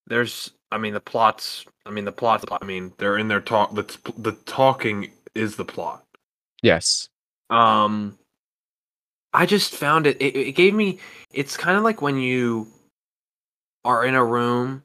there's 0.07 0.53
I 0.73 0.79
mean 0.79 0.95
the 0.95 1.01
plots 1.01 1.65
I 1.87 1.91
mean 1.91 2.05
the 2.05 2.13
plots 2.13 2.45
I 2.51 2.65
mean, 2.65 2.93
they're 2.99 3.19
in 3.19 3.29
their 3.29 3.41
talk. 3.41 3.75
The 3.75 3.85
the 4.17 4.33
talking 4.47 5.13
is 5.35 5.57
the 5.57 5.65
plot. 5.65 6.05
Yes. 6.63 7.09
um 7.51 8.19
I 9.33 9.47
just 9.47 9.75
found 9.75 10.07
it 10.07 10.21
it, 10.21 10.37
it 10.37 10.53
gave 10.53 10.75
me 10.75 10.99
it's 11.33 11.57
kind 11.57 11.77
of 11.77 11.85
like 11.85 12.03
when 12.03 12.19
you 12.19 12.67
are 13.85 14.05
in 14.05 14.15
a 14.15 14.25
room 14.25 14.83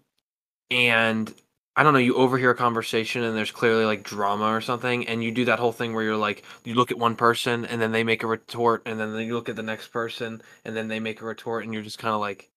and 0.71 1.33
I 1.75 1.83
don't 1.83 1.93
know, 1.93 1.99
you 1.99 2.15
overhear 2.15 2.49
a 2.51 2.55
conversation 2.55 3.23
and 3.23 3.37
there's 3.37 3.51
clearly 3.51 3.85
like 3.85 4.01
drama 4.01 4.45
or 4.45 4.61
something, 4.61 5.07
and 5.07 5.23
you 5.23 5.31
do 5.31 5.45
that 5.45 5.59
whole 5.59 5.71
thing 5.71 5.93
where 5.93 6.03
you're 6.03 6.17
like, 6.17 6.43
you 6.65 6.73
look 6.73 6.89
at 6.89 6.97
one 6.97 7.15
person 7.15 7.65
and 7.65 7.79
then 7.79 7.91
they 7.91 8.03
make 8.03 8.23
a 8.23 8.27
retort, 8.27 8.81
and 8.87 8.99
then 8.99 9.15
you 9.19 9.35
look 9.35 9.47
at 9.47 9.55
the 9.55 9.61
next 9.61 9.89
person 9.89 10.41
and 10.65 10.75
then 10.75 10.87
they 10.87 10.99
make 10.99 11.21
a 11.21 11.25
retort, 11.25 11.63
and 11.63 11.73
you're 11.73 11.83
just 11.83 11.99
kind 11.99 12.15
of 12.15 12.19
like 12.19 12.49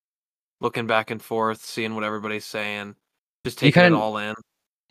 looking 0.62 0.86
back 0.86 1.10
and 1.10 1.20
forth, 1.20 1.62
seeing 1.62 1.94
what 1.94 2.04
everybody's 2.04 2.46
saying, 2.46 2.96
just 3.44 3.58
taking 3.58 3.82
it 3.84 3.92
all 3.92 4.16
in. 4.18 4.34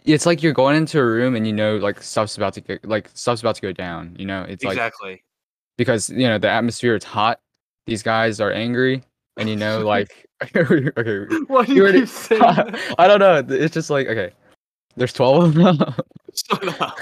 It's 0.06 0.26
like 0.26 0.42
you're 0.42 0.54
going 0.54 0.76
into 0.76 1.00
a 1.00 1.06
room 1.06 1.36
and 1.36 1.46
you 1.46 1.54
know 1.54 1.78
like 1.78 2.02
stuff's 2.02 2.38
about 2.38 2.54
to 2.54 2.62
get 2.62 2.86
like 2.86 3.10
stuff's 3.14 3.42
about 3.42 3.56
to 3.56 3.62
go 3.62 3.72
down, 3.72 4.16
you 4.18 4.26
know? 4.26 4.44
It's 4.48 4.64
like 4.64 4.74
exactly. 4.74 5.24
because 5.78 6.10
you 6.10 6.28
know 6.28 6.38
the 6.38 6.50
atmosphere 6.50 6.96
is 6.96 7.04
hot. 7.04 7.40
These 7.86 8.02
guys 8.04 8.40
are 8.40 8.52
angry 8.52 9.04
and 9.38 9.50
you 9.50 9.56
know 9.56 9.82
like 9.86 10.26
okay. 10.56 11.26
Why 11.48 11.66
do 11.66 11.74
you 11.74 11.84
already- 11.84 12.06
saying 12.06 12.42
I 12.98 13.08
don't 13.08 13.20
know. 13.20 13.44
It's 13.56 13.74
just 13.74 13.90
like 13.90 14.08
okay. 14.08 14.32
There's 14.96 15.14
12 15.14 15.44
of 15.44 15.54
them. 15.54 15.78
Shut 16.34 16.82
up. 16.82 16.98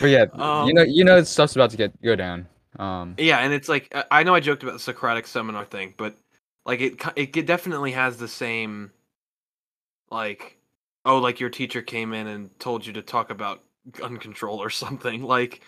but 0.00 0.06
yeah, 0.06 0.26
Um, 0.34 0.68
you 0.68 0.74
know 0.74 0.82
you 0.82 1.04
know 1.04 1.22
stuff's 1.22 1.54
about 1.54 1.70
to 1.70 1.76
get 1.76 2.00
go 2.02 2.16
down. 2.16 2.46
Um 2.78 3.14
Yeah, 3.18 3.38
and 3.38 3.54
it's 3.54 3.68
like 3.68 3.88
I- 3.94 4.04
I 4.20 4.22
know 4.24 4.34
I 4.34 4.40
joked 4.40 4.62
about 4.64 4.72
the 4.72 4.78
Socratic 4.80 5.26
seminar 5.26 5.64
thing, 5.64 5.94
but 5.96 6.16
like 6.66 6.80
it 6.80 7.00
it 7.16 7.46
definitely 7.46 7.92
has 7.92 8.16
the 8.16 8.28
same 8.28 8.90
like 10.14 10.56
oh 11.04 11.18
like 11.18 11.40
your 11.40 11.50
teacher 11.50 11.82
came 11.82 12.14
in 12.14 12.26
and 12.28 12.58
told 12.60 12.86
you 12.86 12.92
to 12.94 13.02
talk 13.02 13.30
about 13.30 13.60
gun 13.92 14.16
control 14.16 14.62
or 14.62 14.70
something. 14.70 15.22
Like 15.36 15.60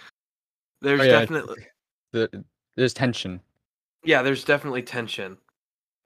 there's 0.81 1.01
Oh, 1.01 1.05
yeah. 1.05 1.21
definitely 1.21 1.67
the, 2.13 2.45
there's 2.77 2.95
tension. 2.95 3.41
yeah, 4.05 4.23
there's 4.23 4.45
definitely 4.45 4.83
tension. 4.83 5.37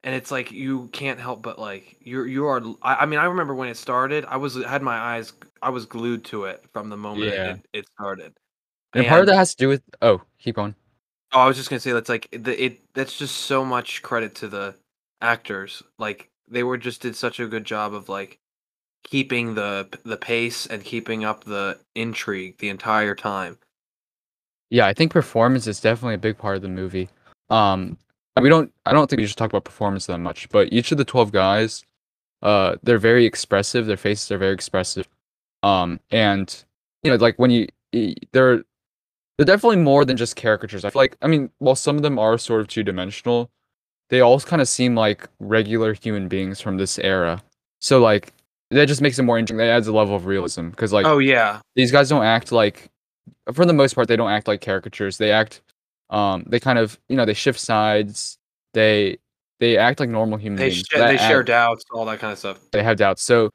and 0.03 0.15
it's 0.15 0.31
like 0.31 0.51
you 0.51 0.87
can't 0.91 1.19
help 1.19 1.41
but 1.43 1.59
like 1.59 1.95
you're 2.01 2.25
you 2.27 2.45
are. 2.47 2.61
I, 2.81 2.95
I 3.03 3.05
mean, 3.05 3.19
I 3.19 3.25
remember 3.25 3.53
when 3.53 3.69
it 3.69 3.77
started, 3.77 4.25
I 4.25 4.37
was 4.37 4.55
had 4.65 4.81
my 4.81 4.97
eyes, 4.97 5.33
I 5.61 5.69
was 5.69 5.85
glued 5.85 6.25
to 6.25 6.45
it 6.45 6.65
from 6.73 6.89
the 6.89 6.97
moment 6.97 7.31
Yeah. 7.31 7.53
it, 7.53 7.59
it 7.73 7.85
started. 7.93 8.33
And 8.93 9.05
part 9.07 9.21
of 9.21 9.27
that 9.27 9.35
has 9.35 9.51
to 9.55 9.57
do 9.63 9.67
with 9.69 9.83
oh, 10.01 10.21
keep 10.39 10.57
on 10.57 10.73
Oh, 11.33 11.39
I 11.39 11.47
was 11.47 11.55
just 11.55 11.69
gonna 11.69 11.79
say 11.79 11.91
that's 11.93 12.09
like 12.09 12.27
the 12.31 12.53
it. 12.65 12.81
That's 12.95 13.15
just 13.17 13.35
so 13.51 13.63
much 13.63 14.01
credit 14.01 14.35
to 14.41 14.47
the 14.49 14.75
actors. 15.21 15.83
Like 15.99 16.29
they 16.51 16.63
were 16.63 16.77
just 16.77 17.01
did 17.01 17.15
such 17.15 17.39
a 17.39 17.47
good 17.47 17.65
job 17.65 17.93
of 17.93 18.09
like 18.09 18.39
keeping 19.03 19.55
the 19.55 19.87
the 20.05 20.17
pace 20.17 20.67
and 20.67 20.83
keeping 20.83 21.25
up 21.25 21.43
the 21.43 21.79
intrigue 21.95 22.57
the 22.59 22.69
entire 22.69 23.15
time. 23.15 23.57
Yeah, 24.69 24.85
I 24.85 24.93
think 24.93 25.11
performance 25.11 25.65
is 25.65 25.79
definitely 25.81 26.15
a 26.15 26.19
big 26.19 26.37
part 26.37 26.55
of 26.55 26.61
the 26.61 26.69
movie. 26.69 27.09
Um, 27.49 27.97
we 28.39 28.49
don't. 28.49 28.71
I 28.85 28.93
don't 28.93 29.09
think 29.09 29.19
we 29.19 29.25
should 29.25 29.37
talk 29.37 29.49
about 29.49 29.63
performance 29.65 30.05
that 30.05 30.19
much, 30.19 30.49
but 30.49 30.71
each 30.71 30.91
of 30.91 30.97
the 30.99 31.05
twelve 31.05 31.31
guys, 31.31 31.83
uh, 32.43 32.75
they're 32.83 32.97
very 32.97 33.25
expressive. 33.25 33.87
Their 33.87 33.97
faces 33.97 34.31
are 34.31 34.37
very 34.37 34.53
expressive. 34.53 35.07
Um, 35.63 35.99
and 36.11 36.63
you 37.03 37.11
know, 37.11 37.17
like 37.17 37.37
when 37.37 37.51
you, 37.51 37.67
they're, 38.31 38.63
they're 39.37 39.45
definitely 39.45 39.77
more 39.77 40.05
than 40.05 40.17
just 40.17 40.35
caricatures. 40.35 40.85
I 40.85 40.91
feel 40.91 41.01
like, 41.01 41.17
I 41.21 41.27
mean, 41.27 41.49
while 41.57 41.75
some 41.75 41.95
of 41.95 42.03
them 42.03 42.19
are 42.19 42.37
sort 42.37 42.61
of 42.61 42.67
two 42.67 42.83
dimensional, 42.83 43.49
they 44.11 44.19
all 44.19 44.39
kind 44.41 44.61
of 44.61 44.67
seem 44.67 44.93
like 44.93 45.27
regular 45.39 45.93
human 45.93 46.27
beings 46.27 46.59
from 46.61 46.77
this 46.77 46.99
era. 46.99 47.41
So 47.79 47.99
like, 48.01 48.33
that 48.69 48.85
just 48.85 49.01
makes 49.01 49.17
it 49.17 49.23
more 49.23 49.39
interesting. 49.39 49.57
That 49.57 49.69
adds 49.69 49.87
a 49.87 49.93
level 49.93 50.15
of 50.15 50.25
realism 50.25 50.69
because 50.69 50.93
like 50.93 51.05
oh 51.05 51.17
yeah, 51.17 51.59
these 51.75 51.91
guys 51.91 52.09
don't 52.09 52.23
act 52.23 52.51
like 52.51 52.89
for 53.53 53.65
the 53.65 53.73
most 53.73 53.95
part 53.95 54.07
they 54.07 54.15
don't 54.15 54.29
act 54.29 54.47
like 54.47 54.61
caricatures. 54.61 55.17
They 55.17 55.31
act 55.31 55.61
um 56.09 56.43
they 56.47 56.59
kind 56.59 56.77
of 56.77 56.99
you 57.09 57.15
know 57.15 57.25
they 57.25 57.33
shift 57.33 57.59
sides. 57.59 58.37
They 58.73 59.17
they 59.59 59.77
act 59.77 59.99
like 59.99 60.09
normal 60.09 60.37
human 60.37 60.57
they 60.57 60.69
beings. 60.69 60.85
sh- 60.89 60.97
they 60.97 61.17
share 61.17 61.43
doubts, 61.43 61.83
all 61.91 62.05
that 62.05 62.19
kind 62.19 62.31
of 62.31 62.39
stuff. 62.39 62.59
they 62.71 62.83
have 62.83 62.97
doubts. 62.97 63.23
So 63.23 63.49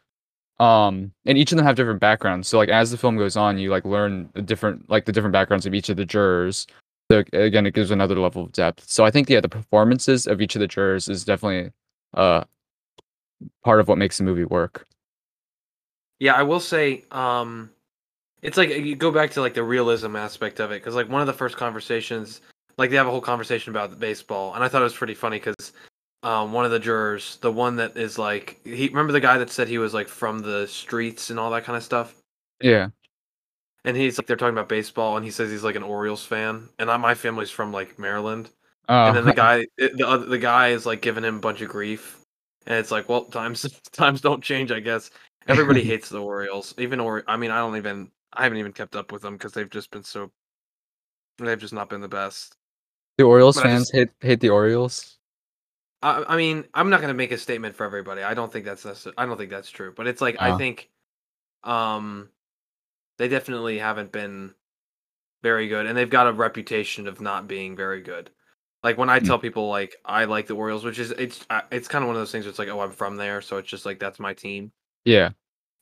um 0.59 1.13
and 1.25 1.39
each 1.39 1.53
of 1.53 1.57
them 1.57 1.67
have 1.67 1.77
different 1.77 2.01
backgrounds. 2.01 2.49
So 2.49 2.59
like 2.59 2.69
as 2.69 2.91
the 2.91 2.99
film 2.99 3.17
goes 3.17 3.37
on 3.37 3.59
you 3.59 3.71
like 3.71 3.85
learn 3.85 4.29
the 4.35 4.43
different 4.43 4.89
like 4.91 5.05
the 5.07 5.13
different 5.13 5.33
backgrounds 5.33 5.65
of 5.67 5.73
each 5.75 5.89
of 5.89 5.97
the 5.97 6.05
jurors 6.05 6.67
so 7.11 7.25
again 7.33 7.67
it 7.67 7.75
gives 7.75 7.91
another 7.91 8.19
level 8.19 8.45
of 8.45 8.53
depth. 8.53 8.89
So 8.89 9.05
i 9.05 9.11
think 9.11 9.29
yeah 9.29 9.41
the 9.41 9.49
performances 9.49 10.27
of 10.27 10.41
each 10.41 10.57
of 10.57 10.61
the 10.61 10.67
jurors 10.67 11.09
is 11.09 11.25
definitely 11.25 11.71
uh 12.15 12.45
part 13.65 13.81
of 13.81 13.89
what 13.89 13.99
makes 13.99 14.19
the 14.19 14.25
movie 14.25 14.45
work. 14.45 14.87
Yeah, 16.19 16.35
I 16.35 16.43
will 16.43 16.61
say, 16.61 17.05
um, 17.11 17.71
it's 18.43 18.57
like 18.57 18.71
you 18.71 18.97
go 18.97 19.11
back 19.11 19.31
to 19.33 19.41
like 19.41 19.55
the 19.55 19.63
realism 19.63 20.17
aspect 20.17 20.61
of 20.61 20.71
it 20.71 20.81
because 20.81 20.95
like 20.95 21.09
one 21.09 21.21
of 21.21 21.27
the 21.27 21.33
first 21.33 21.57
conversations, 21.57 22.41
like 22.79 22.91
they 22.91 22.97
have 22.97 23.07
a 23.07 23.11
whole 23.11 23.21
conversation 23.21 23.71
about 23.71 23.91
the 23.91 23.97
baseball, 23.97 24.55
and 24.55 24.65
I 24.65 24.69
thought 24.69 24.81
it 24.81 24.85
was 24.85 24.95
pretty 24.95 25.15
funny 25.15 25.39
because 25.39 25.73
um, 26.23 26.53
one 26.53 26.65
of 26.65 26.71
the 26.71 26.79
jurors, 26.79 27.39
the 27.43 27.53
one 27.53 27.77
that 27.77 27.97
is 27.97 28.19
like, 28.19 28.61
he 28.65 28.89
remember 28.89 29.13
the 29.13 29.21
guy 29.21 29.39
that 29.39 29.51
said 29.51 29.69
he 29.69 29.79
was 29.79 29.93
like 29.95 30.09
from 30.09 30.39
the 30.41 30.67
streets 30.67 31.31
and 31.31 31.39
all 31.39 31.51
that 31.51 31.65
kind 31.65 31.77
of 31.77 31.83
stuff, 31.83 32.15
yeah 32.63 32.89
and 33.87 33.97
he's 33.97 34.19
like 34.19 34.27
they're 34.27 34.37
talking 34.37 34.53
about 34.55 34.69
baseball, 34.69 35.17
and 35.17 35.25
he 35.25 35.31
says 35.31 35.51
he's 35.51 35.65
like 35.65 35.77
an 35.77 35.83
Orioles 35.83 36.25
fan, 36.27 36.69
and 36.79 36.91
I, 36.91 36.99
my 36.99 37.15
family's 37.15 37.51
from 37.51 37.73
like 37.73 37.99
Maryland, 37.99 38.51
uh, 38.89 39.07
and 39.09 39.17
then 39.17 39.25
the 39.25 39.33
guy, 39.45 39.67
the 39.79 40.07
other, 40.07 40.27
the 40.27 40.39
guy 40.39 40.69
is 40.69 40.85
like 40.85 41.01
giving 41.01 41.25
him 41.25 41.37
a 41.37 41.41
bunch 41.41 41.63
of 41.63 41.71
grief, 41.71 42.21
and 42.67 42.77
it's 42.77 42.91
like, 42.91 43.09
well, 43.09 43.25
times 43.25 43.65
times 43.93 44.21
don't 44.21 44.43
change, 44.45 44.71
I 44.71 44.81
guess. 44.81 45.11
Everybody 45.49 45.83
hates 45.91 46.11
the 46.11 46.19
Orioles, 46.21 46.75
even 46.77 47.01
or 47.01 47.23
I 47.27 47.37
mean, 47.39 47.51
I 47.51 47.59
don't 47.59 47.77
even, 47.77 48.11
I 48.35 48.43
haven't 48.43 48.59
even 48.59 48.73
kept 48.73 48.95
up 48.97 49.13
with 49.13 49.23
them 49.23 49.35
because 49.37 49.53
they've 49.53 49.71
just 49.71 49.91
been 49.91 50.03
so, 50.05 50.31
they've 51.39 51.59
just 51.59 51.73
not 51.73 51.89
been 51.89 52.01
the 52.03 52.09
best. 52.09 52.57
the 53.19 53.25
orioles 53.25 53.57
but 53.57 53.63
fans 53.63 53.85
just- 53.85 53.95
hate 53.95 54.09
hate 54.21 54.41
the 54.41 54.51
orioles 54.51 55.15
I, 56.03 56.25
I 56.29 56.37
mean, 56.37 56.65
I'm 56.75 56.91
not 56.91 57.01
gonna 57.01 57.15
make 57.15 57.33
a 57.33 57.39
statement 57.39 57.75
for 57.75 57.85
everybody. 57.87 58.23
I 58.23 58.35
don't 58.35 58.53
think 58.53 58.65
that's 58.67 58.85
necess- 58.85 59.15
I 59.17 59.25
don't 59.25 59.39
think 59.39 59.51
that's 59.51 59.71
true, 59.71 59.93
but 59.97 60.07
it's 60.07 60.21
like 60.21 60.37
I 60.41 60.51
Uh. 60.51 60.59
think, 60.59 60.91
um, 61.65 62.29
they 63.19 63.29
definitely 63.29 63.79
haven't 63.79 64.13
been 64.13 64.55
very 65.43 65.69
good, 65.69 65.87
and 65.87 65.97
they've 65.97 66.11
got 66.11 66.27
a 66.29 66.33
reputation 66.33 67.09
of 67.09 67.21
not 67.21 67.49
being 67.49 67.77
very 67.77 68.03
good. 68.03 68.31
Like 68.83 68.99
when 68.99 69.11
I 69.11 69.21
Hmm. 69.21 69.27
tell 69.27 69.39
people 69.39 69.69
like 69.69 69.97
I 70.05 70.25
like 70.27 70.47
the 70.47 70.55
Orioles, 70.57 70.85
which 70.85 70.99
is 70.99 71.11
it's 71.13 71.47
it's 71.73 71.89
kind 71.89 72.05
of 72.05 72.09
one 72.09 72.17
of 72.17 72.21
those 72.21 72.33
things. 72.33 72.45
Where 72.45 72.51
it's 72.51 72.59
like 72.59 72.69
oh 72.69 72.81
I'm 72.81 72.93
from 72.93 73.17
there, 73.17 73.41
so 73.43 73.59
it's 73.59 73.69
just 73.71 73.87
like 73.87 73.99
that's 74.01 74.21
my 74.21 74.35
team. 74.35 74.73
yeah 75.05 75.31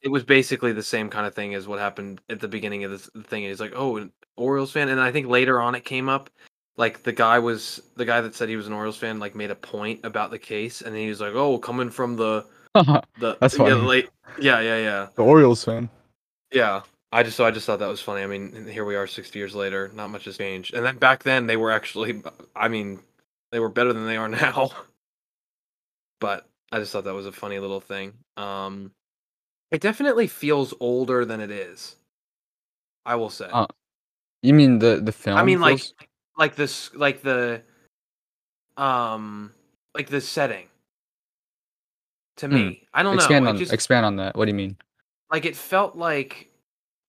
It 0.03 0.09
was 0.11 0.23
basically 0.25 0.73
the 0.73 0.83
same 0.83 1.09
kind 1.09 1.27
of 1.27 1.35
thing 1.35 1.55
as 1.55 1.67
what 1.67 1.79
happened 1.79 2.21
at 2.29 2.41
the 2.41 2.49
beginning 2.49 2.85
of 2.85 2.91
this 2.91 3.09
thing. 3.27 3.43
He's 3.45 3.61
like 3.61 3.73
oh 3.75 3.97
an 3.97 4.13
Orioles 4.37 4.73
fan, 4.73 4.89
and 4.89 5.01
I 5.01 5.11
think 5.13 5.27
later 5.29 5.61
on 5.61 5.75
it 5.75 5.85
came 5.85 6.09
up. 6.09 6.31
Like 6.77 7.03
the 7.03 7.13
guy 7.13 7.39
was 7.39 7.81
the 7.97 8.05
guy 8.05 8.21
that 8.21 8.35
said 8.35 8.49
he 8.49 8.57
was 8.57 8.67
an 8.67 8.73
Orioles 8.73 8.97
fan, 8.99 9.19
like 9.19 9.35
made 9.35 9.51
a 9.51 9.55
point 9.57 10.01
about 10.05 10.31
the 10.31 10.39
case, 10.39 10.83
and 10.83 10.95
then 10.95 11.03
he 11.03 11.09
was 11.09 11.21
like, 11.21 11.35
"Oh, 11.35 11.59
coming 11.59 11.91
from 11.91 12.17
the 12.17 12.47
the 13.19 13.39
That's 13.41 13.57
yeah, 13.59 13.75
funny. 13.75 13.77
late, 13.77 14.11
yeah, 14.39 14.61
yeah, 14.61 14.79
yeah, 14.79 15.09
The 15.17 15.25
Orioles 15.25 15.65
fan. 15.65 15.89
yeah." 16.53 16.83
I 17.15 17.23
just 17.23 17.37
so 17.37 17.45
I 17.45 17.53
just 17.53 17.65
thought 17.65 17.79
that 17.79 17.87
was 17.87 18.01
funny. 18.01 18.23
I 18.23 18.27
mean, 18.27 18.67
here 18.67 18.85
we 18.85 18.97
are, 18.97 19.07
sixty 19.07 19.39
years 19.39 19.55
later, 19.55 19.89
not 19.95 20.11
much 20.11 20.25
has 20.25 20.37
changed. 20.37 20.75
And 20.75 20.85
then 20.85 20.97
back 20.99 21.23
then, 21.23 21.47
they 21.47 21.57
were 21.57 21.71
actually, 21.71 22.21
I 22.57 22.67
mean, 22.69 22.99
they 23.53 23.61
were 23.61 23.69
better 23.69 23.93
than 23.93 24.07
they 24.07 24.17
are 24.17 24.29
now. 24.43 24.71
But 26.21 26.47
I 26.73 26.81
just 26.81 26.93
thought 26.93 27.05
that 27.05 27.15
was 27.15 27.27
a 27.27 27.33
funny 27.33 27.59
little 27.61 27.81
thing. 27.81 28.15
Um, 28.37 28.91
it 29.71 29.81
definitely 29.81 30.27
feels 30.27 30.75
older 30.81 31.25
than 31.25 31.41
it 31.41 31.51
is. 31.53 31.97
I 33.07 33.15
will 33.15 33.31
say. 33.31 33.49
Uh, 33.53 33.67
You 34.43 34.55
mean 34.55 34.81
the 34.81 35.01
the 35.01 35.13
film? 35.13 35.37
I 35.39 35.45
mean, 35.45 35.61
like, 35.61 35.79
feels- 35.79 35.95
like 36.37 36.57
this, 36.57 36.93
like 36.95 37.23
the, 37.23 37.63
um, 38.77 39.53
like 39.95 40.09
the 40.09 40.21
setting. 40.21 40.67
To 42.39 42.49
Hmm. 42.49 42.55
me, 42.55 42.89
I 42.93 43.05
don't 43.05 43.15
expand 43.15 43.45
know. 43.45 43.51
on 43.51 43.59
just, 43.59 43.73
expand 43.73 44.05
on 44.05 44.17
that. 44.17 44.35
What 44.35 44.47
do 44.47 44.51
you 44.51 44.57
mean? 44.57 44.77
like 45.31 45.45
it 45.45 45.57
felt 45.57 45.97
like 45.97 46.51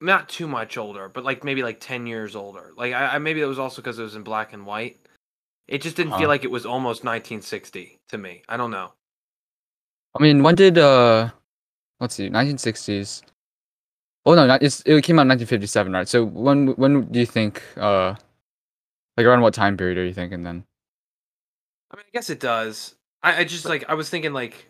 not 0.01 0.29
too 0.29 0.47
much 0.47 0.77
older, 0.77 1.09
but 1.09 1.23
like 1.23 1.43
maybe 1.43 1.63
like 1.63 1.79
ten 1.79 2.07
years 2.07 2.35
older. 2.35 2.73
Like 2.77 2.93
I, 2.93 3.15
I 3.15 3.17
maybe 3.19 3.41
it 3.41 3.45
was 3.45 3.59
also 3.59 3.81
because 3.81 3.99
it 3.99 4.03
was 4.03 4.15
in 4.15 4.23
black 4.23 4.53
and 4.53 4.65
white. 4.65 4.99
It 5.67 5.81
just 5.81 5.95
didn't 5.97 6.11
Huh. 6.11 6.19
feel 6.19 6.29
like 6.29 6.43
it 6.43 6.51
was 6.51 6.65
almost 6.65 7.03
1960 7.03 7.99
to 8.09 8.17
me. 8.17 8.43
I 8.49 8.57
don't 8.57 8.71
know. 8.71 8.93
I 10.15 10.21
mean, 10.23 10.43
when 10.43 10.55
did 10.55 10.77
uh, 10.77 11.29
let's 11.99 12.15
see, 12.15 12.29
1960s. 12.29 13.23
Oh 14.25 14.35
no, 14.35 14.57
it's, 14.61 14.81
it 14.85 15.03
came 15.03 15.19
out 15.19 15.23
in 15.23 15.29
1957, 15.29 15.93
right? 15.93 16.07
So 16.07 16.25
when 16.25 16.69
when 16.75 17.11
do 17.11 17.19
you 17.19 17.25
think 17.25 17.63
uh, 17.77 18.15
like 19.17 19.25
around 19.25 19.41
what 19.41 19.53
time 19.53 19.77
period 19.77 19.97
are 19.97 20.05
you 20.05 20.13
thinking 20.13 20.43
then? 20.43 20.65
I 21.91 21.97
mean, 21.97 22.05
I 22.07 22.11
guess 22.13 22.29
it 22.29 22.39
does. 22.39 22.95
I, 23.23 23.39
I 23.41 23.43
just 23.43 23.65
like 23.65 23.85
I 23.89 23.93
was 23.93 24.09
thinking 24.09 24.33
like, 24.33 24.67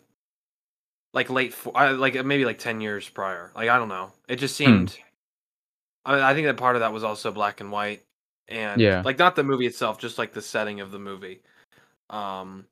like 1.14 1.30
late, 1.30 1.56
I, 1.74 1.92
like 1.92 2.24
maybe 2.26 2.46
like 2.46 2.60
ten 2.60 2.82
years 2.82 3.08
prior. 3.10 3.52
Like 3.56 3.70
I 3.70 3.78
don't 3.78 3.90
know. 3.90 4.12
It 4.28 4.38
just 4.38 4.56
Hmm. 4.66 4.86
I, 6.06 6.32
I 6.32 6.34
think 6.34 6.46
that 6.48 6.58
part 6.58 6.76
of 6.76 6.82
that 6.82 6.94
was 6.94 7.04
also 7.04 7.32
black 7.32 7.62
and 7.62 7.72
white, 7.72 8.04
and 8.48 8.82
Yeah. 8.82 9.02
like 9.04 9.18
not 9.20 9.36
the 9.36 9.44
movie 9.44 9.66
itself, 9.66 10.00
just 10.00 10.18
like 10.18 10.34
the 10.34 10.42
setting 10.42 10.82
of 10.82 10.92
the 10.92 11.00
movie. 11.00 11.42
Um, 12.10 12.66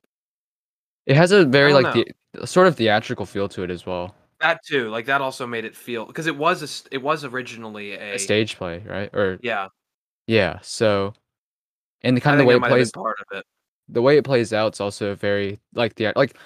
It 1.05 1.15
has 1.17 1.31
a 1.31 1.45
very 1.45 1.73
like 1.73 1.93
the 1.93 2.47
sort 2.47 2.67
of 2.67 2.75
theatrical 2.75 3.25
feel 3.25 3.49
to 3.49 3.63
it 3.63 3.71
as 3.71 3.85
well. 3.85 4.15
that 4.39 4.59
too, 4.65 4.89
like 4.89 5.05
that 5.05 5.21
also 5.21 5.47
made 5.47 5.65
it 5.65 5.75
feel 5.75 6.05
because 6.05 6.27
it 6.27 6.35
was 6.35 6.85
a, 6.85 6.95
it 6.95 7.01
was 7.01 7.23
originally 7.23 7.93
a, 7.93 8.15
A 8.15 8.17
stage 8.17 8.57
play, 8.57 8.79
right? 8.85 9.09
Or 9.13 9.39
Yeah, 9.41 9.69
yeah, 10.27 10.59
so 10.61 11.13
and 12.03 12.15
the 12.15 12.21
kind 12.21 12.35
of 12.35 12.39
the 12.39 12.45
way 12.45 12.55
it 12.55 12.63
plays, 12.63 12.91
part 12.91 13.17
of 13.19 13.37
it. 13.37 13.45
the 13.89 14.01
way 14.01 14.17
it 14.17 14.23
plays 14.23 14.53
out 14.53 14.73
is 14.75 14.81
also 14.81 15.15
very 15.15 15.59
like 15.73 15.95
the 15.95 16.13
like 16.15 16.37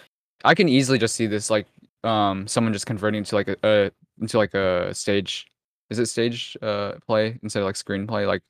I 0.44 0.56
can 0.56 0.70
easily 0.70 0.98
just 0.98 1.16
see 1.16 1.28
this 1.28 1.50
like 1.50 1.68
um 2.04 2.48
someone 2.48 2.74
just 2.74 2.86
converting 2.86 3.24
to 3.24 3.36
like 3.36 3.48
a, 3.50 3.58
a 3.64 3.92
into 4.22 4.38
like 4.38 4.54
a 4.54 4.94
stage 4.94 5.48
is 5.90 6.00
it 6.00 6.06
stage 6.08 6.58
uh 6.62 6.94
play 7.06 7.40
instead 7.44 7.60
of 7.60 7.66
like 7.66 7.76
screenplay 7.76 8.28
like 8.28 8.42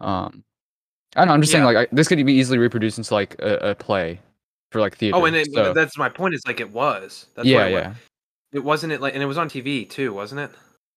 um 0.00 0.44
I 1.16 1.20
don't 1.20 1.28
know 1.28 1.34
I'm 1.34 1.40
just 1.40 1.52
saying 1.52 1.64
like 1.64 1.76
I, 1.76 1.86
this 1.92 2.08
could 2.08 2.24
be 2.24 2.32
easily 2.32 2.58
reproduced 2.58 2.98
into 2.98 3.12
like 3.14 3.36
a, 3.40 3.70
a 3.70 3.74
play 3.74 4.20
for 4.70 4.80
like 4.80 4.96
theater. 4.96 5.16
Oh, 5.16 5.24
and 5.26 5.36
it, 5.36 5.52
so, 5.52 5.74
that's 5.74 5.98
my 5.98 6.08
point. 6.08 6.34
Is 6.34 6.42
like 6.46 6.60
it 6.60 6.70
was. 6.72 7.26
That's 7.34 7.46
yeah 7.46 7.66
it, 7.66 7.72
yeah 7.72 7.88
Was. 7.88 7.96
It 8.52 8.64
wasn't 8.64 8.92
it 8.92 9.00
like, 9.00 9.14
and 9.14 9.22
it 9.22 9.26
was 9.26 9.38
on 9.38 9.48
TV 9.48 9.88
too, 9.88 10.12
wasn't 10.14 10.40
it? 10.40 10.50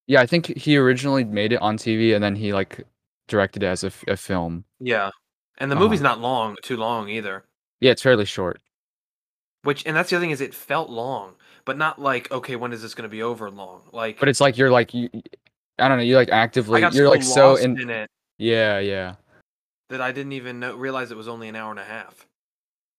yeah 0.08 0.22
I 0.22 0.26
think 0.26 0.46
he 0.58 0.78
originally 0.78 1.24
made 1.24 1.52
it 1.52 1.62
on 1.62 1.78
TV 1.78 2.14
and 2.16 2.24
then 2.24 2.36
he 2.36 2.54
like 2.54 2.86
directed 3.28 3.64
it 3.64 3.68
as 3.68 3.84
a 3.84 3.90
film. 3.90 4.64
Yeah, 4.80 5.10
and 5.58 5.72
the 5.72 5.76
Uh-huh. 5.76 5.84
movie's 5.84 6.02
not 6.02 6.20
long, 6.20 6.56
too 6.62 6.78
long 6.78 7.10
either. 7.10 7.44
Yeah, 7.82 7.92
it's 7.92 8.02
fairly 8.02 8.26
short. 8.26 8.62
Which, 9.64 9.86
and 9.86 9.96
that's 9.96 10.12
the 10.12 10.16
other 10.16 10.24
thing 10.24 10.32
is, 10.32 10.42
it 10.42 10.54
felt 10.54 10.90
long, 10.90 11.36
but 11.66 11.78
not 11.78 12.00
like 12.00 12.32
okay, 12.32 12.56
when 12.56 12.72
is 12.72 12.82
this 12.82 12.94
going 12.94 13.10
to 13.10 13.10
be 13.10 13.24
over? 13.24 13.50
Long, 13.50 13.82
like 13.92 14.20
But 14.20 14.30
it's 14.30 14.40
like 14.40 14.58
you're 14.58 14.70
like 14.72 14.94
you, 14.94 15.10
I 15.80 15.88
don't 15.88 15.98
know 15.98 16.04
you 16.04 16.16
like 16.16 16.30
actively 16.30 16.82
you're 16.82 16.92
so 16.92 17.10
like 17.10 17.24
so 17.24 17.56
in 17.56 17.80
in 17.80 17.90
it 17.90 18.10
yeah 18.38 18.80
yeah. 18.80 19.16
that 19.90 20.02
I 20.02 20.12
didn't 20.12 20.34
even 20.34 20.60
know, 20.60 20.76
realize 20.76 21.12
it 21.12 21.18
was 21.18 21.28
only 21.28 21.48
an 21.48 21.56
hour 21.56 21.72
and 21.72 21.80
a 21.80 21.86
half. 21.86 22.26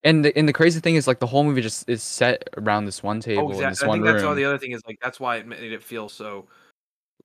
And 0.05 0.25
the 0.25 0.37
and 0.39 0.49
the 0.49 0.53
crazy 0.53 0.79
thing 0.81 0.95
is 0.95 1.07
like 1.07 1.19
the 1.19 1.27
whole 1.27 1.43
movie 1.43 1.63
just 1.63 1.89
is 1.89 2.03
set 2.03 2.49
around 2.57 2.85
this 2.85 3.03
one 3.03 3.19
oh, 3.19 3.21
table 3.21 3.49
Oh, 3.49 3.61
in 3.61 3.71
this. 3.71 3.83
I 3.83 3.89
one 3.89 3.99
think 3.99 4.07
that's 4.07 4.25
all 4.25 4.35
the 4.35 4.45
other 4.45 4.59
thing 4.59 4.73
is 4.73 4.83
like 4.87 4.99
that's 5.03 5.19
why 5.19 5.37
it 5.37 5.47
made 5.47 5.73
it 5.73 5.83
feel 5.83 6.09
so 6.09 6.47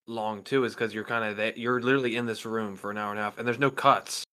long 0.07 0.43
too, 0.43 0.63
is 0.63 0.73
because 0.73 0.93
you're 0.93 1.03
kind 1.03 1.23
of 1.23 1.37
that 1.37 1.57
you're 1.57 1.79
literally 1.79 2.15
in 2.15 2.25
this 2.25 2.45
room 2.45 2.75
for 2.75 2.89
an 2.89 2.97
hour 2.97 3.11
and 3.11 3.19
a 3.19 3.23
half, 3.23 3.37
and 3.37 3.47
there's 3.47 3.59
no 3.59 3.69
cuts. 3.69 4.23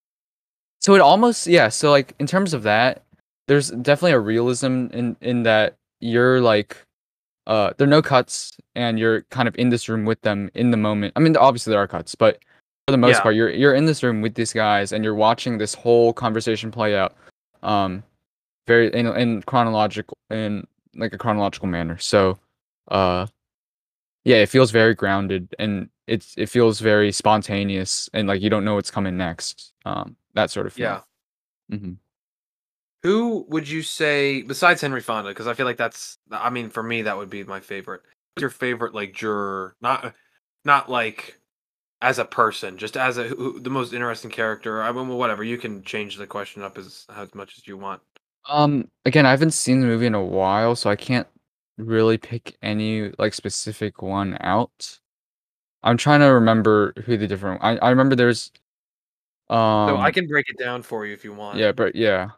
So 0.80 0.94
it 0.94 1.00
almost 1.00 1.46
yeah. 1.46 1.68
So 1.68 1.90
like 1.90 2.14
in 2.18 2.26
terms 2.26 2.54
of 2.54 2.62
that, 2.62 3.02
there's 3.48 3.70
definitely 3.70 4.12
a 4.12 4.20
realism 4.20 4.86
in 4.92 5.16
in 5.20 5.42
that 5.42 5.74
you're 6.00 6.40
like 6.40 6.76
uh 7.48 7.72
there 7.76 7.86
are 7.86 7.90
no 7.90 8.02
cuts 8.02 8.56
and 8.76 8.98
you're 8.98 9.22
kind 9.30 9.48
of 9.48 9.56
in 9.56 9.70
this 9.70 9.88
room 9.88 10.04
with 10.04 10.20
them 10.22 10.50
in 10.54 10.70
the 10.70 10.76
moment. 10.76 11.12
I 11.16 11.20
mean 11.20 11.36
obviously 11.36 11.72
there 11.72 11.80
are 11.80 11.88
cuts, 11.88 12.14
but 12.14 12.38
for 12.86 12.92
the 12.92 12.98
most 12.98 13.16
Yeah. 13.16 13.22
part 13.22 13.34
you're 13.34 13.50
you're 13.50 13.74
in 13.74 13.86
this 13.86 14.02
room 14.02 14.20
with 14.22 14.34
these 14.34 14.52
guys 14.52 14.92
and 14.92 15.02
you're 15.02 15.14
watching 15.14 15.58
this 15.58 15.74
whole 15.74 16.12
conversation 16.12 16.70
play 16.70 16.94
out 16.96 17.16
um 17.62 18.02
very 18.66 18.92
in 18.94 19.06
in 19.16 19.42
chronological 19.42 20.16
in 20.30 20.66
like 20.94 21.12
a 21.12 21.18
chronological 21.18 21.68
manner. 21.68 21.98
So 21.98 22.38
uh 22.88 23.26
yeah, 24.24 24.36
it 24.36 24.48
feels 24.50 24.70
very 24.70 24.94
grounded 24.94 25.54
and 25.58 25.88
it's 26.06 26.34
it 26.36 26.48
feels 26.50 26.80
very 26.80 27.12
spontaneous 27.12 28.10
and 28.12 28.28
like 28.28 28.42
you 28.42 28.50
don't 28.50 28.64
know 28.64 28.74
what's 28.74 28.90
coming 28.90 29.16
next. 29.16 29.72
Um 29.86 30.16
that 30.34 30.50
sort 30.50 30.66
of 30.66 30.76
Yeah. 30.78 31.00
feeling. 31.70 31.98
Who 33.02 33.46
would 33.48 33.68
you 33.68 33.82
say 33.82 34.42
besides 34.42 34.80
Henry 34.80 35.00
Fonda? 35.00 35.30
Because 35.30 35.46
I 35.46 35.54
feel 35.54 35.66
like 35.66 35.76
that's. 35.76 36.18
I 36.30 36.50
mean, 36.50 36.70
for 36.70 36.82
me, 36.82 37.02
that 37.02 37.16
would 37.16 37.30
be 37.30 37.44
my 37.44 37.60
favorite. 37.60 38.02
Who's 38.36 38.42
your 38.42 38.50
favorite 38.50 38.94
like 38.94 39.12
juror? 39.14 39.76
Not, 39.80 40.14
not 40.64 40.90
like 40.90 41.38
as 42.02 42.18
a 42.18 42.24
person, 42.24 42.76
just 42.78 42.96
as 42.96 43.18
a 43.18 43.24
who, 43.24 43.36
who- 43.36 43.60
the 43.60 43.70
most 43.70 43.92
interesting 43.92 44.30
character. 44.30 44.82
I 44.82 44.90
mean, 44.92 45.08
well, 45.08 45.18
whatever. 45.18 45.44
You 45.44 45.58
can 45.58 45.82
change 45.82 46.16
the 46.16 46.26
question 46.26 46.62
up 46.62 46.76
as 46.76 47.06
as 47.14 47.34
much 47.34 47.56
as 47.58 47.66
you 47.68 47.76
want. 47.76 48.00
Um, 48.48 48.88
again, 49.04 49.26
I 49.26 49.30
haven't 49.30 49.52
seen 49.52 49.80
the 49.80 49.86
movie 49.86 50.06
in 50.06 50.14
a 50.14 50.24
while, 50.24 50.74
so 50.74 50.90
I 50.90 50.96
can't 50.96 51.26
really 51.76 52.18
pick 52.18 52.56
any 52.62 53.12
like 53.18 53.34
specific 53.34 54.02
one 54.02 54.36
out. 54.40 54.98
I'm 55.84 55.96
trying 55.96 56.20
to 56.20 56.26
remember 56.26 56.92
who 57.04 57.16
the 57.16 57.28
different. 57.28 57.62
I 57.62 57.76
I 57.76 57.90
remember 57.90 58.16
there's. 58.16 58.50
Um. 59.48 59.88
So 59.88 59.96
I 59.98 60.10
can 60.10 60.26
break 60.26 60.46
it 60.48 60.58
down 60.58 60.82
for 60.82 61.06
you 61.06 61.14
if 61.14 61.24
you 61.24 61.32
want. 61.32 61.58
Yeah, 61.58 61.72
but 61.72 61.94
yeah, 61.94 62.30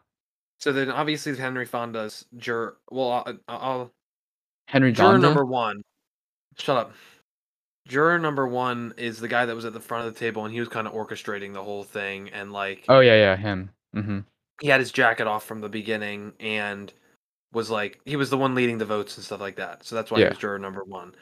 So 0.61 0.71
then, 0.71 0.91
obviously, 0.91 1.35
Henry 1.35 1.65
Fonda's 1.65 2.25
juror. 2.37 2.77
Well, 2.91 3.11
I'll, 3.25 3.37
I'll 3.47 3.91
Henry 4.67 4.91
juror 4.91 5.13
Fonda. 5.13 5.27
number 5.27 5.45
one. 5.45 5.81
Shut 6.57 6.77
up. 6.77 6.93
Juror 7.87 8.19
number 8.19 8.47
one 8.47 8.93
is 8.95 9.19
the 9.19 9.27
guy 9.27 9.45
that 9.45 9.55
was 9.55 9.65
at 9.65 9.73
the 9.73 9.79
front 9.79 10.07
of 10.07 10.13
the 10.13 10.19
table, 10.19 10.45
and 10.45 10.53
he 10.53 10.59
was 10.59 10.69
kind 10.69 10.85
of 10.87 10.93
orchestrating 10.93 11.53
the 11.53 11.63
whole 11.63 11.83
thing, 11.83 12.29
and 12.29 12.53
like 12.53 12.85
Oh 12.87 12.99
yeah, 12.99 13.15
yeah, 13.15 13.35
him. 13.35 13.71
Mm-hmm. 13.95 14.19
he 14.61 14.67
had 14.67 14.79
his 14.79 14.91
jacket 14.91 15.25
off 15.27 15.43
from 15.45 15.61
the 15.61 15.67
beginning, 15.69 16.33
and 16.39 16.93
was 17.53 17.69
like 17.71 17.99
he 18.05 18.15
was 18.15 18.29
the 18.29 18.37
one 18.37 18.53
leading 18.53 18.77
the 18.77 18.85
votes 18.85 19.17
and 19.17 19.25
stuff 19.25 19.41
like 19.41 19.55
that. 19.55 19.83
So 19.83 19.95
that's 19.95 20.11
why 20.11 20.19
Yeah. 20.19 20.25
he 20.25 20.29
was 20.29 20.37
juror 20.37 20.59
number 20.59 20.83
one. 20.83 21.15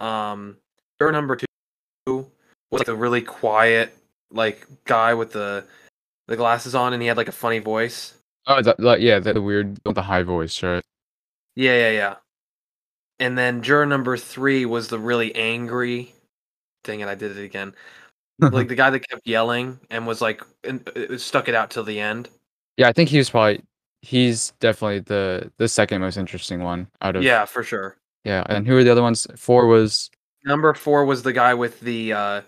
Um, 0.00 0.58
juror 1.00 1.12
number 1.12 1.36
two 1.36 1.46
was 2.70 2.80
like 2.80 2.88
a 2.88 2.94
really 2.94 3.22
quiet, 3.22 3.96
like 4.30 4.66
guy 4.84 5.14
with 5.14 5.32
the 5.32 5.64
the 6.28 6.36
glasses 6.36 6.74
on, 6.74 6.92
and 6.92 7.00
he 7.00 7.08
had 7.08 7.16
like 7.16 7.28
a 7.28 7.32
funny 7.32 7.58
voice. 7.58 8.14
Oh, 8.46 8.60
that, 8.62 8.76
that 8.78 9.00
yeah, 9.00 9.18
the 9.20 9.40
weird 9.40 9.78
with 9.84 9.94
the 9.94 10.02
high 10.02 10.22
voice, 10.22 10.62
right? 10.62 10.82
Yeah, 11.54 11.76
yeah, 11.76 11.90
yeah. 11.90 12.16
And 13.18 13.38
then 13.38 13.62
juror 13.62 13.86
number 13.86 14.16
three 14.16 14.66
was 14.66 14.88
the 14.88 14.98
really 14.98 15.34
angry. 15.34 16.14
thing, 16.84 17.02
and 17.02 17.10
I 17.10 17.14
did 17.14 17.36
it 17.36 17.42
again. 17.44 17.74
Like 18.40 18.68
the 18.68 18.74
guy 18.76 18.90
that 18.90 19.08
kept 19.08 19.26
yelling 19.26 19.78
and 19.90 20.06
was 20.06 20.20
like 20.20 20.42
and, 20.64 20.88
uh, 20.96 21.18
stuck 21.18 21.48
it 21.48 21.54
out 21.54 21.70
till 21.70 21.84
the 21.84 22.00
end. 22.00 22.28
yeah, 22.76 22.88
I 22.88 22.92
think 22.92 23.08
he 23.10 23.18
was 23.18 23.30
probably 23.30 23.62
he's 24.02 24.52
definitely 24.60 25.00
the 25.00 25.52
the 25.58 25.68
second 25.68 26.00
most 26.00 26.16
interesting 26.16 26.62
one 26.62 26.88
out 27.02 27.16
of 27.16 27.22
Yeah, 27.22 27.44
for 27.44 27.62
sure. 27.62 27.96
yeah. 28.24 28.44
And 28.48 28.66
who 28.66 28.76
are 28.76 28.84
the 28.84 28.90
other 28.92 29.02
ones? 29.02 29.26
Four 29.36 29.66
was 29.68 30.10
Number 30.44 30.74
four 30.74 31.04
was 31.04 31.22
the 31.22 31.32
guy 31.32 31.54
with 31.54 31.78
the 31.80 32.12
uh, 32.12 32.42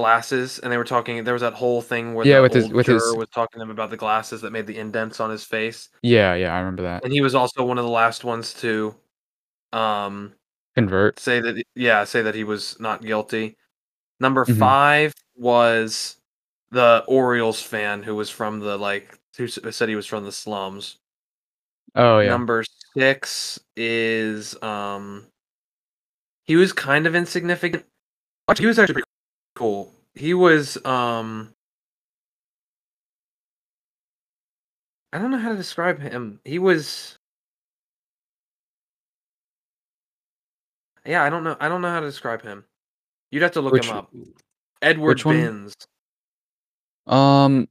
glasses, 0.00 0.58
and 0.60 0.70
they 0.72 0.76
were 0.78 0.84
talking. 0.94 1.22
There 1.24 1.34
was 1.34 1.42
that 1.42 1.54
whole 1.54 1.82
thing 1.82 2.14
where 2.14 2.26
Yeah, 2.26 2.36
the 2.36 2.42
with 2.42 2.54
his- 2.54 2.68
with 2.68 2.86
his- 2.86 3.02
was 3.16 3.28
talking 3.34 3.58
to 3.58 3.62
him 3.64 3.70
about 3.70 3.90
the 3.90 3.96
glasses 3.96 4.40
that 4.42 4.50
made 4.52 4.66
the 4.66 4.78
indents 4.78 5.18
on 5.20 5.30
his 5.30 5.44
face, 5.44 5.88
yeah, 6.02 6.34
yeah. 6.34 6.54
I 6.54 6.58
remember 6.58 6.82
that. 6.84 7.04
and 7.04 7.12
he 7.12 7.20
was 7.20 7.34
also 7.34 7.64
one 7.64 7.78
of 7.78 7.84
the 7.84 7.90
last 7.90 8.24
ones 8.24 8.54
to 8.62 8.94
um, 9.72 10.32
Convert. 10.76 11.18
say 11.18 11.40
that. 11.40 11.62
Yeah, 11.74 12.04
say 12.04 12.22
that 12.22 12.34
he 12.34 12.44
was 12.44 12.78
not 12.80 13.02
guilty. 13.02 13.56
Number 14.20 14.44
Mhm. 14.44 14.58
five 14.58 15.12
was 15.36 16.16
the 16.70 17.04
Orioles 17.06 17.62
fan 17.62 18.02
who 18.02 18.14
was 18.14 18.30
from 18.30 18.60
the 18.60 18.76
like 18.78 19.18
who 19.36 19.46
said 19.48 19.88
he 19.88 19.96
was 19.96 20.06
from 20.06 20.24
the 20.24 20.32
slums. 20.32 20.98
Oh 21.94 22.18
yeah. 22.20 22.28
Number 22.30 22.64
six 22.96 23.58
is 23.76 24.60
um 24.62 25.26
he 26.44 26.56
was 26.56 26.72
kind 26.72 27.06
of 27.06 27.14
insignificant. 27.14 27.84
He 28.58 28.66
was 28.66 28.78
actually 28.78 28.94
pretty 28.94 29.07
cool. 29.58 29.92
He 30.14 30.34
was 30.34 30.82
um 30.84 31.52
I 35.12 35.18
don't 35.18 35.30
know 35.30 35.38
how 35.38 35.50
to 35.50 35.56
describe 35.56 36.00
him. 36.00 36.40
He 36.44 36.58
was 36.58 37.18
Yeah, 41.04 41.22
I 41.24 41.30
don't 41.30 41.42
know. 41.44 41.56
I 41.58 41.68
don't 41.68 41.80
know 41.82 41.90
how 41.90 42.00
to 42.00 42.06
describe 42.06 42.42
him. 42.42 42.64
You'd 43.30 43.42
have 43.42 43.52
to 43.52 43.60
look 43.60 43.72
Which- 43.72 43.86
him 43.86 43.96
up. 43.96 44.12
Edward? 44.80 45.20
Binns. 45.24 45.74
Um, 47.06 47.68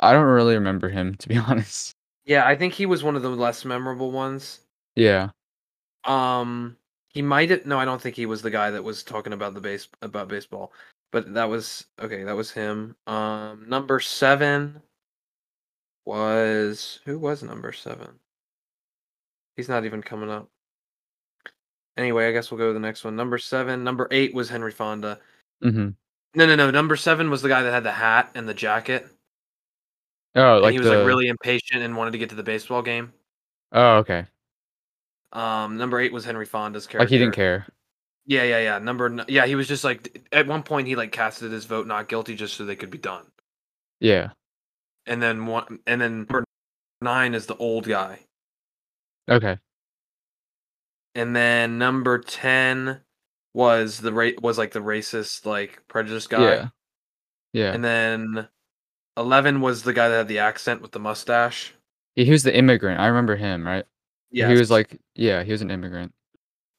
I 0.00 0.12
don't 0.12 0.26
really 0.26 0.54
remember 0.54 0.88
him 0.88 1.14
to 1.16 1.28
be 1.28 1.36
honest. 1.48 1.92
Yeah, 2.26 2.46
I 2.46 2.54
think 2.56 2.74
he 2.74 2.86
was 2.86 3.02
one 3.02 3.16
of 3.16 3.22
the 3.22 3.30
less 3.30 3.64
memorable 3.64 4.10
ones. 4.10 4.60
Yeah. 4.96 5.30
Um, 6.04 6.76
he 7.08 7.22
might 7.22 7.50
have. 7.50 7.64
No, 7.64 7.78
I 7.78 7.84
don't 7.84 8.00
think 8.02 8.16
he 8.16 8.26
was 8.26 8.42
the 8.42 8.50
guy 8.50 8.70
that 8.72 8.82
was 8.82 9.02
talking 9.04 9.32
about 9.32 9.54
the 9.54 9.60
base 9.60 9.88
about 10.02 10.28
baseball. 10.28 10.72
But 11.14 11.32
that 11.34 11.48
was 11.48 11.86
okay. 12.02 12.24
That 12.24 12.34
was 12.34 12.50
him. 12.50 12.96
Um, 13.06 13.66
number 13.68 14.00
seven 14.00 14.82
was 16.04 16.98
who 17.04 17.20
was 17.20 17.40
number 17.40 17.72
seven? 17.72 18.18
He's 19.56 19.68
not 19.68 19.84
even 19.84 20.02
coming 20.02 20.28
up. 20.28 20.48
Anyway, 21.96 22.26
I 22.26 22.32
guess 22.32 22.50
we'll 22.50 22.58
go 22.58 22.66
to 22.66 22.72
the 22.72 22.80
next 22.80 23.04
one. 23.04 23.14
Number 23.14 23.38
seven. 23.38 23.84
Number 23.84 24.08
eight 24.10 24.34
was 24.34 24.48
Henry 24.48 24.72
Fonda. 24.72 25.20
Mm-hmm. 25.62 25.90
No, 26.34 26.46
no, 26.46 26.56
no. 26.56 26.72
Number 26.72 26.96
seven 26.96 27.30
was 27.30 27.42
the 27.42 27.48
guy 27.48 27.62
that 27.62 27.72
had 27.72 27.84
the 27.84 27.92
hat 27.92 28.32
and 28.34 28.48
the 28.48 28.52
jacket. 28.52 29.06
Oh, 30.34 30.54
and 30.54 30.62
like 30.64 30.72
he 30.72 30.80
was 30.80 30.88
the. 30.88 30.96
like 30.96 31.06
really 31.06 31.28
impatient 31.28 31.84
and 31.84 31.96
wanted 31.96 32.10
to 32.10 32.18
get 32.18 32.30
to 32.30 32.34
the 32.34 32.42
baseball 32.42 32.82
game. 32.82 33.12
Oh, 33.70 33.98
okay. 33.98 34.26
Um, 35.32 35.76
number 35.76 36.00
eight 36.00 36.12
was 36.12 36.24
Henry 36.24 36.44
Fonda's 36.44 36.88
character. 36.88 37.04
Like 37.04 37.10
he 37.10 37.18
didn't 37.18 37.36
care. 37.36 37.68
Yeah, 38.26 38.44
yeah, 38.44 38.60
yeah. 38.60 38.78
Number 38.78 39.06
n- 39.06 39.24
yeah, 39.28 39.46
he 39.46 39.54
was 39.54 39.68
just 39.68 39.84
like 39.84 40.26
at 40.32 40.46
one 40.46 40.62
point 40.62 40.86
he 40.88 40.96
like 40.96 41.12
casted 41.12 41.52
his 41.52 41.66
vote 41.66 41.86
not 41.86 42.08
guilty 42.08 42.34
just 42.34 42.54
so 42.54 42.64
they 42.64 42.76
could 42.76 42.90
be 42.90 42.98
done. 42.98 43.24
Yeah. 44.00 44.30
And 45.06 45.22
then 45.22 45.46
one 45.46 45.80
and 45.86 46.00
then 46.00 46.18
number 46.20 46.44
nine 47.00 47.34
is 47.34 47.46
the 47.46 47.56
old 47.56 47.86
guy. 47.86 48.20
Okay. 49.28 49.58
And 51.14 51.34
then 51.34 51.78
number 51.78 52.18
10 52.18 53.00
was 53.52 53.98
the 54.00 54.12
ra- 54.12 54.30
was 54.42 54.58
like 54.58 54.72
the 54.72 54.80
racist 54.80 55.46
like 55.46 55.82
prejudice 55.86 56.26
guy. 56.26 56.40
Yeah. 56.42 56.68
Yeah. 57.52 57.72
And 57.72 57.84
then 57.84 58.48
11 59.16 59.60
was 59.60 59.82
the 59.82 59.92
guy 59.92 60.08
that 60.08 60.16
had 60.16 60.28
the 60.28 60.40
accent 60.40 60.82
with 60.82 60.90
the 60.92 60.98
mustache. 60.98 61.72
he 62.16 62.30
was 62.30 62.42
the 62.42 62.56
immigrant. 62.56 63.00
I 63.00 63.06
remember 63.06 63.36
him, 63.36 63.64
right? 63.66 63.84
Yeah. 64.30 64.48
He 64.48 64.54
was 64.58 64.70
like, 64.70 64.98
yeah, 65.14 65.44
he 65.44 65.52
was 65.52 65.62
an 65.62 65.70
immigrant. 65.70 66.12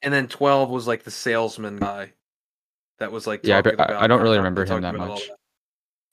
And 0.06 0.14
then 0.14 0.28
12 0.28 0.70
was 0.70 0.86
like 0.86 1.02
the 1.02 1.10
salesman 1.10 1.76
guy 1.76 2.12
that 2.98 3.10
was 3.12 3.26
like 3.26 3.40
Yeah, 3.42 3.58
I 3.58 3.62
talking 3.62 3.76
bet- 3.76 3.90
I- 3.90 3.92
about 3.92 4.02
I 4.04 4.06
don't 4.06 4.22
really 4.22 4.38
remember 4.38 4.64
him 4.64 4.80
that 4.82 4.94
much. 4.94 5.28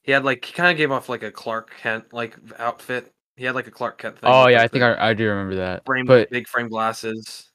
He 0.02 0.12
had 0.12 0.26
like 0.26 0.44
he 0.44 0.52
kind 0.52 0.70
of 0.72 0.76
gave 0.78 0.92
off 0.92 1.08
like 1.08 1.24
a 1.24 1.32
Clark 1.32 1.72
Kent 1.80 2.12
like 2.12 2.36
outfit. 2.60 3.14
He 3.38 3.46
had 3.46 3.56
like 3.56 3.68
a 3.68 3.72
Clark 3.72 4.00
Kent 4.00 4.20
thing. 4.20 4.30
Oh 4.34 4.48
yeah, 4.48 4.62
I 4.64 4.68
think 4.68 4.84
I, 4.84 5.12
I 5.12 5.14
do 5.14 5.30
remember 5.30 5.56
that. 5.56 5.86
frame 5.86 6.06
But 6.06 6.30
big 6.32 6.48
frame 6.48 6.68
glasses. 6.68 7.52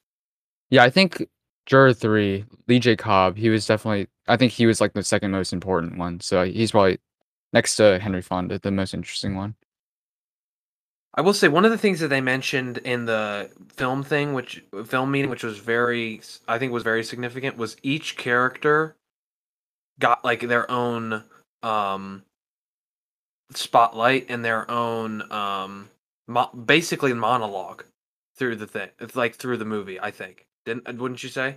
yeah, 0.71 0.83
I 0.85 0.91
think 0.91 1.29
juror 1.67 1.93
three, 1.93 2.45
Lee 2.69 2.79
J. 2.79 2.97
Cobb, 2.97 3.37
he 3.37 3.51
was 3.51 3.67
definitely. 3.67 4.07
I 4.29 4.37
think 4.37 4.53
he 4.53 4.65
was 4.67 4.81
like 4.81 4.93
the 4.95 5.03
second 5.03 5.31
most 5.33 5.53
important 5.53 5.99
one. 5.99 6.21
So 6.21 6.45
he's 6.45 6.71
probably 6.71 6.99
next 7.53 7.77
to 7.77 7.99
Henry 7.99 8.23
Fonda, 8.23 8.59
the 8.61 8.71
most 8.71 8.95
interesting 8.95 9.35
one. 9.35 9.55
I 11.19 11.21
will 11.21 11.35
say 11.35 11.49
one 11.49 11.65
of 11.65 11.73
the 11.73 11.79
things 11.79 11.99
that 11.99 12.09
they 12.09 12.21
mentioned 12.21 12.79
in 12.79 13.05
the 13.05 13.51
film 13.71 14.05
thing, 14.05 14.35
which 14.35 14.63
film 14.87 15.11
meeting, 15.11 15.29
which 15.29 15.43
was 15.43 15.59
very, 15.59 16.21
I 16.47 16.61
think 16.61 16.71
was 16.73 16.85
very 16.85 17.03
significant, 17.03 17.57
was 17.57 17.77
each 17.83 18.17
character 18.17 18.95
got 19.99 20.25
like 20.25 20.43
their 20.43 20.71
own 20.71 21.25
um 21.65 22.23
spotlight 23.53 24.27
and 24.29 24.45
their 24.45 24.71
own 24.71 25.31
um 25.33 25.89
mo- 26.29 26.51
basically 26.55 27.13
monologue 27.13 27.83
through 28.37 28.55
the 28.55 28.69
thing. 28.69 28.91
It's 29.01 29.17
like 29.17 29.35
through 29.35 29.57
the 29.57 29.65
movie. 29.65 29.99
I 29.99 30.13
think 30.13 30.47
didn't 30.65 30.87
wouldn't 30.99 31.25
you 31.25 31.31
say? 31.31 31.57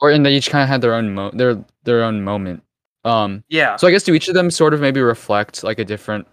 Or 0.00 0.12
and 0.12 0.24
they 0.24 0.36
each 0.36 0.48
kind 0.48 0.62
of 0.62 0.68
had 0.68 0.80
their 0.80 0.94
own 0.94 1.12
mo- 1.12 1.32
their 1.32 1.64
their 1.82 2.04
own 2.04 2.22
moment. 2.22 2.62
Um, 3.04 3.42
Yeah. 3.48 3.74
so 3.74 3.88
I 3.88 3.90
guess 3.90 4.04
do 4.04 4.14
each 4.14 4.28
of 4.28 4.34
them 4.34 4.48
sort 4.52 4.74
of 4.74 4.80
maybe 4.80 5.00
reflect 5.00 5.64
like 5.64 5.80
a 5.80 5.84
different, 5.84 6.28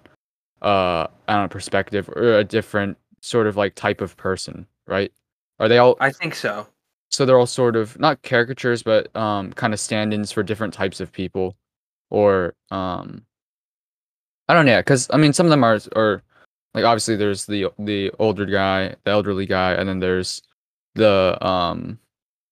uh, 0.63 1.07
I 1.27 1.33
don't 1.33 1.43
know, 1.43 1.47
perspective 1.49 2.09
or 2.09 2.39
a 2.39 2.43
different 2.43 2.97
sort 3.21 3.47
of 3.47 3.57
like 3.57 3.75
type 3.75 4.01
of 4.01 4.15
person, 4.17 4.65
right? 4.87 5.11
Are 5.59 5.67
they 5.67 5.77
all 5.77 5.95
I 5.99 6.11
think 6.11 6.35
so. 6.35 6.67
so 7.09 7.25
they're 7.25 7.37
all 7.37 7.45
sort 7.45 7.75
of 7.75 7.97
not 7.99 8.21
caricatures 8.23 8.81
but 8.83 9.15
um 9.15 9.53
kind 9.53 9.71
of 9.73 9.79
stand-ins 9.79 10.31
for 10.31 10.43
different 10.43 10.73
types 10.73 10.99
of 10.99 11.11
people 11.11 11.55
or 12.09 12.55
um 12.71 13.23
i 14.49 14.53
don't 14.53 14.65
know 14.65 14.79
because 14.79 15.07
i 15.13 15.17
mean 15.17 15.31
some 15.31 15.45
of 15.45 15.51
them 15.51 15.63
are 15.63 15.79
are 15.95 16.23
like 16.73 16.85
obviously 16.85 17.15
there's 17.15 17.45
the 17.45 17.67
the 17.79 18.11
older 18.19 18.45
guy, 18.45 18.95
the 19.03 19.11
elderly 19.11 19.45
guy, 19.45 19.73
and 19.73 19.87
then 19.87 19.99
there's 19.99 20.41
the 20.95 21.37
um 21.45 21.99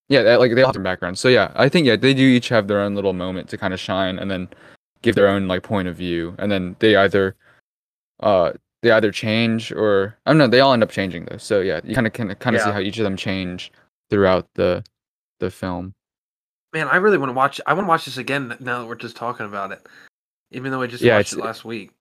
yeah, 0.10 0.36
like 0.36 0.54
they 0.54 0.62
all 0.62 0.68
have 0.68 0.74
their 0.74 0.84
background. 0.84 1.18
So 1.18 1.30
yeah, 1.30 1.52
I 1.56 1.70
think 1.70 1.88
yeah, 1.88 1.96
they 1.96 2.14
do 2.14 2.24
each 2.24 2.50
have 2.50 2.68
their 2.68 2.82
own 2.82 2.96
little 2.96 3.14
moment 3.14 3.50
to 3.50 3.58
kind 3.58 3.74
of 3.74 3.80
shine 3.80 4.20
and 4.20 4.30
then 4.30 4.50
give 5.02 5.16
their 5.16 5.28
own 5.28 5.48
like 5.48 5.64
point 5.64 5.88
of 5.88 5.96
view. 5.96 6.36
And 6.38 6.52
then 6.52 6.76
they 6.80 6.96
either 6.96 7.36
uh 8.22 8.54
they 8.82 8.92
either 8.92 9.12
change 9.12 9.72
or 9.72 10.18
I 10.26 10.32
don't 10.32 10.38
know, 10.40 10.48
they 10.48 10.60
all 10.60 10.74
end 10.74 10.84
up 10.84 10.90
changing 10.90 11.26
though. 11.26 11.38
So 11.38 11.62
yeah, 11.62 11.82
you 11.84 11.94
kind 11.94 12.08
of 12.08 12.14
can 12.14 12.34
kind 12.36 12.56
of 12.56 12.62
see 12.62 12.72
how 12.72 12.80
each 12.80 12.98
of 12.98 13.04
them 13.04 13.16
change 13.16 13.72
throughout 14.10 14.48
the 14.56 14.84
the 15.40 15.52
film. 15.52 15.94
Man, 16.74 16.88
I 16.88 16.98
really 16.98 17.18
want 17.18 17.30
to 17.30 17.34
watch. 17.34 17.60
I 17.68 17.74
want 17.74 17.86
to 17.86 17.90
watch 17.90 18.06
this 18.06 18.18
again 18.18 18.56
now 18.60 18.80
that 18.80 18.86
we're 18.88 18.96
just 18.96 19.16
talking 19.16 19.46
about 19.46 19.72
it. 19.72 19.86
Even 20.52 20.72
though 20.72 20.82
I 20.82 20.88
just 20.88 21.04
Yeah, 21.04 21.18
watched 21.18 21.34
it 21.34 21.40
last 21.40 21.66
week. 21.66 21.92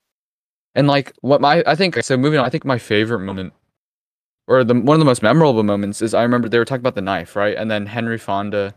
And 0.74 0.86
like 0.86 1.12
what 1.20 1.40
my 1.40 1.62
I 1.66 1.74
think 1.74 2.02
so 2.02 2.16
moving 2.16 2.38
on, 2.38 2.46
I 2.46 2.48
think 2.48 2.64
my 2.64 2.78
favorite 2.78 3.20
moment 3.20 3.52
or 4.46 4.64
the 4.64 4.74
one 4.74 4.94
of 4.94 4.98
the 4.98 5.04
most 5.04 5.22
memorable 5.22 5.62
moments 5.62 6.02
is 6.02 6.14
I 6.14 6.22
remember 6.22 6.48
they 6.48 6.58
were 6.58 6.64
talking 6.64 6.82
about 6.82 6.94
the 6.94 7.02
knife, 7.02 7.36
right? 7.36 7.56
And 7.56 7.70
then 7.70 7.86
Henry 7.86 8.18
Fonda 8.18 8.74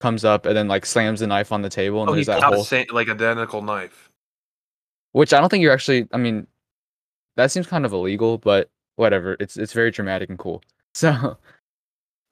comes 0.00 0.24
up 0.24 0.46
and 0.46 0.56
then 0.56 0.68
like 0.68 0.84
slams 0.86 1.20
the 1.20 1.26
knife 1.26 1.52
on 1.52 1.62
the 1.62 1.68
table 1.68 2.00
and 2.02 2.10
Oh, 2.10 2.12
he 2.12 2.24
there's 2.24 2.26
that 2.26 2.42
whole 2.42 2.62
a 2.62 2.86
like 2.92 3.08
identical 3.08 3.62
knife. 3.62 4.08
which 5.12 5.32
I 5.32 5.40
don't 5.40 5.48
think 5.48 5.62
you're 5.62 5.72
actually 5.72 6.08
I 6.12 6.16
mean 6.16 6.46
that 7.36 7.50
seems 7.50 7.66
kind 7.66 7.84
of 7.84 7.92
illegal, 7.92 8.38
but 8.38 8.70
whatever. 8.96 9.36
It's 9.40 9.56
it's 9.56 9.72
very 9.72 9.90
dramatic 9.90 10.28
and 10.30 10.38
cool. 10.38 10.62
So 10.94 11.38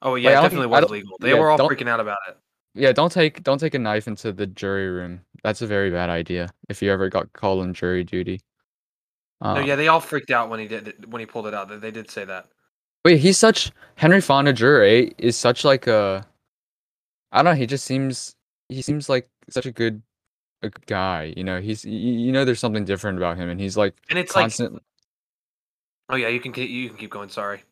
Oh 0.03 0.15
yeah, 0.15 0.31
it 0.37 0.41
definitely 0.43 0.67
was 0.67 0.81
don't- 0.81 0.91
legal. 0.91 1.17
They 1.19 1.29
yeah, 1.33 1.39
were 1.39 1.49
all 1.49 1.57
freaking 1.57 1.87
out 1.89 1.99
about 1.99 2.17
it. 2.27 2.37
yeah, 2.75 2.91
don't 2.91 3.11
take 3.11 3.41
don't 3.43 3.57
take 3.59 3.73
a 3.73 3.79
knife 3.79 4.07
into 4.07 4.31
the 4.31 4.45
jury 4.47 4.87
room. 4.89 5.21
That's 5.43 5.61
a 5.63 5.67
very 5.67 5.89
bad 5.91 6.09
idea 6.11 6.49
if 6.69 6.81
you 6.81 6.91
ever 6.91 7.09
got 7.09 7.33
called 7.33 7.61
on 7.61 7.73
jury 7.73 8.03
duty. 8.03 8.41
no, 9.41 9.49
Um, 9.49 9.65
yeah, 9.65 9.75
they 9.75 9.87
all 9.87 9.99
freaked 9.99 10.29
out 10.31 10.49
when 10.49 10.59
he 10.59 10.67
did 10.67 10.87
it, 10.89 11.09
when 11.09 11.19
he 11.19 11.25
pulled 11.25 11.47
it 11.47 11.53
out. 11.55 11.69
They- 11.69 11.77
They 11.77 11.91
did 11.91 12.09
say 12.11 12.23
that. 12.25 12.47
Wait, 13.03 13.19
he's 13.19 13.37
such 13.39 13.71
Henry 13.95 14.21
Fonda 14.21 14.53
juror 14.53 14.83
eight 14.83 15.15
is 15.17 15.35
such 15.35 15.63
like 15.65 15.87
a 15.87 16.23
I 17.31 17.37
don't 17.41 17.45
know, 17.53 17.57
he 17.59 17.65
just 17.65 17.85
seems 17.85 18.35
he 18.69 18.81
seems 18.83 19.09
like 19.09 19.27
such 19.49 19.65
a 19.65 19.71
good 19.71 20.01
a 20.61 20.69
good 20.69 20.85
guy, 20.85 21.33
you 21.35 21.43
know. 21.43 21.59
He's 21.59 21.83
you, 21.83 22.31
know 22.31 22.45
there's 22.45 22.59
something 22.59 22.85
different 22.85 23.17
about 23.17 23.37
him 23.37 23.49
and 23.49 23.59
he's 23.59 23.75
like 23.75 23.95
And 24.11 24.19
it's 24.19 24.35
like, 24.35 24.51
oh 26.11 26.17
yeah, 26.17 26.29
you 26.29 26.39
can 26.39 26.53
you 26.55 26.89
can 26.89 26.97
keep 26.97 27.09
going. 27.11 27.29
Sorry. 27.29 27.63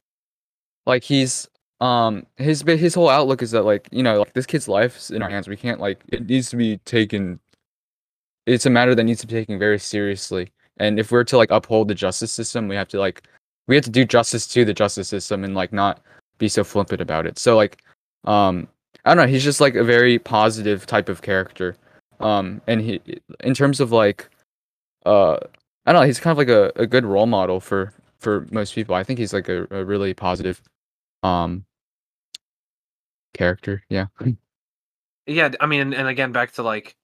like 0.86 1.04
he's 1.04 1.48
um 1.82 2.26
his 2.38 2.62
his 2.64 2.96
whole 2.96 3.10
outlook 3.10 3.42
is 3.42 3.52
that 3.52 3.64
like, 3.64 3.88
you 3.92 4.04
know, 4.04 4.20
like 4.20 4.34
this 4.34 4.46
kid's 4.46 4.68
life's 4.68 5.12
in 5.12 5.22
our 5.22 5.30
hands. 5.30 5.48
We 5.48 5.58
can't 5.58 5.80
like 5.80 6.04
it 6.10 6.28
needs 6.28 6.50
to 6.52 6.58
be 6.58 6.78
taken 6.80 7.40
it's 8.48 8.66
a 8.66 8.70
matter 8.70 8.96
that 8.96 9.04
needs 9.04 9.22
to 9.22 9.28
be 9.28 9.36
taken 9.36 9.60
very 9.60 9.80
seriously. 9.80 10.52
And 10.78 11.00
if 11.00 11.12
we're 11.12 11.24
to 11.26 11.38
like 11.38 11.52
uphold 11.52 11.88
the 11.90 11.96
justice 11.96 12.32
system, 12.32 12.68
we 12.68 12.76
have 12.76 12.90
to 12.90 13.00
like 13.00 13.24
we 13.68 13.76
have 13.76 13.86
to 13.86 13.92
do 13.92 14.06
justice 14.06 14.48
to 14.48 14.66
the 14.66 14.74
justice 14.74 15.08
system 15.10 15.44
and 15.44 15.56
like 15.56 15.74
not 15.74 16.02
be 16.40 16.50
so 16.50 16.64
flippant 16.64 17.02
about 17.02 17.28
it. 17.28 17.40
So 17.40 17.56
like 17.56 17.84
um 18.26 18.68
I 19.06 19.16
don't 19.16 19.26
know, 19.26 19.32
he's 19.32 19.44
just 19.44 19.62
like 19.62 19.76
a 19.76 19.84
very 19.84 20.20
positive 20.20 20.86
type 20.86 21.10
of 21.10 21.22
character. 21.22 21.78
Um 22.20 22.62
and 22.68 22.82
he 22.82 23.02
in 23.42 23.54
terms 23.54 23.80
of 23.80 23.92
like 23.92 24.30
uh 25.06 25.38
I 25.86 25.94
don't 25.94 26.02
know, 26.02 26.08
he's 26.08 26.20
kind 26.20 26.34
of 26.34 26.38
like 26.40 26.50
a, 26.50 26.72
a 26.82 26.88
good 26.88 27.06
role 27.06 27.28
model 27.28 27.60
for 27.60 27.94
for 28.20 28.48
most 28.52 28.76
people. 28.76 28.96
I 28.96 29.04
think 29.04 29.20
he's 29.20 29.34
like 29.34 29.50
a, 29.50 29.68
a 29.72 29.84
really 29.86 30.14
positive 30.14 30.62
um 31.24 31.66
character. 33.34 33.84
Yeah. 33.90 34.08
Yeah, 35.28 35.52
I 35.60 35.68
mean, 35.68 35.94
and, 35.94 36.08
again, 36.08 36.32
back 36.32 36.54
to 36.54 36.64
like, 36.64 36.96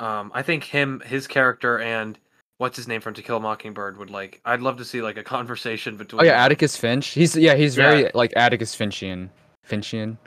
um, 0.00 0.32
I 0.34 0.42
think 0.42 0.64
him, 0.64 1.00
his 1.06 1.28
character, 1.28 1.78
and 1.78 2.18
what's 2.58 2.76
his 2.76 2.88
name 2.88 3.00
from 3.00 3.14
To 3.14 3.22
Kill 3.22 3.36
a 3.36 3.40
Mockingbird 3.40 3.98
would 3.98 4.10
like. 4.10 4.40
I'd 4.44 4.62
love 4.62 4.78
to 4.78 4.84
see 4.84 5.00
like 5.00 5.16
a 5.16 5.22
conversation 5.36 5.96
between. 5.96 6.22
Oh 6.22 6.24
yeah. 6.24 6.44
Atticus 6.44 6.76
Finch. 6.76 7.06
He's 7.06 7.36
yeah, 7.36 7.54
he's 7.54 7.76
Yeah. 7.76 7.90
very 7.90 8.10
like 8.14 8.32
Atticus 8.34 8.74
Finchian. 8.74 9.28
Finchian. 9.64 10.18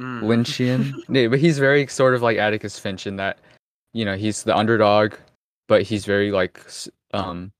Mm. 0.00 0.22
Lynchian. 0.22 0.94
yeah, 1.08 1.28
but 1.28 1.38
he's 1.38 1.60
very 1.60 1.86
sort 1.86 2.14
of 2.14 2.22
like 2.22 2.38
Atticus 2.38 2.76
Finch 2.76 3.06
in 3.06 3.14
that, 3.16 3.38
you 3.92 4.04
know, 4.04 4.16
he's 4.16 4.42
the 4.42 4.56
underdog, 4.56 5.14
but 5.68 5.82
he's 5.82 6.04
very 6.04 6.32
like 6.32 6.60
um 7.14 7.52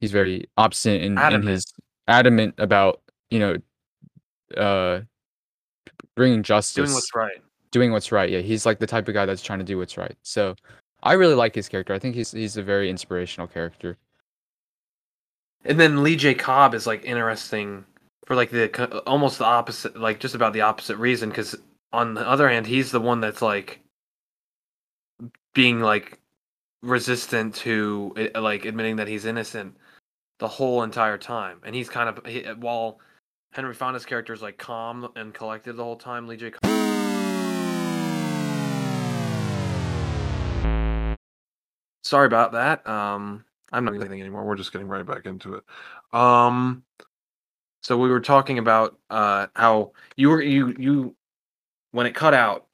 he's 0.00 0.12
very 0.12 0.48
obstinate 0.56 1.02
in, 1.02 1.12
in 1.12 1.18
Adamant. 1.18 1.48
his 1.48 1.64
adamant 2.08 2.54
about, 2.58 3.00
you 3.30 3.38
know, 3.38 3.56
uh 4.56 5.02
bringing 6.16 6.42
justice 6.42 6.74
doing 6.74 6.92
what's 6.92 7.14
right. 7.14 7.42
doing 7.70 7.92
what's 7.92 8.10
right. 8.12 8.30
Yeah, 8.30 8.40
he's 8.40 8.66
like 8.66 8.78
the 8.78 8.86
type 8.86 9.08
of 9.08 9.14
guy 9.14 9.26
that's 9.26 9.42
trying 9.42 9.60
to 9.60 9.64
do 9.64 9.78
what's 9.78 9.96
right. 9.96 10.16
So 10.22 10.56
I 11.02 11.14
really 11.14 11.34
like 11.34 11.54
his 11.54 11.68
character. 11.68 11.94
I 11.94 11.98
think 11.98 12.14
he's 12.14 12.32
he's 12.32 12.56
a 12.56 12.62
very 12.62 12.90
inspirational 12.90 13.46
character. 13.46 13.96
And 15.64 15.78
then 15.78 16.02
Lee 16.02 16.16
J. 16.16 16.34
Cobb 16.34 16.74
is 16.74 16.86
like 16.86 17.04
interesting 17.04 17.84
for 18.26 18.34
like 18.34 18.50
the 18.50 19.02
almost 19.06 19.38
the 19.38 19.44
opposite, 19.44 19.96
like 19.98 20.20
just 20.20 20.34
about 20.34 20.52
the 20.52 20.62
opposite 20.62 20.96
reason. 20.96 21.28
Because 21.28 21.54
on 21.92 22.14
the 22.14 22.26
other 22.26 22.48
hand, 22.48 22.66
he's 22.66 22.90
the 22.90 23.00
one 23.00 23.20
that's 23.20 23.42
like 23.42 23.80
being 25.54 25.80
like 25.80 26.18
resistant 26.82 27.54
to 27.54 28.14
eh, 28.16 28.38
like 28.38 28.64
admitting 28.64 28.96
that 28.96 29.08
he's 29.08 29.26
innocent 29.26 29.76
the 30.40 30.48
whole 30.48 30.82
entire 30.82 31.18
time, 31.18 31.60
and 31.64 31.74
he's 31.74 31.88
kind 31.88 32.08
of 32.08 32.26
he, 32.26 32.42
while 32.58 32.98
Henry 33.52 33.74
Fonda's 33.74 34.06
character 34.06 34.32
is 34.32 34.42
like 34.42 34.58
calm 34.58 35.12
and 35.14 35.32
collected 35.32 35.74
the 35.74 35.84
whole 35.84 35.96
time. 35.96 36.26
Lee 36.26 36.36
J. 36.36 36.52
Sorry 42.02 42.26
about 42.26 42.52
that. 42.52 42.86
Um, 42.88 43.44
I'm 43.70 43.84
not 43.84 43.92
doing 43.92 44.02
Anything 44.02 44.20
anymore? 44.22 44.44
We're 44.44 44.56
just 44.56 44.72
getting 44.72 44.88
right 44.88 45.06
back 45.06 45.26
into 45.26 45.54
it. 45.54 45.64
Um, 46.12 46.82
So 47.82 47.96
we 47.98 48.10
were 48.10 48.20
talking 48.20 48.58
about 48.58 48.98
uh 49.10 49.46
how 49.56 49.92
you 50.16 50.28
were 50.30 50.42
you 50.42 50.74
you 50.78 51.16
when 51.92 52.06
it 52.06 52.14
cut 52.14 52.34
out, 52.34 52.66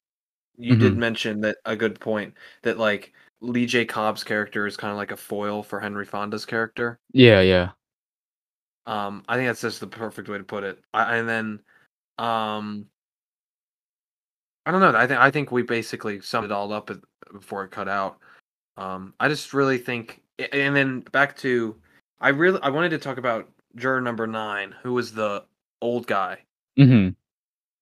you 0.57 0.75
did 0.75 0.93
Mhm. 0.93 0.97
mention 0.97 1.41
that 1.41 1.57
a 1.65 1.75
good 1.75 1.99
point 1.99 2.33
that 2.63 2.77
like 2.77 3.13
Lee 3.41 3.65
J. 3.65 3.85
Cobb's 3.85 4.23
character 4.23 4.65
is 4.65 4.77
kind 4.77 4.91
of 4.91 4.97
like 4.97 5.11
a 5.11 5.17
foil 5.17 5.61
for 5.63 5.79
Henry 5.79 6.05
Fonda's 6.05 6.45
character. 6.45 6.99
Yeah, 7.11 7.41
yeah. 7.41 7.69
Um, 8.85 9.23
I 9.27 9.35
think 9.35 9.47
that's 9.47 9.61
just 9.61 9.79
the 9.79 9.87
perfect 9.87 10.29
way 10.29 10.37
to 10.37 10.43
put 10.43 10.63
it. 10.63 10.79
I, 10.93 11.17
and 11.17 11.27
then, 11.27 11.59
um, 12.17 12.85
I 14.65 14.71
don't 14.71 14.81
know. 14.81 14.95
I 14.97 15.07
think 15.07 15.19
I 15.19 15.31
think 15.31 15.51
we 15.51 15.61
basically 15.61 16.21
summed 16.21 16.45
it 16.45 16.51
all 16.51 16.71
up 16.73 16.89
before 17.31 17.63
it 17.63 17.71
cut 17.71 17.87
out. 17.87 18.17
Um, 18.77 19.13
I 19.19 19.27
just 19.27 19.53
really 19.53 19.77
think, 19.77 20.21
and 20.51 20.75
then 20.75 21.01
back 21.11 21.35
to, 21.37 21.75
I 22.21 22.29
really 22.29 22.59
I 22.61 22.69
wanted 22.69 22.89
to 22.89 22.97
talk 22.97 23.17
about 23.17 23.49
juror 23.75 24.01
number 24.01 24.27
nine, 24.27 24.73
who 24.83 24.93
was 24.93 25.13
the 25.13 25.43
old 25.81 26.07
guy, 26.07 26.39
Mm-hmm. 26.77 27.09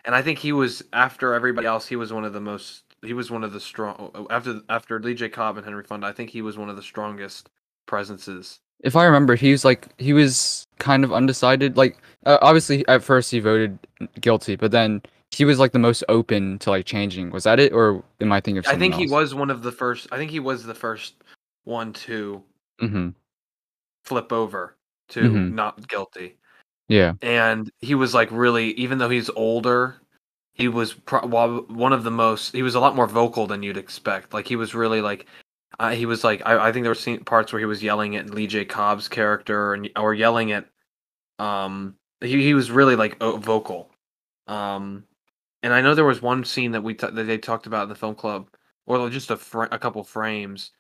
and 0.06 0.16
I 0.16 0.22
think 0.22 0.39
he 0.39 0.51
was 0.51 0.84
after 0.93 1.34
everybody 1.34 1.68
else. 1.68 1.88
He 1.88 1.95
was 1.95 2.14
one 2.14 2.26
of 2.26 2.34
the 2.34 2.41
most. 2.41 2.85
He 3.06 3.14
was 3.14 3.32
one 3.32 3.43
of 3.43 3.53
the 3.53 3.60
strong 3.60 4.28
after 4.30 4.62
after 4.70 4.99
Lee 4.99 5.14
J. 5.14 5.30
Cobb 5.30 5.58
and 5.58 5.66
Henry 5.66 5.84
Fonda. 5.84 6.08
I 6.08 6.12
think 6.12 6.30
he 6.30 6.41
was 6.41 6.58
one 6.58 6.70
of 6.70 6.76
the 6.76 6.82
strongest 6.84 7.49
presences. 7.86 8.60
If 8.82 8.95
I 8.95 9.06
remember, 9.06 9.36
he 9.36 9.51
was 9.51 9.64
like 9.64 9.88
he 9.99 10.14
was 10.14 10.68
kind 10.80 11.03
of 11.03 11.14
undecided. 11.14 11.78
Like 11.78 11.97
uh, 12.26 12.38
obviously 12.41 12.86
at 12.88 13.03
first 13.03 13.32
he 13.32 13.39
voted 13.39 13.78
guilty, 14.20 14.56
but 14.56 14.72
then 14.72 15.01
he 15.32 15.45
was 15.45 15.60
like 15.60 15.72
the 15.72 15.80
most 15.80 16.03
open 16.10 16.60
to 16.60 16.70
like 16.70 16.86
changing. 16.86 17.32
Was 17.32 17.43
that 17.45 17.60
it, 17.60 17.72
or 17.74 18.03
am 18.22 18.32
I 18.32 18.41
thinking 18.41 18.60
of 18.60 18.68
I 18.68 18.78
think 18.78 18.93
he 18.95 19.08
was 19.08 19.34
one 19.34 19.49
of 19.49 19.64
the 19.64 19.72
first. 19.72 20.08
I 20.12 20.18
think 20.18 20.32
he 20.32 20.39
was 20.39 20.64
the 20.64 20.76
first 20.76 21.16
one 21.64 21.93
to 21.93 22.43
Mm-hmm. 22.82 23.10
flip 24.03 24.34
over 24.34 24.76
to 25.10 25.22
Mhm. 25.22 25.53
not 25.53 25.88
guilty. 25.88 26.36
Yeah. 26.89 27.14
And 27.22 27.72
he 27.80 27.95
was 27.95 28.14
like 28.14 28.30
really, 28.32 28.72
even 28.74 28.97
though 28.97 29.10
he's 29.10 29.30
older, 29.32 29.95
he 30.56 30.70
was 30.70 30.93
pro- 30.93 31.28
one 31.28 31.91
of 31.93 32.03
the 32.03 32.12
most. 32.12 32.53
He 32.53 32.64
was 32.64 32.76
a 32.76 32.80
lot 32.80 32.95
more 32.95 33.08
vocal 33.08 33.45
than 33.45 33.62
you'd 33.62 33.78
expect. 33.78 34.34
Like 34.34 34.47
he 34.47 34.56
was 34.56 34.74
really 34.74 35.01
like, 35.01 35.28
uh, 35.80 35.91
he 35.91 36.06
was 36.06 36.24
like. 36.24 36.41
I, 36.45 36.70
I 36.70 36.72
think 36.72 36.86
there 36.86 36.95
were 36.95 37.18
parts 37.20 37.51
where 37.51 37.60
he 37.60 37.66
was 37.66 37.84
yelling 37.84 38.16
at 38.16 38.30
Lee 38.30 38.47
J. 38.47 38.64
Cobb's 38.64 39.10
character 39.10 39.74
and 39.74 39.89
or 39.97 40.14
yelling 40.14 40.53
at. 40.53 40.68
Um, 41.39 41.95
he 42.22 42.41
he 42.41 42.53
was 42.53 42.72
really 42.72 42.95
like 42.95 43.18
o- 43.22 43.36
vocal. 43.36 43.91
Um, 44.47 45.03
and 45.62 45.74
I 45.74 45.82
know 45.82 45.93
there 45.93 46.06
was 46.06 46.22
one 46.22 46.45
scene 46.45 46.72
that 46.72 46.84
we 46.84 46.93
t- 46.93 47.10
that 47.12 47.24
they 47.24 47.38
talked 47.38 47.68
about 47.68 47.84
in 47.84 47.89
the 47.89 47.95
film 47.95 48.16
club, 48.16 48.47
or 48.86 49.10
just 49.10 49.32
a 49.32 49.36
fr- 49.36 49.64
a 49.64 49.78
couple 49.78 50.03
frames, 50.06 50.72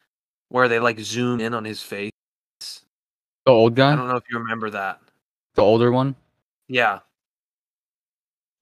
where 0.47 0.69
they 0.69 0.79
like 0.79 0.99
zoom 0.99 1.41
in 1.41 1.53
on 1.53 1.65
his 1.65 1.81
face. 1.81 2.11
The 2.61 3.51
old 3.51 3.75
guy. 3.75 3.91
I 3.91 3.95
don't 3.97 4.07
know 4.07 4.15
if 4.15 4.23
you 4.31 4.37
remember 4.39 4.69
that. 4.69 5.01
the 5.55 5.63
older 5.63 5.91
one. 5.91 6.15
Yeah, 6.69 6.99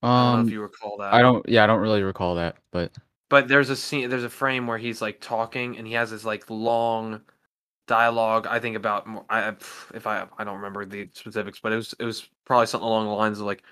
I 0.03 0.07
don't 0.07 0.33
know 0.33 0.39
Um, 0.39 0.47
if 0.47 0.53
you 0.53 0.61
recall 0.61 0.97
that. 0.97 1.13
I 1.13 1.21
don't. 1.21 1.47
Yeah, 1.47 1.63
I 1.63 1.67
don't 1.67 1.79
really 1.79 2.03
recall 2.03 2.35
that, 2.35 2.57
but 2.71 2.91
But 3.29 3.47
there's 3.47 3.69
a 3.69 3.75
scene, 3.75 4.09
there's 4.09 4.23
a 4.23 4.29
frame 4.29 4.67
where 4.67 4.77
he's 4.77 5.01
like 5.01 5.19
talking, 5.21 5.77
and 5.77 5.87
he 5.87 5.93
has 5.93 6.11
this 6.11 6.25
like 6.25 6.49
long 6.49 7.21
dialogue. 7.87 8.47
I 8.47 8.59
think 8.59 8.75
about 8.75 9.07
I 9.29 9.49
if 9.49 10.05
I 10.05 10.27
I 10.37 10.43
don't 10.43 10.55
remember 10.57 10.85
the 10.85 11.09
specifics, 11.13 11.59
but 11.59 11.71
it 11.71 11.77
was 11.77 11.93
it 11.99 12.05
was 12.05 12.29
probably 12.45 12.67
something 12.67 12.87
along 12.87 13.07
the 13.07 13.13
lines 13.13 13.39
of 13.39 13.45
like 13.45 13.63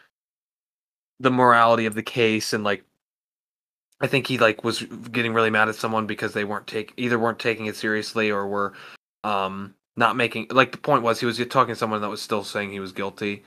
the 1.20 1.32
morality 1.32 1.86
of 1.86 1.94
the 1.94 2.04
case, 2.04 2.54
and 2.54 2.64
like 2.64 2.84
I 4.00 4.08
think 4.08 4.26
he 4.28 4.38
like 4.38 4.64
was 4.64 4.82
getting 5.12 5.34
really 5.34 5.50
mad 5.52 5.70
at 5.70 5.76
someone 5.76 6.08
because 6.08 6.34
they 6.34 6.44
weren't 6.44 6.68
take 6.68 6.94
either 6.98 7.20
weren't 7.20 7.40
taking 7.40 7.68
it 7.68 7.76
seriously 7.76 8.32
or 8.32 8.48
were 8.48 8.74
um 9.24 9.76
not 9.96 10.16
making 10.16 10.48
like 10.50 10.72
the 10.72 10.78
point 10.78 11.04
was 11.04 11.20
he 11.20 11.26
was 11.26 11.38
talking 11.48 11.74
to 11.74 11.80
someone 11.80 12.02
that 12.02 12.10
was 12.10 12.22
still 12.22 12.44
saying 12.44 12.72
he 12.72 12.80
was 12.80 12.92
guilty, 12.94 13.44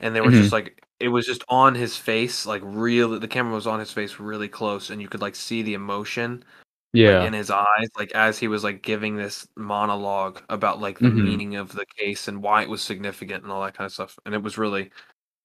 and 0.00 0.14
they 0.14 0.20
were 0.20 0.30
Mhm. 0.30 0.40
just 0.40 0.52
like 0.52 0.82
it 1.00 1.08
was 1.08 1.26
just 1.26 1.44
on 1.48 1.74
his 1.74 1.96
face, 1.96 2.44
like 2.46 2.62
really 2.64 3.18
the 3.18 3.28
camera 3.28 3.54
was 3.54 3.66
on 3.66 3.80
his 3.80 3.92
face 3.92 4.18
really 4.18 4.48
close, 4.48 4.90
and 4.90 5.00
you 5.02 5.08
could 5.08 5.20
like 5.22 5.36
see 5.36 5.62
the 5.62 5.74
emotion 5.74 6.38
like, 6.38 7.00
Yeah. 7.02 7.24
in 7.24 7.32
his 7.34 7.50
eyes, 7.50 7.88
like 7.98 8.12
as 8.12 8.38
he 8.38 8.48
was 8.48 8.64
like 8.64 8.82
giving 8.82 9.16
this 9.16 9.46
monologue 9.56 10.42
about 10.48 10.80
like 10.80 10.98
the 10.98 11.08
Mhm. 11.08 11.24
meaning 11.24 11.56
of 11.56 11.72
the 11.72 11.86
case 11.98 12.28
and 12.28 12.42
why 12.42 12.62
it 12.62 12.68
was 12.68 12.82
significant 12.82 13.42
and 13.44 13.52
all 13.52 13.62
that 13.62 13.74
kind 13.74 13.86
of 13.86 13.92
stuff. 13.92 14.18
And 14.26 14.34
it 14.34 14.42
was 14.42 14.56
really, 14.58 14.90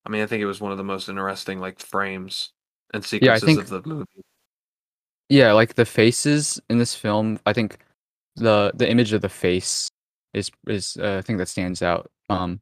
I 0.06 0.10
mean, 0.10 0.22
I 0.24 0.26
think 0.28 0.41
it 0.41 0.45
was 0.47 0.62
one 0.62 0.72
of 0.72 0.78
the 0.78 0.84
most 0.84 1.10
interesting 1.10 1.60
like 1.60 1.80
frames 1.80 2.51
and 2.93 3.04
sequences 3.06 3.43
think- 3.43 3.60
of 3.60 3.70
the 3.70 3.82
movie. 3.88 4.24
Yeah, 5.30 5.51
like 5.54 5.76
the 5.76 5.86
faces 5.86 6.60
in 6.70 6.78
this 6.78 6.95
film, 6.95 7.39
I 7.45 7.54
think 7.54 7.78
the 8.36 8.72
the 8.76 8.89
image 8.89 9.14
of 9.14 9.22
the 9.22 9.30
face 9.30 9.89
is 10.34 10.49
is 10.68 10.97
uh, 10.97 11.18
a 11.20 11.22
thing 11.22 11.38
that 11.38 11.47
stands 11.47 11.82
out. 11.84 12.10
Um, 12.30 12.62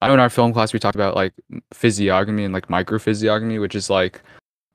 I 0.00 0.08
know 0.08 0.14
in 0.14 0.20
our 0.20 0.30
film 0.30 0.52
class 0.52 0.72
we 0.72 0.78
talked 0.78 0.94
about 0.94 1.16
like 1.16 1.32
physiognomy 1.72 2.44
and 2.44 2.54
like 2.54 2.68
microphysiognomy, 2.68 3.60
which 3.60 3.74
is 3.74 3.90
like 3.90 4.22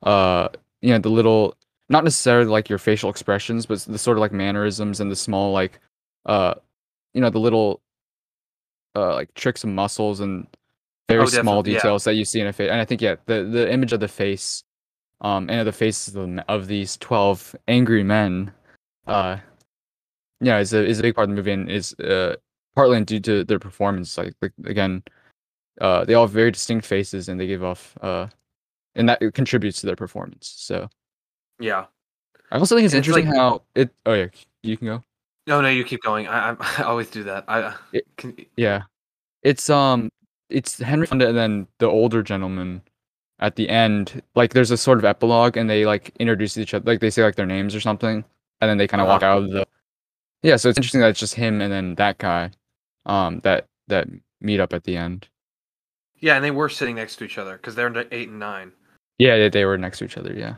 uh 0.02 0.48
you 0.82 0.90
know 0.90 0.98
the 0.98 1.08
little 1.08 1.56
not 1.88 2.04
necessarily 2.04 2.46
like 2.50 2.68
your 2.68 2.78
facial 2.78 3.10
expressions, 3.10 3.66
but 3.66 3.78
the 3.80 3.98
sort 3.98 4.16
of 4.16 4.20
like 4.20 4.32
mannerisms 4.32 5.00
and 5.00 5.10
the 5.10 5.16
small 5.16 5.52
like 5.52 5.80
uh 6.26 6.54
you 7.14 7.20
know 7.20 7.30
the 7.30 7.38
little 7.40 7.80
uh 8.96 9.14
like 9.14 9.32
tricks 9.34 9.64
of 9.64 9.70
muscles 9.70 10.20
and 10.20 10.46
very 11.08 11.22
Oh, 11.22 11.26
small 11.26 11.62
definitely, 11.62 11.72
yeah. 11.72 11.78
details 11.78 12.04
that 12.04 12.14
you 12.14 12.24
see 12.24 12.40
in 12.40 12.46
a 12.46 12.52
face. 12.52 12.70
And 12.70 12.80
I 12.80 12.84
think 12.84 13.00
yeah, 13.00 13.16
the 13.26 13.44
the 13.44 13.70
image 13.72 13.92
of 13.92 14.00
the 14.00 14.08
face 14.08 14.62
um 15.20 15.48
and 15.48 15.60
of 15.60 15.66
the 15.66 15.72
faces 15.72 16.14
of, 16.16 16.28
the 16.28 16.44
of 16.48 16.66
these 16.66 16.96
12 16.98 17.54
angry 17.68 18.02
men 18.02 18.52
uh 19.06 19.36
yeah 20.40 20.58
is 20.58 20.72
a 20.74 20.84
is 20.84 20.98
a 20.98 21.02
big 21.02 21.14
part 21.14 21.24
of 21.24 21.30
the 21.30 21.36
movie 21.36 21.52
and 21.52 21.70
is 21.70 21.94
uh 22.00 22.34
partly 22.76 23.02
due 23.04 23.20
to 23.20 23.44
their 23.44 23.58
performance 23.58 24.16
like, 24.18 24.34
like 24.42 24.52
again 24.66 25.02
uh 25.80 26.04
they 26.04 26.14
all 26.14 26.24
have 26.26 26.32
very 26.32 26.50
distinct 26.50 26.86
faces 26.86 27.28
and 27.28 27.38
they 27.40 27.46
give 27.46 27.62
off 27.64 27.96
uh 28.02 28.26
and 28.94 29.08
that 29.08 29.20
contributes 29.34 29.80
to 29.80 29.86
their 29.86 29.96
performance 29.96 30.52
so 30.56 30.88
Yeah. 31.58 31.86
i 32.50 32.58
also 32.58 32.74
think 32.76 32.84
it's 32.86 32.94
it's 32.94 33.06
interesting 33.06 33.28
like- 33.28 33.36
how 33.36 33.62
it 33.74 33.90
oh 34.06 34.14
yeah 34.14 34.26
you 34.62 34.76
can 34.76 34.86
go 34.86 35.02
No, 35.46 35.60
no, 35.60 35.68
you 35.68 35.84
keep 35.84 36.00
going. 36.02 36.26
I, 36.26 36.52
I, 36.52 36.56
I 36.78 36.82
always 36.84 37.10
do 37.10 37.22
that. 37.24 37.44
I 37.48 37.74
It- 37.92 38.06
can, 38.16 38.34
yeah 38.56 38.82
it's 39.42 39.68
um 39.68 40.08
it's 40.48 40.78
henry 40.78 41.06
fonda 41.06 41.28
and 41.28 41.36
then 41.36 41.66
the 41.78 41.86
older 41.86 42.22
gentleman 42.22 42.80
at 43.40 43.56
the 43.56 43.68
end 43.68 44.22
like 44.34 44.52
there's 44.54 44.70
a 44.70 44.76
sort 44.76 44.98
of 44.98 45.04
epilogue 45.04 45.56
and 45.56 45.68
they 45.68 45.84
like 45.84 46.12
introduce 46.20 46.56
each 46.56 46.72
other 46.74 46.84
like 46.90 47.00
they 47.00 47.10
say 47.10 47.22
like 47.22 47.34
their 47.36 47.46
names 47.46 47.74
or 47.74 47.80
something 47.80 48.24
and 48.60 48.68
then 48.70 48.78
they 48.78 48.86
kind 48.86 49.00
of 49.00 49.08
walk 49.08 49.22
Uh-huh. 49.22 49.32
out 49.32 49.42
of 49.42 49.50
the 49.50 49.66
yeah 50.42 50.56
so 50.56 50.68
it's 50.68 50.78
interesting 50.78 51.00
that 51.02 51.08
it's 51.10 51.18
just 51.20 51.34
him 51.34 51.60
and 51.60 51.72
then 51.72 51.94
that 51.96 52.16
guy 52.18 52.50
um 53.06 53.40
that 53.44 53.66
that 53.88 54.08
meet 54.40 54.60
up 54.60 54.72
at 54.72 54.84
the 54.84 54.96
end 54.96 55.28
yeah, 56.24 56.36
and 56.36 56.44
they 56.44 56.52
were 56.52 56.70
sitting 56.70 56.96
next 56.96 57.16
to 57.16 57.24
each 57.24 57.36
other 57.36 57.58
because 57.58 57.74
they're 57.74 57.92
eight 58.10 58.30
and 58.30 58.38
nine. 58.38 58.72
yeah 59.18 59.36
they, 59.36 59.50
they 59.50 59.64
were 59.66 59.76
next 59.76 59.98
to 59.98 60.06
each 60.06 60.16
other 60.16 60.32
yeah 60.32 60.54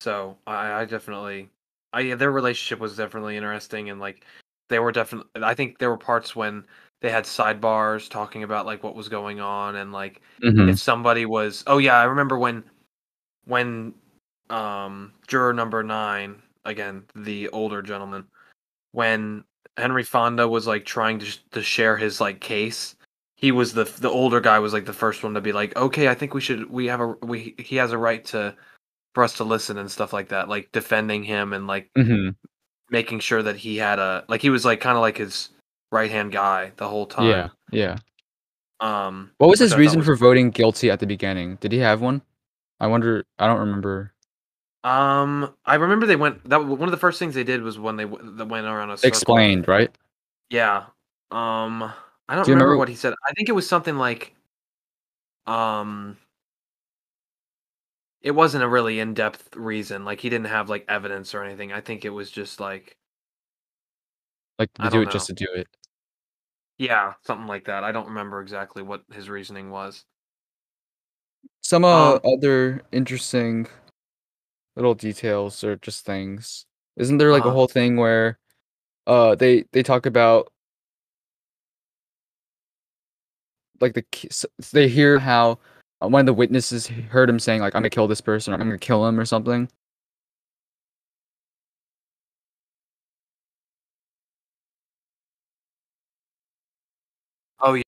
So 0.00 0.36
I, 0.46 0.82
I 0.82 0.84
definitely, 0.84 1.48
I 1.94 2.00
yeah, 2.00 2.16
their 2.16 2.32
relationship 2.32 2.80
was 2.80 2.94
definitely 2.94 3.38
interesting, 3.38 3.88
and 3.88 3.98
like 3.98 4.26
they 4.68 4.78
were 4.78 4.92
definitely. 4.92 5.42
I 5.42 5.54
think 5.54 5.78
there 5.78 5.88
were 5.88 5.96
parts 5.96 6.36
when 6.36 6.66
they 7.00 7.10
had 7.10 7.24
sidebars 7.24 8.10
talking 8.10 8.42
about 8.42 8.66
like 8.66 8.82
what 8.82 8.94
was 8.94 9.08
going 9.08 9.40
on, 9.40 9.76
and 9.76 9.90
like 9.90 10.20
mm-hmm. 10.42 10.68
if 10.68 10.78
somebody 10.78 11.24
was. 11.24 11.64
Oh 11.66 11.78
yeah, 11.78 11.96
I 11.96 12.04
remember 12.04 12.38
when, 12.38 12.62
when, 13.46 13.94
um, 14.50 15.14
juror 15.26 15.54
number 15.54 15.82
nine 15.82 16.42
again, 16.66 17.04
the 17.14 17.48
older 17.50 17.80
gentleman, 17.80 18.26
when 18.92 19.44
Henry 19.76 20.04
Fonda 20.04 20.46
was 20.48 20.66
like 20.66 20.84
trying 20.84 21.18
to 21.20 21.26
sh- 21.26 21.38
to 21.52 21.62
share 21.62 21.96
his 21.96 22.20
like 22.20 22.40
case. 22.40 22.94
He 23.36 23.50
was 23.52 23.72
the 23.74 23.84
the 23.84 24.08
older 24.10 24.40
guy 24.40 24.58
was 24.58 24.72
like 24.72 24.86
the 24.86 24.92
first 24.92 25.22
one 25.22 25.34
to 25.34 25.40
be 25.40 25.52
like, 25.52 25.76
okay, 25.76 26.08
I 26.08 26.14
think 26.14 26.34
we 26.34 26.40
should 26.40 26.70
we 26.70 26.86
have 26.86 27.00
a 27.00 27.08
we 27.22 27.54
he 27.58 27.76
has 27.76 27.92
a 27.92 27.98
right 27.98 28.24
to 28.26 28.54
for 29.14 29.22
us 29.24 29.34
to 29.38 29.44
listen 29.44 29.78
and 29.78 29.90
stuff 29.90 30.12
like 30.12 30.28
that, 30.28 30.48
like 30.48 30.70
defending 30.72 31.22
him 31.24 31.52
and 31.52 31.66
like 31.66 31.90
Mm-hmm. 31.96 32.30
making 32.90 33.20
sure 33.20 33.42
that 33.42 33.56
he 33.56 33.76
had 33.76 33.98
a 33.98 34.24
like 34.28 34.40
he 34.42 34.50
was 34.50 34.64
like 34.64 34.80
kind 34.80 34.96
of 34.96 35.02
like 35.02 35.18
his 35.18 35.50
right 35.92 36.10
hand 36.10 36.32
guy 36.32 36.72
the 36.76 36.88
whole 36.88 37.06
time. 37.06 37.26
yeah 37.28 37.48
yeah 37.70 37.96
Um. 38.80 39.30
what 39.38 39.48
was 39.50 39.60
his 39.60 39.76
reason 39.76 39.98
was- 40.00 40.06
for 40.06 40.16
voting 40.16 40.50
guilty 40.50 40.90
at 40.90 40.98
the 41.00 41.06
beginning 41.06 41.56
did 41.60 41.70
he 41.72 41.78
have 41.78 42.00
one 42.00 42.22
i 42.80 42.86
wonder 42.88 43.24
i 43.38 43.46
don't 43.46 43.60
remember 43.60 44.12
Um. 44.84 45.54
I 45.64 45.74
remember 45.76 46.06
they 46.06 46.16
went. 46.16 46.48
That 46.48 46.64
one 46.64 46.82
of 46.82 46.90
the 46.90 46.96
first 46.96 47.18
things 47.18 47.34
they 47.34 47.42
did 47.44 47.62
was 47.62 47.78
when 47.78 47.96
they, 47.96 48.04
they 48.04 48.44
went 48.44 48.66
around 48.66 48.90
a 48.90 48.96
circle. 48.96 49.08
explained 49.08 49.66
right 49.66 49.90
Yeah. 50.50 50.84
Um. 51.30 51.82
I 52.28 52.34
don't 52.36 52.44
Do 52.44 52.52
remember 52.52 52.64
remember- 52.72 52.76
what 52.78 52.88
he 52.88 52.94
said. 52.94 53.14
I 53.28 53.32
think 53.32 53.48
it 53.48 53.52
was 53.52 53.68
something 53.68 53.96
like. 53.96 54.34
Um. 55.46 56.16
It 58.22 58.30
wasn't 58.30 58.64
a 58.64 58.68
really 58.68 59.00
in 59.00 59.12
depth 59.14 59.54
reason. 59.56 60.04
Like 60.06 60.20
he 60.20 60.30
didn't 60.30 60.46
have 60.46 60.70
like 60.70 60.84
evidence 60.88 61.34
or 61.34 61.42
anything. 61.44 61.72
I 61.72 61.80
think 61.82 62.04
it 62.04 62.10
was 62.10 62.30
just 62.30 62.58
like 62.60 62.96
like 64.58 64.72
to 64.74 64.88
do 64.90 65.02
it 65.02 65.10
just 65.10 65.26
to 65.28 65.32
do 65.32 65.46
it 65.54 65.66
yeah, 66.78 67.12
something 67.22 67.46
like 67.46 67.64
that. 67.66 67.84
I 67.84 67.92
don't 67.92 68.06
remember 68.08 68.40
exactly 68.40 68.82
what 68.82 69.02
his 69.12 69.28
reasoning 69.30 69.70
was. 69.70 70.04
some 71.60 71.84
uh, 71.84 72.14
Um, 72.14 72.20
other 72.24 72.82
interesting 72.90 73.68
little 74.76 74.94
details 74.94 75.62
or 75.64 75.76
just 75.76 76.04
things 76.04 76.66
isn't 76.96 77.18
there 77.18 77.30
like 77.32 77.42
a 77.44 77.46
Uh-huh. 77.46 77.54
whole 77.54 77.68
thing 77.68 77.96
where 77.96 78.38
uh 79.06 79.34
they 79.34 79.64
they 79.72 79.82
talk 79.82 80.06
about 80.06 80.52
like 83.80 83.94
the 83.94 84.04
they 84.72 84.88
hear 84.88 85.18
how 85.18 85.58
uh, 86.02 86.08
one 86.08 86.20
of 86.20 86.26
the 86.26 86.34
witnesses 86.34 86.86
heard 86.88 87.28
him 87.28 87.38
saying 87.38 87.60
like 87.60 87.74
i'm 87.74 87.80
gonna 87.82 87.90
kill 87.90 88.08
this 88.08 88.20
person 88.20 88.52
or 88.52 88.56
i'm 88.56 88.66
gonna 88.66 88.78
kill 88.78 89.06
him 89.06 89.18
or 89.20 89.24
something 89.24 89.68
Oh 97.60 97.74
yeah. 97.74 97.82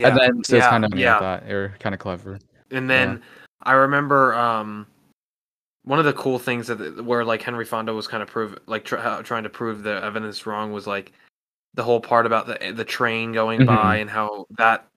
and 0.00 0.16
then 0.18 0.44
so 0.44 0.56
it's 0.56 0.66
kind 0.66 0.84
of 0.84 0.92
yeah. 0.94 1.14
yeah 1.14 1.20
that 1.40 1.50
or 1.50 1.74
kind 1.80 1.94
of 1.94 1.98
clever 1.98 2.38
And 2.70 2.88
then 2.90 3.22
I 3.62 3.72
remember 3.72 4.34
um 4.34 4.86
one 5.86 5.98
of 5.98 6.04
the 6.04 6.12
cool 6.12 6.38
things 6.38 6.66
that 6.66 7.04
where 7.04 7.24
like 7.24 7.40
Henry 7.42 7.64
Fonda 7.64 7.94
was 7.94 8.06
kind 8.08 8.22
of 8.22 8.28
prove 8.28 8.58
like 8.66 8.84
tr- 8.84 8.96
trying 9.22 9.44
to 9.44 9.48
prove 9.48 9.82
the 9.82 10.02
evidence 10.04 10.44
wrong 10.46 10.72
was 10.72 10.86
like 10.86 11.12
the 11.74 11.82
whole 11.82 12.00
part 12.00 12.26
about 12.26 12.46
the 12.46 12.72
the 12.72 12.84
train 12.84 13.32
going 13.32 13.60
Mhm. 13.60 13.66
by 13.66 13.96
and 13.96 14.10
how 14.10 14.46
that 14.58 14.88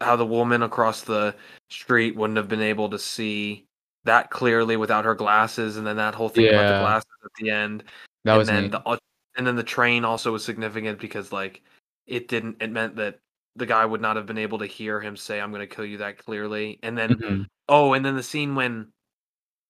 how 0.00 0.14
the 0.16 0.26
woman 0.26 0.62
across 0.62 1.02
the 1.02 1.34
street 1.70 2.14
wouldn't 2.16 2.36
have 2.36 2.48
been 2.48 2.60
able 2.62 2.88
to 2.90 2.98
see 2.98 3.64
that 4.04 4.30
clearly 4.30 4.76
without 4.76 5.04
her 5.04 5.14
glasses 5.14 5.76
and 5.78 5.86
then 5.86 5.96
that 5.96 6.14
whole 6.14 6.28
thing 6.28 6.46
about 6.48 6.68
the 6.68 6.78
glasses 6.80 7.08
at 7.24 7.30
the 7.40 7.50
end 7.50 7.82
that 8.24 8.32
and 8.32 8.38
was 8.38 8.48
then 8.48 8.62
neat. 8.64 8.72
the 8.72 8.98
and 9.36 9.46
then 9.46 9.56
the 9.56 9.62
train 9.62 10.04
also 10.04 10.30
was 10.32 10.44
significant 10.44 10.98
because 11.00 11.32
like 11.32 11.62
it 12.06 12.28
didn't 12.28 12.56
it 12.62 12.70
meant 12.70 12.94
that 12.96 13.18
the 13.56 13.66
guy 13.66 13.84
would 13.84 14.00
not 14.02 14.14
have 14.16 14.26
been 14.26 14.38
able 14.38 14.58
to 14.58 14.66
hear 14.66 15.00
him 15.00 15.16
say 15.16 15.40
i'm 15.40 15.50
going 15.50 15.66
to 15.66 15.74
kill 15.74 15.84
you 15.84 15.98
that 15.98 16.18
clearly 16.18 16.78
and 16.84 16.96
then 16.96 17.14
Mhm. 17.14 17.46
oh 17.68 17.94
and 17.94 18.04
then 18.04 18.14
the 18.14 18.22
scene 18.22 18.54
when 18.54 18.92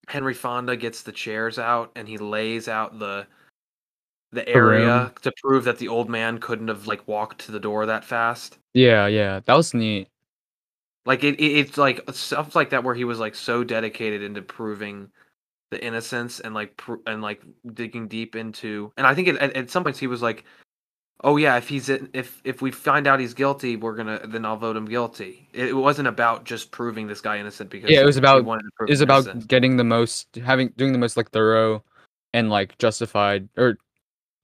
henry 0.08 0.34
fonda 0.34 0.76
gets 0.76 1.02
the 1.02 1.12
chairs 1.12 1.58
out 1.58 1.90
and 1.96 2.08
he 2.08 2.18
lays 2.18 2.68
out 2.68 2.98
the 2.98 3.26
the 4.32 4.48
area 4.48 5.12
to 5.22 5.32
prove 5.42 5.64
that 5.64 5.78
the 5.78 5.88
old 5.88 6.08
man 6.08 6.38
couldn't 6.38 6.68
have 6.68 6.86
like 6.86 7.06
walked 7.08 7.40
to 7.46 7.52
the 7.52 7.60
door 7.60 7.86
that 7.86 8.04
fast. 8.04 8.58
Yeah 8.74 9.06
yeah. 9.06 9.40
That 9.46 9.56
was 9.56 9.72
neat. 9.72 10.08
Like 11.04 11.24
it, 11.24 11.40
it 11.40 11.58
it's 11.58 11.78
like 11.78 12.02
stuff 12.12 12.54
like 12.54 12.70
that 12.70 12.84
where 12.84 12.94
he 12.94 13.04
was 13.04 13.18
like 13.18 13.34
so 13.34 13.64
dedicated 13.64 14.22
into 14.22 14.42
proving 14.42 15.10
the 15.70 15.82
innocence 15.84 16.40
and 16.40 16.54
like 16.54 16.76
pr- 16.76 16.94
and 17.06 17.22
like 17.22 17.42
digging 17.74 18.06
deep 18.06 18.36
into 18.36 18.92
and 18.96 19.04
i 19.04 19.16
think 19.16 19.26
it, 19.26 19.36
at, 19.38 19.52
at 19.56 19.68
some 19.68 19.82
points 19.82 19.98
he 19.98 20.06
was 20.06 20.22
like 20.22 20.44
oh 21.24 21.36
yeah 21.36 21.56
if 21.56 21.68
he's 21.68 21.88
if 21.88 22.40
if 22.44 22.60
we 22.60 22.70
find 22.70 23.06
out 23.06 23.18
he's 23.20 23.32
guilty 23.34 23.76
we're 23.76 23.96
gonna 23.96 24.20
then 24.26 24.44
i'll 24.44 24.56
vote 24.56 24.76
him 24.76 24.84
guilty. 24.84 25.48
It, 25.52 25.74
wasn't 25.74 26.08
about 26.08 26.44
just 26.44 26.70
proving 26.70 27.06
this 27.06 27.20
guy 27.20 27.38
innocent 27.38 27.70
because 27.70 27.90
Yeah, 27.90 28.00
it 28.02 28.04
was 28.06 28.16
about- 28.18 28.44
wanted 28.44 28.64
to 28.64 28.70
prove 28.76 28.88
it 28.90 28.92
was 28.92 29.00
about 29.00 29.24
innocent. 29.24 29.48
getting 29.48 29.76
the 29.76 29.84
most 29.84 30.34
having 30.36 30.72
doing 30.76 30.92
the 30.92 30.98
most 30.98 31.16
like 31.16 31.30
thorough 31.30 31.82
and 32.34 32.50
like 32.50 32.76
justified 32.78 33.48
or 33.56 33.78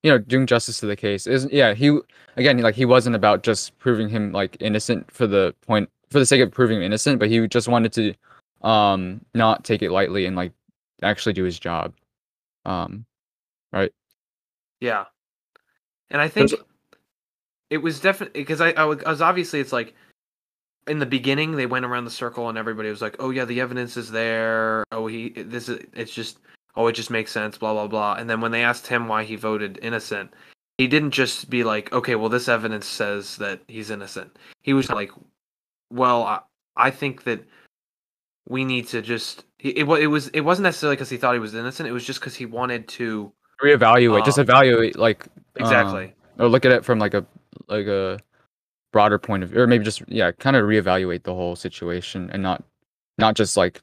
you 0.03 0.11
know 0.11 0.19
doing 0.19 0.47
justice 0.47 0.81
to 0.81 0.87
the 0.87 0.97
case. 0.97 1.27
Isn't 1.27 1.53
yeah 1.53 1.75
he 1.75 1.99
again 2.37 2.59
like 2.59 2.75
he 2.75 2.85
wasn't 2.87 3.17
about 3.17 3.43
just 3.43 3.79
proving 3.79 4.09
him 4.09 4.33
like 4.33 4.57
innocent 4.61 5.11
for 5.11 5.27
the 5.27 5.55
point 5.67 5.91
for 6.11 6.19
the 6.19 6.27
sake 6.27 6.41
of 6.41 6.51
proving 6.51 6.79
him 6.79 6.83
innocent 6.85 7.19
but 7.21 7.29
he 7.29 7.47
just 7.49 7.69
wanted 7.69 7.93
to 7.93 8.15
um 8.67 9.21
not 9.35 9.65
take 9.65 9.83
it 9.83 9.91
lightly 9.91 10.25
and 10.27 10.37
like 10.37 10.53
actually 11.03 11.33
do 11.35 11.45
his 11.45 11.59
job. 11.59 11.95
Um 12.65 13.05
right? 13.73 13.93
Yeah, 14.81 15.05
and 16.13 16.21
I 16.21 16.29
think 16.29 16.53
it 17.71 17.79
was 17.79 18.01
definitely 18.01 18.41
because 18.41 18.61
I, 18.61 18.71
I 18.73 18.85
was 18.85 19.21
obviously 19.21 19.59
it's 19.59 19.73
like 19.73 19.95
in 20.87 20.99
the 20.99 21.07
beginning 21.07 21.53
they 21.53 21.67
went 21.67 21.85
around 21.85 22.05
the 22.05 22.11
circle 22.11 22.49
and 22.49 22.59
everybody 22.59 22.91
was 22.91 23.03
like, 23.03 23.17
oh 23.19 23.31
yeah, 23.31 23.45
the 23.45 23.61
evidence 23.61 23.97
is 23.97 24.11
there. 24.11 24.85
Oh 24.93 25.07
he 25.09 25.31
this 25.31 25.69
is 25.69 25.85
it's 25.95 26.15
just 26.15 26.39
oh 26.77 26.87
it 26.87 26.93
just 26.93 27.11
makes 27.11 27.33
sense 27.33 27.59
blah 27.59 27.73
blah 27.73 27.89
blah. 27.89 28.15
And 28.15 28.31
then 28.31 28.41
when 28.41 28.53
they 28.53 28.63
asked 28.63 28.87
him 28.87 29.09
why 29.09 29.25
he 29.25 29.37
voted 29.37 29.79
innocent, 29.83 30.33
he 30.79 30.87
didn't 30.87 31.13
just 31.13 31.49
be 31.49 31.65
like, 31.65 31.93
okay, 31.93 32.15
well, 32.15 32.29
this 32.29 32.49
evidence 32.49 32.87
says 32.87 33.37
that 33.37 33.61
he's 33.69 33.91
innocent. 33.91 34.37
He 34.63 34.75
was 34.75 34.91
like, 34.91 35.11
well, 35.91 36.25
I, 36.25 36.41
I 36.77 36.91
think 36.91 37.25
that 37.25 37.45
we 38.49 38.65
need 38.65 38.89
to 38.89 39.03
just. 39.03 39.45
It, 39.61 39.79
it, 39.79 39.89
it 39.89 40.07
was 40.09 40.29
it 40.29 40.41
wasn't 40.41 40.65
necessarily 40.65 40.97
because 40.97 41.11
he 41.11 41.17
thought 41.17 41.35
he 41.35 41.39
was 41.39 41.55
innocent. 41.55 41.89
It 41.89 41.93
was 41.93 42.05
just 42.05 42.21
because 42.21 42.35
he 42.35 42.47
wanted 42.47 42.89
to 42.89 43.33
reevaluate, 43.63 44.25
just 44.25 44.39
Um, 44.39 44.43
evaluate 44.43 44.99
like 44.99 45.27
exactly. 45.57 46.15
um, 46.39 46.47
or 46.47 46.49
look 46.49 46.65
at 46.65 46.73
it 46.73 46.85
from 46.85 46.99
like 46.99 47.15
a 47.15 47.25
like 47.69 47.87
a 47.87 48.19
broader 48.93 49.19
point 49.19 49.43
of 49.43 49.51
view, 49.51 49.61
or 49.61 49.67
maybe 49.67 49.85
just 49.85 50.03
yeah, 50.09 50.33
kind 50.33 50.57
of 50.57 50.65
reevaluate 50.65 51.23
the 51.23 51.35
whole 51.35 51.57
situation 51.57 52.31
and 52.33 52.43
not 52.43 52.63
not 53.19 53.35
just 53.35 53.57
like 53.57 53.81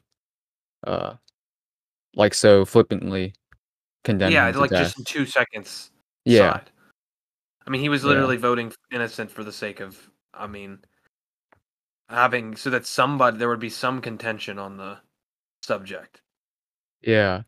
uh 0.86 1.14
like 2.14 2.34
so 2.34 2.64
flippantly 2.64 3.32
condemn 4.04 4.32
yeah, 4.32 4.48
like 4.50 4.70
death. 4.70 4.80
just 4.86 4.98
in 4.98 5.04
two 5.04 5.26
seconds. 5.26 5.90
yeah, 6.24 6.52
side. 6.54 6.70
I 7.66 7.70
mean, 7.70 7.80
he 7.80 7.88
was 7.88 8.02
Yeah. 8.02 8.08
literally 8.10 8.36
voting 8.36 8.72
innocent 8.92 9.30
for 9.30 9.44
the 9.44 9.52
sake 9.52 9.80
of. 9.80 10.10
I 10.32 10.46
mean, 10.46 10.78
having 12.08 12.56
so 12.56 12.70
that 12.70 12.86
somebody 12.86 13.36
there 13.36 13.48
would 13.48 13.60
be 13.60 13.70
some 13.70 14.00
contention 14.00 14.58
on 14.58 14.76
the 14.76 14.98
subject. 15.62 16.22
yeah. 17.02 17.42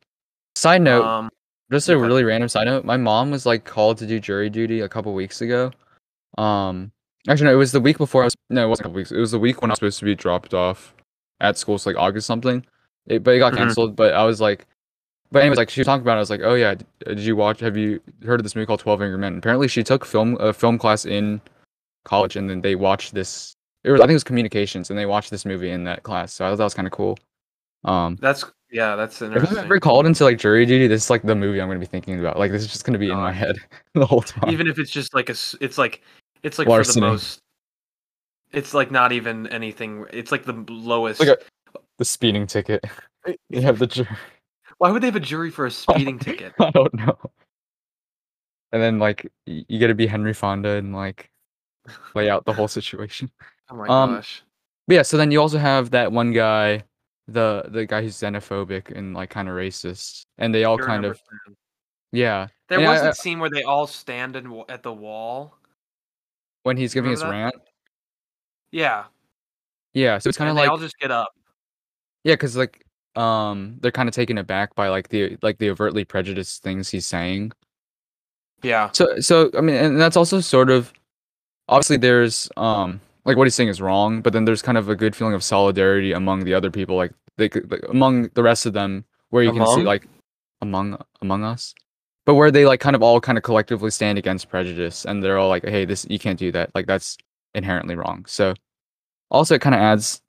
Side 0.54 0.82
note, 0.82 1.04
Um, 1.04 1.30
Just 1.72 1.88
a 1.88 1.98
really 1.98 2.22
random 2.24 2.48
side 2.48 2.66
note. 2.66 2.84
My 2.84 2.96
mom 2.96 3.30
was 3.30 3.46
like 3.46 3.64
called 3.64 3.98
to 3.98 4.06
do 4.06 4.20
jury 4.20 4.50
duty 4.50 4.80
a 4.80 4.88
couple 4.88 5.12
weeks 5.14 5.40
ago. 5.40 5.70
Um, 6.38 6.92
actually, 7.28 7.46
no, 7.46 7.52
it 7.54 7.56
was 7.56 7.72
the 7.72 7.80
week 7.80 7.98
before 7.98 8.22
I 8.22 8.26
was. 8.26 8.34
No, 8.50 8.66
it 8.66 8.68
wasn't 8.68 8.84
a 8.86 8.88
couple 8.88 8.96
weeks. 8.96 9.10
It 9.12 9.18
was 9.18 9.30
the 9.30 9.38
week 9.38 9.62
when 9.62 9.70
I 9.70 9.72
was 9.72 9.78
supposed 9.78 9.98
to 10.00 10.04
be 10.04 10.14
dropped 10.14 10.54
off 10.54 10.94
at 11.40 11.56
school. 11.58 11.78
So 11.78 11.90
like 11.90 11.98
August 11.98 12.26
something. 12.26 12.64
It, 13.06 13.24
but 13.24 13.34
it 13.34 13.38
got 13.38 13.54
Mhm. 13.54 13.56
canceled. 13.56 13.96
But 13.96 14.14
I 14.14 14.24
was 14.24 14.40
like, 14.40 14.66
but 15.30 15.40
anyways, 15.40 15.56
like 15.58 15.70
she 15.70 15.80
was 15.80 15.86
talking 15.86 16.02
about. 16.02 16.12
it. 16.14 16.16
I 16.16 16.20
was 16.20 16.30
like, 16.30 16.42
oh 16.44 16.54
yeah, 16.54 16.74
did 17.06 17.20
you 17.20 17.36
watch? 17.36 17.60
Have 17.60 17.76
you 17.76 18.00
heard 18.24 18.38
of 18.38 18.44
this 18.44 18.54
movie 18.54 18.66
called 18.66 18.80
Twelve 18.80 19.00
Angry 19.00 19.18
Men? 19.18 19.38
Apparently, 19.38 19.66
she 19.66 19.82
took 19.82 20.04
film 20.04 20.36
a 20.40 20.52
film 20.52 20.78
class 20.78 21.06
in 21.06 21.40
college, 22.04 22.36
and 22.36 22.50
then 22.50 22.60
they 22.60 22.74
watched 22.74 23.14
this. 23.14 23.54
It 23.84 23.90
was 23.90 24.00
I 24.00 24.04
think 24.04 24.12
it 24.12 24.16
was 24.16 24.24
communications, 24.24 24.90
and 24.90 24.98
they 24.98 25.06
watched 25.06 25.30
this 25.30 25.44
movie 25.46 25.70
in 25.70 25.84
that 25.84 26.02
class. 26.02 26.34
So 26.34 26.44
I 26.44 26.50
thought 26.50 26.58
that 26.58 26.64
was 26.64 26.74
kind 26.74 26.86
of 26.86 26.92
cool. 26.92 27.18
Um, 27.84 28.16
that's 28.20 28.44
yeah, 28.72 28.96
that's 28.96 29.20
if 29.22 29.50
I'm 29.50 29.58
ever 29.58 29.78
called 29.78 30.06
into 30.06 30.24
like 30.24 30.38
jury 30.38 30.66
duty, 30.66 30.86
this 30.86 31.04
is 31.04 31.10
like 31.10 31.22
the 31.22 31.34
movie 31.34 31.60
I'm 31.60 31.68
gonna 31.68 31.78
be 31.78 31.86
thinking 31.86 32.18
about. 32.18 32.38
Like 32.38 32.50
this 32.50 32.62
is 32.62 32.68
just 32.68 32.84
gonna 32.84 32.98
be 32.98 33.10
in 33.10 33.16
my 33.16 33.32
head 33.32 33.56
the 33.94 34.06
whole 34.06 34.22
time. 34.22 34.50
Even 34.50 34.66
if 34.66 34.78
it's 34.78 34.90
just 34.90 35.14
like 35.14 35.28
a, 35.28 35.36
it's 35.60 35.78
like, 35.78 36.02
it's 36.42 36.58
like 36.58 36.66
for 36.66 36.82
the 36.82 37.00
most. 37.00 37.38
It's 38.52 38.74
like 38.74 38.90
not 38.90 39.12
even 39.12 39.46
anything. 39.46 40.06
It's 40.12 40.32
like 40.32 40.44
the 40.44 40.64
lowest. 40.68 41.20
Like 41.20 41.28
a- 41.28 41.38
the 41.98 42.04
speeding 42.04 42.46
ticket. 42.46 42.84
You 43.50 43.60
have 43.62 43.78
the 43.78 43.86
jury. 43.86 44.08
Why 44.78 44.90
would 44.90 45.00
they 45.00 45.06
have 45.06 45.14
a 45.14 45.20
jury 45.20 45.52
for 45.52 45.66
a 45.66 45.70
speeding 45.70 46.18
ticket? 46.18 46.52
I 46.58 46.70
don't 46.72 46.92
know. 46.92 47.16
And 48.72 48.82
then 48.82 48.98
like 48.98 49.30
you 49.46 49.78
get 49.78 49.86
to 49.86 49.94
be 49.94 50.08
Henry 50.08 50.34
Fonda 50.34 50.70
and 50.70 50.92
like 50.92 51.30
lay 52.16 52.28
out 52.28 52.44
the 52.46 52.52
whole 52.52 52.66
situation. 52.66 53.30
Oh 53.70 53.76
my 53.76 53.86
Um, 53.86 54.14
gosh. 54.14 54.42
But 54.88 54.94
yeah, 54.94 55.02
so 55.02 55.16
then 55.16 55.30
you 55.30 55.40
also 55.40 55.58
have 55.58 55.90
that 55.90 56.10
one 56.10 56.32
guy, 56.32 56.82
the 57.32 57.64
the 57.68 57.86
guy 57.86 58.02
who's 58.02 58.16
xenophobic 58.16 58.90
and 58.96 59.14
like 59.14 59.30
kind 59.30 59.48
of 59.48 59.54
racist, 59.54 60.26
and 60.38 60.54
they 60.54 60.64
all 60.64 60.76
You're 60.76 60.86
kind 60.86 61.04
of 61.04 61.20
10. 61.46 61.56
yeah. 62.12 62.48
There 62.68 62.78
and 62.78 62.88
was 62.88 63.00
I- 63.00 63.04
that 63.04 63.16
scene 63.16 63.38
where 63.40 63.50
they 63.50 63.62
all 63.64 63.86
stand 63.86 64.36
in, 64.36 64.62
at 64.68 64.82
the 64.82 64.92
wall. 64.92 65.54
when 66.62 66.76
he's 66.76 66.94
giving 66.94 67.10
his 67.10 67.20
that? 67.20 67.30
rant. 67.30 67.54
Yeah, 68.70 69.04
Yeah, 69.92 70.18
so 70.18 70.28
it's 70.30 70.38
kind 70.38 70.48
of 70.50 70.56
like 70.56 70.64
they 70.64 70.68
all 70.70 70.78
just 70.78 70.98
get 70.98 71.10
up. 71.10 71.28
Yeah, 72.24 72.34
because 72.34 72.56
like 72.56 72.84
um 73.16 73.76
they're 73.80 73.90
kind 73.92 74.08
of 74.08 74.14
taken 74.14 74.38
aback 74.38 74.74
by 74.74 74.88
like 74.88 75.08
the 75.08 75.36
like 75.42 75.58
the 75.58 75.68
overtly 75.70 76.04
prejudiced 76.04 76.62
things 76.62 76.88
he's 76.88 77.06
saying. 77.06 77.52
Yeah, 78.62 78.90
So 78.92 79.20
so 79.20 79.50
I 79.56 79.60
mean, 79.60 79.74
and 79.76 80.00
that's 80.00 80.16
also 80.16 80.40
sort 80.40 80.70
of 80.70 80.92
obviously 81.68 81.96
there's 81.98 82.48
um 82.56 83.00
like 83.24 83.36
what 83.36 83.44
he's 83.46 83.54
saying 83.54 83.68
is 83.68 83.80
wrong, 83.82 84.22
but 84.22 84.32
then 84.32 84.44
there's 84.46 84.62
kind 84.62 84.78
of 84.78 84.88
a 84.88 84.96
good 84.96 85.14
feeling 85.14 85.34
of 85.34 85.42
solidarity 85.44 86.12
among 86.12 86.44
the 86.44 86.54
other 86.54 86.70
people, 86.70 86.96
like 86.96 87.12
they 87.38 87.48
could 87.48 87.70
like, 87.70 87.82
among 87.88 88.28
the 88.34 88.42
rest 88.42 88.66
of 88.66 88.72
them, 88.72 89.04
where 89.30 89.42
you 89.42 89.50
can 89.52 89.66
see 89.76 89.82
like 89.82 90.08
among 90.60 91.02
among 91.20 91.44
us, 91.44 91.74
but 92.26 92.34
where 92.34 92.50
they 92.50 92.66
like 92.66 92.80
kind 92.80 92.96
of 92.96 93.02
all 93.02 93.20
kind 93.20 93.38
of 93.38 93.44
collectively 93.44 93.90
stand 93.90 94.18
against 94.18 94.48
prejudice, 94.48 95.04
and 95.04 95.22
they're 95.22 95.38
all 95.38 95.48
like, 95.48 95.64
hey, 95.64 95.84
this 95.84 96.06
you 96.08 96.18
can't 96.18 96.38
do 96.38 96.52
that, 96.52 96.74
like 96.74 96.86
that's 96.86 97.16
inherently 97.54 97.94
wrong. 97.94 98.24
So 98.26 98.54
also 99.30 99.54
it 99.54 99.60
kind 99.60 99.74
of 99.74 99.80
adds 99.80 100.22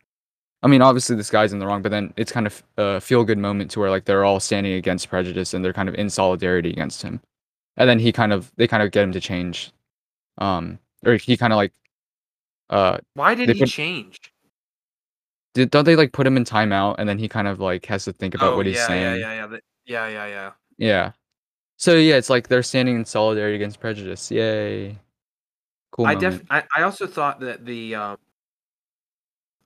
I 0.64 0.68
mean, 0.68 0.82
obviously 0.82 1.18
this 1.18 1.30
guy's 1.30 1.52
in 1.52 1.60
the 1.60 1.68
wrong, 1.68 1.82
but 1.82 1.92
then 1.92 2.14
it's 2.16 2.32
kind 2.32 2.48
of 2.48 2.64
a 2.78 3.02
feel 3.02 3.26
good 3.26 3.38
moment 3.38 3.70
to 3.72 3.80
where 3.82 3.90
like 3.90 4.06
they're 4.06 4.24
all 4.24 4.40
standing 4.40 4.74
against 4.74 5.10
prejudice 5.10 5.54
and 5.54 5.64
they're 5.64 5.74
kind 5.74 5.90
of 5.90 5.96
in 5.96 6.10
solidarity 6.10 6.70
against 6.70 7.02
him. 7.02 7.20
And 7.76 7.90
then 7.90 8.00
he 8.00 8.14
kind 8.14 8.32
of 8.32 8.50
they 8.56 8.66
kind 8.66 8.82
of 8.82 8.92
get 8.92 9.04
him 9.04 9.12
to 9.12 9.20
change. 9.20 9.72
Um 10.38 10.80
or 11.06 11.16
he 11.16 11.36
kind 11.36 11.52
of 11.52 11.58
like 11.58 11.74
uh 12.70 13.00
why 13.14 13.36
did 13.36 13.50
he 13.50 13.60
put- 13.60 13.70
change? 13.70 14.33
Did, 15.54 15.72
don't 15.72 15.86
they 15.86 15.96
like 15.96 16.12
put 16.12 16.26
him 16.26 16.38
in 16.38 16.44
timeout 16.44 16.96
and 16.98 17.08
then 17.08 17.18
he 17.18 17.28
kind 17.28 17.48
of 17.48 17.60
like 17.60 17.86
has 17.86 18.06
to 18.06 18.14
think 18.14 18.36
about 18.36 18.54
oh 18.54 18.58
what 18.58 18.66
he's 18.66 18.76
yeah, 18.76 18.88
saying. 18.88 19.20
yeah, 19.20 19.34
yeah, 19.34 19.48
yeah, 19.48 19.58
yeah, 19.86 20.08
yeah, 20.08 20.28
yeah. 20.28 20.52
Yeah. 20.78 21.12
So 21.78 21.96
yeah, 21.96 22.16
it's 22.16 22.30
like 22.30 22.48
they're 22.48 22.64
standing 22.64 22.96
in 22.96 23.06
solidarity 23.06 23.56
against 23.56 23.80
prejudice. 23.80 24.32
Yay. 24.32 24.98
Cool 25.92 26.06
I 26.08 26.16
moment. 26.16 26.40
def 26.40 26.48
I, 26.50 26.64
I 26.76 26.84
also 26.84 27.06
thought 27.06 27.40
that 27.42 27.66
the 27.66 27.96
um, 27.96 28.18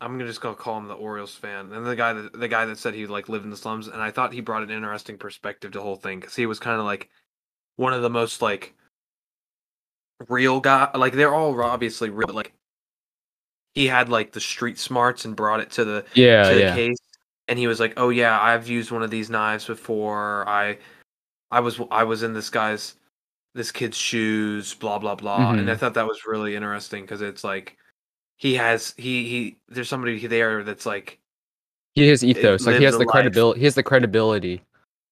I'm 0.02 0.14
gonna 0.18 0.28
just 0.28 0.42
gonna 0.42 0.56
call 0.56 0.78
him 0.78 0.88
the 0.88 0.94
Orioles 0.94 1.34
fan, 1.34 1.72
and 1.72 1.86
the 1.86 1.96
guy 1.96 2.14
that 2.14 2.34
the 2.34 2.48
guy 2.48 2.66
that 2.66 2.78
said 2.78 2.94
he 2.94 3.08
like 3.08 3.30
lived 3.30 3.46
in 3.46 3.52
the 3.52 3.58
slums, 3.58 3.88
and 3.88 4.02
I 4.02 4.12
thought 4.12 4.34
he 4.34 4.42
brought 4.42 4.64
an 4.64 4.72
interesting 4.72 5.18
perspective 5.18 5.72
to 5.72 5.80
the 5.80 5.84
whole 5.84 5.96
thing 5.96 6.20
because 6.20 6.36
he 6.36 6.46
was 6.46 6.60
kind 6.60 6.80
of 6.80 6.86
like 6.86 7.10
one 7.78 7.94
of 7.94 8.02
the 8.02 8.10
most 8.10 8.42
like 8.42 8.76
real 10.28 10.60
guy. 10.60 10.90
Like 10.96 11.14
they're 11.14 11.34
all 11.34 11.60
obviously 11.62 12.10
real, 12.10 12.28
but 12.28 12.36
like 12.36 12.54
he 13.78 13.88
had 13.88 14.09
like 14.09 14.32
the 14.32 14.39
street 14.39 14.80
smarts 14.80 15.25
and 15.25 15.36
brought 15.36 15.59
it 15.59 15.69
to 15.71 15.86
the 15.86 16.05
yeah, 16.13 16.49
to 16.49 16.55
the 16.55 16.61
yeah. 16.61 16.75
case 16.75 16.97
and 17.47 17.59
he 17.59 17.67
was 17.67 17.80
like 17.80 17.93
oh 17.97 18.09
yeah 18.09 18.39
i've 18.41 18.67
used 18.67 18.91
one 18.91 19.03
of 19.03 19.11
these 19.11 19.30
knives 19.30 19.65
before 19.65 20.47
i 20.47 20.78
i 21.51 21.59
was 21.59 21.80
i 21.91 22.03
was 22.03 22.23
in 22.23 22.34
this 22.34 22.49
guy's 22.49 22.95
this 23.53 23.71
kid's 23.71 23.97
shoes 23.97 24.73
blah 24.75 24.99
blah 24.99 25.15
blah 25.15 25.51
and 25.51 25.69
i 25.69 25.75
thought 25.75 25.93
that 25.93 26.05
was 26.05 26.25
really 26.25 26.55
interesting 26.55 27.03
because 27.03 27.21
it's 27.21 27.43
like 27.43 27.78
he 28.38 28.53
has 28.53 28.93
he 28.97 29.28
he 29.28 29.57
there's 29.67 29.89
somebody 29.89 30.25
there 30.28 30.63
that's 30.63 30.86
like 30.86 31.19
He 31.95 32.07
has 32.07 32.23
ethos. 32.23 32.65
Like 32.65 32.78
he 32.78 32.84
has 32.84 32.97
the 32.97 33.05
credibility. 33.05 33.59
He 33.59 33.65
has 33.65 33.75
the 33.75 33.84
credibility 33.84 34.61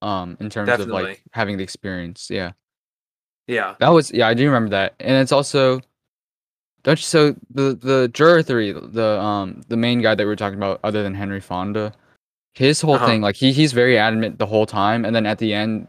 um 0.02 0.38
in 0.40 0.50
terms 0.50 0.70
of 0.70 0.88
like 0.88 1.24
having 1.32 1.58
the 1.58 1.64
experience. 1.64 2.30
Yeah. 2.30 2.52
yeah 3.48 3.76
That 3.80 3.90
was 3.90 4.12
yeah, 4.12 4.28
I 4.28 4.36
do 4.36 4.46
remember 4.46 4.70
that. 4.70 4.94
And 5.00 5.18
it's 5.18 5.32
also 5.32 5.82
don't 6.86 6.98
you, 7.00 7.04
so 7.04 7.36
the 7.50 7.74
the 7.76 8.08
juror 8.14 8.42
three, 8.42 8.72
the 8.72 9.20
um 9.20 9.62
the 9.68 9.76
main 9.78 10.02
guy 10.02 10.14
that 10.16 10.24
we 10.24 10.28
were 10.28 10.36
talking 10.38 10.58
about 10.58 10.80
other 10.84 11.04
than 11.04 11.14
Henry 11.14 11.42
Fonda, 11.42 11.92
his 12.54 12.80
whole 12.80 12.96
Uh-huh. 12.96 13.06
thing 13.06 13.22
like 13.22 13.36
he 13.36 13.52
he's 13.52 13.74
very 13.74 13.98
adamant 13.98 14.38
the 14.40 14.46
whole 14.46 14.66
time 14.66 15.04
and 15.04 15.14
then 15.16 15.26
at 15.26 15.40
the 15.40 15.54
end 15.54 15.88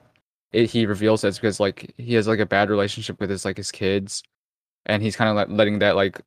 it, 0.52 0.70
he 0.70 0.86
reveals 0.86 1.22
it's 1.22 1.38
because 1.38 1.60
like 1.60 1.92
he 1.98 2.14
has 2.14 2.26
like 2.26 2.40
a 2.40 2.46
bad 2.46 2.70
relationship 2.70 3.20
with 3.20 3.30
his 3.30 3.44
like 3.44 3.56
his 3.56 3.70
kids 3.70 4.22
and 4.86 5.02
he's 5.02 5.14
kind 5.16 5.28
of 5.30 5.36
like 5.36 5.48
letting 5.50 5.78
that 5.80 5.96
like 5.96 6.20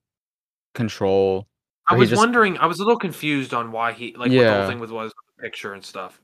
control 0.75 1.47
i 1.87 1.95
was 1.95 2.09
just- 2.09 2.19
wondering 2.19 2.57
i 2.59 2.65
was 2.65 2.79
a 2.79 2.83
little 2.83 2.99
confused 2.99 3.53
on 3.53 3.71
why 3.71 3.91
he 3.91 4.13
like 4.17 4.29
what 4.31 4.43
the 4.43 4.53
whole 4.59 4.67
thing 4.67 4.79
was 4.79 4.91
was 4.91 5.11
the 5.37 5.41
picture 5.43 5.73
and 5.73 5.83
stuff 5.83 6.21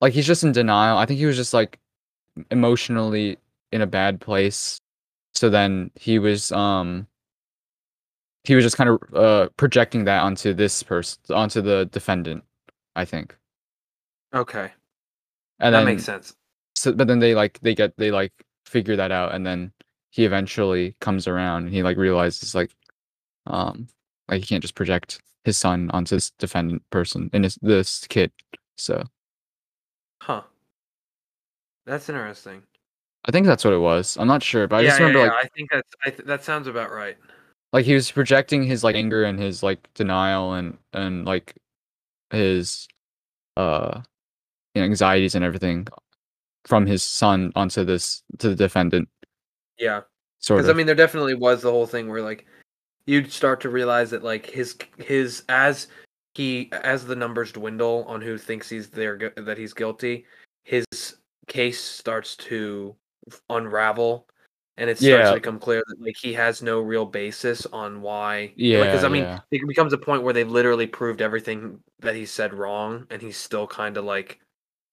like 0.00 0.12
he's 0.12 0.26
just 0.28 0.44
in 0.44 0.52
denial. 0.52 0.96
I 0.96 1.06
think 1.06 1.18
he 1.18 1.26
was 1.26 1.34
just 1.36 1.52
like 1.52 1.76
emotionally 2.52 3.36
in 3.72 3.82
a 3.82 3.86
bad 3.86 4.20
place. 4.20 4.78
So 5.34 5.50
then 5.50 5.90
he 5.96 6.20
was 6.20 6.52
um 6.52 7.07
he 8.48 8.56
was 8.56 8.64
just 8.64 8.76
kind 8.78 8.90
of 8.90 8.98
uh 9.14 9.48
projecting 9.56 10.04
that 10.06 10.22
onto 10.22 10.54
this 10.54 10.82
person 10.84 11.20
onto 11.30 11.62
the 11.62 11.86
defendant, 11.86 12.44
I 12.96 13.04
think. 13.06 13.36
okay 14.34 14.72
And 15.60 15.74
that 15.74 15.84
then 15.84 15.84
makes 15.84 16.04
sense 16.04 16.34
so 16.76 16.92
but 16.92 17.08
then 17.08 17.18
they 17.20 17.34
like 17.34 17.60
they 17.60 17.74
get 17.74 17.96
they 17.98 18.10
like 18.12 18.32
figure 18.66 18.96
that 18.96 19.12
out 19.12 19.34
and 19.34 19.46
then 19.46 19.72
he 20.10 20.24
eventually 20.24 20.96
comes 21.00 21.28
around 21.28 21.64
and 21.66 21.74
he 21.74 21.82
like 21.82 21.96
realizes 21.96 22.54
like 22.54 22.72
um 23.46 23.88
like 24.28 24.40
he 24.42 24.46
can't 24.46 24.62
just 24.62 24.74
project 24.76 25.22
his 25.44 25.58
son 25.58 25.90
onto 25.92 26.16
this 26.16 26.30
defendant 26.32 26.82
person 26.90 27.30
and 27.34 27.44
this 27.44 27.58
this 27.62 28.06
kid. 28.08 28.32
So 28.76 29.04
huh 30.22 30.42
that's 31.86 32.08
interesting 32.08 32.62
I 33.24 33.30
think 33.32 33.46
that's 33.46 33.64
what 33.64 33.74
it 33.74 33.78
was. 33.78 34.16
I'm 34.16 34.28
not 34.28 34.42
sure, 34.42 34.66
but 34.66 34.76
I 34.76 34.82
yeah, 34.82 34.84
just 34.84 34.98
yeah, 34.98 35.00
remember 35.00 35.18
yeah, 35.24 35.30
like 35.30 35.32
i 35.32 35.48
think 35.56 35.70
that's 35.70 35.90
I 36.04 36.10
th- 36.10 36.26
that 36.26 36.44
sounds 36.44 36.66
about 36.68 36.90
right 36.90 37.16
like 37.72 37.84
he 37.84 37.94
was 37.94 38.10
projecting 38.10 38.62
his 38.62 38.82
like 38.82 38.96
anger 38.96 39.24
and 39.24 39.38
his 39.38 39.62
like 39.62 39.88
denial 39.94 40.54
and 40.54 40.78
and 40.92 41.24
like 41.24 41.54
his 42.30 42.88
uh 43.56 44.00
you 44.74 44.80
know, 44.80 44.86
anxieties 44.86 45.34
and 45.34 45.44
everything 45.44 45.86
from 46.64 46.86
his 46.86 47.02
son 47.02 47.52
onto 47.56 47.84
this 47.84 48.22
to 48.38 48.50
the 48.50 48.54
defendant. 48.54 49.08
Yeah. 49.78 50.02
Sort 50.38 50.58
Because 50.58 50.70
I 50.70 50.74
mean, 50.74 50.86
there 50.86 50.94
definitely 50.94 51.34
was 51.34 51.62
the 51.62 51.70
whole 51.70 51.86
thing 51.86 52.08
where 52.08 52.22
like 52.22 52.46
you'd 53.06 53.32
start 53.32 53.60
to 53.62 53.70
realize 53.70 54.10
that 54.10 54.22
like 54.22 54.46
his 54.46 54.76
his 54.98 55.42
as 55.48 55.88
he 56.34 56.70
as 56.84 57.04
the 57.06 57.16
numbers 57.16 57.52
dwindle 57.52 58.04
on 58.06 58.20
who 58.20 58.38
thinks 58.38 58.68
he's 58.68 58.88
there 58.88 59.32
that 59.36 59.58
he's 59.58 59.74
guilty, 59.74 60.26
his 60.62 60.84
case 61.48 61.82
starts 61.82 62.36
to 62.36 62.94
unravel, 63.50 64.28
and 64.78 64.88
it 64.88 64.96
starts 64.96 65.08
Yeah. 65.08 65.30
to 65.30 65.34
become 65.34 65.58
clear 65.58 65.82
that 65.86 66.00
like 66.00 66.16
he 66.16 66.32
has 66.34 66.62
no 66.62 66.80
real 66.80 67.04
basis 67.04 67.66
on 67.66 68.00
why. 68.00 68.52
Yeah, 68.56 68.84
because 68.84 69.02
I 69.04 69.08
mean, 69.08 69.24
yeah. 69.24 69.40
it 69.50 69.66
becomes 69.66 69.92
a 69.92 69.98
point 69.98 70.22
where 70.22 70.32
they've 70.32 70.48
literally 70.48 70.86
proved 70.86 71.20
everything 71.20 71.80
that 71.98 72.14
he 72.14 72.24
said 72.24 72.54
wrong, 72.54 73.06
and 73.10 73.20
he's 73.20 73.36
still 73.36 73.66
kind 73.66 73.96
of 73.96 74.04
like 74.04 74.40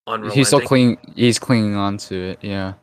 unrelenting. 0.06 0.38
He's 0.38 0.48
still 0.48 0.60
clinging. 0.60 0.98
He's 1.14 1.38
clinging 1.38 1.76
on 1.76 1.98
to 1.98 2.14
it. 2.14 2.38
Yeah. 2.42 2.74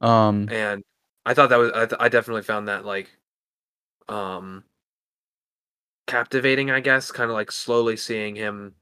Um. 0.00 0.48
and 0.50 0.82
I 1.26 1.34
thought 1.34 1.50
that 1.50 1.58
was 1.58 1.72
I, 1.72 1.86
th- 1.86 2.00
I 2.00 2.08
definitely 2.08 2.42
found 2.42 2.68
that 2.68 2.86
like 2.86 3.10
um 4.08 4.64
captivating. 6.06 6.70
I 6.70 6.80
guess 6.80 7.12
kind 7.12 7.30
of 7.30 7.34
like 7.34 7.52
slowly 7.52 7.98
seeing 7.98 8.34
him 8.34 8.74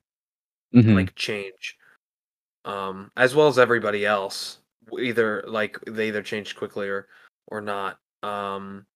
mhm. 0.72 0.94
like 0.94 1.14
change 1.16 1.76
um 2.64 3.10
as 3.16 3.34
well 3.34 3.48
as 3.48 3.58
everybody 3.58 4.04
else 4.04 4.58
either 4.98 5.44
like 5.46 5.78
they 5.86 6.08
either 6.08 6.22
changed 6.22 6.56
quickly 6.56 6.88
or 6.88 7.08
or 7.48 7.60
not 7.60 7.98
um 8.22 8.86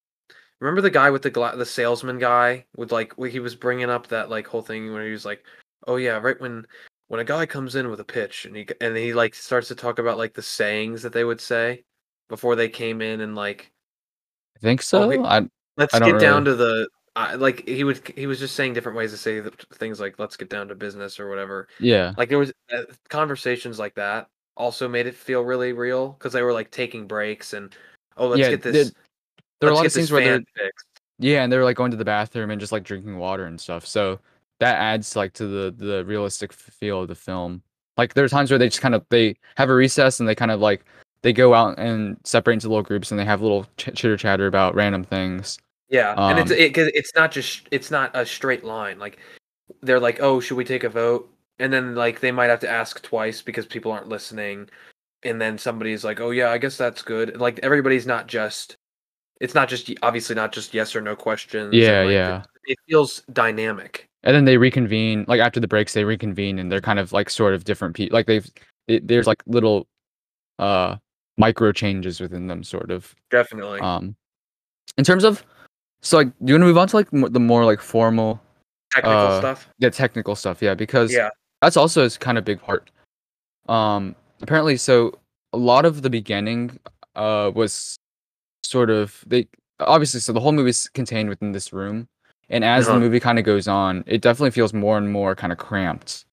remember 0.61 0.81
the 0.81 0.91
guy 0.91 1.11
with 1.11 1.23
the 1.23 1.31
gla- 1.31 1.57
the 1.57 1.67
salesman 1.67 2.19
guy 2.19 2.65
with 2.77 2.93
like 2.93 3.13
when 3.19 3.31
he 3.31 3.41
was 3.41 3.55
bringing 3.55 3.91
up 3.91 4.07
that 4.07 4.31
like 4.31 4.47
whole 4.47 4.63
thing 4.63 4.93
where 4.93 5.05
he 5.05 5.13
was 5.13 5.25
like 5.25 5.45
oh 5.87 5.97
yeah 5.97 6.19
right 6.19 6.41
when 6.41 6.67
when 7.09 7.21
a 7.21 7.25
guy 7.25 7.45
comes 7.45 7.75
in 7.75 7.91
with 7.91 8.01
a 8.01 8.05
pitch 8.05 8.47
and 8.47 8.57
he 8.57 8.67
and 8.81 8.97
he 8.97 9.13
like 9.13 9.35
starts 9.35 9.69
to 9.69 9.75
talk 9.75 9.99
about 9.99 10.19
like 10.19 10.35
the 10.35 10.43
sayings 10.43 11.03
that 11.03 11.13
they 11.13 11.25
would 11.25 11.41
say 11.41 11.85
before 12.29 12.57
they 12.57 12.69
came 12.69 13.03
in 13.03 13.21
and 13.21 13.35
like 13.35 13.71
I 14.57 14.61
think 14.61 14.81
so. 14.81 15.09
wait. 15.09 15.21
I 15.21 15.43
let's 15.77 15.93
I 15.95 15.99
get 15.99 16.13
don't 16.13 16.21
down 16.21 16.45
to 16.47 16.55
the 16.55 16.89
uh, 17.15 17.37
like 17.39 17.69
he 17.69 17.85
would 17.85 18.01
he 18.17 18.27
was 18.27 18.39
just 18.39 18.57
saying 18.57 18.73
different 18.73 18.97
ways 18.97 19.11
to 19.11 19.19
say 19.19 19.41
the, 19.41 19.51
things 19.75 20.01
like 20.01 20.19
let's 20.19 20.37
get 20.37 20.49
down 20.49 20.69
to 20.69 20.75
business 20.75 21.21
or 21.21 21.29
whatever 21.29 21.69
yeah. 21.79 22.15
like 22.17 22.31
there 22.31 22.39
was 22.39 22.53
uh, 22.73 22.85
conversations 23.11 23.79
like 23.79 23.95
that 23.97 24.29
also 24.57 24.89
made 24.89 25.07
it 25.07 25.15
feel 25.15 25.43
really 25.43 25.73
real 25.73 26.11
because 26.11 26.33
they 26.33 26.43
were 26.43 26.53
like 26.53 26.71
taking 26.71 27.07
breaks 27.07 27.53
and 27.53 27.75
oh 28.17 28.29
let's 28.29 28.41
Yeah, 28.41 28.51
get 28.51 28.63
this 28.63 28.93
There 29.61 29.69
are 29.71 29.73
a 29.73 29.77
lot 29.77 29.87
of 29.87 29.93
scenes 29.93 30.09
this 30.09 30.13
where 30.13 30.23
they're 30.25 30.45
fixed. 30.57 30.87
yeah, 31.19 31.43
and 31.43 31.53
they're 31.53 31.65
like 31.65 31.77
going 31.77 31.91
to 31.91 31.97
the 31.97 32.05
bathroom 32.05 32.51
and 32.51 32.61
just 32.61 32.73
like 32.73 32.85
drinking 32.85 33.19
water 33.19 33.47
and 33.47 33.61
stuff. 33.61 33.87
So 33.87 34.19
that 34.61 34.77
adds 34.79 35.17
like 35.17 35.33
to 35.35 35.47
the 35.47 35.71
the 35.77 36.05
realistic 36.05 36.53
feel 36.53 37.03
of 37.03 37.09
the 37.09 37.15
film. 37.15 37.63
Like 37.97 38.15
there 38.15 38.25
are 38.25 38.29
times 38.29 38.51
where 38.51 38.59
they 38.59 38.69
just 38.69 38.81
kind 38.81 38.95
of 38.95 39.05
they 39.09 39.37
have 39.57 39.71
a 39.71 39.75
recess 39.75 40.21
and 40.21 40.29
they 40.29 40.35
kind 40.35 40.51
of 40.51 40.61
like 40.61 40.85
they 41.23 41.33
go 41.33 41.55
out 41.55 41.79
and 41.79 42.17
separate 42.25 42.55
into 42.55 42.69
little 42.69 42.83
groups 42.83 43.11
and 43.11 43.19
they 43.21 43.25
have 43.25 43.43
little 43.43 43.65
ch- 43.77 43.95
chitter 43.95 44.17
chatter 44.17 44.47
about 44.47 44.75
random 44.75 45.05
things. 45.05 45.59
yeah 45.89 46.15
and 46.31 46.39
it's 46.39 46.51
Um, 46.51 46.57
it, 46.57 46.77
it's 46.95 47.15
not 47.15 47.31
just 47.33 47.69
it's 47.71 47.91
not 47.91 48.11
a 48.17 48.25
straight 48.27 48.65
line 48.65 48.99
like 48.99 49.19
they're 49.83 50.01
like 50.01 50.21
oh 50.21 50.41
should 50.41 50.57
we 50.57 50.65
take 50.65 50.85
a 50.85 50.89
vote 50.89 51.29
and 51.63 51.73
then 51.73 51.95
like 51.95 52.19
they 52.19 52.33
might 52.33 52.51
have 52.51 52.61
to 52.61 52.69
ask 52.69 53.01
twice 53.03 53.41
because 53.41 53.65
people 53.67 53.93
aren't 53.93 54.09
listening. 54.09 54.69
And 55.25 55.41
then 55.41 55.57
somebody's 55.57 56.03
like 56.03 56.21
oh 56.21 56.33
yeah 56.33 56.51
i 56.51 56.59
guess 56.59 56.77
that's 56.77 57.01
good. 57.03 57.41
Like 57.41 57.61
everybody's 57.63 58.07
not 58.07 58.27
just 58.27 58.77
it's 59.41 59.55
not 59.55 59.69
just 59.69 59.89
obviously 60.03 60.35
not 60.35 60.53
just 60.53 60.75
yes 60.75 60.95
or 60.97 61.01
no 61.01 61.15
questions. 61.15 61.73
Yeah, 61.73 62.03
like, 62.03 62.13
yeah. 62.13 62.43
it, 62.65 62.73
it 62.73 62.79
feels 62.89 63.23
dynamic. 63.33 64.09
And 64.25 64.35
then 64.35 64.45
they 64.45 64.57
reconvene 64.57 65.25
like 65.29 65.41
after 65.41 65.61
the 65.61 65.69
breaks 65.69 65.95
they 65.95 66.05
reconvene 66.05 66.59
and 66.59 66.71
they're 66.71 66.81
kind 66.81 66.99
of 66.99 67.13
like 67.13 67.31
sort 67.31 67.55
of 67.55 67.63
different 67.63 67.95
people. 67.95 68.17
Like 68.17 68.27
they've 68.27 68.51
it, 68.89 69.07
there's 69.07 69.29
like 69.29 69.43
little 69.47 69.87
uh 70.59 70.97
micro 71.39 71.71
changes 71.71 72.21
within 72.21 72.49
them 72.49 72.65
sort 72.65 72.91
of. 72.91 73.15
definitely. 73.31 73.79
Um 73.79 74.17
in 74.99 75.05
terms 75.05 75.23
of 75.23 75.45
so 76.03 76.17
like 76.17 76.27
do 76.27 76.35
you 76.47 76.55
want 76.55 76.63
to 76.63 76.67
move 76.67 76.79
on 76.79 76.89
to 76.89 76.97
like 76.97 77.11
the 77.13 77.41
more 77.41 77.65
like 77.65 77.81
formal 77.81 78.41
technical 78.91 79.17
uh, 79.17 79.39
stuff? 79.39 79.69
yeah 79.79 79.91
technical 79.91 80.35
stuff? 80.35 80.61
Yeah 80.61 80.75
because 80.75 81.13
yeah 81.13 81.29
that's 81.63 81.77
also 81.79 82.05
is 82.05 82.19
kind 82.19 82.37
of 82.37 82.45
big 82.45 82.61
part. 82.61 82.91
Um 83.69 84.15
apparently 84.43 84.77
so 84.77 85.19
a 85.53 85.57
lot 85.59 85.85
of 85.87 86.03
the 86.03 86.11
beginning 86.11 86.79
uh 87.17 87.51
was 87.55 87.97
sort 88.65 88.91
of 88.91 89.23
they 89.27 89.47
obviously 89.81 90.21
so 90.21 90.33
the 90.33 90.41
whole 90.41 90.53
movie 90.53 90.71
is 90.71 90.89
contained 90.95 91.29
within 91.29 91.53
this 91.53 91.73
room 91.73 92.09
and 92.51 92.65
as 92.65 92.87
Uh-huh. 92.87 92.95
the 92.95 93.01
movie 93.01 93.21
kind 93.21 93.39
of 93.39 93.45
goes 93.45 93.69
on 93.69 94.03
it 94.07 94.21
definitely 94.21 94.51
feels 94.51 94.73
more 94.75 94.99
and 94.99 95.13
more 95.13 95.35
kind 95.37 95.53
of 95.53 95.59
cramped 95.59 96.25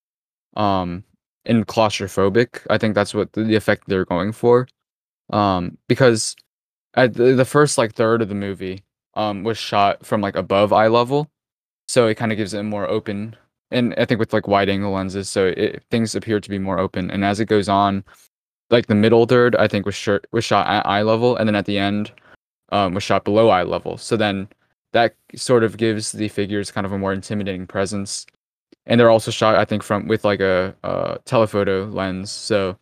um 0.56 1.04
and 1.46 1.66
claustrophobic. 1.68 2.66
I 2.70 2.78
think 2.78 2.94
that's 2.96 3.14
what 3.14 3.32
the, 3.34 3.44
the 3.44 3.56
effect 3.56 3.84
they're 3.88 4.06
going 4.06 4.32
for. 4.32 4.68
Um 5.32 5.78
because 5.88 6.36
at 6.96 7.14
the, 7.14 7.34
the 7.36 7.46
first 7.46 7.78
like 7.78 7.94
third 7.94 8.22
of 8.24 8.30
the 8.30 8.36
movie 8.36 8.84
um 9.14 9.44
was 9.44 9.58
shot 9.58 10.06
from 10.06 10.22
like 10.22 10.36
above 10.36 10.74
eye 10.74 10.88
level 10.88 11.28
so 11.88 12.08
it 12.08 12.16
kind 12.16 12.32
of 12.32 12.38
gives 12.38 12.54
it 12.54 12.60
a 12.60 12.64
more 12.64 12.88
open 12.90 13.36
and 13.72 13.93
i 13.97 14.05
think 14.05 14.20
with 14.20 14.34
like 14.34 14.47
wide 14.47 14.70
angle 14.70 14.91
lenses 14.91 15.30
so 15.30 15.47
it, 15.47 15.84
things 15.91 16.15
appear 16.15 16.39
to 16.39 16.49
be 16.49 16.59
more 16.59 16.80
open 16.80 17.09
and 17.11 17.24
as 17.24 17.39
it 17.39 17.45
goes 17.45 17.70
on 17.70 18.03
like 18.70 18.88
the 18.88 18.95
middle 18.95 19.26
third 19.26 19.55
i 19.57 19.67
think 19.67 19.86
was 19.86 19.95
shot 19.95 20.26
was 20.32 20.45
shot 20.45 20.67
at 20.67 20.86
eye 20.86 21.01
level 21.01 21.36
and 21.36 21.47
then 21.47 21.55
at 21.55 21.65
the 21.65 21.78
end 21.78 22.11
um, 22.72 22.93
was 22.93 23.03
shot 23.03 23.24
below 23.24 23.49
eye 23.49 23.63
level. 23.63 23.97
So 23.97 24.15
then 24.15 24.47
that 24.93 25.15
sort 25.36 25.63
of 25.63 25.78
gives 25.78 26.11
the 26.11 26.28
figures 26.28 26.72
kind 26.72 26.86
of 26.86 26.91
a 26.91 26.97
more 26.97 27.13
intimidating 27.13 27.67
presence. 27.67 28.26
And 28.86 28.99
they're 28.99 29.09
also 29.09 29.30
shot 29.30 29.55
i 29.55 29.65
think 29.65 29.84
from 29.84 30.07
with 30.07 30.26
like 30.26 30.39
a, 30.39 30.76
a 30.84 31.20
telephoto 31.26 31.86
lens 31.86 32.32
so 32.32 32.78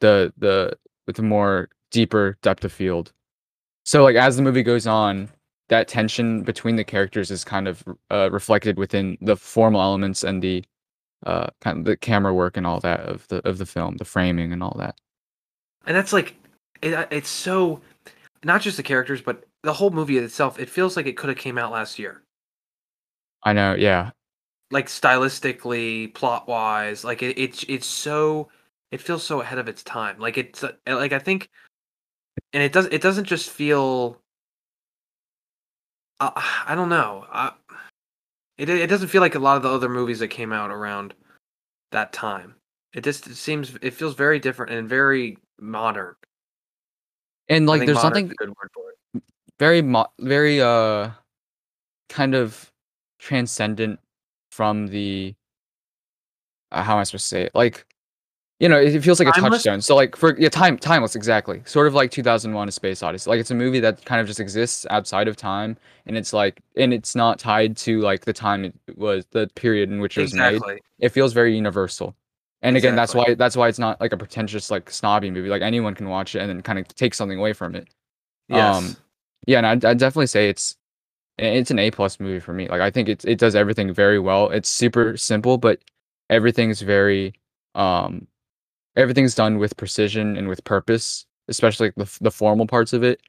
the 0.00 0.32
the 0.36 0.76
with 1.06 1.18
a 1.18 1.22
more 1.22 1.70
deeper 1.90 2.36
depth 2.42 2.64
of 2.64 2.72
field. 2.72 3.12
So 3.84 4.02
like 4.02 4.16
as 4.16 4.36
the 4.36 4.42
movie 4.42 4.62
goes 4.62 4.86
on 4.86 5.30
that 5.68 5.88
tension 5.88 6.42
between 6.42 6.76
the 6.76 6.84
characters 6.84 7.30
is 7.30 7.44
kind 7.44 7.66
of 7.66 7.84
uh, 8.10 8.30
reflected 8.30 8.78
within 8.78 9.18
the 9.20 9.36
formal 9.36 9.80
elements 9.80 10.22
and 10.22 10.42
the 10.42 10.64
uh 11.24 11.46
kind 11.62 11.78
of 11.78 11.84
the 11.86 11.96
camera 11.96 12.32
work 12.32 12.56
and 12.56 12.66
all 12.66 12.78
that 12.78 13.00
of 13.00 13.26
the 13.28 13.46
of 13.48 13.58
the 13.58 13.66
film 13.66 13.96
the 13.96 14.04
framing 14.04 14.52
and 14.52 14.62
all 14.62 14.76
that. 14.78 14.96
And 15.86 15.96
that's 15.96 16.12
like 16.12 16.36
it, 16.82 16.92
uh, 16.92 17.06
it's 17.10 17.28
so 17.28 17.80
not 18.44 18.60
just 18.60 18.76
the 18.76 18.82
characters 18.82 19.22
but 19.22 19.44
the 19.62 19.72
whole 19.72 19.90
movie 19.90 20.18
itself 20.18 20.58
it 20.58 20.68
feels 20.68 20.96
like 20.96 21.06
it 21.06 21.16
could 21.16 21.28
have 21.28 21.38
came 21.38 21.58
out 21.58 21.72
last 21.72 21.98
year. 21.98 22.22
I 23.42 23.52
know 23.52 23.74
yeah. 23.74 24.10
Like 24.70 24.86
stylistically 24.86 26.12
plot 26.14 26.46
wise 26.46 27.02
like 27.02 27.22
it, 27.22 27.38
it's 27.38 27.64
it's 27.68 27.86
so 27.86 28.48
it 28.90 29.00
feels 29.00 29.24
so 29.24 29.40
ahead 29.40 29.58
of 29.58 29.68
its 29.68 29.82
time. 29.82 30.18
Like 30.18 30.36
it's 30.36 30.62
uh, 30.62 30.72
like 30.86 31.12
i 31.12 31.18
think 31.18 31.48
and 32.52 32.62
it 32.62 32.72
does 32.72 32.86
it 32.86 33.00
doesn't 33.00 33.24
just 33.24 33.48
feel 33.50 34.20
uh, 36.20 36.30
i 36.66 36.74
don't 36.74 36.88
know. 36.88 37.26
Uh, 37.30 37.50
it, 38.58 38.68
it 38.68 38.86
doesn't 38.88 39.08
feel 39.08 39.20
like 39.20 39.34
a 39.34 39.38
lot 39.38 39.56
of 39.56 39.62
the 39.62 39.70
other 39.70 39.88
movies 39.88 40.18
that 40.20 40.28
came 40.28 40.52
out 40.52 40.70
around 40.70 41.14
that 41.92 42.12
time. 42.12 42.54
It 42.94 43.04
just 43.04 43.26
it 43.26 43.36
seems 43.36 43.76
it 43.82 43.92
feels 43.92 44.14
very 44.14 44.38
different 44.38 44.72
and 44.72 44.88
very 44.88 45.36
modern. 45.60 46.14
And 47.48 47.66
like 47.66 47.84
there's 47.84 48.00
something 48.00 48.32
good 48.36 48.48
word 48.48 48.70
for 48.72 48.90
it. 48.90 49.22
very 49.58 49.82
mo- 49.82 50.10
very 50.18 50.60
uh 50.60 51.10
kind 52.08 52.34
of 52.34 52.72
transcendent 53.18 54.00
from 54.50 54.86
the 54.86 55.34
uh, 56.72 56.82
how 56.82 56.94
am 56.94 57.00
I 57.00 57.04
supposed 57.04 57.24
to 57.24 57.28
say 57.28 57.42
it? 57.42 57.54
Like 57.54 57.86
you 58.58 58.68
know, 58.68 58.78
it, 58.78 59.02
feels 59.02 59.18
like 59.18 59.28
a 59.28 59.32
Timeless? 59.32 59.62
touchstone. 59.62 59.80
So 59.82 59.94
like 59.94 60.16
for 60.16 60.38
yeah, 60.38 60.48
time 60.48 60.78
timeless 60.78 61.14
exactly. 61.14 61.62
Sort 61.66 61.86
of 61.86 61.94
like 61.94 62.10
2001: 62.10 62.68
A 62.68 62.72
Space 62.72 63.02
Odyssey. 63.02 63.28
Like 63.28 63.40
it's 63.40 63.50
a 63.50 63.54
movie 63.54 63.80
that 63.80 64.04
kind 64.04 64.20
of 64.20 64.26
just 64.26 64.40
exists 64.40 64.86
outside 64.90 65.28
of 65.28 65.36
time, 65.36 65.76
and 66.06 66.16
it's 66.16 66.32
like 66.32 66.60
and 66.76 66.94
it's 66.94 67.14
not 67.14 67.38
tied 67.38 67.76
to 67.78 68.00
like 68.00 68.24
the 68.24 68.32
time 68.32 68.64
it 68.64 68.74
was 68.96 69.26
the 69.32 69.48
period 69.54 69.90
in 69.90 70.00
which 70.00 70.16
it 70.16 70.22
was 70.22 70.34
made. 70.34 70.62
It 70.98 71.10
feels 71.10 71.32
very 71.34 71.54
universal. 71.54 72.16
And 72.62 72.76
again, 72.76 72.96
that's 72.96 73.14
why 73.14 73.34
that's 73.34 73.56
why 73.56 73.68
it's 73.68 73.78
not 73.78 74.00
like 74.00 74.12
a 74.12 74.16
pretentious 74.16 74.70
like 74.70 74.90
snobby 74.90 75.30
movie. 75.30 75.48
Like 75.50 75.62
anyone 75.62 75.94
can 75.94 76.08
watch 76.08 76.34
it 76.34 76.40
and 76.40 76.48
then 76.48 76.62
kind 76.62 76.78
of 76.78 76.88
take 76.88 77.12
something 77.14 77.38
away 77.38 77.52
from 77.52 77.74
it. 77.74 77.88
yes 78.48 78.76
Um, 78.76 78.96
yeah, 79.46 79.58
and 79.58 79.66
I'd, 79.66 79.84
I'd 79.84 79.98
definitely 79.98 80.26
say 80.28 80.48
it's 80.48 80.76
it's 81.38 81.70
an 81.70 81.78
A 81.78 81.90
plus 81.90 82.18
movie 82.18 82.40
for 82.40 82.54
me. 82.54 82.68
Like 82.68 82.80
I 82.80 82.90
think 82.90 83.10
it 83.10 83.24
it 83.26 83.38
does 83.38 83.54
everything 83.54 83.92
very 83.92 84.18
well. 84.18 84.48
It's 84.48 84.70
super 84.70 85.16
simple, 85.18 85.58
but 85.58 85.80
everything's 86.30 86.80
very 86.80 87.34
um 87.74 88.26
everything's 88.96 89.34
done 89.34 89.58
with 89.58 89.76
precision 89.76 90.36
and 90.36 90.48
with 90.48 90.64
purpose, 90.64 91.26
especially 91.48 91.92
the 91.96 92.10
the 92.20 92.30
formal 92.30 92.66
parts 92.66 92.92
of 92.92 93.02
it. 93.02 93.20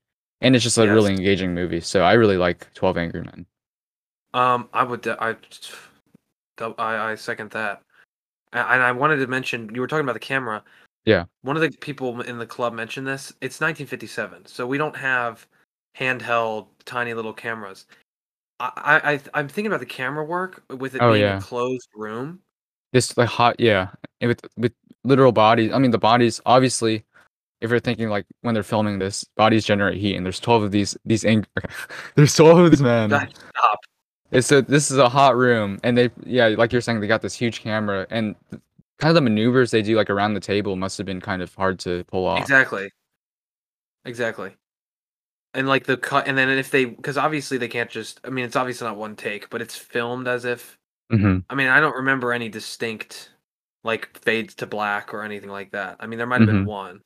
And 0.41 0.55
it's 0.55 0.63
just 0.63 0.77
a 0.77 0.83
Yes. 0.85 0.91
really 0.93 1.11
engaging 1.11 1.53
movie. 1.53 1.81
So 1.81 2.01
I 2.03 2.13
really 2.13 2.37
like 2.37 2.71
Twelve 2.73 2.97
Angry 2.97 3.21
Men. 3.21 3.45
Um, 4.33 4.69
I 4.73 4.83
would. 4.83 5.07
I, 5.07 5.35
I, 6.59 7.11
I 7.11 7.15
second 7.15 7.51
that. 7.51 7.81
And 8.53 8.81
I 8.81 8.91
wanted 8.91 9.17
to 9.17 9.27
mention 9.27 9.73
you 9.73 9.81
were 9.81 9.87
talking 9.87 10.05
about 10.05 10.13
the 10.13 10.19
camera. 10.19 10.63
Yeah. 11.05 11.25
One 11.41 11.55
of 11.55 11.61
the 11.61 11.69
people 11.69 12.21
in 12.21 12.37
the 12.37 12.45
club 12.45 12.73
mentioned 12.73 13.07
this. 13.07 13.29
It's 13.41 13.59
1957, 13.61 14.45
so 14.45 14.65
we 14.65 14.77
don't 14.77 14.95
have 14.95 15.47
handheld 15.97 16.67
tiny 16.85 17.13
little 17.13 17.33
cameras. 17.33 17.85
I, 18.59 18.71
I, 18.75 19.13
I 19.13 19.21
I'm 19.33 19.47
thinking 19.47 19.67
about 19.67 19.79
the 19.79 19.85
camera 19.85 20.23
work 20.23 20.63
with 20.69 20.95
it 20.95 21.01
Oh, 21.01 21.11
being 21.13 21.23
yeah. 21.23 21.37
a 21.37 21.41
closed 21.41 21.89
room. 21.95 22.39
This 22.93 23.17
like 23.17 23.29
hot, 23.29 23.59
yeah, 23.59 23.89
and 24.21 24.29
with 24.29 24.41
with 24.57 24.73
literal 25.03 25.31
bodies. 25.31 25.71
I 25.73 25.79
mean, 25.79 25.91
the 25.91 25.97
bodies 25.97 26.41
obviously. 26.45 27.03
If 27.59 27.71
you're 27.71 27.79
thinking 27.79 28.09
like 28.09 28.25
when 28.41 28.53
they're 28.53 28.61
filming 28.61 28.99
this, 28.99 29.23
bodies 29.35 29.65
generate 29.65 29.97
heat, 29.99 30.15
and 30.15 30.23
there's 30.25 30.39
twelve 30.39 30.61
of 30.63 30.71
these 30.71 30.95
these 31.05 31.25
ang- 31.25 31.47
there's 32.15 32.35
twelve 32.35 32.59
of 32.59 32.69
these 32.71 32.81
men. 32.83 33.09
God, 33.09 33.33
Stop. 33.33 33.79
It's 34.31 34.51
a 34.51 34.61
this 34.61 34.91
is 34.91 34.97
a 34.99 35.09
hot 35.09 35.35
room, 35.35 35.79
and 35.83 35.97
they 35.97 36.11
yeah, 36.25 36.47
like 36.49 36.71
you're 36.71 36.81
saying, 36.81 36.99
they 36.99 37.07
got 37.07 37.21
this 37.23 37.33
huge 37.33 37.61
camera, 37.61 38.05
and 38.11 38.35
kind 38.99 39.09
of 39.09 39.15
the 39.15 39.21
maneuvers 39.21 39.71
they 39.71 39.81
do 39.81 39.95
like 39.95 40.09
around 40.09 40.33
the 40.35 40.39
table 40.39 40.75
must 40.75 40.97
have 40.99 41.05
been 41.07 41.21
kind 41.21 41.41
of 41.41 41.53
hard 41.55 41.79
to 41.79 42.03
pull 42.05 42.25
off. 42.25 42.39
Exactly. 42.41 42.91
Exactly. 44.05 44.55
and 45.53 45.67
like 45.67 45.85
the 45.85 45.97
cut, 45.97 46.27
and 46.27 46.37
then 46.37 46.49
if 46.49 46.69
they, 46.71 46.85
because 46.85 47.17
obviously 47.17 47.57
they 47.57 47.67
can't 47.67 47.89
just. 47.89 48.19
I 48.23 48.29
mean, 48.29 48.45
it's 48.45 48.55
obviously 48.55 48.87
not 48.87 48.97
one 48.97 49.15
take, 49.15 49.49
but 49.49 49.61
it's 49.61 49.75
filmed 49.75 50.27
as 50.27 50.45
if. 50.45 50.77
Hmm 51.11 51.39
I 51.49 51.55
mean, 51.55 51.67
I 51.67 51.79
don't 51.79 51.95
remember 51.95 52.33
any 52.33 52.49
distinct 52.49 53.31
like 53.83 54.17
fades 54.19 54.55
to 54.55 54.67
black 54.67 55.13
or 55.13 55.23
anything 55.23 55.49
like 55.49 55.71
that. 55.71 55.97
I 55.99 56.07
mean, 56.07 56.17
there 56.17 56.27
might 56.27 56.41
have 56.41 56.45
been 56.47 56.63
Mhm. 56.63 56.65
one, 56.65 57.01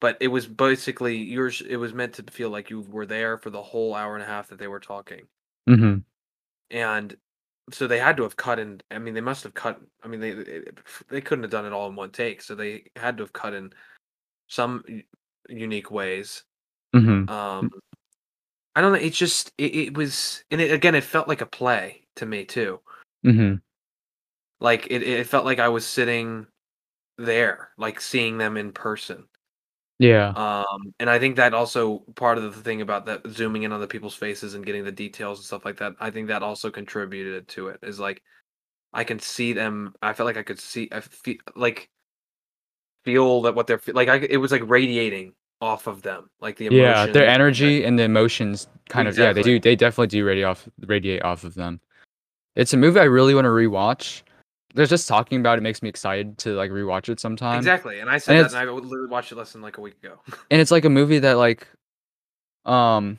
but 0.00 0.18
it 0.20 0.28
was 0.28 0.46
basically 0.48 1.16
yours. 1.18 1.62
It 1.62 1.76
was 1.76 1.94
meant 1.94 2.14
to 2.16 2.24
feel 2.32 2.50
like 2.50 2.70
you 2.70 2.82
were 2.82 3.06
there 3.06 3.38
for 3.38 3.50
the 3.50 3.62
whole 3.62 3.94
hour 3.94 4.14
and 4.16 4.24
a 4.24 4.28
half 4.28 4.48
that 4.48 4.58
they 4.58 4.68
were 4.68 4.80
talking, 4.80 5.28
hmm 5.68 5.98
and 6.70 7.16
so 7.72 7.86
they 7.86 7.98
had 7.98 8.16
to 8.16 8.22
have 8.22 8.36
cut 8.36 8.58
in. 8.58 8.80
I 8.90 8.98
mean, 8.98 9.14
they 9.14 9.20
must 9.20 9.44
have 9.44 9.54
cut. 9.54 9.80
I 10.02 10.08
mean, 10.08 10.20
they 10.20 10.62
they 11.08 11.20
couldn't 11.20 11.44
have 11.44 11.50
done 11.50 11.66
it 11.66 11.72
all 11.72 11.88
in 11.88 11.96
one 11.96 12.10
take, 12.10 12.42
so 12.42 12.54
they 12.54 12.84
had 12.96 13.16
to 13.18 13.24
have 13.24 13.32
cut 13.32 13.54
in 13.54 13.72
some 14.48 14.84
unique 15.48 15.90
ways. 15.90 16.44
hmm 16.94 17.24
Um, 17.28 17.70
I 18.74 18.80
don't 18.80 18.92
know. 18.92 18.98
It 18.98 19.12
just 19.12 19.52
it, 19.58 19.74
it 19.74 19.96
was, 19.96 20.44
and 20.50 20.60
it, 20.60 20.72
again, 20.72 20.94
it 20.94 21.04
felt 21.04 21.28
like 21.28 21.40
a 21.40 21.46
play 21.46 22.02
to 22.16 22.26
me 22.26 22.44
too. 22.44 22.80
Hmm 23.24 23.54
Like 24.60 24.86
it, 24.90 25.02
it 25.02 25.26
felt 25.26 25.44
like 25.44 25.58
I 25.58 25.68
was 25.68 25.86
sitting 25.86 26.46
there, 27.16 27.70
like 27.78 28.00
seeing 28.00 28.38
them 28.38 28.56
in 28.56 28.72
person. 28.72 29.24
Yeah. 29.98 30.28
Um, 30.28 30.94
and 31.00 31.10
I 31.10 31.18
think 31.18 31.36
that 31.36 31.54
also 31.54 32.00
part 32.14 32.38
of 32.38 32.44
the 32.44 32.62
thing 32.62 32.80
about 32.80 33.06
that 33.06 33.26
zooming 33.28 33.64
in 33.64 33.72
on 33.72 33.80
the 33.80 33.88
people's 33.88 34.14
faces 34.14 34.54
and 34.54 34.64
getting 34.64 34.84
the 34.84 34.92
details 34.92 35.38
and 35.38 35.46
stuff 35.46 35.64
like 35.64 35.78
that. 35.78 35.94
I 35.98 36.10
think 36.10 36.28
that 36.28 36.42
also 36.42 36.70
contributed 36.70 37.48
to 37.48 37.68
it. 37.68 37.80
Is 37.82 37.98
like 37.98 38.22
I 38.92 39.04
can 39.04 39.18
see 39.18 39.52
them. 39.52 39.94
I 40.02 40.12
felt 40.12 40.26
like 40.26 40.36
I 40.36 40.42
could 40.44 40.60
see. 40.60 40.88
I 40.92 41.00
feel 41.00 41.36
like 41.56 41.90
feel 43.04 43.42
that 43.42 43.54
what 43.54 43.66
they're 43.66 43.80
like. 43.88 44.08
I 44.08 44.16
it 44.16 44.36
was 44.36 44.52
like 44.52 44.68
radiating 44.68 45.32
off 45.60 45.86
of 45.86 46.02
them, 46.02 46.30
like 46.40 46.56
the 46.56 46.66
emotion. 46.66 46.84
yeah, 46.84 47.06
their 47.06 47.26
energy 47.26 47.84
and 47.84 47.98
the 47.98 48.04
emotions 48.04 48.68
kind 48.88 49.08
of 49.08 49.18
yeah, 49.18 49.32
they 49.32 49.42
do 49.42 49.58
they 49.58 49.76
definitely 49.76 50.06
do 50.08 50.24
radiate 50.24 50.46
off 50.46 50.68
radiate 50.86 51.22
off 51.22 51.44
of 51.44 51.54
them. 51.54 51.80
It's 52.58 52.74
a 52.74 52.76
movie 52.76 52.98
I 52.98 53.04
really 53.04 53.36
want 53.36 53.44
to 53.44 53.50
rewatch. 53.50 54.22
There's 54.74 54.90
just 54.90 55.06
talking 55.06 55.38
about 55.38 55.58
it 55.58 55.62
makes 55.62 55.80
me 55.80 55.88
excited 55.88 56.36
to 56.38 56.56
like 56.56 56.72
rewatch 56.72 57.08
it 57.08 57.20
sometime. 57.20 57.56
Exactly, 57.56 58.00
and 58.00 58.10
I 58.10 58.18
said 58.18 58.36
And 58.36 58.44
that, 58.44 58.50
and 58.50 58.68
I 58.68 58.70
would 58.70 58.84
literally 58.84 59.08
watched 59.08 59.30
it 59.30 59.36
less 59.36 59.52
than 59.52 59.62
like 59.62 59.78
a 59.78 59.80
week 59.80 59.94
ago. 60.02 60.18
and 60.50 60.60
it's 60.60 60.72
like 60.72 60.84
a 60.84 60.90
movie 60.90 61.20
that 61.20 61.34
like 61.34 61.68
um 62.66 63.18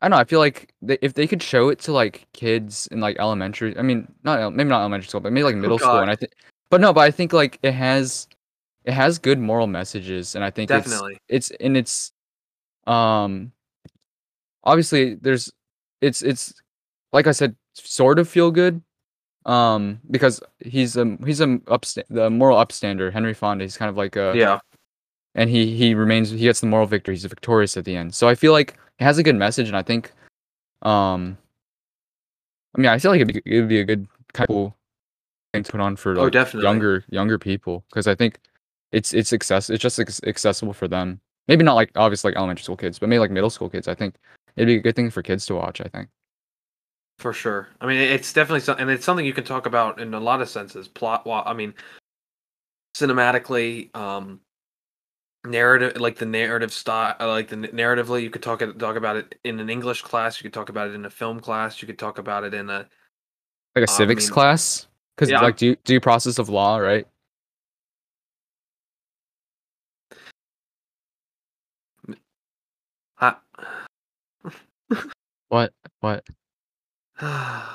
I 0.00 0.06
don't 0.06 0.16
know, 0.16 0.20
I 0.20 0.24
feel 0.24 0.38
like 0.38 0.72
they, 0.80 0.96
if 1.02 1.12
they 1.12 1.26
could 1.26 1.42
show 1.42 1.68
it 1.68 1.80
to 1.80 1.92
like 1.92 2.26
kids 2.32 2.86
in 2.92 3.00
like 3.00 3.18
elementary, 3.18 3.76
I 3.76 3.82
mean, 3.82 4.10
not 4.22 4.54
maybe 4.54 4.70
not 4.70 4.80
elementary 4.80 5.08
school, 5.08 5.20
but 5.20 5.32
maybe 5.32 5.44
like 5.44 5.56
middle 5.56 5.78
school 5.78 5.98
and 5.98 6.10
I 6.10 6.14
think 6.14 6.32
but 6.70 6.80
no, 6.80 6.92
but 6.92 7.00
I 7.00 7.10
think 7.10 7.32
like 7.32 7.58
it 7.64 7.74
has 7.74 8.28
it 8.84 8.92
has 8.92 9.18
good 9.18 9.40
moral 9.40 9.66
messages 9.66 10.36
and 10.36 10.44
I 10.44 10.50
think 10.50 10.70
it's 10.70 10.84
Definitely. 10.84 11.18
it's 11.28 11.50
and 11.50 11.76
it's 11.76 12.12
um 12.86 13.50
obviously 14.62 15.16
there's 15.16 15.50
it's 16.00 16.22
it's 16.22 16.54
like 17.12 17.26
I 17.26 17.32
said 17.32 17.56
sort 17.74 18.18
of 18.18 18.28
feel 18.28 18.50
good 18.50 18.82
um 19.46 20.00
because 20.10 20.40
he's 20.60 20.96
a 20.96 21.16
he's 21.24 21.40
a 21.40 21.46
upsta- 21.46 22.04
the 22.10 22.28
moral 22.28 22.58
upstander 22.58 23.10
Henry 23.12 23.32
Fonda. 23.34 23.64
He's 23.64 23.76
kind 23.76 23.88
of 23.88 23.96
like 23.96 24.16
a 24.16 24.32
yeah, 24.36 24.58
and 25.34 25.48
he 25.48 25.74
he 25.76 25.94
remains 25.94 26.30
he 26.30 26.38
gets 26.40 26.60
the 26.60 26.66
moral 26.66 26.86
victory. 26.86 27.14
He's 27.14 27.24
victorious 27.24 27.76
at 27.76 27.84
the 27.84 27.96
end. 27.96 28.14
So 28.14 28.28
I 28.28 28.34
feel 28.34 28.52
like 28.52 28.76
it 28.98 29.04
has 29.04 29.16
a 29.18 29.22
good 29.22 29.36
message 29.36 29.68
and 29.68 29.76
I 29.76 29.82
think 29.82 30.12
um 30.82 31.38
I 32.76 32.80
mean 32.80 32.90
I 32.90 32.98
feel 32.98 33.10
like 33.10 33.20
it'd 33.22 33.34
be, 33.34 33.42
it'd 33.50 33.68
be 33.68 33.80
a 33.80 33.84
good 33.84 34.06
kind 34.32 34.48
of 34.50 34.72
thing 35.54 35.62
to 35.64 35.72
put 35.72 35.80
on 35.80 35.96
for 35.96 36.16
Oh, 36.18 36.24
like, 36.24 36.32
definitely. 36.32 36.66
younger 36.68 37.04
younger 37.08 37.38
people 37.38 37.84
because 37.88 38.06
I 38.06 38.14
think 38.14 38.38
it's 38.92 39.14
it's 39.14 39.32
access 39.32 39.70
it's 39.70 39.82
just 39.82 39.98
accessible 40.26 40.72
for 40.74 40.86
them. 40.86 41.20
Maybe 41.48 41.64
not 41.64 41.74
like 41.74 41.90
obviously 41.96 42.30
like 42.30 42.36
elementary 42.36 42.62
school 42.64 42.76
kids 42.76 42.98
but 42.98 43.08
maybe 43.08 43.20
like 43.20 43.30
middle 43.30 43.50
school 43.50 43.70
kids. 43.70 43.88
I 43.88 43.94
think 43.94 44.16
it'd 44.56 44.66
be 44.66 44.76
a 44.76 44.80
good 44.80 44.96
thing 44.96 45.10
for 45.10 45.22
kids 45.22 45.46
to 45.46 45.54
watch 45.54 45.80
I 45.80 45.88
think 45.88 46.08
for 47.20 47.32
sure. 47.32 47.68
I 47.80 47.86
mean, 47.86 47.98
it's 47.98 48.32
definitely 48.32 48.60
something, 48.60 48.82
and 48.82 48.90
it's 48.90 49.04
something 49.04 49.24
you 49.26 49.32
can 49.32 49.44
talk 49.44 49.66
about 49.66 50.00
in 50.00 50.14
a 50.14 50.20
lot 50.20 50.40
of 50.40 50.48
senses. 50.48 50.88
Plot, 50.88 51.26
wa- 51.26 51.42
I 51.44 51.52
mean, 51.52 51.74
cinematically, 52.96 53.94
um, 53.94 54.40
narrative, 55.44 56.00
like 56.00 56.16
the 56.16 56.26
narrative 56.26 56.72
style, 56.72 57.14
uh, 57.20 57.28
like 57.28 57.48
the 57.48 57.56
narratively, 57.56 58.22
you 58.22 58.30
could 58.30 58.42
talk 58.42 58.60
talk 58.78 58.96
about 58.96 59.16
it 59.16 59.38
in 59.44 59.60
an 59.60 59.70
English 59.70 60.02
class. 60.02 60.40
You 60.40 60.44
could 60.44 60.54
talk 60.54 60.68
about 60.68 60.88
it 60.88 60.94
in 60.94 61.04
a 61.04 61.10
film 61.10 61.40
class. 61.40 61.80
You 61.82 61.86
could 61.86 61.98
talk 61.98 62.18
about 62.18 62.44
it 62.44 62.54
in 62.54 62.70
a 62.70 62.88
like 63.76 63.84
a 63.84 63.90
I 63.90 63.96
civics 63.96 64.26
mean- 64.26 64.34
class 64.34 64.86
because 65.16 65.30
Yeah, 65.30 65.42
like 65.42 65.56
due 65.56 65.76
due 65.84 66.00
process 66.00 66.38
of 66.38 66.48
law 66.48 66.78
right 66.78 67.06
I, 73.18 73.36
what 75.50 75.72
what 76.00 76.24
where 77.20 77.66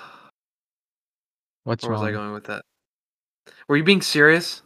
what's 1.65 1.87
was 1.87 2.01
I 2.01 2.11
going 2.11 2.31
with 2.31 2.45
that? 2.45 2.63
Were 3.67 3.77
you 3.77 3.83
being 3.83 4.01
serious? 4.01 4.63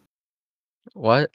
what 0.93 1.29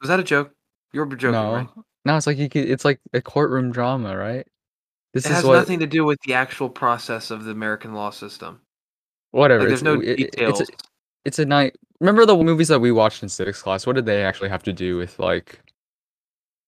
Was 0.00 0.08
that 0.08 0.20
a 0.20 0.24
joke? 0.24 0.52
You 0.92 1.00
were 1.00 1.06
joking, 1.06 1.32
no 1.32 1.54
right? 1.54 1.68
no 2.06 2.16
it's 2.16 2.26
like 2.26 2.38
you 2.38 2.48
could, 2.48 2.68
it's 2.68 2.84
like 2.84 2.98
a 3.12 3.20
courtroom 3.20 3.70
drama 3.70 4.16
right 4.16 4.46
this 5.12 5.26
It 5.26 5.32
has 5.32 5.44
what 5.44 5.54
nothing 5.54 5.80
to 5.80 5.86
do 5.86 6.04
with 6.04 6.18
the 6.26 6.32
actual 6.32 6.70
process 6.70 7.30
of 7.30 7.44
the 7.44 7.50
American 7.50 7.92
law 7.92 8.08
system. 8.10 8.62
whatever 9.32 9.64
Like, 9.64 9.72
it's, 9.72 9.82
there's 9.82 9.96
no 9.96 10.00
it- 10.00 10.08
it- 10.08 10.16
details. 10.32 10.60
it's 10.60 10.70
a, 10.70 10.72
it's 11.26 11.38
a 11.38 11.44
night 11.44 11.76
remember 12.00 12.24
the 12.24 12.36
movies 12.36 12.68
that 12.68 12.80
we 12.80 12.90
watched 12.90 13.22
in 13.22 13.28
civics 13.28 13.60
class 13.60 13.86
what 13.86 13.96
did 13.96 14.06
they 14.06 14.24
actually 14.24 14.48
have 14.48 14.62
to 14.62 14.72
do 14.72 14.96
with 14.96 15.18
like 15.18 15.60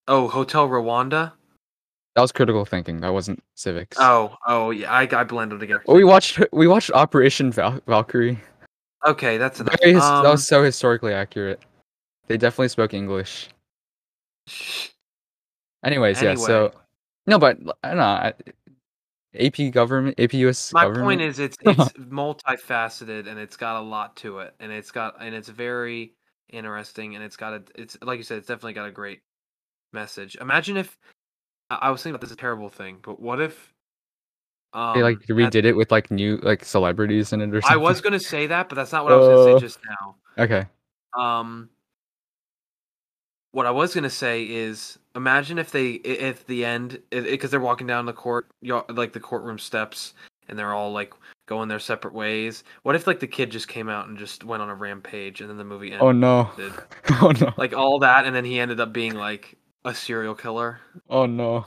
oh, 0.06 0.28
Hotel 0.28 0.68
Rwanda. 0.68 1.32
That 2.14 2.22
was 2.22 2.32
critical 2.32 2.64
thinking 2.64 3.00
that 3.00 3.12
wasn't 3.12 3.42
civics 3.54 3.96
Oh, 4.00 4.36
oh 4.46 4.70
yeah, 4.70 4.92
I 4.92 5.02
I 5.12 5.24
blended 5.24 5.60
together. 5.60 5.82
Oh, 5.86 5.94
we 5.94 6.04
watched 6.04 6.40
we 6.52 6.66
watched 6.66 6.90
Operation 6.92 7.52
Val- 7.52 7.80
Valkyrie. 7.86 8.38
Okay, 9.06 9.38
that's 9.38 9.60
enough. 9.60 9.76
His- 9.82 10.02
Um, 10.02 10.24
that 10.24 10.30
was 10.30 10.46
so 10.46 10.62
historically 10.62 11.14
accurate. 11.14 11.60
They 12.26 12.36
definitely 12.36 12.68
spoke 12.68 12.92
English. 12.94 13.48
Anyways, 15.84 16.22
yeah. 16.22 16.34
So 16.34 16.72
no, 17.26 17.38
but 17.38 17.58
I 17.82 17.88
don't 17.88 17.96
know. 17.98 18.32
AP 19.38 19.72
government, 19.72 20.18
AP 20.18 20.34
US 20.34 20.72
my 20.72 20.82
government. 20.84 21.04
point 21.04 21.20
is 21.20 21.38
it's 21.38 21.56
it's 21.62 21.92
multifaceted 21.98 23.28
and 23.28 23.38
it's 23.38 23.56
got 23.56 23.76
a 23.76 23.80
lot 23.80 24.16
to 24.16 24.40
it 24.40 24.54
and 24.60 24.72
it's 24.72 24.90
got 24.90 25.16
and 25.20 25.34
it's 25.34 25.48
very 25.48 26.14
interesting 26.50 27.14
and 27.14 27.22
it's 27.24 27.36
got 27.36 27.52
a 27.54 27.62
it's 27.76 27.96
like 28.02 28.18
you 28.18 28.24
said 28.24 28.38
it's 28.38 28.48
definitely 28.48 28.72
got 28.72 28.88
a 28.88 28.92
great 28.92 29.20
message. 29.92 30.36
Imagine 30.40 30.76
if 30.76 30.98
I, 31.70 31.74
I 31.82 31.90
was 31.90 32.02
thinking 32.02 32.14
about 32.14 32.20
this 32.22 32.30
is 32.30 32.34
a 32.34 32.38
terrible 32.40 32.68
thing, 32.68 32.98
but 33.02 33.20
what 33.20 33.40
if 33.40 33.72
um 34.72 34.96
they 34.96 35.02
like 35.02 35.18
at- 35.22 35.28
redid 35.28 35.64
it 35.64 35.72
with 35.74 35.90
like 35.90 36.10
new 36.10 36.36
like 36.38 36.64
celebrities 36.64 37.32
in 37.32 37.40
it 37.40 37.54
or 37.54 37.60
something. 37.60 37.74
I 37.74 37.76
was 37.76 38.00
gonna 38.00 38.20
say 38.20 38.46
that, 38.48 38.68
but 38.68 38.74
that's 38.76 38.92
not 38.92 39.04
what 39.04 39.12
I 39.12 39.16
was 39.16 39.26
gonna 39.28 39.40
Uh. 39.54 39.58
say 39.58 39.60
just 39.66 39.78
now. 39.84 40.14
okay. 40.38 40.66
Um, 41.18 41.68
what 43.52 43.66
I 43.66 43.70
was 43.72 43.94
gonna 43.94 44.08
say 44.10 44.44
is, 44.44 44.96
imagine 45.16 45.58
if 45.58 45.72
they, 45.72 46.00
i- 46.04 46.22
at 46.28 46.46
the 46.46 46.64
end, 46.64 47.02
because 47.10 47.50
they're 47.50 47.58
walking 47.60 47.86
down 47.88 48.06
the 48.06 48.12
court, 48.12 48.46
like 48.62 49.12
the 49.12 49.18
courtroom 49.20 49.58
steps, 49.58 50.14
and 50.48 50.56
they're 50.58 50.72
all 50.72 50.92
like 50.92 51.12
going 51.46 51.68
their 51.68 51.80
separate 51.80 52.14
ways. 52.14 52.62
What 52.84 52.94
if 52.94 53.08
like 53.08 53.18
the 53.18 53.26
kid 53.26 53.50
just 53.50 53.66
came 53.66 53.88
out 53.88 54.06
and 54.06 54.16
just 54.16 54.44
went 54.44 54.62
on 54.62 54.68
a 54.70 54.74
rampage, 54.76 55.40
and 55.40 55.50
then 55.50 55.56
the 55.58 55.64
movie 55.64 55.88
ended? 55.90 56.02
Oh 56.02 56.12
no. 56.12 56.48
oh 57.22 57.32
no. 57.40 57.52
Like 57.56 57.72
all 57.74 57.98
that, 58.00 58.24
and 58.24 58.36
then 58.36 58.44
he 58.44 58.60
ended 58.60 58.78
up 58.78 58.92
being 58.92 59.14
like 59.16 59.56
a 59.84 59.94
serial 59.94 60.34
killer. 60.34 60.80
oh 61.08 61.26
no. 61.26 61.66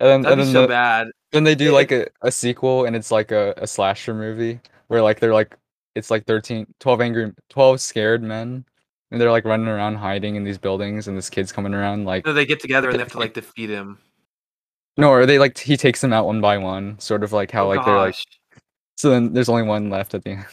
And 0.00 0.08
then, 0.08 0.22
That'd 0.22 0.38
and 0.38 0.46
then 0.48 0.52
so 0.54 0.62
the- 0.62 0.68
bad. 0.68 1.08
Then 1.32 1.44
they 1.44 1.54
do 1.54 1.68
It- 1.68 1.72
like 1.72 1.92
a, 1.92 2.06
a 2.22 2.32
sequel 2.32 2.86
and 2.86 2.96
it's 2.96 3.10
like 3.10 3.30
a, 3.32 3.54
a 3.58 3.66
slasher 3.66 4.14
movie 4.14 4.60
where 4.88 5.02
like 5.02 5.20
they're 5.20 5.32
like 5.34 5.56
it's 5.94 6.10
like 6.10 6.24
13 6.26 6.66
12 6.80 7.00
angry 7.00 7.32
12 7.50 7.80
scared 7.80 8.22
men 8.22 8.64
and 9.10 9.20
they're 9.20 9.30
like 9.30 9.44
running 9.44 9.68
around 9.68 9.96
hiding 9.96 10.36
in 10.36 10.44
these 10.44 10.58
buildings 10.58 11.06
and 11.08 11.16
this 11.18 11.28
kid's 11.30 11.52
coming 11.52 11.74
around 11.74 12.04
like 12.04 12.24
No, 12.26 12.32
they 12.32 12.46
get 12.46 12.60
together 12.60 12.88
and 12.88 12.98
they 12.98 13.02
have 13.02 13.12
to 13.12 13.18
like 13.18 13.34
defeat 13.42 13.70
him. 13.70 13.98
no 14.96 15.10
or 15.10 15.26
they 15.26 15.38
like 15.38 15.56
he 15.58 15.76
takes 15.76 16.00
them 16.00 16.12
out 16.12 16.26
one 16.26 16.40
by 16.40 16.58
one 16.58 16.98
sort 16.98 17.22
of 17.22 17.32
like 17.32 17.50
how 17.50 17.64
Oh, 17.66 17.68
like 17.68 17.84
they're 17.84 17.96
like 17.96 18.16
so 18.96 19.10
then 19.10 19.32
there's 19.32 19.48
only 19.48 19.62
one 19.62 19.90
left 19.90 20.14
at 20.14 20.24
the 20.24 20.30
end 20.30 20.46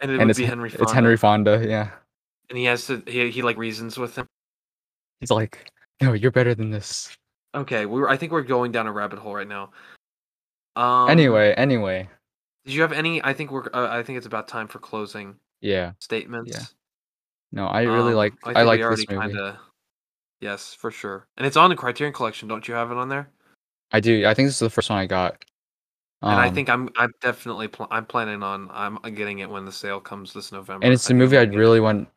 and 0.00 0.10
it 0.10 0.14
and 0.14 0.22
would 0.24 0.30
it's 0.30 0.38
be 0.38 0.44
Henry. 0.46 0.70
Fonda. 0.70 0.82
it's 0.84 0.92
Henry 0.92 1.16
Fonda 1.16 1.64
yeah 1.68 1.90
and 2.48 2.58
he 2.58 2.64
has 2.64 2.86
to. 2.86 3.02
He, 3.06 3.30
he 3.30 3.42
like 3.42 3.56
reasons 3.56 3.96
with 3.98 4.16
him. 4.16 4.26
he's 5.20 5.30
like 5.30 5.70
no 6.00 6.12
you're 6.12 6.30
better 6.30 6.54
than 6.54 6.70
this 6.70 7.16
Okay, 7.52 7.84
we 7.84 7.98
were. 8.00 8.08
I 8.08 8.16
think 8.16 8.30
we're 8.30 8.42
going 8.42 8.70
down 8.70 8.86
a 8.86 8.92
rabbit 8.92 9.18
hole 9.18 9.34
right 9.34 9.48
now. 9.48 9.70
Um, 10.76 11.10
anyway 11.10 11.52
anyway 11.54 12.08
Did 12.64 12.74
you 12.74 12.82
have 12.82 12.92
any? 12.92 13.22
I 13.24 13.32
think 13.32 13.50
we're. 13.50 13.64
Uh, 13.74 13.88
I 13.90 14.04
think 14.04 14.18
it's 14.18 14.26
about 14.26 14.46
time 14.46 14.68
for 14.68 14.78
closing 14.78 15.34
yeah 15.60 15.92
statements. 16.00 16.74
no 17.50 17.66
I 17.66 17.82
really 17.82 18.10
Um, 18.12 18.16
like 18.16 18.34
I, 18.44 18.60
I, 18.60 18.62
like 18.62 18.80
this 18.80 19.04
movie 19.08 19.20
Kinda, 19.20 19.60
yes, 20.40 20.74
for 20.74 20.92
sure. 20.92 21.26
And 21.36 21.44
it's 21.46 21.56
on 21.56 21.70
the 21.70 21.76
Criterion 21.76 22.14
Collection. 22.14 22.46
Don't 22.48 22.68
you 22.68 22.74
have 22.74 22.92
it 22.92 22.96
on 22.96 23.08
there? 23.08 23.28
I 23.90 23.98
do 23.98 24.24
I 24.26 24.32
think 24.34 24.46
this 24.46 24.54
is 24.54 24.60
the 24.60 24.70
first 24.70 24.90
one 24.90 25.00
I 25.00 25.06
got 25.06 25.44
and 26.22 26.32
I 26.38 26.48
Um, 26.48 26.54
think 26.54 26.68
I'm. 26.68 26.88
I'm 26.96 27.12
definitely. 27.20 27.66
Pl- 27.66 27.88
I'm 27.90 28.06
planning 28.06 28.44
on. 28.44 28.70
I'm 28.72 28.96
getting 29.14 29.40
it 29.40 29.50
when 29.50 29.64
the 29.64 29.72
sale 29.72 29.98
comes 29.98 30.32
this 30.32 30.52
November. 30.52 30.84
and 30.84 30.92
it's 30.94 31.10
I 31.10 31.14
a 31.14 31.16
movie 31.16 31.36
I'd 31.36 31.46
get 31.50 31.54
it. 31.56 31.58
really 31.58 31.80
want 31.80 32.08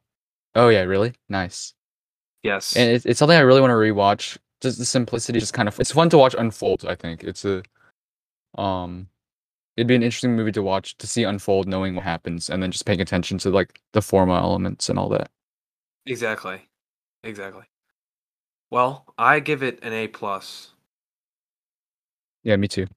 oh 0.54 0.70
yeah 0.70 0.82
really 0.82 1.14
nice 1.28 1.74
Yes. 2.44 2.76
and 2.76 2.92
it's, 2.92 3.06
it's 3.06 3.20
something 3.20 3.38
I 3.38 3.42
really 3.42 3.62
want 3.62 3.72
to 3.72 3.76
rewatch 3.76 4.38
just 4.62 4.78
the 4.78 4.86
simplicity, 4.86 5.40
just 5.40 5.54
kind 5.54 5.68
of 5.68 5.80
it's 5.80 5.92
fun 5.92 6.10
to 6.10 6.18
watch 6.18 6.36
unfold. 6.38 6.86
I 6.86 6.96
think 6.96 7.24
it's 7.24 7.46
a 7.46 7.64
um, 8.58 9.08
it'd 9.78 9.88
be 9.88 9.96
an 9.96 10.04
interesting 10.04 10.36
movie 10.36 10.52
to 10.54 10.64
watch 10.64 10.98
to 10.98 11.08
see 11.08 11.24
unfold, 11.24 11.68
knowing 11.68 11.96
what 11.96 12.04
happens, 12.04 12.50
and 12.50 12.64
then 12.64 12.72
just 12.72 12.86
paying 12.86 13.02
attention 13.02 13.38
to 13.40 13.50
like 13.50 13.80
the 13.92 14.02
formal 14.02 14.38
elements 14.38 14.90
and 14.90 14.98
all 14.98 15.10
that. 15.10 15.30
Exactly. 16.06 16.68
Exactly. 17.24 17.64
Well, 18.72 19.14
I 19.18 19.40
give 19.40 19.64
it 19.64 19.80
an 19.84 19.94
A 19.94 20.08
plus. 20.08 20.72
Yeah, 22.44 22.56
me 22.56 22.68
too. 22.68 22.88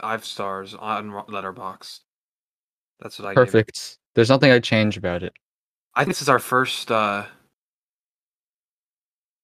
Five 0.00 0.24
stars 0.24 0.74
on 0.74 1.10
Letterboxd. 1.10 2.00
That's 3.00 3.18
what 3.18 3.28
I 3.28 3.34
give 3.34 3.42
it. 3.42 3.46
Perfect. 3.46 3.98
There's 4.14 4.28
nothing 4.28 4.50
I'd 4.52 4.64
change 4.64 4.96
about 4.96 5.22
it. 5.22 5.32
I 5.94 6.00
think 6.04 6.10
this 6.10 6.22
is 6.22 6.28
our 6.28 6.38
first 6.38 6.90
uh 6.90 7.24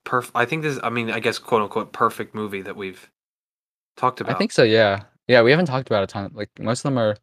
perf 0.08 0.30
I 0.34 0.44
think 0.46 0.62
this 0.62 0.76
is 0.76 0.80
I 0.82 0.88
mean, 0.90 1.10
I 1.10 1.20
guess 1.20 1.38
quote 1.38 1.62
unquote 1.62 1.92
perfect 1.92 2.34
movie 2.34 2.62
that 2.62 2.76
we've 2.76 3.10
talked 3.96 4.20
about. 4.20 4.34
I 4.34 4.38
think 4.38 4.52
so. 4.52 4.62
Yeah, 4.62 5.02
yeah. 5.28 5.42
We 5.42 5.50
haven't 5.50 5.66
talked 5.66 5.88
about 5.88 6.02
a 6.02 6.06
ton. 6.06 6.30
Like 6.34 6.50
most 6.58 6.80
of 6.80 6.82
them 6.84 6.98
are 6.98 7.16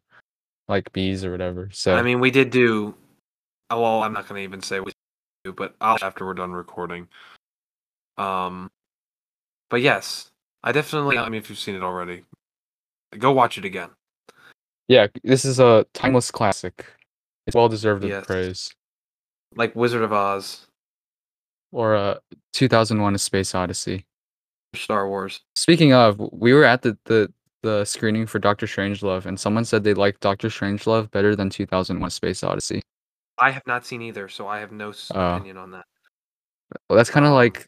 like 0.68 0.92
bees 0.92 1.24
or 1.24 1.30
whatever. 1.32 1.68
So 1.72 1.96
I 1.96 2.02
mean, 2.02 2.20
we 2.20 2.30
did 2.30 2.50
do 2.50 2.94
oh, 3.70 3.82
well, 3.82 4.02
I'm 4.02 4.12
not 4.12 4.28
going 4.28 4.38
to 4.38 4.44
even 4.44 4.62
say 4.62 4.78
we 4.78 4.92
do, 5.44 5.52
but 5.52 5.74
I'll 5.80 5.98
after 6.00 6.24
we're 6.24 6.34
done 6.34 6.52
recording. 6.52 7.08
um 8.18 8.70
but 9.68 9.80
yes, 9.82 10.30
I 10.62 10.70
definitely 10.72 11.18
I 11.18 11.28
mean, 11.28 11.40
if 11.40 11.50
you've 11.50 11.58
seen 11.58 11.74
it 11.74 11.82
already, 11.82 12.22
go 13.18 13.32
watch 13.32 13.58
it 13.58 13.64
again. 13.64 13.90
yeah, 14.88 15.08
this 15.24 15.44
is 15.44 15.58
a 15.58 15.84
timeless 15.92 16.30
classic. 16.30 16.86
It's 17.46 17.56
well 17.56 17.68
deserved 17.68 18.04
of 18.04 18.10
Yes. 18.10 18.26
praise. 18.26 18.70
like 19.56 19.74
Wizard 19.74 20.02
of 20.02 20.12
Oz, 20.12 20.66
Or 21.72 21.94
uh, 21.96 22.16
2001: 22.52 23.14
A 23.14 23.18
Space 23.18 23.54
Odyssey. 23.54 24.06
Star 24.74 25.08
Wars. 25.08 25.40
Speaking 25.54 25.92
of, 25.92 26.18
we 26.32 26.52
were 26.52 26.64
at 26.64 26.82
the 26.82 26.96
the 27.04 27.32
the 27.62 27.84
screening 27.84 28.26
for 28.26 28.38
Doctor 28.38 28.66
Strangelove, 28.66 29.26
and 29.26 29.38
someone 29.38 29.64
said 29.64 29.82
they 29.82 29.94
liked 29.94 30.20
Doctor 30.20 30.48
Strangelove 30.48 31.10
better 31.10 31.34
than 31.34 31.50
2001: 31.50 32.10
Space 32.10 32.42
Odyssey. 32.42 32.82
I 33.38 33.50
have 33.50 33.66
not 33.66 33.84
seen 33.84 34.00
either, 34.02 34.28
so 34.28 34.46
I 34.48 34.60
have 34.60 34.72
no 34.72 34.92
Oh. 35.14 35.34
opinion 35.34 35.56
on 35.56 35.70
that. 35.72 35.84
Well, 36.88 36.96
that's 36.96 37.10
kind 37.10 37.26
of 37.26 37.30
Um, 37.30 37.36
like 37.36 37.66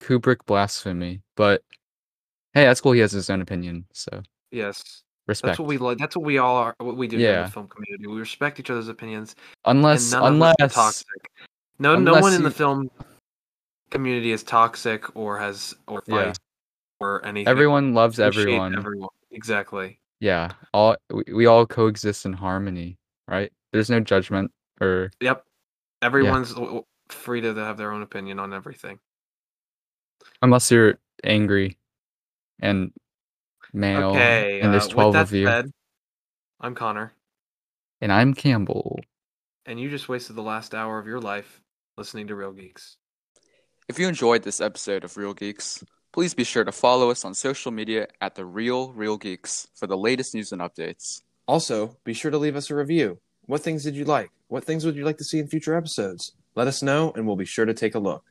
Kubrick 0.00 0.44
blasphemy, 0.46 1.22
but 1.36 1.62
hey, 2.54 2.64
that's 2.64 2.80
cool. 2.80 2.92
He 2.92 3.00
has 3.00 3.12
his 3.12 3.30
own 3.30 3.40
opinion, 3.40 3.86
so 3.92 4.22
Yes. 4.50 5.02
respect. 5.26 5.46
That's 5.52 5.58
what 5.60 5.68
we 5.68 5.78
like. 5.78 5.98
That's 5.98 6.16
what 6.16 6.24
we 6.24 6.38
all 6.38 6.56
are. 6.56 6.74
What 6.78 6.96
we 6.96 7.06
do 7.08 7.16
here 7.18 7.34
in 7.38 7.44
the 7.44 7.50
film 7.50 7.68
community. 7.68 8.06
We 8.06 8.18
respect 8.18 8.60
each 8.60 8.70
other's 8.70 8.88
opinions, 8.88 9.34
unless 9.64 10.12
unless 10.12 10.56
of 10.60 10.64
us 10.66 10.76
are 10.76 10.82
toxic. 10.82 11.30
No, 11.82 11.96
no 11.96 12.10
unless 12.14 12.22
one 12.22 12.32
in 12.34 12.42
the 12.44 12.50
film 12.50 12.90
community 13.90 14.30
is 14.32 14.42
toxic 14.44 15.14
or 15.16 15.38
has 15.38 15.74
or 15.88 16.02
Yeah. 16.06 16.26
fights 16.26 16.38
or 17.00 17.24
anything. 17.26 17.48
everyone 17.48 17.92
loves 17.94 18.20
everyone. 18.20 18.76
Everyone. 18.76 19.08
Exactly. 19.32 19.98
Yeah, 20.20 20.52
all 20.72 20.96
we, 21.10 21.24
we 21.34 21.46
all 21.46 21.66
coexist 21.66 22.24
in 22.24 22.32
harmony, 22.32 22.98
right? 23.26 23.52
There's 23.72 23.90
no 23.90 23.98
judgment 24.00 24.52
or 24.80 25.10
Yep. 25.20 25.44
Everyone's 26.00 26.54
w- 26.54 26.84
free 27.08 27.40
to 27.40 27.54
have 27.54 27.76
their 27.76 27.90
own 27.92 28.02
opinion 28.02 28.38
on 28.38 28.52
everything. 28.54 29.00
unless 30.40 30.70
you're 30.70 30.98
angry 31.24 31.76
and 32.60 32.92
male, 33.72 34.10
Okay. 34.10 34.60
and 34.60 34.72
there's 34.72 34.86
uh, 34.86 34.90
12 34.90 35.14
with 35.14 35.20
of 35.22 35.32
you, 35.32 35.46
said, 35.46 35.70
I'm 36.60 36.74
Connor, 36.76 37.12
and 38.00 38.12
I'm 38.12 38.34
Campbell. 38.34 39.00
and 39.66 39.80
you 39.80 39.90
just 39.90 40.08
wasted 40.08 40.36
the 40.36 40.42
last 40.42 40.74
hour 40.74 40.98
of 40.98 41.06
your 41.06 41.20
life 41.20 41.61
listening 41.96 42.26
to 42.28 42.34
Real 42.34 42.52
Geeks. 42.52 42.96
If 43.88 43.98
you 43.98 44.08
enjoyed 44.08 44.42
this 44.42 44.60
episode 44.60 45.04
of 45.04 45.16
Real 45.16 45.34
Geeks, 45.34 45.84
please 46.12 46.32
be 46.32 46.44
sure 46.44 46.64
to 46.64 46.72
follow 46.72 47.10
us 47.10 47.24
on 47.24 47.34
social 47.34 47.70
media 47.70 48.06
at 48.20 48.34
the 48.34 48.46
Real 48.46 48.92
Real 48.92 49.18
Geeks 49.18 49.68
for 49.74 49.86
the 49.86 49.96
latest 49.96 50.34
news 50.34 50.52
and 50.52 50.62
updates. 50.62 51.20
Also, 51.46 51.98
be 52.04 52.14
sure 52.14 52.30
to 52.30 52.38
leave 52.38 52.56
us 52.56 52.70
a 52.70 52.74
review. 52.74 53.18
What 53.42 53.60
things 53.60 53.84
did 53.84 53.94
you 53.94 54.04
like? 54.04 54.30
What 54.48 54.64
things 54.64 54.86
would 54.86 54.96
you 54.96 55.04
like 55.04 55.18
to 55.18 55.24
see 55.24 55.38
in 55.38 55.48
future 55.48 55.76
episodes? 55.76 56.32
Let 56.54 56.68
us 56.68 56.82
know, 56.82 57.12
and 57.14 57.26
we'll 57.26 57.36
be 57.36 57.44
sure 57.44 57.66
to 57.66 57.74
take 57.74 57.94
a 57.94 57.98
look. 57.98 58.24